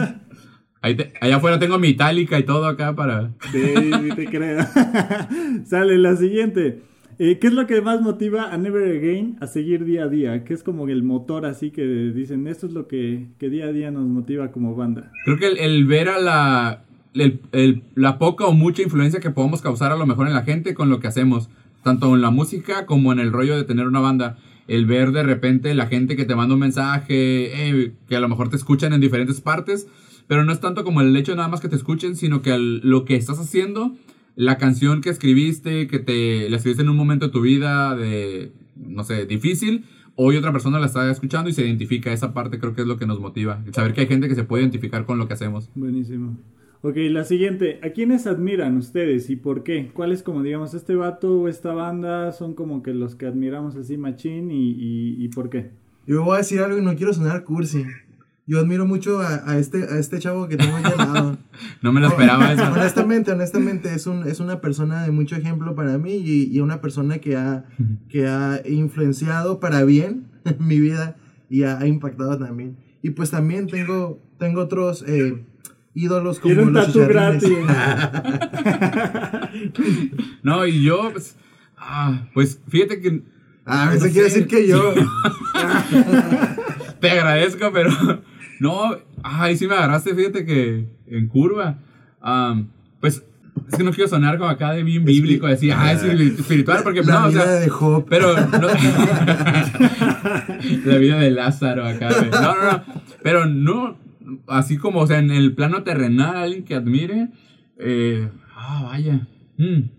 Ahí 0.80 0.94
te- 0.94 1.12
allá 1.20 1.36
afuera 1.38 1.58
tengo 1.58 1.76
mi 1.80 1.88
itálica 1.88 2.38
y 2.38 2.44
todo 2.44 2.66
acá 2.66 2.94
para... 2.94 3.32
Sí, 3.50 3.58
sí 3.74 4.08
te 4.14 4.26
creo. 4.26 4.64
Sale 5.66 5.98
la 5.98 6.14
siguiente. 6.14 6.82
Eh, 7.18 7.38
¿Qué 7.40 7.46
es 7.48 7.52
lo 7.54 7.66
que 7.66 7.80
más 7.80 8.00
motiva 8.02 8.52
a 8.52 8.58
Never 8.58 8.96
Again 8.96 9.38
a 9.40 9.46
seguir 9.48 9.84
día 9.84 10.04
a 10.04 10.08
día? 10.08 10.44
¿Qué 10.44 10.54
es 10.54 10.62
como 10.62 10.86
el 10.86 11.02
motor 11.02 11.44
así 11.46 11.70
que 11.72 11.82
dicen, 11.82 12.46
esto 12.46 12.66
es 12.66 12.74
lo 12.74 12.86
que, 12.86 13.26
que 13.38 13.48
día 13.48 13.64
a 13.66 13.72
día 13.72 13.90
nos 13.90 14.06
motiva 14.06 14.52
como 14.52 14.76
banda? 14.76 15.10
Creo 15.24 15.38
que 15.38 15.46
el, 15.48 15.58
el 15.58 15.84
ver 15.86 16.10
a 16.10 16.18
la, 16.20 16.84
el- 17.20 17.40
el- 17.52 17.82
la 17.94 18.18
poca 18.18 18.46
o 18.46 18.52
mucha 18.52 18.82
influencia 18.82 19.20
que 19.20 19.30
podemos 19.30 19.62
causar 19.62 19.92
a 19.92 19.96
lo 19.96 20.06
mejor 20.06 20.26
en 20.28 20.34
la 20.34 20.42
gente 20.42 20.74
con 20.74 20.88
lo 20.88 21.00
que 21.00 21.08
hacemos, 21.08 21.48
tanto 21.82 22.14
en 22.14 22.20
la 22.22 22.30
música 22.30 22.86
como 22.86 23.12
en 23.12 23.18
el 23.20 23.32
rollo 23.32 23.56
de 23.56 23.64
tener 23.64 23.86
una 23.86 24.00
banda. 24.00 24.38
El 24.68 24.86
ver 24.86 25.12
de 25.12 25.22
repente 25.22 25.74
la 25.74 25.86
gente 25.86 26.16
que 26.16 26.24
te 26.24 26.34
manda 26.34 26.54
un 26.54 26.60
mensaje, 26.60 27.68
eh, 27.68 27.92
que 28.08 28.16
a 28.16 28.20
lo 28.20 28.28
mejor 28.28 28.48
te 28.48 28.56
escuchan 28.56 28.92
en 28.92 29.00
diferentes 29.00 29.40
partes, 29.40 29.86
pero 30.26 30.44
no 30.44 30.52
es 30.52 30.60
tanto 30.60 30.82
como 30.82 31.00
el 31.00 31.16
hecho 31.16 31.36
nada 31.36 31.48
más 31.48 31.60
que 31.60 31.68
te 31.68 31.76
escuchen, 31.76 32.16
sino 32.16 32.42
que 32.42 32.50
al- 32.52 32.80
lo 32.80 33.04
que 33.04 33.14
estás 33.14 33.38
haciendo, 33.38 33.94
la 34.34 34.58
canción 34.58 35.00
que 35.00 35.10
escribiste, 35.10 35.86
que 35.86 35.98
te 36.00 36.50
la 36.50 36.56
escribiste 36.56 36.82
en 36.82 36.88
un 36.88 36.96
momento 36.96 37.26
de 37.26 37.32
tu 37.32 37.40
vida 37.42 37.94
de, 37.94 38.50
no 38.74 39.04
sé, 39.04 39.24
difícil, 39.26 39.84
hoy 40.16 40.36
otra 40.36 40.50
persona 40.50 40.80
la 40.80 40.86
está 40.86 41.08
escuchando 41.10 41.48
y 41.48 41.52
se 41.52 41.64
identifica. 41.64 42.12
Esa 42.12 42.34
parte 42.34 42.58
creo 42.58 42.74
que 42.74 42.80
es 42.82 42.86
lo 42.88 42.96
que 42.96 43.06
nos 43.06 43.20
motiva. 43.20 43.62
El 43.64 43.72
saber 43.72 43.94
que 43.94 44.00
hay 44.00 44.06
gente 44.08 44.28
que 44.28 44.34
se 44.34 44.42
puede 44.44 44.62
identificar 44.64 45.06
con 45.06 45.18
lo 45.18 45.28
que 45.28 45.34
hacemos. 45.34 45.70
Buenísimo. 45.76 46.36
Ok, 46.86 46.98
la 47.10 47.24
siguiente. 47.24 47.80
¿A 47.82 47.90
quiénes 47.90 48.28
admiran 48.28 48.76
ustedes 48.76 49.28
y 49.28 49.34
por 49.34 49.64
qué? 49.64 49.90
¿Cuál 49.92 50.12
es 50.12 50.22
como, 50.22 50.44
digamos, 50.44 50.72
este 50.72 50.94
vato 50.94 51.40
o 51.40 51.48
esta 51.48 51.72
banda 51.74 52.30
son 52.30 52.54
como 52.54 52.84
que 52.84 52.94
los 52.94 53.16
que 53.16 53.26
admiramos 53.26 53.74
así 53.74 53.96
machín 53.96 54.52
y, 54.52 54.70
y, 54.70 55.24
y 55.24 55.28
por 55.30 55.50
qué? 55.50 55.72
Yo 56.06 56.22
voy 56.22 56.36
a 56.36 56.38
decir 56.38 56.60
algo 56.60 56.78
y 56.78 56.82
no 56.82 56.94
quiero 56.94 57.12
sonar 57.12 57.42
cursi. 57.42 57.84
Yo 58.46 58.60
admiro 58.60 58.86
mucho 58.86 59.20
a, 59.20 59.50
a 59.50 59.58
este, 59.58 59.78
a 59.82 59.98
este 59.98 60.20
chavo 60.20 60.46
que 60.46 60.56
tengo 60.56 60.76
aquí 60.76 60.92
al 60.96 61.12
lado. 61.12 61.38
No 61.82 61.92
me 61.92 62.00
lo 62.00 62.06
esperaba 62.06 62.52
eso. 62.52 62.70
honestamente, 62.72 63.32
honestamente, 63.32 63.92
es, 63.92 64.06
un, 64.06 64.24
es 64.24 64.38
una 64.38 64.60
persona 64.60 65.02
de 65.02 65.10
mucho 65.10 65.34
ejemplo 65.34 65.74
para 65.74 65.98
mí 65.98 66.12
y, 66.12 66.56
y 66.56 66.60
una 66.60 66.80
persona 66.80 67.18
que 67.18 67.34
ha, 67.34 67.64
que 68.08 68.28
ha 68.28 68.62
influenciado 68.64 69.58
para 69.58 69.82
bien 69.82 70.28
mi 70.60 70.78
vida 70.78 71.16
y 71.50 71.64
ha, 71.64 71.80
ha 71.80 71.88
impactado 71.88 72.38
también. 72.38 72.76
Y 73.02 73.10
pues 73.10 73.32
también 73.32 73.66
tengo, 73.66 74.20
tengo 74.38 74.60
otros 74.60 75.04
eh, 75.08 75.44
ídolos 75.96 76.38
como 76.38 76.62
un 76.62 76.72
los 76.72 76.96
gratis. 76.96 77.50
No, 80.42 80.66
y 80.66 80.82
yo, 80.82 81.10
pues, 81.12 81.36
ah, 81.76 82.26
pues 82.34 82.60
fíjate 82.68 83.00
que 83.00 83.22
Ah, 83.66 83.90
eso 83.92 84.06
No 84.06 84.12
quiere 84.12 84.28
decir 84.28 84.46
que 84.46 84.68
yo. 84.68 84.94
te 87.00 87.10
agradezco, 87.10 87.72
pero 87.72 87.90
no, 88.60 88.96
ay, 89.24 89.56
sí 89.56 89.66
me 89.66 89.74
agarraste, 89.74 90.14
fíjate 90.14 90.46
que 90.46 90.86
en 91.08 91.26
curva. 91.26 91.78
Am, 92.20 92.68
pues 93.00 93.24
es 93.68 93.76
que 93.76 93.82
no 93.82 93.90
quiero 93.90 94.08
sonar 94.08 94.38
como 94.38 94.50
acá 94.50 94.70
de 94.70 94.84
bien 94.84 95.04
bíblico, 95.04 95.48
decir, 95.48 95.72
ah, 95.76 95.92
es 95.92 96.04
espiritual, 96.04 96.84
porque 96.84 97.02
la 97.02 97.20
no, 97.20 97.26
o 97.26 97.30
vida 97.30 97.42
sea, 97.42 97.52
de 97.54 97.68
Job. 97.68 98.06
Pero 98.08 98.36
no. 98.46 98.68
la 100.84 100.98
vida 100.98 101.18
de 101.18 101.30
Lázaro 101.32 101.86
acá. 101.86 102.08
No, 102.30 102.54
no, 102.54 102.72
no. 102.72 102.84
Pero 103.24 103.46
no. 103.46 104.05
Así 104.46 104.76
como, 104.78 105.00
o 105.00 105.06
sea, 105.06 105.18
en 105.18 105.30
el 105.30 105.54
plano 105.54 105.82
terrenal, 105.82 106.36
alguien 106.36 106.64
que 106.64 106.74
admire. 106.74 107.28
Eh, 107.78 108.28
ah, 108.54 108.82
vaya. 108.84 109.26
Mm, 109.58 109.90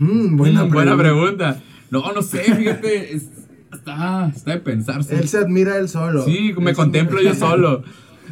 Mm, 0.00 0.36
buena, 0.36 0.64
mm, 0.64 0.70
buena 0.70 0.96
pregunta. 0.96 1.54
pregunta. 1.56 1.62
No, 1.90 2.12
no 2.12 2.22
sé, 2.22 2.38
fíjate. 2.54 3.14
es- 3.16 3.30
está, 3.72 4.28
está 4.34 4.52
de 4.52 4.60
pensarse. 4.60 5.16
Él 5.18 5.26
se 5.28 5.38
admira 5.38 5.76
él 5.78 5.88
solo. 5.88 6.22
Sí, 6.24 6.54
me 6.60 6.70
Él 6.70 6.76
contemplo 6.76 7.20
yo 7.20 7.34
solo. 7.34 7.82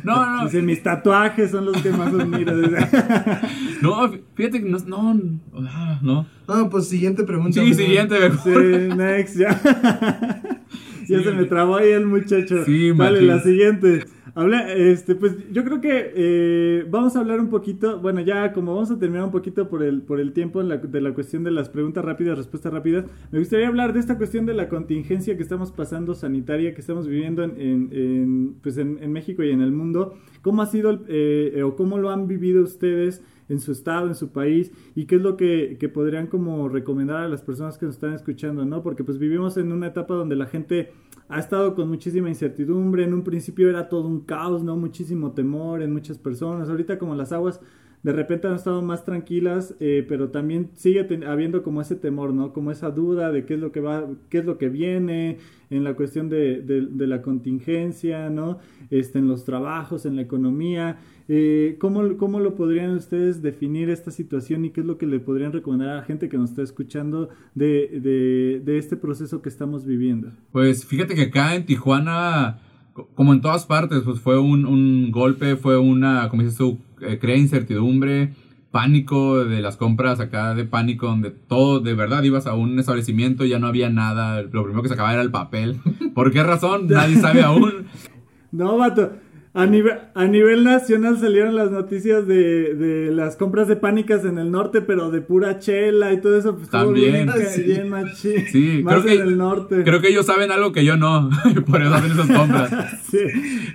No, 0.05 0.25
no, 0.37 0.45
Dice, 0.45 0.63
mis 0.63 0.83
tatuajes 0.83 1.51
son 1.51 1.65
los 1.67 1.77
que 1.83 1.91
más 1.91 2.09
admiro. 2.15 2.53
No, 3.83 4.11
fíjate 4.35 4.63
que 4.63 4.69
no, 4.69 4.79
no, 4.87 5.41
ah, 5.69 5.99
no. 6.03 6.27
No, 6.49 6.71
pues 6.71 6.89
siguiente 6.89 7.25
pregunta. 7.25 7.55
Sí, 7.55 7.61
amigo. 7.61 7.77
siguiente, 7.77 8.19
mejor. 8.21 8.63
Sí, 8.63 8.97
next, 8.97 9.37
ya. 9.39 9.61
ya 11.09 11.19
Sí, 11.19 11.25
se 11.25 11.33
me 11.33 11.45
trabó 11.45 11.77
ahí 11.77 11.91
el 11.91 12.07
muchacho. 12.07 12.65
Sí, 12.65 12.91
Vale, 12.93 13.13
machín. 13.21 13.27
la 13.29 13.41
siguiente. 13.41 14.05
Habla, 14.39 14.71
este, 14.75 15.15
pues 15.15 15.35
yo 15.51 15.65
creo 15.65 15.81
que 15.81 16.13
eh, 16.15 16.87
vamos 16.91 17.17
a 17.17 17.21
hablar 17.21 17.41
un 17.41 17.49
poquito, 17.49 17.99
bueno, 18.01 18.21
ya 18.21 18.53
como 18.53 18.75
vamos 18.75 18.91
a 18.91 18.99
terminar 18.99 19.25
un 19.25 19.31
poquito 19.31 19.67
por 19.71 19.83
el, 19.83 20.03
por 20.03 20.21
el 20.21 20.35
tiempo 20.35 20.61
en 20.61 20.69
la- 20.69 20.77
de 20.77 21.01
la 21.01 21.15
cuestión 21.15 21.43
de 21.43 21.51
las 21.51 21.71
preguntas 21.71 22.05
rápidas, 22.05 22.37
respuestas 22.37 22.71
rápidas, 22.71 23.07
me 23.33 23.39
gustaría 23.39 23.67
hablar 23.67 23.95
de 23.95 24.01
esta 24.01 24.19
cuestión 24.19 24.45
de 24.45 24.53
la 24.53 24.69
contingencia 24.69 25.39
que 25.39 25.43
estamos 25.43 25.73
pasando 25.73 26.15
sanitaria, 26.15 26.75
que 26.75 26.83
estamos 26.83 27.09
viviendo 27.09 27.45
en, 27.45 27.59
en- 27.59 27.89
en, 27.93 28.55
pues 28.63 28.77
en, 28.77 28.99
en 29.03 29.11
México 29.11 29.43
y 29.43 29.53
en 29.53 29.63
el 29.63 29.73
mundo. 29.73 30.13
¿Cómo 30.43 30.61
ha 30.61 30.67
sido 30.67 30.91
el- 30.91 31.01
eh, 31.09 31.63
o 31.63 31.75
cómo 31.75 31.97
lo 31.97 32.11
han 32.11 32.27
vivido 32.29 32.63
ustedes? 32.63 33.23
En 33.49 33.61
su 33.61 33.73
estado, 33.73 34.09
en 34.09 34.15
su 34.15 34.31
país, 34.31 34.73
y 34.95 35.07
qué 35.07 35.17
es 35.17 35.23
lo 35.23 35.37
que, 35.37 35.77
que 35.79 35.89
podrían 35.89 36.27
como 36.27 36.69
recomendar 36.69 37.23
a 37.23 37.29
las 37.29 37.43
personas 37.43 37.79
que 37.79 37.87
nos 37.87 37.97
están 37.97 38.15
escuchando, 38.15 38.65
¿no? 38.65 38.83
Porque 38.83 39.05
pues 39.05 39.19
vivimos 39.19 39.57
en 39.57 39.73
una 39.73 39.89
etapa 39.89 40.15
donde 40.15 40.37
la 40.37 40.47
gente 40.47 40.93
ha 41.29 41.39
estado 41.39 41.75
con 41.75 41.89
muchísima 41.89 42.29
incertidumbre, 42.29 43.05
en 43.05 43.15
un 43.15 43.25
principio 43.25 43.69
era 43.69 43.89
todo 43.89 44.07
un 44.07 44.21
caos, 44.21 44.63
¿no? 44.63 44.77
Muchísimo 44.77 45.33
temor 45.33 45.83
en 45.83 45.93
muchas 45.93 46.19
personas, 46.19 46.69
ahorita 46.69 46.99
como 46.99 47.15
las 47.15 47.33
aguas 47.33 47.61
de 48.07 48.13
repente 48.13 48.47
han 48.47 48.55
estado 48.55 48.83
más 48.83 49.05
tranquilas, 49.05 49.75
eh, 49.81 50.07
pero 50.09 50.29
también 50.29 50.71
sigue 50.77 51.09
habiendo 51.27 51.65
como 51.65 51.81
ese 51.81 51.97
temor, 51.97 52.33
¿no? 52.33 52.53
Como 52.53 52.71
esa 52.71 52.93
duda 52.93 53.33
de 53.33 53.45
qué 53.45 53.55
es 53.55 53.61
lo 53.61 53.73
que 53.73 53.81
va, 53.81 54.07
qué 54.29 54.39
es 54.39 54.45
lo 54.45 54.59
que 54.59 54.69
viene 54.69 55.39
en 55.71 55.83
la 55.83 55.95
cuestión 55.95 56.29
de, 56.29 56.63
de, 56.63 57.07
la 57.09 57.21
contingencia, 57.21 58.31
¿no? 58.31 58.61
Este, 58.91 59.19
en 59.19 59.27
los 59.27 59.45
trabajos, 59.45 60.07
en 60.07 60.15
la 60.15 60.23
economía. 60.23 61.01
Eh, 61.29 61.79
¿cómo, 61.81 62.17
¿Cómo 62.17 62.39
lo 62.39 62.55
podrían 62.55 62.93
ustedes 62.93 63.43
definir 63.43 63.91
esta 63.91 64.13
situación 64.13 64.65
y 64.65 64.71
qué 64.71 64.83
es 64.83 64.87
lo 64.87 64.99
que 64.99 65.07
le 65.07 65.19
podrían 65.19 65.53
recomendar 65.53 65.89
a 65.89 65.97
la 65.97 66.03
gente 66.05 66.29
que 66.29 66.39
nos 66.39 66.51
está 66.51 66.63
escuchando 66.63 67.31
de, 67.57 68.61
de 68.65 68.79
este 68.79 68.97
proceso 68.97 69.43
que 69.43 69.49
estamos 69.49 69.85
viviendo? 69.85 70.31
Pues 70.53 70.87
fíjate 70.87 71.17
que 71.17 71.23
acá 71.23 71.57
en 71.57 71.67
Tijuana 71.67 72.61
como 73.15 73.33
en 73.33 73.41
todas 73.41 73.67
partes, 73.67 74.03
pues 74.05 74.21
fue 74.21 74.39
un, 74.39 74.65
un 74.67 75.11
golpe, 75.11 75.57
fue 75.57 75.79
una, 75.79 76.29
como 76.29 76.43
dices 76.43 76.59
tú, 76.59 76.81
eh, 77.01 77.19
crea 77.21 77.37
incertidumbre, 77.37 78.33
pánico 78.71 79.45
de 79.45 79.61
las 79.61 79.77
compras 79.77 80.21
acá, 80.21 80.55
de 80.55 80.65
pánico, 80.65 81.07
donde 81.07 81.31
todo, 81.31 81.81
de 81.81 81.95
verdad, 81.95 82.23
ibas 82.25 82.47
a 82.47 82.55
un 82.55 82.79
establecimiento 82.79 83.45
y 83.45 83.51
ya 83.51 83.59
no 83.59 83.67
había 83.67 83.89
nada, 83.89 84.43
lo 84.43 84.63
primero 84.63 84.83
que 84.83 84.89
se 84.89 84.95
acababa 84.95 85.15
era 85.15 85.23
el 85.23 85.31
papel. 85.31 85.81
¿Por 86.15 86.33
qué 86.33 86.43
razón? 86.43 86.87
Nadie 86.87 87.17
sabe 87.17 87.43
aún. 87.43 87.87
No, 88.53 88.79
vato. 88.79 89.13
A 89.57 89.65
nivel, 89.65 89.95
a 90.13 90.27
nivel 90.27 90.65
nacional 90.65 91.19
salieron 91.19 91.57
las 91.57 91.71
noticias 91.71 92.27
de, 92.27 92.75
de, 92.75 93.11
las 93.11 93.37
compras 93.37 93.67
de 93.69 93.77
pánicas 93.77 94.27
en 94.27 94.37
el 94.37 94.51
norte, 94.51 94.83
pero 94.83 95.11
de 95.11 95.23
pura 95.23 95.59
chela 95.61 96.13
y 96.13 96.21
todo 96.21 96.39
eso. 96.39 96.57
Pues, 96.57 96.69
También. 96.69 97.27
Bien, 97.65 98.07
sí, 98.15 98.83
más 98.85 99.03
creo 99.03 99.23
en 99.23 99.29
el 99.29 99.39
norte. 99.39 99.83
Creo 99.83 100.03
que 100.03 100.09
ellos 100.09 100.27
saben 100.27 100.51
algo 100.51 100.73
que 100.73 100.85
yo 100.85 100.99
no. 100.99 101.31
por 101.71 101.81
eso 101.81 101.95
hacen 101.95 102.13
esas 102.13 102.31
compras. 102.37 103.01
sí. 103.11 103.19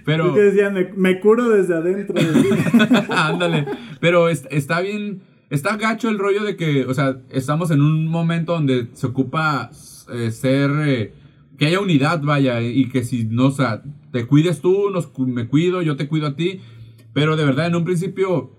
Pero. 0.05 0.36
Que 0.36 0.41
decían, 0.41 0.89
me, 0.97 1.19
curo 1.19 1.49
desde 1.49 1.73
adentro. 1.73 2.13
Ándale. 3.09 3.65
pero 3.99 4.29
está 4.29 4.82
bien. 4.82 5.23
Está 5.49 5.77
gacho 5.77 6.09
el 6.09 6.19
rollo 6.19 6.43
de 6.43 6.57
que, 6.57 6.86
o 6.86 6.93
sea, 6.93 7.17
estamos 7.32 7.71
en 7.71 7.82
un 7.82 8.05
momento 8.05 8.53
donde 8.53 8.89
se 8.93 9.07
ocupa 9.07 9.71
eh, 10.13 10.29
ser. 10.29 10.69
Eh, 10.86 11.13
que 11.57 11.65
haya 11.65 11.79
unidad, 11.79 12.21
vaya, 12.21 12.61
y 12.61 12.88
que 12.89 13.03
si 13.03 13.25
no, 13.25 13.47
o 13.47 13.51
sea, 13.51 13.82
te 14.12 14.28
cuides 14.28 14.62
tú, 14.62 14.89
nos, 14.89 15.18
me 15.18 15.47
cuido, 15.47 15.82
yo 15.82 15.95
te 15.95 16.07
cuido 16.07 16.28
a 16.28 16.36
ti. 16.36 16.62
Pero 17.14 17.36
de 17.36 17.45
verdad, 17.45 17.68
en 17.68 17.76
un 17.76 17.84
principio 17.84 18.51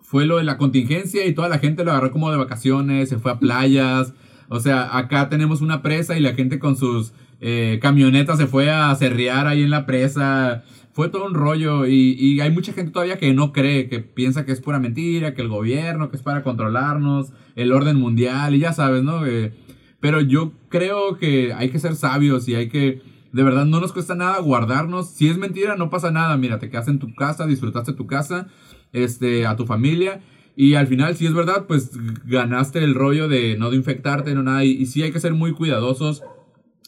fue 0.00 0.26
lo 0.26 0.38
de 0.38 0.44
la 0.44 0.58
contingencia 0.58 1.26
y 1.26 1.34
toda 1.34 1.48
la 1.48 1.58
gente 1.58 1.84
lo 1.84 1.90
agarró 1.90 2.10
como 2.10 2.30
de 2.30 2.36
vacaciones, 2.36 3.08
se 3.08 3.18
fue 3.18 3.32
a 3.32 3.38
playas. 3.38 4.14
O 4.48 4.60
sea, 4.60 4.96
acá 4.96 5.28
tenemos 5.28 5.60
una 5.60 5.82
presa 5.82 6.16
y 6.16 6.20
la 6.20 6.34
gente 6.34 6.58
con 6.58 6.76
sus 6.76 7.12
eh, 7.40 7.78
camionetas 7.82 8.38
se 8.38 8.46
fue 8.46 8.70
a 8.70 8.94
cerrear 8.94 9.46
ahí 9.46 9.62
en 9.62 9.70
la 9.70 9.86
presa. 9.86 10.64
Fue 10.92 11.08
todo 11.08 11.26
un 11.26 11.34
rollo 11.34 11.86
y, 11.86 12.38
hay 12.40 12.50
mucha 12.52 12.72
gente 12.72 12.92
todavía 12.92 13.18
que 13.18 13.34
no 13.34 13.52
cree, 13.52 13.88
que 13.88 13.98
piensa 13.98 14.44
que 14.44 14.52
es 14.52 14.60
pura 14.60 14.78
mentira, 14.78 15.34
que 15.34 15.42
el 15.42 15.48
gobierno, 15.48 16.08
que 16.08 16.16
es 16.16 16.22
para 16.22 16.44
controlarnos, 16.44 17.32
el 17.56 17.72
orden 17.72 17.96
mundial 17.96 18.54
y 18.54 18.60
ya 18.60 18.72
sabes, 18.72 19.02
¿no? 19.02 19.26
Eh, 19.26 19.52
pero 19.98 20.20
yo 20.20 20.52
creo 20.68 21.16
que 21.16 21.52
hay 21.52 21.70
que 21.70 21.80
ser 21.80 21.96
sabios 21.96 22.48
y 22.48 22.54
hay 22.54 22.68
que 22.68 23.02
de 23.34 23.42
verdad, 23.42 23.66
no 23.66 23.80
nos 23.80 23.92
cuesta 23.92 24.14
nada 24.14 24.38
guardarnos. 24.38 25.10
Si 25.10 25.26
es 25.26 25.36
mentira, 25.38 25.74
no 25.74 25.90
pasa 25.90 26.12
nada. 26.12 26.36
Mira, 26.36 26.60
te 26.60 26.70
quedas 26.70 26.86
en 26.86 27.00
tu 27.00 27.12
casa, 27.16 27.46
disfrutaste 27.46 27.92
tu 27.92 28.06
casa, 28.06 28.46
este, 28.92 29.44
a 29.44 29.56
tu 29.56 29.66
familia. 29.66 30.20
Y 30.54 30.74
al 30.74 30.86
final, 30.86 31.16
si 31.16 31.26
es 31.26 31.34
verdad, 31.34 31.64
pues 31.66 31.90
ganaste 32.26 32.84
el 32.84 32.94
rollo 32.94 33.26
de 33.26 33.56
no 33.58 33.72
infectarte, 33.72 34.36
no 34.36 34.44
nada. 34.44 34.64
Y, 34.64 34.86
sí 34.86 35.02
hay 35.02 35.10
que 35.10 35.18
ser 35.18 35.34
muy 35.34 35.50
cuidadosos. 35.50 36.22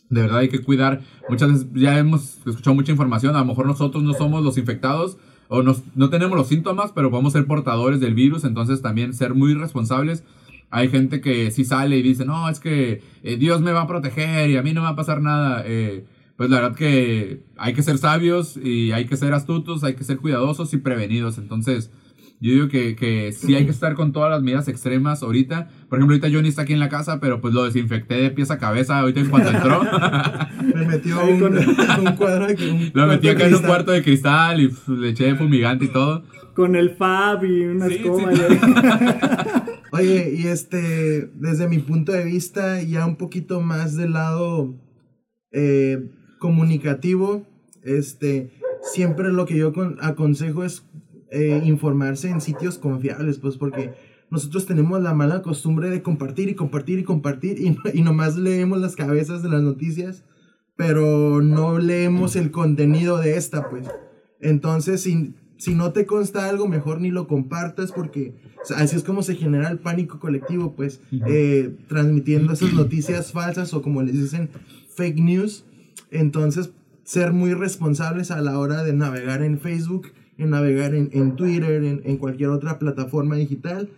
De 0.09 0.21
verdad 0.21 0.39
hay 0.39 0.49
que 0.49 0.63
cuidar. 0.63 1.01
Muchas 1.29 1.51
veces 1.51 1.67
ya 1.75 1.99
hemos 1.99 2.39
escuchado 2.47 2.77
mucha 2.77 2.93
información. 2.93 3.35
A 3.35 3.41
lo 3.41 3.47
mejor 3.47 3.67
nosotros 3.67 4.05
no 4.05 4.13
somos 4.13 4.45
los 4.45 4.57
infectados 4.57 5.19
o 5.49 5.65
no 5.65 6.11
tenemos 6.11 6.39
los 6.39 6.47
síntomas, 6.47 6.93
pero 6.93 7.11
podemos 7.11 7.33
ser 7.33 7.45
portadores 7.47 7.99
del 7.99 8.15
virus. 8.15 8.45
Entonces 8.45 8.83
también 8.83 9.15
ser 9.15 9.35
muy 9.35 9.55
responsables. 9.55 10.23
Hay 10.71 10.91
gente 10.91 11.21
que 11.21 11.51
sí 11.51 11.65
sale 11.65 11.99
y 11.99 12.03
dice, 12.03 12.25
no, 12.25 12.49
es 12.49 12.61
que 12.61 13.03
eh, 13.25 13.37
Dios 13.37 13.63
me 13.63 13.73
va 13.73 13.83
a 13.83 13.87
proteger 13.89 14.49
y 14.49 14.57
a 14.57 14.63
mí 14.63 14.73
no 14.73 14.83
va 14.83 14.91
a 14.91 14.97
pasar 14.97 15.21
nada. 15.21 15.65
Eh, 15.67 16.05
pues 16.37 16.51
la 16.51 16.61
verdad 16.61 16.77
que 16.77 17.45
hay 17.57 17.75
que 17.75 17.83
ser 17.83 17.99
sabios 17.99 18.57
y 18.57 18.93
hay 18.93 19.07
que 19.07 19.17
ser 19.17 19.33
astutos, 19.33 19.85
hay 19.85 19.95
que 19.95 20.05
ser 20.05 20.19
cuidadosos 20.19 20.73
y 20.75 20.79
prevenidos. 20.79 21.39
Entonces, 21.39 21.91
yo 22.41 22.53
digo 22.53 22.69
que, 22.69 22.95
que 22.97 23.33
sí 23.33 23.55
hay 23.55 23.65
que 23.65 23.71
estar 23.71 23.95
con 23.95 24.13
todas 24.13 24.31
las 24.31 24.43
medidas 24.43 24.69
extremas 24.69 25.23
ahorita. 25.23 25.69
Por 25.89 25.99
ejemplo, 25.99 26.15
ahorita 26.15 26.29
Johnny 26.31 26.51
está 26.51 26.63
aquí 26.63 26.75
en 26.75 26.81
la 26.81 26.91
casa, 26.91 27.19
pero 27.19 27.41
pues 27.41 27.55
lo 27.55 27.65
desinfecté 27.65 28.17
de 28.17 28.31
pies 28.31 28.51
a 28.51 28.59
cabeza 28.59 28.99
ahorita 28.99 29.21
en 29.21 29.31
cuanto 29.31 29.51
entró. 29.51 29.83
Me 30.75 30.85
metió 30.85 31.25
un, 31.25 31.43
un, 32.07 32.17
cuadro 32.17 32.47
de 32.47 32.91
Lo 32.93 33.07
metí 33.07 33.29
acá 33.29 33.47
en 33.47 33.55
un 33.55 33.63
cuarto 33.63 33.93
de 33.93 34.03
cristal 34.03 34.61
y 34.61 34.71
le 34.89 35.11
eché 35.11 35.35
fumigante 35.35 35.87
y 35.87 35.89
todo. 35.89 36.25
Con 36.55 36.77
el 36.77 36.91
Fab 36.91 37.45
y 37.45 37.65
una 37.67 37.89
sí, 37.89 38.03
Oye, 39.93 40.35
y 40.37 40.47
este, 40.47 41.31
desde 41.35 41.69
mi 41.69 41.79
punto 41.79 42.13
de 42.13 42.25
vista, 42.25 42.83
ya 42.83 43.07
un 43.07 43.17
poquito 43.17 43.63
más 43.63 43.97
del 43.97 44.13
lado 44.13 44.75
eh, 45.53 46.11
comunicativo, 46.47 47.45
este, 47.83 48.53
siempre 48.81 49.33
lo 49.33 49.47
que 49.47 49.57
yo 49.57 49.73
aconsejo 50.01 50.63
es 50.63 50.85
eh, 51.33 51.61
informarse 51.65 52.31
en 52.31 52.41
sitios 52.41 52.79
confiables, 52.79 53.39
pues 53.39 53.57
porque 53.57 53.95
nosotros 54.31 54.65
tenemos 54.65 55.03
la 55.03 55.13
mala 55.13 55.43
costumbre 55.43 55.91
de 55.91 56.03
compartir 56.03 56.49
y 56.49 56.55
compartir 56.55 57.01
y 57.01 57.03
compartir 57.03 57.59
y, 57.61 57.77
y 57.99 58.03
nomás 58.03 58.37
leemos 58.37 58.79
las 58.79 58.95
cabezas 58.95 59.43
de 59.43 59.49
las 59.49 59.61
noticias, 59.61 60.23
pero 60.77 61.43
no 61.43 61.81
leemos 61.81 62.37
el 62.37 62.53
contenido 62.53 63.19
de 63.19 63.37
esta, 63.37 63.69
pues. 63.69 63.89
Entonces, 64.41 65.01
si, 65.01 65.35
si 65.57 65.75
no 65.75 65.91
te 65.91 66.07
consta 66.07 66.49
algo, 66.49 66.69
mejor 66.69 67.01
ni 67.01 67.11
lo 67.11 67.27
compartas 67.27 67.91
porque 67.91 68.37
así 68.77 68.95
es 68.95 69.03
como 69.03 69.25
se 69.25 69.35
genera 69.35 69.69
el 69.69 69.81
pánico 69.81 70.21
colectivo, 70.21 70.77
pues, 70.77 71.01
eh, 71.27 71.75
transmitiendo 71.89 72.53
esas 72.53 72.73
noticias 72.73 73.33
falsas 73.33 73.75
o 73.75 73.83
como 73.83 74.01
les 74.05 74.15
dicen, 74.15 74.49
fake 74.95 75.19
news. 75.19 75.65
Entonces, 76.17 76.71
ser 77.05 77.33
muy 77.33 77.55
responsables 77.55 78.31
a 78.31 78.41
la 78.41 78.59
hora 78.59 78.83
de 78.83 78.93
navegar 78.93 79.43
en 79.43 79.59
Facebook, 79.59 80.09
en 80.39 80.51
navegar 80.51 80.95
en, 80.95 81.11
en 81.13 81.37
Twitter, 81.37 81.85
en, 81.85 82.03
en, 82.05 82.17
cualquier 82.17 82.51
otra 82.51 82.79
plataforma 82.79 83.37
digital. 83.37 83.89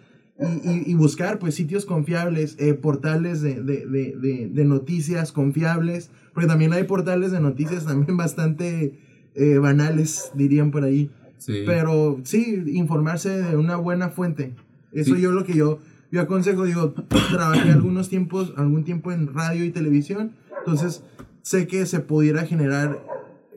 Y, 0.63 0.89
y, 0.89 0.95
buscar 0.95 1.41
pues 1.41 1.57
sitios 1.57 1.85
confiables, 1.85 2.55
eh, 2.61 2.73
portales 2.75 3.41
de, 3.43 3.61
de, 3.61 3.85
de, 3.85 4.49
de, 4.53 4.65
noticias 4.65 5.33
confiables, 5.33 6.11
porque 6.33 6.47
también 6.47 6.73
hay 6.73 6.85
portales 6.85 7.33
de 7.33 7.41
noticias 7.41 7.87
también 7.87 8.17
bastante 8.17 8.95
eh, 9.35 9.59
banales, 9.59 10.31
dirían 10.35 10.71
por 10.71 10.85
ahí. 10.85 11.11
Pero 11.45 12.21
sí, 12.23 12.63
informarse 12.67 13.31
de 13.31 13.57
una 13.57 13.77
buena 13.77 14.11
fuente. 14.11 14.55
Eso 14.93 15.17
yo 15.17 15.33
lo 15.33 15.45
que 15.45 15.55
yo, 15.55 15.81
yo 16.13 16.21
aconsejo, 16.21 16.65
digo, 16.65 16.95
trabajé 17.31 17.71
algunos 17.73 18.09
tiempos, 18.09 18.53
algún 18.57 18.85
tiempo 18.85 19.11
en 19.13 19.33
radio 19.35 19.65
y 19.65 19.71
televisión, 19.71 20.33
entonces 20.59 21.03
sé 21.49 21.67
que 21.67 21.87
se 21.87 22.01
pudiera 22.01 22.45
generar 22.45 23.03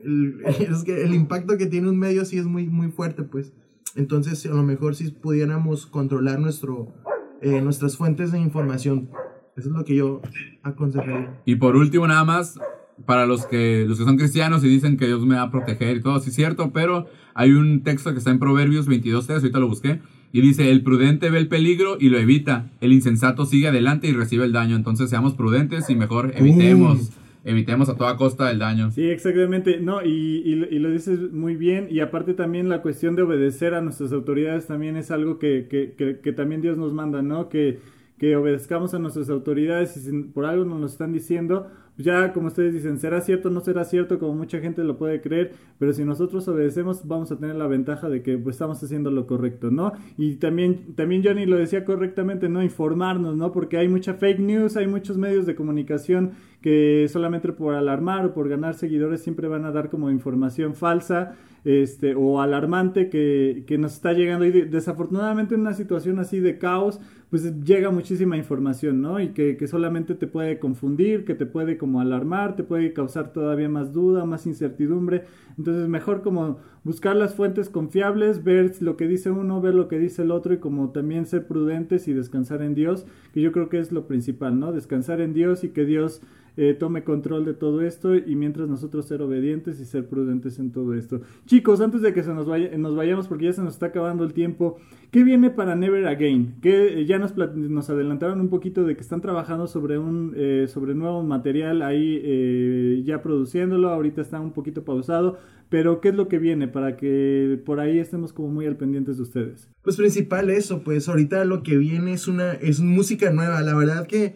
el, 0.02 0.40
es 0.46 0.82
que 0.82 1.04
el 1.04 1.14
impacto 1.14 1.58
que 1.58 1.66
tiene 1.66 1.90
un 1.90 1.98
medio 1.98 2.24
sí 2.24 2.38
es 2.38 2.46
muy, 2.46 2.68
muy 2.68 2.90
fuerte, 2.90 3.22
pues. 3.22 3.52
Entonces, 3.94 4.46
a 4.46 4.54
lo 4.54 4.62
mejor 4.62 4.94
si 4.94 5.10
pudiéramos 5.10 5.84
controlar 5.84 6.40
nuestro, 6.40 6.94
eh, 7.42 7.60
nuestras 7.60 7.98
fuentes 7.98 8.32
de 8.32 8.40
información. 8.40 9.10
Eso 9.56 9.68
es 9.68 9.74
lo 9.74 9.84
que 9.84 9.94
yo 9.94 10.22
aconsejaría. 10.62 11.38
Y 11.44 11.56
por 11.56 11.76
último, 11.76 12.06
nada 12.06 12.24
más, 12.24 12.58
para 13.04 13.26
los 13.26 13.44
que, 13.44 13.84
los 13.86 13.98
que 13.98 14.04
son 14.04 14.16
cristianos 14.16 14.64
y 14.64 14.68
dicen 14.68 14.96
que 14.96 15.06
Dios 15.06 15.26
me 15.26 15.34
va 15.34 15.42
a 15.42 15.50
proteger 15.50 15.98
y 15.98 16.00
todo, 16.00 16.18
sí 16.20 16.30
es 16.30 16.34
cierto, 16.34 16.72
pero 16.72 17.08
hay 17.34 17.52
un 17.52 17.82
texto 17.82 18.12
que 18.12 18.18
está 18.18 18.30
en 18.30 18.38
Proverbios 18.38 18.88
22.3, 18.88 19.34
ahorita 19.34 19.58
lo 19.58 19.68
busqué, 19.68 20.00
y 20.32 20.40
dice, 20.40 20.70
el 20.70 20.82
prudente 20.82 21.28
ve 21.28 21.36
el 21.36 21.48
peligro 21.48 21.98
y 22.00 22.08
lo 22.08 22.18
evita, 22.18 22.70
el 22.80 22.94
insensato 22.94 23.44
sigue 23.44 23.68
adelante 23.68 24.06
y 24.06 24.12
recibe 24.12 24.46
el 24.46 24.52
daño, 24.52 24.76
entonces 24.76 25.10
seamos 25.10 25.34
prudentes 25.34 25.90
y 25.90 25.94
mejor 25.94 26.32
evitemos 26.34 27.10
evitemos 27.44 27.88
a 27.88 27.96
toda 27.96 28.16
costa 28.16 28.50
el 28.50 28.58
daño. 28.58 28.90
Sí, 28.90 29.08
exactamente. 29.08 29.78
No, 29.80 30.04
y, 30.04 30.42
y, 30.44 30.78
lo 30.78 30.90
dices 30.90 31.32
muy 31.32 31.56
bien. 31.56 31.88
Y 31.90 32.00
aparte 32.00 32.34
también 32.34 32.68
la 32.68 32.82
cuestión 32.82 33.16
de 33.16 33.22
obedecer 33.22 33.74
a 33.74 33.80
nuestras 33.80 34.12
autoridades 34.12 34.66
también 34.66 34.96
es 34.96 35.10
algo 35.10 35.38
que, 35.38 35.66
que, 35.68 35.94
que, 35.96 36.20
que 36.20 36.32
también 36.32 36.62
Dios 36.62 36.76
nos 36.78 36.92
manda, 36.92 37.22
¿no? 37.22 37.48
Que, 37.48 37.80
que 38.18 38.36
obedezcamos 38.36 38.94
a 38.94 39.00
nuestras 39.00 39.28
autoridades 39.30 39.96
y 39.96 40.00
si 40.00 40.12
por 40.22 40.46
algo 40.46 40.64
nos 40.64 40.80
lo 40.80 40.86
están 40.86 41.12
diciendo, 41.12 41.68
ya 41.98 42.32
como 42.32 42.48
ustedes 42.48 42.72
dicen, 42.72 42.98
será 42.98 43.20
cierto, 43.20 43.50
no 43.50 43.60
será 43.60 43.84
cierto, 43.84 44.18
como 44.18 44.34
mucha 44.34 44.60
gente 44.60 44.82
lo 44.82 44.96
puede 44.96 45.20
creer, 45.20 45.52
pero 45.78 45.92
si 45.92 46.04
nosotros 46.04 46.46
obedecemos 46.48 47.06
vamos 47.06 47.30
a 47.32 47.38
tener 47.38 47.56
la 47.56 47.66
ventaja 47.66 48.08
de 48.08 48.22
que 48.22 48.38
pues, 48.38 48.54
estamos 48.54 48.82
haciendo 48.82 49.10
lo 49.10 49.26
correcto, 49.26 49.70
¿no? 49.70 49.92
Y 50.16 50.36
también, 50.36 50.94
también 50.94 51.22
Johnny 51.24 51.46
lo 51.46 51.56
decía 51.56 51.84
correctamente, 51.84 52.48
¿no? 52.48 52.62
Informarnos, 52.62 53.36
¿no? 53.36 53.52
Porque 53.52 53.76
hay 53.76 53.88
mucha 53.88 54.14
fake 54.14 54.40
news, 54.40 54.76
hay 54.76 54.86
muchos 54.86 55.18
medios 55.18 55.46
de 55.46 55.54
comunicación 55.54 56.32
que 56.60 57.06
solamente 57.10 57.52
por 57.52 57.74
alarmar 57.74 58.24
o 58.24 58.34
por 58.34 58.48
ganar 58.48 58.74
seguidores 58.74 59.22
siempre 59.22 59.48
van 59.48 59.64
a 59.64 59.72
dar 59.72 59.90
como 59.90 60.10
información 60.10 60.74
falsa 60.74 61.34
este, 61.64 62.14
o 62.14 62.40
alarmante 62.40 63.08
que, 63.08 63.64
que 63.66 63.78
nos 63.78 63.94
está 63.94 64.12
llegando 64.12 64.44
y 64.44 64.50
de- 64.50 64.64
desafortunadamente 64.66 65.54
en 65.54 65.60
una 65.62 65.74
situación 65.74 66.18
así 66.18 66.40
de 66.40 66.58
caos, 66.58 67.00
pues 67.30 67.64
llega 67.64 67.90
muchísima 67.90 68.36
información, 68.36 69.00
¿no? 69.00 69.18
Y 69.20 69.28
que, 69.28 69.56
que 69.56 69.66
solamente 69.66 70.14
te 70.14 70.26
puede 70.26 70.58
confundir, 70.58 71.24
que 71.24 71.34
te 71.34 71.46
puede 71.46 71.78
como 71.78 72.00
alarmar, 72.00 72.56
te 72.56 72.62
puede 72.64 72.92
causar 72.92 73.32
todavía 73.32 73.68
más 73.70 73.92
duda, 73.92 74.26
más 74.26 74.46
incertidumbre. 74.46 75.24
Entonces 75.56 75.88
mejor 75.88 76.22
como 76.22 76.58
buscar 76.84 77.16
las 77.16 77.34
fuentes 77.34 77.70
confiables, 77.70 78.44
ver 78.44 78.72
lo 78.82 78.96
que 78.96 79.06
dice 79.08 79.30
uno, 79.30 79.60
ver 79.60 79.74
lo 79.74 79.88
que 79.88 79.98
dice 79.98 80.22
el 80.22 80.30
otro 80.30 80.52
y 80.52 80.58
como 80.58 80.90
también 80.90 81.24
ser 81.26 81.46
prudentes 81.46 82.06
y 82.08 82.12
descansar 82.12 82.60
en 82.62 82.74
Dios, 82.74 83.06
que 83.32 83.40
yo 83.40 83.52
creo 83.52 83.68
que 83.68 83.78
es 83.78 83.92
lo 83.92 84.06
principal, 84.06 84.58
¿no? 84.58 84.72
Descansar 84.72 85.20
en 85.20 85.32
Dios 85.32 85.64
y 85.64 85.68
que 85.70 85.84
Dios 85.86 86.20
eh, 86.56 86.74
tome 86.78 87.04
control 87.04 87.44
de 87.44 87.54
todo 87.54 87.82
esto 87.82 88.14
y 88.14 88.36
mientras 88.36 88.68
nosotros 88.68 89.06
ser 89.06 89.22
obedientes 89.22 89.80
y 89.80 89.84
ser 89.84 90.06
prudentes 90.06 90.58
en 90.58 90.70
todo 90.70 90.94
esto. 90.94 91.20
Chicos, 91.46 91.80
antes 91.80 92.02
de 92.02 92.12
que 92.12 92.22
se 92.22 92.34
nos, 92.34 92.46
vaya, 92.46 92.76
nos 92.76 92.94
vayamos 92.94 93.28
porque 93.28 93.46
ya 93.46 93.52
se 93.52 93.62
nos 93.62 93.74
está 93.74 93.86
acabando 93.86 94.24
el 94.24 94.32
tiempo, 94.32 94.76
¿qué 95.10 95.24
viene 95.24 95.50
para 95.50 95.74
Never 95.76 96.06
Again? 96.06 96.56
Que 96.60 97.00
eh, 97.00 97.06
ya 97.06 97.18
nos, 97.18 97.34
nos 97.36 97.90
adelantaron 97.90 98.40
un 98.40 98.48
poquito 98.48 98.84
de 98.84 98.94
que 98.94 99.00
están 99.00 99.20
trabajando 99.20 99.66
sobre 99.66 99.98
un 99.98 100.32
eh, 100.36 100.66
sobre 100.68 100.94
nuevo 100.94 101.22
material 101.22 101.82
ahí 101.82 102.20
eh, 102.22 103.02
ya 103.04 103.22
produciéndolo, 103.22 103.90
ahorita 103.90 104.20
está 104.20 104.40
un 104.40 104.52
poquito 104.52 104.84
pausado, 104.84 105.38
pero 105.68 106.00
¿qué 106.00 106.10
es 106.10 106.14
lo 106.14 106.28
que 106.28 106.38
viene 106.38 106.68
para 106.68 106.96
que 106.96 107.60
por 107.64 107.80
ahí 107.80 107.98
estemos 107.98 108.32
como 108.32 108.48
muy 108.48 108.66
al 108.66 108.76
pendientes 108.76 109.16
de 109.16 109.22
ustedes? 109.22 109.68
Pues 109.82 109.96
principal 109.96 110.50
eso, 110.50 110.82
pues 110.82 111.08
ahorita 111.08 111.44
lo 111.44 111.62
que 111.62 111.76
viene 111.76 112.12
es 112.12 112.28
una 112.28 112.52
es 112.52 112.80
música 112.80 113.30
nueva, 113.30 113.62
la 113.62 113.74
verdad 113.74 114.06
que 114.06 114.34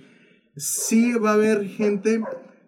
sí 0.56 1.12
va 1.14 1.30
a 1.30 1.34
haber 1.34 1.66
gente 1.66 2.22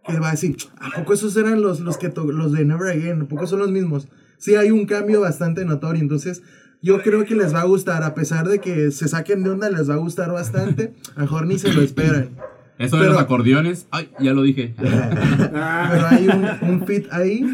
que 0.07 0.19
va 0.19 0.29
a 0.29 0.31
decir, 0.33 0.57
¿a 0.79 0.91
poco 0.97 1.15
esos 1.15 1.37
eran 1.37 1.61
los, 1.61 1.81
los, 1.81 1.99
que 1.99 2.09
los 2.09 2.53
de 2.53 2.65
Never 2.65 2.91
Again? 2.91 3.23
¿A 3.23 3.29
poco 3.29 3.47
son 3.47 3.59
los 3.59 3.71
mismos? 3.71 4.09
Sí 4.39 4.57
hay 4.57 4.71
un 4.71 4.87
cambio 4.87 5.21
bastante 5.21 5.65
notorio, 5.65 6.01
entonces 6.01 6.43
yo 6.81 7.03
creo 7.03 7.25
que 7.25 7.35
les 7.35 7.55
va 7.55 7.63
a 7.63 7.65
gustar, 7.65 8.03
a 8.05 8.15
pesar 8.15 8.49
de 8.49 8.61
que 8.61 8.91
se 8.91 9.09
saquen 9.09 9.43
de 9.43 9.51
onda, 9.51 9.69
les 9.71 9.91
va 9.91 9.95
a 9.95 9.99
gustar 9.99 10.33
bastante, 10.33 10.95
a 11.17 11.21
mejor 11.21 11.47
ni 11.47 11.59
se 11.59 11.73
lo 11.73 11.83
esperan. 11.83 12.31
Eso 12.79 12.97
de 12.99 13.09
los 13.09 13.19
acordeones, 13.19 13.89
ay, 13.91 14.11
ya 14.21 14.33
lo 14.33 14.43
dije. 14.43 14.75
Pero 14.79 16.07
hay 16.07 16.29
un, 16.29 16.71
un 16.71 16.87
fit 16.87 17.07
ahí 17.11 17.45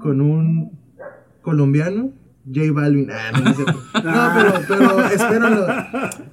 con 0.00 0.20
un 0.20 0.72
colombiano, 1.42 2.12
J 2.46 2.70
Balvin. 2.72 3.10
Ah, 3.10 3.32
no, 3.32 3.52
cierto. 3.54 3.82
No, 3.94 4.30
pero, 4.36 4.52
pero 4.68 5.00
espéralo. 5.06 5.66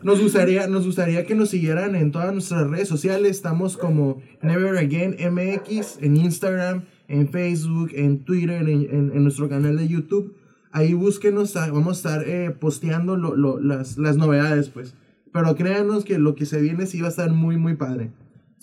Nos 0.04 0.22
gustaría, 0.22 0.68
nos 0.68 0.86
gustaría 0.86 1.26
que 1.26 1.34
nos 1.36 1.50
siguieran 1.50 1.96
en 1.96 2.12
todas 2.12 2.32
nuestras 2.34 2.70
redes 2.70 2.88
sociales. 2.88 3.32
Estamos 3.32 3.78
como 3.78 4.22
Never 4.42 4.78
Again 4.78 5.16
MX 5.32 5.98
en 6.02 6.18
Instagram, 6.18 6.84
en 7.08 7.30
Facebook, 7.30 7.90
en 7.96 8.20
Twitter, 8.26 8.62
en, 8.70 8.82
en- 8.90 9.12
en 9.14 9.24
nuestro 9.24 9.50
canal 9.50 9.78
de 9.78 9.88
YouTube. 9.88 10.36
Ahí 10.72 10.94
búsquenos, 10.94 11.56
ah, 11.56 11.70
vamos 11.72 11.98
a 12.06 12.10
estar 12.10 12.28
eh, 12.28 12.52
posteando 12.52 13.16
lo- 13.16 13.36
lo- 13.36 13.60
las, 13.60 13.98
las 13.98 14.18
novedades, 14.18 14.70
pues. 14.70 14.96
Pero 15.32 15.56
créanos 15.56 16.04
que 16.06 16.20
lo 16.20 16.36
que 16.36 16.46
se 16.46 16.62
viene 16.62 16.86
sí 16.86 17.02
va 17.02 17.08
a 17.08 17.10
estar 17.12 17.32
muy, 17.32 17.58
muy 17.58 17.76
padre. 17.76 18.12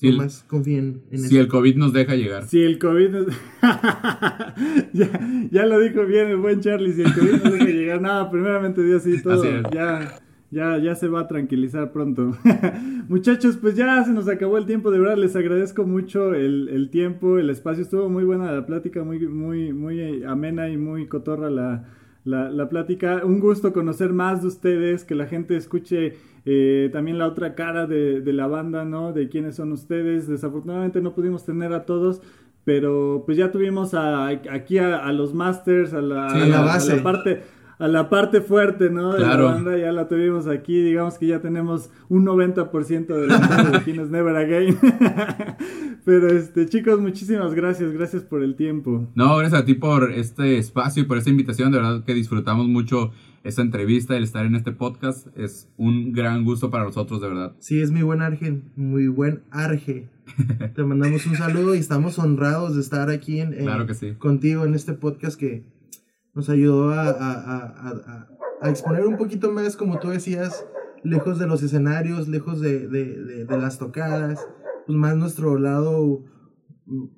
El- 0.08 0.16
Nomás 0.16 0.44
confíen 0.48 1.02
en 1.10 1.18
Si 1.18 1.26
eso. 1.36 1.40
el 1.40 1.48
COVID 1.48 1.76
nos 1.76 1.92
deja 1.92 2.14
llegar. 2.16 2.44
Si 2.44 2.62
el 2.62 2.78
COVID 2.78 3.08
nos- 3.10 3.26
ya, 4.92 5.08
ya 5.50 5.66
lo 5.66 5.78
dijo 5.80 6.04
bien 6.06 6.28
el 6.28 6.36
buen 6.36 6.60
Charlie, 6.60 6.92
si 6.92 7.02
el 7.02 7.12
COVID 7.14 7.42
no 7.44 7.50
deja 7.52 7.64
llegar 7.66 8.00
nada, 8.00 8.30
primeramente 8.30 8.82
Dios 8.82 9.02
sí, 9.02 9.22
todo 9.22 9.34
Así 9.42 9.48
es. 9.48 9.62
ya, 9.72 10.20
ya, 10.50 10.78
ya 10.78 10.94
se 10.94 11.08
va 11.08 11.20
a 11.20 11.28
tranquilizar 11.28 11.92
pronto. 11.92 12.36
Muchachos, 13.08 13.56
pues 13.56 13.74
ya 13.76 14.02
se 14.04 14.12
nos 14.12 14.28
acabó 14.28 14.58
el 14.58 14.66
tiempo, 14.66 14.90
de 14.90 14.98
verdad 14.98 15.16
les 15.16 15.36
agradezco 15.36 15.86
mucho 15.86 16.34
el, 16.34 16.68
el 16.68 16.90
tiempo, 16.90 17.38
el 17.38 17.50
espacio, 17.50 17.82
estuvo 17.82 18.08
muy 18.08 18.24
buena 18.24 18.50
la 18.52 18.66
plática, 18.66 19.02
muy, 19.04 19.18
muy, 19.26 19.72
muy 19.72 20.22
amena 20.24 20.68
y 20.70 20.76
muy 20.76 21.06
cotorra 21.08 21.50
la, 21.50 21.84
la, 22.24 22.50
la 22.50 22.68
plática. 22.68 23.22
Un 23.24 23.40
gusto 23.40 23.72
conocer 23.72 24.12
más 24.12 24.42
de 24.42 24.48
ustedes, 24.48 25.04
que 25.04 25.14
la 25.14 25.26
gente 25.26 25.56
escuche 25.56 26.14
eh, 26.44 26.88
también 26.92 27.18
la 27.18 27.26
otra 27.26 27.54
cara 27.54 27.86
de, 27.86 28.20
de 28.20 28.32
la 28.32 28.46
banda, 28.46 28.84
¿no? 28.84 29.12
De 29.12 29.28
quiénes 29.28 29.56
son 29.56 29.72
ustedes. 29.72 30.26
Desafortunadamente 30.28 31.00
no 31.00 31.14
pudimos 31.14 31.44
tener 31.44 31.72
a 31.72 31.84
todos, 31.84 32.20
pero 32.64 33.22
pues 33.26 33.36
ya 33.38 33.50
tuvimos 33.52 33.94
a, 33.94 34.26
aquí 34.28 34.78
a, 34.78 34.96
a 34.98 35.12
los 35.12 35.34
masters, 35.34 35.92
a 35.94 36.00
la, 36.00 36.30
Sí, 36.30 36.40
a 36.40 36.46
la 36.46 36.60
base. 36.62 36.96
parte 36.98 37.42
a 37.78 37.88
la 37.88 38.10
parte 38.10 38.42
fuerte, 38.42 38.90
¿no? 38.90 39.12
De 39.14 39.20
Claro. 39.20 39.46
la 39.46 39.54
banda, 39.54 39.78
ya 39.78 39.90
la 39.90 40.06
tuvimos 40.06 40.46
aquí, 40.46 40.82
digamos 40.82 41.16
que 41.16 41.26
ya 41.28 41.40
tenemos 41.40 41.88
un 42.10 42.26
90% 42.26 43.06
de 43.06 43.26
la 43.26 43.38
banda 43.38 43.70
de 43.70 43.80
Quién 43.82 44.00
es 44.00 44.10
Never 44.10 44.36
Again. 44.36 44.76
Pero 46.04 46.28
este, 46.28 46.66
chicos, 46.66 47.00
muchísimas 47.00 47.54
gracias, 47.54 47.92
gracias 47.92 48.22
por 48.22 48.42
el 48.42 48.54
tiempo. 48.54 49.08
No, 49.14 49.36
gracias 49.38 49.62
a 49.62 49.64
ti 49.64 49.74
por 49.74 50.12
este 50.12 50.58
espacio 50.58 51.02
y 51.02 51.06
por 51.06 51.16
esta 51.18 51.30
invitación. 51.30 51.70
De 51.72 51.78
verdad 51.78 52.04
que 52.04 52.12
disfrutamos 52.14 52.68
mucho 52.68 53.12
esta 53.42 53.62
entrevista, 53.62 54.16
el 54.16 54.24
estar 54.24 54.44
en 54.44 54.54
este 54.54 54.72
podcast. 54.72 55.26
Es 55.36 55.68
un 55.76 56.12
gran 56.12 56.44
gusto 56.44 56.70
para 56.70 56.84
nosotros, 56.84 57.20
de 57.20 57.28
verdad. 57.28 57.56
Sí, 57.58 57.80
es 57.80 57.90
mi 57.90 58.02
buen 58.02 58.20
Arge, 58.22 58.62
muy 58.76 59.08
buen 59.08 59.42
Arge. 59.50 60.08
Te 60.74 60.84
mandamos 60.84 61.26
un 61.26 61.36
saludo 61.36 61.74
y 61.74 61.78
estamos 61.78 62.18
honrados 62.18 62.74
de 62.74 62.80
estar 62.82 63.10
aquí 63.10 63.40
en, 63.40 63.52
en- 63.54 63.64
Claro 63.64 63.86
que 63.86 63.94
sí. 63.94 64.12
contigo 64.14 64.64
en 64.64 64.74
este 64.74 64.92
podcast 64.92 65.38
que 65.38 65.64
nos 66.34 66.48
ayudó 66.50 66.90
a, 66.90 67.02
a- 67.04 67.10
a- 67.10 67.66
a- 67.66 67.88
a- 68.06 68.28
a 68.62 68.68
exponer 68.70 69.06
un 69.06 69.16
poquito 69.16 69.50
más, 69.52 69.76
como 69.76 69.98
tú 69.98 70.08
decías, 70.10 70.66
lejos 71.02 71.38
de 71.38 71.46
los 71.46 71.62
escenarios, 71.62 72.28
lejos 72.28 72.60
de, 72.60 72.86
de- 72.88 73.16
de- 73.24 73.44
de 73.46 73.58
las 73.58 73.78
tocadas, 73.78 74.46
pues 74.86 74.98
más 74.98 75.16
nuestro 75.16 75.58
lado 75.58 76.24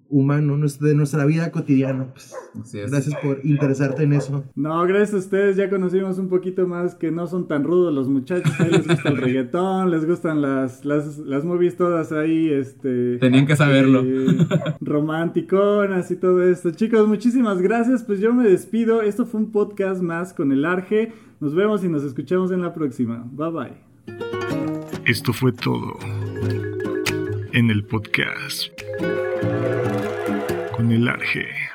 humano, 0.09 0.59
de 0.81 0.95
nuestra 0.95 1.25
vida 1.25 1.51
cotidiana. 1.51 2.09
Pues, 2.13 2.35
Así 2.61 2.79
es. 2.79 2.91
gracias 2.91 3.17
por 3.23 3.41
interesarte 3.45 4.03
en 4.03 4.13
eso. 4.13 4.45
No, 4.55 4.83
gracias 4.85 5.15
a 5.15 5.17
ustedes, 5.19 5.57
ya 5.57 5.71
conocimos 5.71 6.19
un 6.19 6.29
poquito 6.29 6.67
más 6.67 6.95
que 6.95 7.11
no 7.11 7.27
son 7.27 7.49
tan 7.49 7.65
rudos 7.65 7.93
los 7.95 8.09
muchachos, 8.09 8.53
a 8.61 8.67
ellos 8.67 8.87
les 8.87 8.89
gusta 8.89 9.09
el 9.09 9.17
reggaetón, 9.17 9.91
les 9.91 10.07
gustan 10.07 10.43
las, 10.43 10.85
las, 10.85 11.19
las 11.19 11.45
movies 11.45 11.77
todas 11.77 12.13
ahí, 12.13 12.51
este... 12.53 13.19
Tenían 13.19 13.47
que 13.47 13.57
saberlo. 13.57 14.03
eh, 14.05 14.27
romanticonas 14.81 16.11
y 16.11 16.17
todo 16.17 16.43
esto. 16.43 16.71
Chicos, 16.71 17.09
muchísimas 17.09 17.61
gracias, 17.63 18.03
pues 18.03 18.21
yo 18.21 18.33
me 18.35 18.45
despido, 18.49 19.03
esto 19.03 19.27
fue 19.27 19.41
un 19.41 19.51
podcast 19.51 20.03
más 20.03 20.33
con 20.33 20.53
el 20.53 20.65
Arge, 20.65 21.13
nos 21.41 21.55
vemos 21.55 21.83
y 21.85 21.89
nos 21.89 22.05
escuchamos 22.05 22.51
en 22.53 22.61
la 22.63 22.75
próxima, 22.75 23.27
bye 23.33 23.51
bye. 23.51 23.93
Esto 25.05 25.33
fue 25.33 25.53
todo 25.53 25.95
en 27.53 27.71
el 27.71 27.85
podcast 27.85 28.71
con 30.75 30.91
el 30.91 31.07
Arge. 31.09 31.72